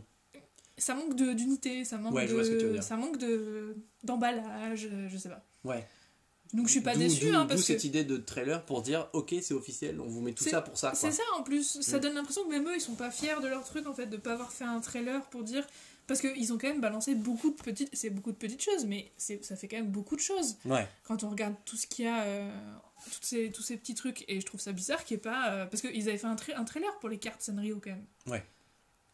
Ça 0.78 0.94
manque 0.94 1.14
de- 1.14 1.32
d'unité, 1.34 1.84
ça 1.84 1.98
manque 1.98 2.14
Ouais, 2.14 2.26
de. 2.26 2.80
Ça 2.80 2.96
manque 2.96 3.18
de 3.18 3.76
d'emballage, 4.03 4.88
je 5.09 5.16
sais 5.16 5.28
pas. 5.28 5.44
Ouais. 5.64 5.86
Donc 6.53 6.66
je 6.66 6.72
suis 6.72 6.80
pas 6.80 6.96
d'où- 6.96 7.03
hein, 7.34 7.46
parce 7.46 7.61
que. 7.61 7.66
cette 7.66 7.84
idée 7.84 8.03
de 8.03 8.16
trailer 8.16 8.64
pour 8.64 8.82
dire 8.82 9.09
ok 9.12 9.34
c'est 9.40 9.55
officiel, 9.55 10.01
on 10.01 10.09
vous 10.09 10.20
met 10.20 10.32
tout 10.32 10.42
ça 10.42 10.62
pour 10.62 10.76
ça. 10.76 10.92
C'est 10.94 11.12
ça 11.12 11.22
en 11.38 11.42
plus, 11.44 11.80
ça 11.80 11.98
Mm. 11.98 12.01
donne 12.01 12.14
l'impression 12.14 12.42
que 12.44 12.48
même 12.51 12.66
eux 12.66 12.74
ils 12.74 12.80
sont 12.80 12.94
pas 12.96 13.11
fiers 13.11 13.40
de 13.42 13.46
leur 13.46 13.62
truc 13.64 13.86
en 13.86 13.92
fait, 13.94 14.07
de 14.07 14.16
pas 14.16 14.32
avoir 14.32 14.51
fait 14.53 14.64
un 14.64 14.80
trailer 14.80 15.22
pour 15.30 15.44
dire. 15.44 15.64
Parce 16.09 16.20
qu'ils 16.22 16.53
ont 16.53 16.59
quand 16.59 16.66
même 16.66 16.80
balancé 16.80 17.14
beaucoup 17.14 17.51
de 17.51 17.55
petites. 17.62 17.88
C'est 17.92 18.11
beaucoup 18.11 18.32
de 18.32 18.36
petites 18.36 18.62
choses, 18.64 18.84
mais 18.84 19.12
ça 19.16 19.55
fait 19.55 19.68
quand 19.68 19.76
même 19.76 19.92
beaucoup 19.92 20.16
de 20.16 20.20
choses. 20.20 20.57
Ouais. 20.64 20.88
quand 21.05 21.22
on 21.22 21.30
regarde 21.30 21.55
tout 21.64 21.76
ce 21.76 21.86
qu'il 21.86 22.07
y 22.07 22.09
a, 22.09 22.22
euh, 22.22 22.51
toutes 23.12 23.24
ces, 23.24 23.51
tous 23.51 23.62
ces 23.62 23.76
petits 23.76 23.94
trucs, 23.94 24.24
et 24.28 24.40
je 24.40 24.46
trouve 24.46 24.61
ça 24.61 24.72
bizarre 24.72 25.05
qu'il 25.05 25.16
n'y 25.16 25.20
ait 25.20 25.22
pas. 25.22 25.51
euh, 25.53 25.66
parce 25.66 25.80
qu'ils 25.82 26.09
avaient 26.09 26.18
fait 26.18 26.26
un, 26.26 26.34
tra- 26.34 26.55
un 26.57 26.64
trailer 26.64 26.98
pour 26.98 27.09
les 27.09 27.18
cartes 27.18 27.42
Sanrio 27.42 27.80
quand 27.82 27.90
même. 27.90 28.05
Ouais. 28.26 28.44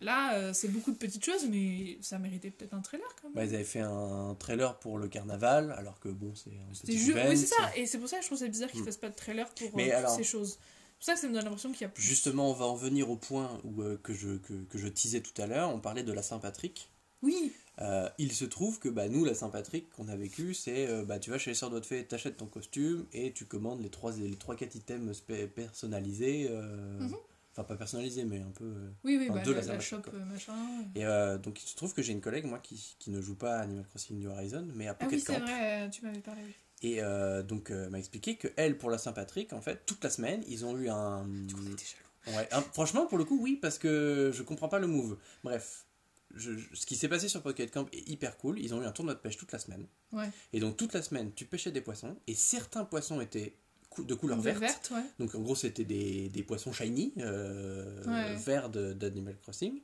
Là, 0.00 0.34
euh, 0.34 0.52
c'est 0.52 0.68
beaucoup 0.68 0.90
de 0.92 0.96
petites 0.98 1.24
choses, 1.24 1.46
mais 1.48 1.96
ça 2.02 2.18
méritait 2.18 2.50
peut-être 2.50 2.74
un 2.74 2.82
trailer 2.82 3.06
quand 3.20 3.28
même. 3.28 3.34
Bah, 3.34 3.44
ils 3.46 3.54
avaient 3.54 3.64
fait 3.64 3.80
un 3.80 4.36
trailer 4.38 4.78
pour 4.78 4.98
le 4.98 5.08
carnaval, 5.08 5.72
alors 5.72 5.98
que 6.00 6.10
bon 6.10 6.34
c'est 6.34 6.50
un 6.50 6.74
C'était 6.74 6.88
petit 6.92 6.98
ju- 6.98 7.12
event. 7.12 7.30
Oui, 7.30 7.36
c'est 7.38 7.46
ça, 7.46 7.76
et 7.76 7.86
c'est 7.86 7.98
pour 7.98 8.08
ça 8.08 8.16
que 8.18 8.22
je 8.22 8.28
trouve 8.28 8.38
ça 8.38 8.46
bizarre 8.48 8.70
qu'ils 8.70 8.82
Mm. 8.82 8.86
fassent 8.86 8.96
pas 8.98 9.08
de 9.08 9.14
trailer 9.14 9.48
pour 9.54 9.74
Mais 9.76 9.92
euh, 9.94 9.98
alors- 9.98 10.14
ces 10.14 10.24
choses. 10.24 10.58
C'est 10.58 10.96
pour 10.98 11.04
ça 11.04 11.14
que 11.14 11.20
ça 11.20 11.28
me 11.28 11.32
donne 11.34 11.44
l'impression 11.44 11.72
qu'il 11.72 11.82
y 11.82 11.84
a 11.84 11.88
plus. 11.88 12.02
Justement, 12.02 12.50
on 12.50 12.54
va 12.54 12.64
en 12.66 12.74
venir 12.74 13.10
au 13.10 13.16
point 13.16 13.58
où, 13.64 13.82
euh, 13.82 13.98
que, 14.02 14.12
je, 14.14 14.36
que, 14.38 14.52
que 14.64 14.78
je 14.78 14.88
teasais 14.88 15.20
tout 15.20 15.40
à 15.40 15.46
l'heure. 15.46 15.70
On 15.74 15.78
parlait 15.80 16.02
de 16.02 16.12
la 16.12 16.22
Saint-Patrick. 16.22 16.90
Oui, 17.22 17.52
Euh, 17.82 18.08
il 18.18 18.32
se 18.32 18.44
trouve 18.46 18.78
que 18.78 18.88
bah, 18.88 19.08
nous, 19.08 19.24
la 19.24 19.34
Saint-Patrick 19.34 19.90
qu'on 19.90 20.08
a 20.08 20.16
vécu, 20.16 20.54
c'est 20.54 20.86
euh, 20.88 21.04
bah, 21.04 21.18
tu 21.18 21.30
vas 21.30 21.38
chez 21.38 21.50
les 21.50 21.54
Sœurs 21.54 21.70
de 21.70 21.80
Fée, 21.82 22.04
t'achètes 22.06 22.38
ton 22.38 22.46
costume 22.46 23.04
et 23.12 23.32
tu 23.32 23.44
commandes 23.44 23.82
les 23.82 23.90
3 23.90 24.12
les 24.16 24.34
trois, 24.36 24.56
quatre 24.56 24.74
items 24.76 25.20
personnalisés. 25.54 26.48
euh, 26.50 27.00
Mhm. 27.00 27.14
Enfin, 27.52 27.64
pas 27.64 27.76
personnalisés, 27.76 28.24
mais 28.24 28.38
un 28.40 28.50
peu. 28.50 28.70
oui, 29.02 29.16
oui, 29.18 29.30
bah, 29.30 29.40
de 29.42 29.50
la 29.52 29.62
la, 29.62 29.74
la 29.74 29.80
shop 29.80 30.02
machin. 30.28 30.52
Et 30.94 31.04
donc, 31.42 31.62
il 31.62 31.66
se 31.66 31.74
trouve 31.74 31.94
que 31.94 32.02
j'ai 32.02 32.12
une 32.12 32.20
collègue, 32.20 32.44
moi, 32.44 32.58
qui, 32.58 32.96
qui 32.98 33.10
ne 33.10 33.22
joue 33.22 33.34
pas 33.34 33.56
à 33.56 33.60
Animal 33.62 33.86
Crossing 33.86 34.18
New 34.18 34.28
Horizon, 34.30 34.68
mais 34.74 34.88
à 34.88 34.90
Ah 34.90 34.94
Pocket 34.94 35.18
oui, 35.20 35.24
c'est 35.26 35.32
Camp. 35.32 35.40
vrai, 35.40 35.88
tu 35.90 36.04
m'avais 36.04 36.18
parlé. 36.20 36.42
oui. 36.44 36.54
Et 36.82 37.00
donc, 37.44 37.70
m'a 37.70 37.98
expliqué 37.98 38.36
que 38.36 38.48
elle, 38.56 38.76
pour 38.76 38.90
la 38.90 38.98
Saint-Patrick, 38.98 39.54
en 39.54 39.62
fait, 39.62 39.80
toute 39.86 40.04
la 40.04 40.10
semaine, 40.10 40.42
ils 40.48 40.66
ont 40.66 40.76
eu 40.76 40.90
un. 40.90 41.26
Du 41.26 41.54
coup, 41.54 41.62
t'étais 41.70 41.84
jaloux. 41.86 42.36
Ouais, 42.38 42.46
un- 42.52 42.60
franchement, 42.60 43.06
pour 43.06 43.16
le 43.16 43.24
coup, 43.24 43.38
oui, 43.40 43.56
parce 43.56 43.78
que 43.78 44.32
je 44.34 44.42
comprends 44.42 44.68
pas 44.68 44.78
le 44.78 44.86
move. 44.86 45.16
Bref, 45.42 45.85
je- 46.34 46.56
je- 46.56 46.74
ce 46.74 46.86
qui 46.86 46.96
s'est 46.96 47.08
passé 47.08 47.28
sur 47.28 47.42
Pocket 47.42 47.70
Camp 47.70 47.86
est 47.92 48.08
hyper 48.08 48.36
cool. 48.38 48.58
Ils 48.58 48.74
ont 48.74 48.82
eu 48.82 48.86
un 48.86 48.92
tournoi 48.92 49.14
de 49.14 49.20
pêche 49.20 49.36
toute 49.36 49.52
la 49.52 49.58
semaine. 49.58 49.86
Ouais. 50.12 50.28
Et 50.52 50.60
donc, 50.60 50.76
toute 50.76 50.92
la 50.92 51.02
semaine, 51.02 51.32
tu 51.34 51.44
pêchais 51.46 51.70
des 51.72 51.80
poissons. 51.80 52.16
Et 52.26 52.34
certains 52.34 52.84
poissons 52.84 53.20
étaient 53.20 53.54
cou- 53.90 54.04
de 54.04 54.14
couleur 54.14 54.40
verte. 54.40 54.90
ouais. 54.94 55.02
Donc, 55.18 55.34
en 55.34 55.40
gros, 55.40 55.54
c'était 55.56 55.84
des, 55.84 56.28
des 56.28 56.42
poissons 56.42 56.72
shiny, 56.72 57.12
euh, 57.18 58.04
Ouais. 58.04 58.34
verts 58.36 58.68
de- 58.70 58.92
d'Animal 58.92 59.38
Crossing. 59.38 59.80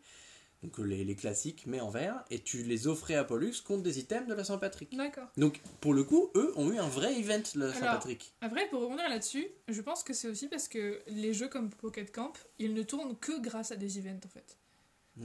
Donc, 0.62 0.78
les, 0.78 1.04
les 1.04 1.16
classiques, 1.16 1.64
mais 1.66 1.80
en 1.80 1.90
vert. 1.90 2.24
Et 2.30 2.38
tu 2.38 2.62
les 2.62 2.86
offrais 2.86 3.16
à 3.16 3.24
Pollux 3.24 3.52
contre 3.64 3.82
des 3.82 3.98
items 3.98 4.28
de 4.28 4.34
la 4.34 4.44
Saint-Patrick. 4.44 4.96
D'accord. 4.96 5.26
Donc, 5.36 5.60
pour 5.80 5.92
le 5.92 6.04
coup, 6.04 6.30
eux 6.36 6.52
ont 6.56 6.70
eu 6.70 6.78
un 6.78 6.86
vrai 6.88 7.18
event, 7.18 7.42
la 7.56 7.64
Alors, 7.66 7.74
Saint-Patrick. 7.76 8.32
Après, 8.40 8.68
pour 8.68 8.80
revenir 8.82 9.08
là-dessus, 9.08 9.44
je 9.66 9.80
pense 9.80 10.04
que 10.04 10.12
c'est 10.12 10.28
aussi 10.28 10.46
parce 10.46 10.68
que 10.68 11.02
les 11.08 11.34
jeux 11.34 11.48
comme 11.48 11.70
Pocket 11.70 12.12
Camp, 12.14 12.32
ils 12.60 12.74
ne 12.74 12.82
tournent 12.84 13.16
que 13.18 13.40
grâce 13.40 13.72
à 13.72 13.76
des 13.76 13.98
events 13.98 14.20
en 14.24 14.28
fait. 14.28 14.56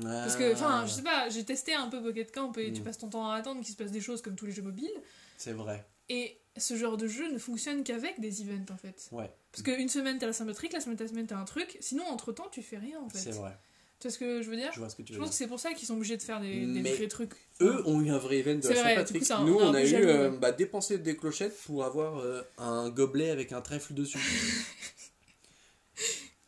Parce 0.01 0.35
que, 0.35 0.51
enfin, 0.53 0.85
je 0.85 0.91
sais 0.91 1.01
pas, 1.01 1.29
j'ai 1.29 1.43
testé 1.45 1.73
un 1.73 1.87
peu 1.87 2.01
Pocket 2.03 2.31
Camp 2.33 2.51
et 2.57 2.73
tu 2.73 2.81
Mm. 2.81 2.83
passes 2.83 2.97
ton 2.97 3.07
temps 3.09 3.29
à 3.31 3.35
attendre 3.35 3.61
qu'il 3.61 3.71
se 3.71 3.77
passe 3.77 3.91
des 3.91 4.01
choses 4.01 4.21
comme 4.21 4.35
tous 4.35 4.45
les 4.45 4.51
jeux 4.51 4.61
mobiles. 4.61 4.91
C'est 5.37 5.53
vrai. 5.53 5.85
Et 6.09 6.37
ce 6.57 6.75
genre 6.75 6.97
de 6.97 7.07
jeu 7.07 7.31
ne 7.31 7.37
fonctionne 7.37 7.83
qu'avec 7.83 8.19
des 8.19 8.41
events 8.41 8.71
en 8.73 8.77
fait. 8.77 9.07
Ouais, 9.11 9.31
Parce 9.51 9.63
qu'une 9.63 9.89
semaine 9.89 10.17
t'as 10.19 10.25
la 10.27 10.33
Saint-Patrick, 10.33 10.73
la 10.73 10.79
semaine 10.81 10.97
semaine 11.07 11.27
t'as 11.27 11.37
un 11.37 11.45
truc, 11.45 11.77
sinon 11.81 12.03
entre 12.07 12.31
temps 12.33 12.47
tu 12.51 12.61
fais 12.63 12.77
rien 12.77 12.99
en 12.99 13.09
fait. 13.09 13.17
c'est 13.19 13.31
vrai. 13.31 13.57
Tu 13.99 14.07
vois 14.07 14.11
ce 14.13 14.19
que 14.19 14.41
je 14.43 14.49
veux 14.49 14.55
dire? 14.57 14.71
Je 14.73 14.79
vois 14.79 14.89
ce 14.89 14.95
que 14.95 15.01
tu 15.01 15.13
Je 15.13 15.17
veux 15.17 15.23
pense 15.23 15.29
dire. 15.29 15.33
que 15.33 15.37
c'est 15.37 15.47
pour 15.47 15.59
ça 15.59 15.73
qu'ils 15.73 15.87
sont 15.87 15.95
obligés 15.95 16.17
de 16.17 16.21
faire 16.21 16.39
des, 16.39 16.65
des 16.67 16.81
Mais 16.81 16.93
vrais 16.95 17.07
trucs. 17.07 17.33
Eux 17.61 17.81
ont 17.87 17.99
eu 18.01 18.09
un 18.11 18.17
vrai 18.19 18.37
event 18.37 18.55
de 18.59 18.67
la 18.69 18.75
Saint-Patrick. 18.75 19.23
Nous, 19.45 19.55
on 19.55 19.73
a 19.73 19.83
eu 19.83 19.95
euh, 19.95 20.29
bah, 20.29 20.51
dépensé 20.51 20.99
des 20.99 21.15
clochettes 21.17 21.57
pour 21.65 21.83
avoir 21.83 22.19
euh, 22.19 22.41
un 22.59 22.89
gobelet 22.89 23.31
avec 23.31 23.51
un 23.53 23.61
trèfle 23.61 23.93
dessus. 23.95 24.19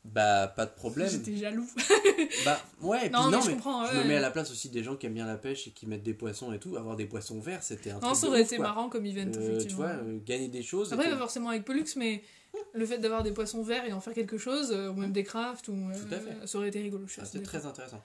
bah, 0.06 0.48
pas 0.56 0.66
de 0.66 0.72
problème. 0.72 1.10
J'étais 1.10 1.36
jaloux. 1.38 1.68
Bah, 2.46 2.60
ouais, 2.82 2.98
et 3.08 3.10
puis 3.10 3.12
non, 3.20 3.30
non, 3.32 3.38
mais 3.38 3.44
je 3.44 3.48
mais 3.48 3.54
comprends. 3.54 3.86
je 3.86 3.98
me 3.98 4.04
mets 4.04 4.16
à 4.16 4.20
la 4.20 4.30
place 4.32 4.52
aussi 4.52 4.70
des 4.70 4.84
gens 4.84 4.96
qui 4.96 5.06
aiment 5.08 5.14
bien 5.14 5.26
la 5.26 5.38
pêche 5.38 5.68
et 5.68 5.72
qui 5.72 5.88
mettent 5.88 6.04
des 6.04 6.14
poissons 6.14 6.52
et 6.54 6.60
tout. 6.60 6.76
Avoir 6.78 6.96
des 6.96 7.06
poissons 7.06 7.40
verts, 7.40 7.64
c'était 7.64 7.92
un 7.92 7.96
Non, 7.96 8.00
truc 8.02 8.16
ça 8.16 8.28
aurait 8.28 8.42
ouf, 8.42 8.48
été 8.48 8.58
quoi. 8.58 8.66
marrant 8.68 8.90
comme 8.90 9.06
event, 9.06 9.32
Euh, 9.36 9.42
effectivement. 9.56 9.68
tu 9.70 9.74
vois, 9.76 9.88
euh, 10.04 10.20
gagner 10.26 10.48
des 10.48 10.62
choses. 10.64 10.92
Après, 10.94 11.10
pas 11.10 11.18
forcément 11.18 11.50
avec 11.50 11.66
Pollux, 11.66 11.86
mais 11.98 12.22
le 12.74 12.86
fait 12.86 12.98
d'avoir 13.00 13.24
des 13.24 13.32
poissons 13.32 13.62
verts 13.64 13.86
et 13.86 13.94
en 13.94 14.00
faire 14.02 14.14
quelque 14.14 14.38
chose, 14.38 14.72
euh, 14.72 14.90
ou 14.90 14.94
même 14.94 15.12
des 15.12 15.24
crafts, 15.24 15.68
ou, 15.70 15.74
euh, 15.74 16.46
ça 16.46 16.58
aurait 16.58 16.70
été 16.70 16.82
rigolo. 16.82 17.06
Ah, 17.18 17.26
C'était 17.26 17.44
très 17.44 17.66
intéressant. 17.66 18.02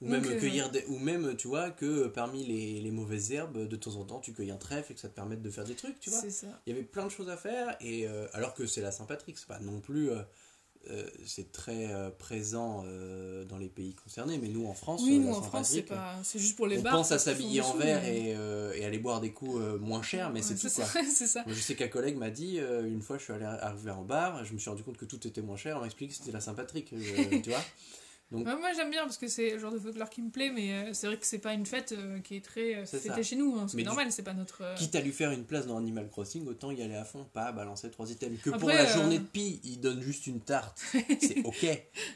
Ou 0.00 0.08
même 0.08 0.24
euh, 0.24 0.38
cueillir 0.40 0.70
des... 0.70 0.84
ou 0.88 0.98
même 0.98 1.36
tu 1.36 1.46
vois 1.48 1.70
que 1.70 2.08
parmi 2.08 2.44
les, 2.44 2.80
les 2.80 2.90
mauvaises 2.90 3.30
herbes 3.32 3.66
de 3.68 3.76
temps 3.76 3.94
en 3.96 4.04
temps 4.04 4.18
tu 4.20 4.32
cueilles 4.32 4.50
un 4.50 4.56
trèfle 4.56 4.90
et 4.92 4.94
que 4.96 5.00
ça 5.00 5.08
te 5.08 5.14
permette 5.14 5.40
de 5.40 5.50
faire 5.50 5.64
des 5.64 5.76
trucs 5.76 5.98
tu 6.00 6.10
vois 6.10 6.20
ça. 6.30 6.46
il 6.66 6.70
y 6.70 6.72
avait 6.76 6.84
plein 6.84 7.04
de 7.06 7.10
choses 7.10 7.30
à 7.30 7.36
faire 7.36 7.76
et 7.80 8.06
euh, 8.08 8.26
alors 8.32 8.54
que 8.54 8.66
c'est 8.66 8.80
la 8.82 8.90
Saint-Patrick 8.90 9.38
c'est 9.38 9.46
pas 9.46 9.60
non 9.60 9.80
plus 9.80 10.10
euh, 10.10 10.22
c'est 11.24 11.52
très 11.52 11.90
euh, 11.92 12.10
présent 12.10 12.84
dans 13.48 13.56
les 13.56 13.68
pays 13.68 13.94
concernés 13.94 14.36
mais 14.36 14.48
nous 14.48 14.66
en 14.66 14.74
France 14.74 15.00
Oui, 15.04 15.18
nous 15.20 15.32
en 15.32 15.40
France, 15.40 15.68
c'est 15.70 15.82
pas... 15.82 16.18
c'est 16.24 16.38
juste 16.40 16.56
pour 16.56 16.66
les 16.66 16.78
on 16.78 16.82
bars. 16.82 16.92
pense 16.96 17.12
à 17.12 17.18
s'habiller 17.18 17.60
en 17.62 17.74
verre 17.74 18.02
mais- 18.02 18.30
et, 18.76 18.80
et 18.80 18.84
aller 18.84 18.98
boire 18.98 19.20
des 19.20 19.30
coups 19.32 19.58
moins 19.80 20.02
chers 20.02 20.30
mais 20.30 20.42
c'est 20.42 20.56
tout 20.56 20.68
quoi 20.74 20.84
ça. 21.04 21.42
Moi, 21.46 21.54
je 21.54 21.60
sais 21.60 21.76
qu'un 21.76 21.88
collègue 21.88 22.16
m'a 22.16 22.30
dit 22.30 22.58
une 22.58 23.00
fois 23.00 23.16
je 23.16 23.22
suis 23.24 23.32
allé 23.32 23.44
arriver 23.44 23.92
en 23.92 24.02
bar 24.02 24.44
je 24.44 24.52
me 24.52 24.58
suis 24.58 24.68
rendu 24.68 24.82
compte 24.82 24.96
que 24.98 25.06
tout 25.06 25.24
était 25.26 25.40
moins 25.40 25.56
cher 25.56 25.76
on 25.76 25.80
m'a 25.80 25.86
expliqué 25.86 26.12
que 26.12 26.18
c'était 26.18 26.32
la 26.32 26.40
Saint-Patrick 26.40 26.92
tu 27.42 27.48
vois 27.50 27.62
Donc- 28.34 28.46
Ouais, 28.46 28.56
moi 28.56 28.72
j'aime 28.74 28.90
bien 28.90 29.02
parce 29.04 29.16
que 29.18 29.28
c'est 29.28 29.50
le 29.50 29.58
genre 29.58 29.72
de 29.72 29.78
folklore 29.78 30.10
qui 30.10 30.22
me 30.22 30.30
plaît, 30.30 30.50
mais 30.50 30.72
euh, 30.72 30.90
c'est 30.92 31.06
vrai 31.06 31.16
que 31.16 31.26
c'est 31.26 31.38
pas 31.38 31.54
une 31.54 31.64
fête 31.66 31.92
euh, 31.92 32.18
qui 32.20 32.36
est 32.36 32.44
très 32.44 32.74
euh, 32.76 32.84
fêtée 32.86 33.08
ça. 33.08 33.22
chez 33.22 33.36
nous. 33.36 33.56
Hein, 33.58 33.66
c'est 33.68 33.82
normal, 33.82 34.10
c'est 34.10 34.22
pas 34.22 34.32
notre. 34.34 34.62
euh, 34.62 34.74
Quitte 34.74 34.94
à 34.96 35.00
lui 35.00 35.12
faire 35.12 35.30
une 35.30 35.44
place 35.44 35.66
dans 35.66 35.76
Animal 35.78 36.08
Crossing, 36.08 36.46
autant 36.46 36.70
y 36.70 36.82
aller 36.82 36.94
à 36.96 37.04
fond, 37.04 37.26
pas 37.32 37.52
balancer 37.52 37.90
trois 37.90 38.10
items. 38.10 38.40
Que 38.42 38.50
pour 38.50 38.68
Après, 38.70 38.74
la 38.82 38.90
euh, 38.90 38.92
journée 38.94 39.18
de 39.18 39.24
pie, 39.24 39.60
il 39.64 39.80
donne 39.80 40.00
juste 40.02 40.26
une 40.26 40.40
tarte. 40.40 40.82
C'est 41.20 41.44
ok, 41.44 41.66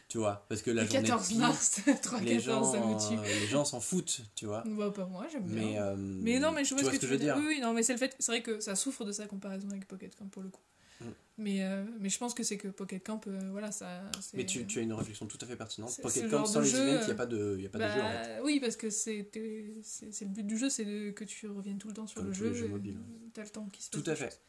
tu 0.08 0.18
vois. 0.18 0.44
Parce 0.48 0.62
que 0.62 0.70
la 0.70 0.82
le 0.82 0.88
journée 0.88 1.02
14 1.08 1.28
de 1.28 1.32
pie, 1.34 1.38
mars, 1.38 1.80
3 2.02 2.20
les 2.20 2.36
14 2.38 2.44
gens, 2.44 2.72
ça 2.72 2.78
me 2.80 3.08
tue. 3.08 3.18
euh, 3.18 3.40
les 3.40 3.46
gens 3.46 3.64
s'en 3.64 3.80
foutent, 3.80 4.20
tu 4.34 4.46
vois. 4.46 4.62
Bah, 4.66 4.90
pas 4.94 5.06
moi, 5.06 5.26
j'aime 5.32 5.44
bien. 5.44 5.94
Mais, 5.96 6.32
Mais 6.32 6.38
non, 6.38 6.52
mais 6.52 6.64
je 6.64 6.74
vois 6.74 6.84
ce 6.84 6.90
que, 6.90 6.96
tu 6.96 7.06
veux 7.06 7.16
dire. 7.18 7.36
Oui, 7.38 7.44
oui, 7.48 7.60
non, 7.60 7.72
mais 7.72 7.82
c'est 7.82 7.92
le 7.92 7.98
fait. 7.98 8.14
C'est 8.18 8.32
vrai 8.32 8.42
que 8.42 8.60
ça 8.60 8.74
souffre 8.74 9.04
de 9.04 9.12
sa 9.12 9.26
comparaison 9.26 9.68
avec 9.70 9.86
Pocket 9.86 10.14
Camp 10.16 10.26
pour 10.26 10.42
le 10.42 10.48
coup. 10.50 10.60
Mm. 11.00 11.04
Mais, 11.40 11.62
euh, 11.64 11.84
mais 12.00 12.08
je 12.08 12.18
pense 12.18 12.34
que 12.34 12.42
c'est 12.42 12.56
que 12.56 12.66
Pocket 12.66 13.04
Camp, 13.06 13.20
euh, 13.28 13.38
voilà, 13.52 13.70
ça. 13.70 14.02
Mais 14.34 14.44
tu, 14.44 14.66
tu 14.66 14.80
as 14.80 14.82
une 14.82 14.92
réflexion 14.92 15.26
tout 15.26 15.38
à 15.40 15.46
fait 15.46 15.54
pertinente. 15.54 15.96
Pocket 16.02 16.28
Camp, 16.28 16.44
sans 16.46 16.60
les 16.60 16.68
jeu, 16.68 16.78
events, 16.88 17.00
il 17.02 17.06
n'y 17.06 17.12
a 17.12 17.14
pas 17.14 17.26
de, 17.26 17.58
y 17.60 17.66
a 17.66 17.68
pas 17.68 17.78
Bah, 17.78 17.88
de 17.88 17.94
jeu 17.94 18.00
en 18.04 18.10
fait. 18.24 18.40
Oui, 18.42 18.58
parce 18.60 18.76
que 18.76 18.90
c'est 18.90 19.28
le 19.32 20.26
but 20.26 20.44
du 20.46 20.58
jeu, 20.58 20.68
c'est 20.68 20.84
que 21.14 21.24
tu 21.24 21.46
reviennes 21.48 21.78
tout 21.78 21.88
le 21.88 21.94
temps 21.94 22.06
sur 22.08 22.16
Comme 22.22 22.28
le 22.28 22.32
jeu. 22.32 22.66
mobiles. 22.68 22.98
T'as 23.34 23.44
le 23.44 23.50
temps 23.50 23.66
qui 23.72 23.82
se 23.84 23.90
Tout 23.90 24.02
passe 24.02 24.08
à 24.20 24.24
des 24.24 24.30
fait. 24.30 24.40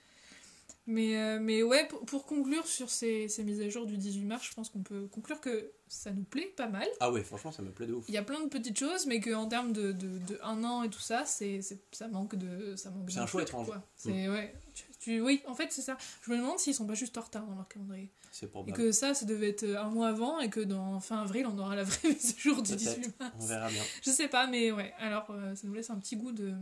Mais, 0.88 1.18
euh, 1.20 1.40
mais 1.40 1.62
ouais, 1.62 1.88
pour, 1.88 2.04
pour 2.06 2.26
conclure 2.26 2.66
sur 2.66 2.90
ces, 2.90 3.28
ces 3.28 3.44
mises 3.44 3.62
à 3.62 3.70
jour 3.70 3.86
du 3.86 3.96
18 3.96 4.26
mars, 4.26 4.48
je 4.50 4.54
pense 4.56 4.70
qu'on 4.70 4.82
peut 4.82 5.06
conclure 5.12 5.40
que 5.40 5.70
ça 5.88 6.10
nous 6.12 6.24
plaît 6.24 6.52
pas 6.58 6.68
mal. 6.68 6.88
Ah 7.00 7.12
ouais, 7.12 7.22
franchement, 7.22 7.52
ça 7.52 7.62
me 7.62 7.70
plaît 7.72 7.86
de 7.86 7.94
ouf. 7.94 8.06
Il 8.08 8.16
y 8.16 8.18
a 8.18 8.24
plein 8.24 8.42
de 8.44 8.50
petites 8.50 8.80
choses, 8.80 9.06
mais 9.06 9.20
qu'en 9.20 9.46
termes 9.48 9.72
de, 9.72 9.92
de, 9.92 10.18
de 10.18 10.40
un 10.42 10.64
an 10.64 10.82
et 10.82 10.90
tout 10.90 11.00
ça, 11.00 11.26
c'est, 11.26 11.60
ça 11.92 12.08
manque 12.08 12.36
de. 12.36 12.76
Ça 12.76 12.90
manque 12.90 13.12
C'est 13.12 13.20
un 13.20 13.28
choix 13.28 13.44
étrange. 13.44 13.68
C'est, 13.96 14.30
ouais. 14.30 14.56
Tu, 14.74 14.84
tu- 15.00 15.22
oui, 15.22 15.42
en 15.48 15.56
fait, 15.56 15.68
c'est 15.72 15.82
ça. 15.82 15.98
Je 16.22 16.32
me 16.32 16.38
demande 16.38 16.60
s'ils 16.60 16.74
sont 16.76 16.86
pas 16.86 16.94
juste 16.94 17.18
en 17.18 17.22
retard 17.22 17.46
dans 17.46 17.56
leur 17.56 17.68
calendrier. 17.68 18.12
C'est 18.32 18.46
Et 18.46 18.50
probable. 18.50 18.78
que 18.78 18.92
ça, 18.92 19.14
ça 19.14 19.26
devait 19.26 19.50
être 19.50 19.64
un 19.66 19.90
mois 19.90 20.10
avant, 20.10 20.40
et 20.40 20.50
que 20.50 20.60
dans 20.60 21.00
fin 21.00 21.22
avril, 21.22 21.48
on 21.48 21.58
aura 21.58 21.76
la 21.76 21.84
vraie 21.84 22.10
mise 22.10 22.36
à 22.38 22.40
jour 22.42 22.62
du 22.62 22.76
Peut-être. 22.76 23.00
18 23.00 23.20
mars. 23.20 23.34
On 23.40 23.46
verra 23.46 23.70
bien. 23.70 23.84
Je 24.04 24.12
sais 24.12 24.28
pas, 24.28 24.46
mais 24.48 24.72
ouais. 24.72 24.94
Alors, 25.00 25.28
euh, 25.32 25.56
ça 25.56 25.68
nous 25.68 25.74
laisse 25.74 25.90
un 25.90 25.98
petit 25.98 26.16
goût 26.16 26.32
de. 26.32 26.54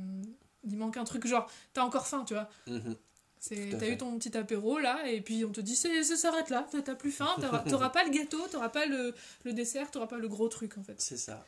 Il 0.69 0.77
manque 0.77 0.97
un 0.97 1.03
truc, 1.03 1.25
genre, 1.27 1.49
t'as 1.73 1.83
encore 1.83 2.07
faim, 2.07 2.23
tu 2.27 2.33
vois. 2.33 2.49
Mhm. 2.67 2.95
À 3.51 3.77
t'as 3.79 3.87
eu 3.89 3.97
ton 3.97 4.17
petit 4.17 4.35
apéro 4.35 4.79
là, 4.79 5.07
et 5.09 5.21
puis 5.21 5.45
on 5.45 5.51
te 5.51 5.61
dit 5.61 5.75
ça 5.75 5.87
s'arrête 6.17 6.49
là, 6.49 6.67
t'as, 6.83 6.95
plus 6.95 7.11
faim, 7.11 7.29
t'auras, 7.69 7.89
pas 7.89 8.03
le 8.03 8.09
gâteau, 8.09 8.39
t'auras 8.51 8.69
pas 8.69 8.85
le, 8.87 9.13
le 9.45 9.53
dessert, 9.53 9.89
t'auras 9.91 10.07
pas 10.07 10.17
le 10.17 10.27
gros 10.27 10.47
truc 10.49 10.77
en 10.77 10.83
fait. 10.83 10.99
C'est 10.99 11.17
ça. 11.17 11.45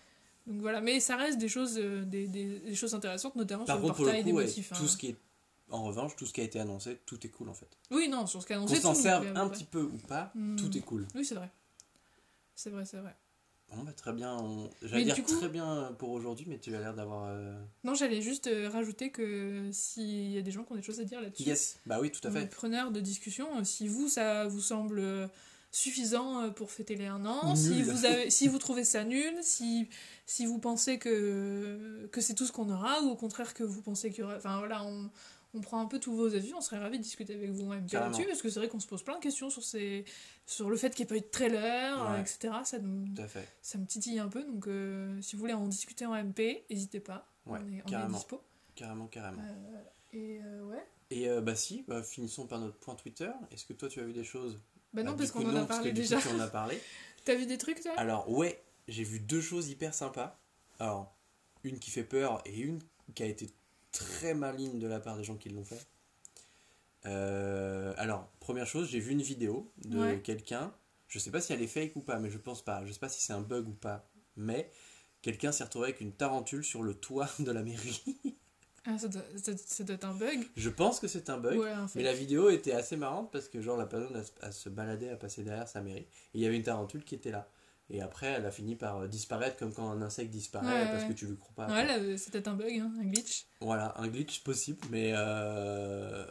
Donc 0.48 0.62
voilà, 0.62 0.82
mais 0.82 1.00
ça 1.00 1.16
reste 1.18 1.40
des 1.40 1.50
choses, 1.50 1.78
euh, 1.78 2.06
des, 2.06 2.28
des, 2.28 2.60
des 2.60 2.76
choses 2.76 2.94
intéressantes, 2.94 3.36
notamment 3.36 3.66
Par 3.66 3.78
sur 3.78 3.88
le 3.88 3.94
pour 3.94 4.00
le 4.00 4.06
portail 4.06 4.22
coup, 4.24 4.30
des 4.30 4.34
ouais, 4.36 4.46
motifs. 4.46 4.72
hein. 4.72 4.76
tout 4.80 4.88
ce 4.88 4.96
qui 4.98 5.08
est. 5.08 5.16
En 5.72 5.84
revanche, 5.84 6.16
tout 6.16 6.26
ce 6.26 6.34
qui 6.34 6.42
a 6.42 6.44
été 6.44 6.60
annoncé, 6.60 7.00
tout 7.06 7.24
est 7.26 7.30
cool 7.30 7.50
en 7.50 7.54
fait. 7.54 7.68
Oui, 7.92 8.08
non, 8.10 8.26
sur 8.26 8.42
ce 8.42 8.48
qu'a 8.48 8.56
Qu'on 8.56 8.62
annoncé. 8.64 8.82
s'en 8.82 8.94
tout, 8.94 9.02
serve 9.02 9.28
un 9.36 9.48
petit 9.50 9.66
peu 9.66 9.82
ou 9.84 9.98
pas, 10.08 10.32
Hmm. 10.36 10.56
tout 10.56 10.76
est 10.78 10.82
cool. 10.82 11.08
Oui, 11.16 11.24
c'est 11.26 11.36
vrai. 11.36 11.50
C'est 12.56 12.70
vrai, 12.70 12.86
c'est 12.86 12.98
vrai. 12.98 13.16
Bon, 13.72 13.84
bah, 13.84 13.94
très 13.94 14.14
bien. 14.14 14.36
on- 14.36 14.68
J'allais 14.82 15.04
dire 15.06 15.24
coup- 15.24 15.38
très 15.38 15.48
bien 15.48 15.96
pour 16.00 16.10
aujourd'hui, 16.10 16.46
mais 16.50 16.58
tu 16.58 16.76
as 16.76 16.80
l'air 16.80 16.96
d'avoir. 16.96 17.26
euh, 17.28 17.56
Non, 17.84 17.94
j'allais 17.94 18.20
juste 18.22 18.48
euh, 18.48 18.68
rajouter 18.68 19.12
que 19.12 19.70
s'il 19.72 20.32
y 20.32 20.38
a 20.40 20.42
des 20.42 20.50
gens 20.52 20.64
qui 20.64 20.72
ont 20.72 20.76
des 20.76 20.82
choses 20.82 21.00
à 21.00 21.04
dire 21.04 21.22
là-dessus, 21.22 21.44
Yes, 21.44 21.78
bah 21.86 22.00
oui, 22.02 22.10
tout 22.12 22.28
à 22.28 22.32
est 22.32 22.34
fait. 22.34 22.48
preneur 22.48 22.92
de 22.92 23.00
discussion. 23.00 23.60
Euh, 23.60 23.64
Si 23.64 23.88
vous, 23.88 24.08
ça 24.08 24.48
vous 24.48 24.60
semble 24.62 24.98
euh, 25.00 25.28
suffisant 25.72 26.42
euh, 26.46 26.50
pour 26.50 26.72
fêter 26.72 26.96
les 26.96 27.06
un 27.06 27.24
an, 27.28 27.56
si 27.56 27.84
vous, 27.84 28.06
avez, 28.06 28.32
si 28.32 28.48
vous 28.48 28.58
trouvez 28.58 28.84
ça 28.84 29.04
nul, 29.04 29.36
si, 29.44 29.88
si 30.26 30.48
vous 30.48 30.58
pensez 30.58 30.98
que, 30.98 32.10
que 32.12 32.22
c'est 32.22 32.34
tout 32.34 32.48
ce 32.48 32.52
qu'on 32.52 32.70
aura, 32.72 33.02
ou 33.04 33.10
au 33.12 33.16
contraire 33.16 33.54
que 33.54 33.64
vous 33.64 33.84
pensez 33.84 34.10
qu'il 34.10 34.22
y 34.22 34.24
aura... 34.24 34.36
Enfin 34.38 34.58
voilà, 34.58 34.84
on, 34.84 35.12
on 35.54 35.62
prend 35.62 35.80
un 35.82 35.86
peu 35.88 36.00
tous 36.00 36.16
vos 36.16 36.36
avis, 36.36 36.54
on 36.54 36.62
serait 36.62 36.78
ravis 36.78 36.98
de 37.00 37.04
discuter 37.04 37.34
avec 37.34 37.50
vous 37.52 37.66
en 37.72 37.74
MP 37.76 37.92
là-dessus, 37.94 38.26
parce 38.26 38.42
que 38.42 38.50
c'est 38.50 38.60
vrai 38.60 38.70
qu'on 38.70 38.80
se 38.80 38.88
pose 38.88 39.02
plein 39.04 39.16
de 39.18 39.24
questions 39.24 39.50
sur, 39.50 39.64
ces, 39.64 40.06
sur 40.46 40.70
le 40.70 40.78
fait 40.78 40.94
qu'il 40.94 41.06
n'y 41.06 41.08
ait 41.08 41.16
pas 41.16 41.18
eu 41.18 41.22
de 41.22 41.32
trailer, 41.32 42.12
Ouais. 42.12 42.22
etc. 42.22 42.54
Ça, 42.66 42.80
nous, 42.80 43.08
Tout 43.16 43.22
à 43.22 43.28
fait. 43.28 43.48
ça 43.62 43.78
me 43.78 43.86
titille 43.86 44.20
un 44.20 44.28
peu, 44.30 44.44
donc 44.44 44.68
euh, 44.68 45.20
si 45.22 45.36
vous 45.36 45.40
voulez 45.40 45.54
en 45.54 45.68
discuter 45.68 46.06
en 46.06 46.14
MP, 46.14 46.64
n'hésitez 46.70 47.00
pas, 47.00 47.28
Ouais, 47.46 47.60
on, 47.64 47.68
est, 47.68 47.82
on 47.84 47.88
est 47.88 47.90
carrément. 47.90 48.18
dispo. 48.18 48.42
Carrément, 48.76 49.08
carrément. 49.08 49.42
Euh, 49.42 49.82
et 50.14 50.40
euh, 50.44 50.64
ouais. 50.66 50.86
Et 51.12 51.28
bah 51.42 51.56
si, 51.56 51.84
bah, 51.88 52.04
finissons 52.04 52.46
par 52.46 52.60
notre 52.60 52.78
point 52.78 52.94
Twitter. 52.94 53.32
Est-ce 53.52 53.66
que 53.66 53.74
toi 53.74 53.90
tu 53.90 54.00
as 54.00 54.04
vu 54.04 54.14
des 54.14 54.24
choses? 54.24 54.60
Bah 54.94 55.02
non, 55.02 55.12
Bah, 55.14 55.18
parce 55.18 55.32
qu'on 55.32 55.50
en 55.50 55.56
a 55.56 55.66
parlé 55.66 55.92
déjà. 55.92 56.18
en 56.20 56.40
as 56.40 56.48
parlé. 56.52 56.80
T'as 57.26 57.34
vu 57.34 57.48
des 57.48 57.58
trucs, 57.58 57.82
toi? 57.82 57.94
Alors 57.98 58.30
ouais, 58.30 58.64
j'ai 58.88 59.04
vu 59.04 59.20
deux 59.20 59.42
choses 59.42 59.70
hyper 59.70 59.96
sympas. 59.96 60.40
Alors, 60.78 61.16
une 61.64 61.80
qui 61.80 61.90
fait 61.90 62.04
peur 62.04 62.42
et 62.46 62.60
une 62.60 62.80
qui 63.16 63.24
a 63.24 63.26
été 63.26 63.50
très 63.92 64.34
maligne 64.34 64.80
de 64.80 64.88
la 64.88 65.00
part 65.00 65.18
des 65.18 65.24
gens 65.24 65.36
qui 65.38 65.50
l'ont 65.50 65.64
fait. 65.64 65.86
Euh, 67.06 67.94
alors, 67.98 68.30
première 68.40 68.68
chose, 68.68 68.90
j'ai 68.90 69.00
vu 69.00 69.12
une 69.12 69.22
vidéo 69.22 69.72
de 69.86 70.00
Ouais. 70.00 70.22
quelqu'un. 70.22 70.74
Je 71.08 71.18
sais 71.20 71.32
pas 71.32 71.42
si 71.42 71.54
elle 71.54 71.62
est 71.62 71.68
fake 71.68 71.96
ou 71.96 72.02
pas, 72.02 72.20
mais 72.20 72.30
je 72.30 72.38
pense 72.38 72.64
pas. 72.64 72.86
Je 72.86 72.92
sais 72.92 73.00
pas 73.00 73.10
si 73.10 73.22
c'est 73.22 73.34
un 73.34 73.42
bug 73.42 73.68
ou 73.68 73.74
pas. 73.74 74.08
Mais 74.36 74.70
quelqu'un 75.22 75.52
s'est 75.52 75.64
retrouvé 75.64 75.86
avec 75.86 76.02
une 76.02 76.12
tarentule 76.14 76.64
sur 76.64 76.84
le 76.84 76.94
toit 76.94 77.30
de 77.40 77.52
la 77.52 77.64
mairie. 77.64 78.04
Ah, 78.86 78.98
ça 78.98 79.08
doit, 79.08 79.22
ça, 79.42 79.52
ça 79.58 79.84
doit 79.84 79.96
être 79.96 80.06
un 80.06 80.14
bug. 80.16 80.46
je 80.56 80.70
pense 80.70 81.00
que 81.00 81.08
c'est 81.08 81.30
un 81.30 81.38
bug. 81.38 81.58
Ouais, 81.58 81.74
en 81.74 81.88
fait. 81.88 82.00
Mais 82.00 82.04
la 82.06 82.14
vidéo 82.14 82.50
était 82.50 82.72
assez 82.72 82.96
marrante 82.96 83.32
parce 83.32 83.48
que 83.50 83.62
genre 83.62 83.78
la 83.78 83.86
personne 83.86 84.16
elle, 84.16 84.26
se- 84.26 84.32
elle 84.42 84.54
se 84.54 84.70
baladait, 84.70 85.08
elle 85.08 85.20
passait 85.20 85.44
derrière 85.44 85.68
sa 85.68 85.82
mairie 85.82 86.02
et 86.02 86.08
il 86.36 86.42
y 86.42 86.46
avait 86.46 86.56
une 86.56 86.64
tarentule 86.64 87.04
qui 87.04 87.16
était 87.16 87.32
là. 87.32 87.50
Et 87.92 88.02
après 88.02 88.28
elle 88.28 88.46
a 88.46 88.52
fini 88.52 88.76
par 88.76 88.98
euh, 88.98 89.08
disparaître 89.08 89.58
comme 89.58 89.74
quand 89.74 89.90
un 89.90 90.02
insecte 90.02 90.30
disparaît 90.30 90.68
Ouais, 90.84 90.86
parce 90.92 91.04
ouais. 91.04 91.10
que 91.10 91.14
tu 91.14 91.26
lui 91.26 91.38
crois 91.38 91.54
pas. 91.68 91.74
Ouais, 91.74 91.86
là, 91.88 92.18
c'est 92.18 92.32
peut-être 92.32 92.48
un 92.48 92.54
bug, 92.54 92.78
hein, 92.80 92.92
un 93.00 93.06
glitch. 93.06 93.46
Voilà, 93.62 93.94
un 93.98 94.08
glitch 94.08 94.44
possible 94.44 94.80
mais, 94.92 95.12
euh... 95.16 96.24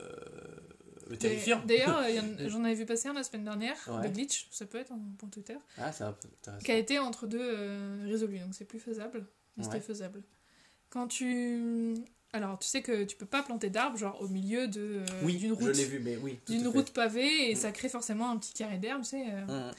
mais 1.11 1.16
terrifiant. 1.16 1.61
D'ailleurs, 1.66 2.02
j'en 2.48 2.62
avais 2.64 2.74
vu 2.74 2.86
passer 2.86 3.09
un 3.09 3.14
la 3.14 3.22
semaine 3.22 3.44
dernière, 3.44 3.76
Ouais. 3.88 4.09
de 4.09 4.14
glitch, 4.14 4.48
ça 4.50 4.66
peut 4.66 4.78
être 4.78 4.92
un 4.92 5.00
point 5.18 5.28
Twitter, 5.28 5.56
Ah 5.78 5.90
c'est 5.92 6.04
intéressant. 6.04 6.59
qui 6.64 6.70
a 6.72 6.76
été 6.76 6.98
entre 6.98 7.26
deux 7.26 7.40
euh, 7.40 8.04
résolu, 8.06 8.38
donc 8.38 8.54
c'est 8.54 8.64
plus 8.64 8.78
faisable. 8.80 9.26
Mais 9.56 9.64
c'était 9.64 9.76
Ouais. 9.76 9.80
faisable. 9.82 10.22
Quand 10.90 11.09
tu. 11.09 11.94
Alors, 12.34 12.59
tu 12.59 12.68
sais 12.68 12.82
que 12.82 13.04
tu 13.04 13.16
peux 13.16 13.26
pas 13.26 13.42
planter 13.42 13.70
d'arbres, 13.70 13.96
genre 13.96 14.20
au 14.20 14.28
milieu 14.28 14.68
de, 14.68 15.00
euh, 15.00 15.06
Oui, 15.24 15.36
d'une 15.38 15.52
route. 15.52 15.74
l'ai 15.74 15.84
vu 15.86 15.98
mais 15.98 16.16
oui. 16.18 16.38
tout 16.44 16.52
D'une 16.52 16.61
à 16.66 16.70
fait. 16.70 16.78
route 16.78 16.90
pavée, 16.92 17.50
et 17.50 17.54
Mm. 17.54 17.56
ça 17.56 17.72
crée 17.72 17.88
forcément 17.88 18.30
un 18.30 18.36
petit 18.36 18.52
carré 18.52 18.76
d'herbe, 18.78 19.02
tu 19.02 19.09
sais. 19.09 19.24
euh, 19.30 19.42
Hum, 19.48 19.72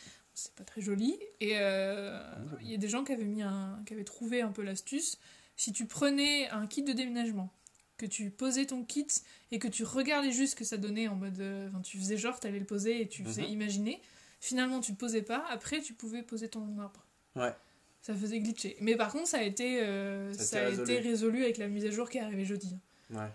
c'est 0.44 0.54
pas 0.56 0.64
très 0.64 0.82
joli. 0.82 1.18
Et 1.40 1.54
euh, 1.58 2.20
Mmh. 2.40 2.58
il 2.62 2.72
y 2.72 2.74
a 2.74 2.78
des 2.78 2.88
gens 2.90 3.04
qui 3.04 3.12
avaient, 3.12 3.24
mis 3.26 3.42
un, 3.42 3.82
qui 3.86 3.94
avaient 3.94 4.04
trouvé 4.04 4.42
un 4.42 4.52
peu 4.52 4.62
l'astuce. 4.64 5.18
Si 5.56 5.72
tu 5.74 5.86
prenais 5.86 6.50
un 6.50 6.68
kit 6.68 6.84
de 6.84 6.94
déménagement, 6.94 7.52
que 7.98 8.06
tu 8.06 8.30
posais 8.32 8.66
ton 8.66 8.84
kit 8.86 9.08
et 9.52 9.60
que 9.60 9.68
tu 9.68 9.84
regardais 9.84 10.32
juste 10.32 10.52
ce 10.52 10.56
que 10.56 10.64
ça 10.64 10.78
donnait 10.78 11.08
en 11.10 11.16
mode. 11.16 11.40
euh, 11.42 11.68
Enfin, 11.68 11.82
tu 11.82 11.98
faisais 11.98 12.16
genre, 12.18 12.40
t'allais 12.40 12.60
le 12.60 12.66
poser 12.66 13.02
et 13.02 13.08
tu 13.10 13.24
faisais 13.26 13.42
Mhm. 13.42 13.50
imaginer. 13.50 14.02
Finalement, 14.40 14.80
tu 14.80 14.92
le 14.94 14.98
posais 14.98 15.22
pas. 15.22 15.46
Après, 15.50 15.82
tu 15.82 15.94
pouvais 15.94 16.24
poser 16.24 16.48
ton 16.48 16.80
arbre. 16.80 17.06
Ouais. 17.36 17.54
Ça 18.02 18.16
faisait 18.16 18.40
glitcher. 18.40 18.78
Mais 18.80 18.96
par 18.96 19.12
contre, 19.12 19.28
ça 19.28 19.40
a 19.40 19.42
été, 19.44 19.82
euh, 19.82 20.32
Ça 20.34 20.42
a 20.42 20.46
ça 20.46 20.58
a 20.60 20.62
été 20.62 20.70
résolu. 20.70 20.94
été 20.94 21.10
résolu 21.10 21.44
avec 21.44 21.58
la 21.58 21.68
mise 21.68 21.86
à 21.86 21.92
jour 21.92 22.10
qui 22.10 22.18
est 22.20 22.22
arrivée 22.22 22.46
jeudi. 22.46 22.74
Ouais. 23.10 23.30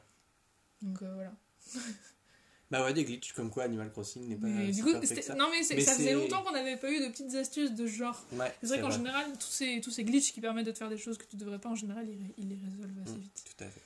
Donc 0.81 1.03
euh, 1.03 1.13
voilà. 1.15 1.33
Bah 2.71 2.83
ouais 2.85 2.95
des 2.95 3.05
glitches 3.05 3.33
comme 3.35 3.51
quoi 3.51 3.65
Animal 3.65 3.91
Crossing 3.93 4.27
n'est 4.27 4.37
pas 4.37 4.47
Mais 4.47 4.73
du 4.73 4.83
coup, 4.83 4.91
ça. 4.91 5.35
non 5.35 5.49
mais, 5.51 5.63
ça 5.63 5.77
faisait 5.95 6.15
longtemps 6.15 6.43
qu'on 6.43 6.53
n'avait 6.53 6.77
pas 6.77 6.91
eu 6.91 7.01
de 7.01 7.09
petites 7.09 7.35
astuces 7.35 7.73
de 7.73 7.87
ce 7.87 7.93
genre. 7.93 8.25
Ouais, 8.33 8.53
C'est 8.63 8.69
vrai 8.69 8.81
qu'en 8.81 8.91
général, 8.91 9.27
tous 9.39 9.47
ces, 9.51 9.81
tous 9.81 9.91
ces 9.91 10.03
glitches 10.05 10.33
qui 10.33 10.41
permettent 10.41 10.67
de 10.67 10.73
te 10.73 10.79
faire 10.79 10.89
des 10.89 10.99
choses 10.99 11.19
que 11.19 11.25
tu 11.25 11.37
devrais 11.37 11.59
pas, 11.59 11.69
en 11.69 11.75
général, 11.77 12.07
ils, 12.09 12.33
ils 12.43 12.49
les 12.49 12.59
résolvent 12.65 13.01
assez 13.05 13.17
Mm. 13.17 13.21
vite. 13.21 13.45
Tout 13.57 13.65
à 13.65 13.69
fait. 13.69 13.83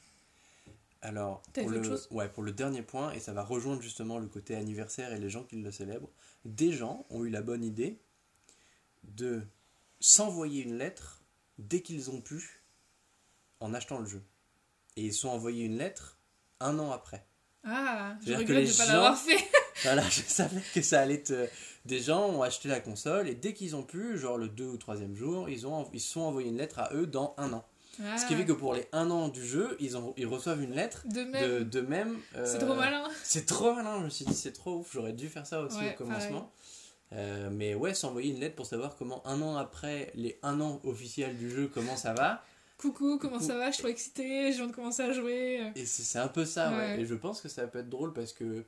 Alors, 1.03 1.43
pour 1.53 1.68
le, 1.70 1.83
ouais, 2.12 2.29
pour 2.29 2.43
le 2.43 2.51
dernier 2.53 2.83
point, 2.83 3.12
et 3.12 3.20
ça 3.20 3.33
va 3.33 3.45
rejoindre 3.45 3.83
justement 3.83 4.18
le 4.18 4.26
côté 4.26 4.55
anniversaire 4.57 5.12
et 5.12 5.18
les 5.18 5.31
gens 5.31 5.45
qui 5.45 5.57
le 5.57 5.70
célèbrent, 5.70 6.09
des 6.45 6.72
gens 6.72 7.05
ont 7.11 7.24
eu 7.24 7.31
la 7.31 7.43
bonne 7.43 7.64
idée 7.64 7.99
de 9.05 9.43
s'envoyer 10.01 10.62
une 10.62 10.76
lettre 10.79 11.20
dès 11.59 11.83
qu'ils 11.83 12.11
ont 12.11 12.20
pu 12.20 12.62
en 13.61 13.74
achetant 13.74 13.99
le 13.99 14.07
jeu. 14.07 14.22
Et 14.97 15.03
ils 15.05 15.12
se 15.14 15.20
sont 15.20 15.29
envoyés 15.29 15.64
une 15.64 15.79
lettre 15.79 16.18
un 16.61 16.79
an 16.79 16.91
après. 16.91 17.24
Ah, 17.64 18.14
je 18.26 18.32
regrette 18.34 18.66
de 18.68 18.76
pas 18.76 18.84
gens- 18.86 18.92
l'avoir 18.92 19.18
fait. 19.18 19.38
Voilà, 19.84 20.02
je 20.11 20.22
savais 20.22 20.61
que 20.74 20.82
ça 20.82 21.00
allait 21.00 21.22
te... 21.22 21.46
Des 21.84 22.00
gens 22.00 22.26
ont 22.28 22.42
acheté 22.42 22.68
la 22.68 22.80
console 22.80 23.28
et 23.28 23.34
dès 23.36 23.54
qu'ils 23.54 23.76
ont 23.76 23.84
pu, 23.84 24.18
genre 24.18 24.36
le 24.36 24.48
2 24.48 24.64
ou 24.64 24.76
3 24.76 24.96
jour, 25.14 25.48
ils, 25.48 25.66
ont, 25.68 25.88
ils 25.92 26.00
se 26.00 26.12
sont 26.14 26.20
envoyés 26.22 26.48
une 26.48 26.59
lettre 26.59 26.80
à 26.80 26.92
eux 26.94 27.06
dans 27.06 27.34
un 27.38 27.52
an. 27.52 27.64
Ce 27.96 28.26
qui 28.26 28.34
Ah, 28.34 28.36
fait 28.36 28.44
que 28.44 28.52
pour 28.52 28.74
les 28.74 28.86
un 28.92 29.11
an 29.11 29.28
du 29.28 29.44
jeu, 29.46 29.76
ils, 29.80 29.96
ont, 29.96 30.14
ils 30.16 30.26
reçoivent 30.26 30.62
une 30.62 30.72
lettre 30.74 31.02
de 31.06 31.22
même, 31.22 31.64
de 31.64 31.80
même. 31.80 32.18
c'est 32.44 32.56
euh, 32.56 32.66
trop 32.66 32.74
malin. 32.74 33.04
C'est 33.24 33.46
trop 33.46 33.72
malin, 33.74 33.98
je 34.00 34.04
me 34.04 34.11
suis 34.11 34.24
dit 34.24 34.34
c'est 34.34 34.52
trop 34.52 34.78
ouf, 34.78 34.90
j'aurais 34.92 35.12
dû 35.12 35.28
faire 35.28 35.46
ça 35.46 35.61
aussi 35.61 35.78
Ouais, 35.78 35.94
au 35.94 36.04
commencement. 36.04 36.50
Euh, 37.12 37.48
mais 37.50 37.74
ouais, 37.74 37.94
s'envoyer 37.94 38.32
une 38.32 38.40
lettre 38.40 38.54
pour 38.56 38.66
savoir 38.66 38.96
comment 38.96 39.26
un 39.26 39.40
an 39.42 39.56
après 39.56 40.11
les 40.14 40.38
un 40.42 40.61
an 40.61 40.80
officiels 40.84 41.36
du 41.38 41.50
jeu, 41.50 41.70
comment 41.72 41.96
ça 41.96 42.12
va. 42.12 42.44
Coucou, 42.79 43.18
comment 43.18 43.35
Coucou. 43.39 43.45
ça 43.47 43.59
va? 43.59 43.68
Je 43.70 43.74
suis 43.74 43.83
trop 43.83 43.91
excitée, 43.91 44.53
je 44.53 44.57
viens 44.59 44.66
de 44.68 44.72
commencer 44.72 45.03
à 45.03 45.12
jouer. 45.12 45.72
Et 45.74 45.85
c'est 45.85 46.18
un 46.18 46.29
peu 46.29 46.45
ça, 46.45 46.70
ouais. 46.70 46.76
Ouais. 46.76 47.01
Et 47.01 47.05
je 47.07 47.14
pense 47.14 47.41
que 47.41 47.49
ça 47.49 47.66
peut 47.66 47.81
être 47.81 47.89
drôle 47.91 48.12
parce 48.12 48.33
que 48.33 48.64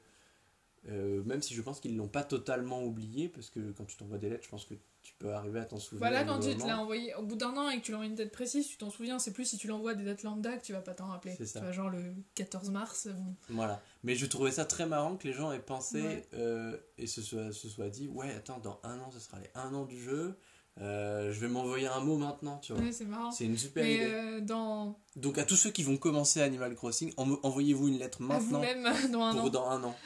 euh, 0.89 1.23
même 1.25 1.43
si 1.43 1.55
je 1.55 1.61
pense 1.61 1.79
qu'ils 1.79 1.97
l'ont 1.97 2.09
pas 2.09 2.25
totalement 2.25 2.83
oublié, 2.83 3.29
parce 3.29 3.51
que 3.51 3.73
quand 3.73 3.85
tu 3.85 3.97
t'envoies 3.97 4.17
des 4.19 4.31
lettres, 4.31 4.45
je 4.45 4.49
pense 4.49 4.65
que 4.65 4.75
tu 5.03 5.13
peux 5.19 5.31
arriver 5.33 5.61
à 5.61 5.65
t'en 5.67 5.79
souvenir. 5.79 5.99
Voilà, 6.11 6.25
quand 6.25 6.41
tu 6.41 6.57
te 6.57 6.67
l'as 6.67 6.79
envoyé 6.79 7.15
au 7.17 7.23
bout 7.23 7.37
d'un 7.37 7.55
an 7.57 7.69
et 7.69 7.79
que 7.81 7.85
tu 7.85 7.93
l'envoies 7.93 8.07
une 8.07 8.15
date 8.15 8.33
précise, 8.33 8.67
tu 8.67 8.79
t'en 8.79 8.91
souviens. 8.91 9.19
C'est 9.19 9.33
plus 9.33 9.45
si 9.45 9.59
tu 9.59 9.67
l'envoies 9.69 9.95
des 9.95 10.05
dates 10.05 10.23
lambda 10.23 10.57
que 10.57 10.65
tu 10.65 10.73
vas 10.73 10.81
pas 10.81 10.95
t'en 10.95 11.07
rappeler. 11.09 11.35
C'est 11.37 11.47
ça. 11.47 11.61
Tu 11.61 11.65
vois, 11.67 11.73
genre 11.73 11.91
le 11.91 12.03
14 12.35 12.71
mars. 12.71 13.09
bon. 13.09 13.35
Voilà. 13.51 13.83
Mais 14.05 14.15
je 14.15 14.25
trouvais 14.27 14.51
ça 14.53 14.65
très 14.65 14.87
marrant 14.87 15.17
que 15.17 15.29
les 15.29 15.35
gens 15.35 15.53
aient 15.53 15.59
pensé 15.61 16.01
Ouais. 16.03 16.27
euh, 16.35 16.77
et 16.97 17.07
se 17.07 17.21
soient 17.53 17.89
dit 17.91 18.09
Ouais, 18.09 18.31
attends, 18.35 18.59
dans 18.59 18.81
un 18.83 18.99
an, 19.01 19.11
ce 19.11 19.21
sera 19.21 19.39
les 19.39 19.51
un 19.55 19.73
an 19.75 19.85
du 19.85 20.01
jeu. 20.03 20.35
Euh, 20.81 21.31
je 21.31 21.39
vais 21.41 21.49
m'envoyer 21.49 21.87
un 21.89 22.01
mot 22.01 22.17
maintenant, 22.17 22.57
tu 22.59 22.73
vois. 22.73 22.81
Ouais, 22.81 22.91
c'est 22.91 23.05
marrant. 23.05 23.31
C'est 23.31 23.45
une 23.45 23.59
super 23.59 23.85
Mais 23.85 23.97
idée. 23.97 24.05
euh, 24.07 24.41
dans 24.41 24.99
Donc 25.15 25.37
à 25.37 25.45
tous 25.45 25.57
ceux 25.57 25.71
qui 25.71 25.83
vont 25.83 25.99
commencer 25.99 26.41
Animal 26.41 26.75
Crossing, 26.75 27.13
en- 27.19 27.39
envoyez-vous 27.43 27.89
une 27.89 27.99
lettre 27.99 28.23
maintenant 28.23 28.61
vous-même 28.61 28.83
dans 29.13 29.21
un 29.23 29.35
pour 29.35 29.45
an. 29.45 29.49
dans 29.51 29.69
un 29.69 29.85
an. 29.85 29.97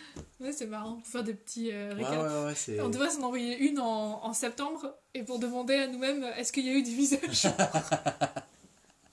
Ouais, 0.41 0.51
c'est 0.53 0.67
marrant. 0.67 0.95
Pour 0.97 1.07
faire 1.07 1.23
des 1.23 1.35
petits 1.35 1.71
euh, 1.71 1.95
Ouais. 1.95 2.81
On 2.81 2.89
devrait 2.89 3.11
s'en 3.11 3.23
envoyer 3.23 3.57
une 3.59 3.79
en, 3.79 4.25
en 4.25 4.33
septembre 4.33 4.97
et 5.15 5.23
pour 5.23 5.39
demander 5.39 5.75
à 5.75 5.87
nous-mêmes 5.87 6.25
est-ce 6.37 6.53
qu'il 6.53 6.67
y 6.67 6.71
a 6.71 6.73
eu 6.73 6.83
des 6.83 6.95
visages 6.95 7.47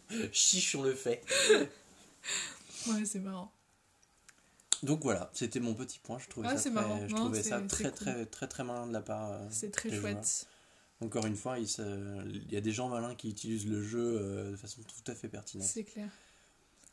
Chiche, 0.32 0.76
on 0.76 0.84
le 0.84 0.94
fait. 0.94 1.22
Ouais, 2.88 3.06
c'est 3.06 3.20
marrant. 3.20 3.52
Donc 4.84 5.02
voilà, 5.04 5.30
c'était 5.34 5.60
mon 5.60 5.74
petit 5.76 6.00
point. 6.00 6.18
Je 6.18 6.28
trouvais 6.28 6.48
Ah, 6.50 6.58
ça, 6.58 6.62
très, 6.64 6.70
marrant. 6.72 7.00
je 7.08 7.12
Non, 7.14 7.18
trouvais 7.26 7.44
c'est- 7.44 7.50
ça 7.50 7.62
très, 7.62 7.84
cool. 7.86 7.94
très, 7.94 8.26
très, 8.26 8.48
très 8.48 8.64
malin 8.64 8.88
de 8.88 8.94
la 8.94 9.02
part. 9.02 9.32
euh, 9.32 9.48
C'est 9.52 9.70
très 9.72 9.90
joueurs. 9.90 10.02
Encore 11.02 11.26
une 11.26 11.36
fois, 11.36 11.58
il, 11.60 12.52
y 12.52 12.58
a 12.58 12.62
des 12.62 12.72
gens 12.72 12.90
malins 12.90 13.16
qui 13.16 13.30
utilisent 13.30 13.68
le 13.68 13.82
jeu 13.82 14.18
euh, 14.22 14.52
de 14.52 14.56
façon 14.56 14.82
tout 14.84 15.12
à 15.12 15.16
fait 15.16 15.28
pertinente. 15.28 15.68
C'est 15.68 15.84
clair. 15.84 16.10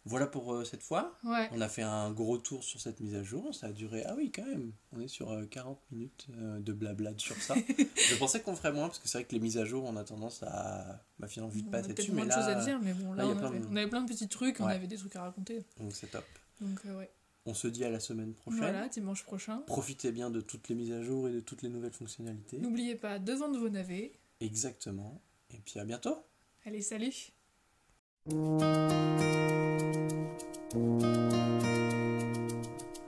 Voilà 0.09 0.27
pour 0.27 0.55
euh, 0.55 0.65
cette 0.65 0.83
fois. 0.83 1.19
Ouais. 1.23 1.51
On 1.53 1.61
a 1.61 1.69
fait 1.69 1.83
un 1.83 2.11
gros 2.11 2.39
tour 2.39 2.65
sur 2.65 2.81
cette 2.81 3.01
mise 3.01 3.15
à 3.15 3.23
jour. 3.23 3.55
Ça 3.55 3.67
a 3.67 3.73
duré. 3.73 4.05
Ah 4.07 4.15
oui, 4.17 4.33
quand 4.35 4.47
même. 4.47 4.73
On 4.93 5.01
est 5.01 5.09
sur 5.09 5.31
euh, 5.31 5.45
40 5.45 5.79
minutes 5.91 6.29
euh, 6.39 6.59
de 6.61 6.73
blabla 6.73 7.13
sur 7.19 7.37
ça. 7.37 7.55
je 7.79 8.15
pensais 8.17 8.41
qu'on 8.41 8.57
ferait 8.57 8.73
moins 8.73 8.87
parce 8.87 8.99
que 9.01 9.09
c'est 9.09 9.19
vrai 9.19 9.25
que 9.27 9.33
les 9.33 9.41
mises 9.41 9.59
à 9.59 9.67
jour, 9.67 9.85
on 9.85 9.97
a 9.97 10.05
tendance 10.05 10.43
à. 10.45 11.05
Ma 11.19 11.27
fille 11.27 11.43
a 11.43 11.47
envie 11.47 11.63
de 11.63 11.69
On 11.69 11.73
a 11.75 11.83
peut-être 11.83 11.97
dessus, 11.99 12.13
moins 12.13 12.23
mais 12.23 12.29
de 12.29 12.35
choses 12.35 12.45
à 12.45 12.55
là. 12.55 12.65
dire, 12.65 12.81
mais 12.81 12.95
bon, 12.95 13.13
là, 13.13 13.27
on, 13.27 13.37
avait, 13.37 13.59
de- 13.59 13.67
on 13.67 13.77
avait 13.77 13.89
plein 13.89 14.01
de 14.03 14.09
petits 14.09 14.29
trucs, 14.29 14.61
on 14.61 14.67
avait 14.67 14.87
des 14.87 14.97
trucs 14.97 15.15
à 15.17 15.23
raconter. 15.23 15.65
Donc 15.79 15.95
c'est 15.95 16.11
top. 16.11 16.25
Donc, 16.61 16.81
ouais. 16.97 17.11
On 17.49 17.55
se 17.55 17.67
dit 17.67 17.83
à 17.83 17.89
la 17.89 17.99
semaine 17.99 18.35
prochaine. 18.35 18.61
Voilà, 18.61 18.89
dimanche 18.89 19.25
prochain. 19.25 19.63
Profitez 19.67 20.13
bien 20.13 20.29
de 20.29 20.43
toutes 20.43 20.69
les 20.69 20.75
mises 20.75 20.93
à 20.93 21.03
jour 21.03 21.31
et 21.31 21.33
de 21.33 21.41
toutes 21.41 21.63
les 21.63 21.71
nouvelles 21.71 21.95
fonctionnalités. 21.95 22.59
N'oubliez 22.59 22.95
pas 22.95 23.19
de 23.19 23.33
vendre 23.33 23.59
vos 23.59 23.71
navets. 23.71 24.13
Exactement. 24.43 25.23
Et 25.55 25.59
puis 25.65 25.81
à 25.81 25.87
bientôt. 25.87 26.19
Allez, 26.67 26.83
salut 26.83 27.33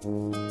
Thank 0.03 0.50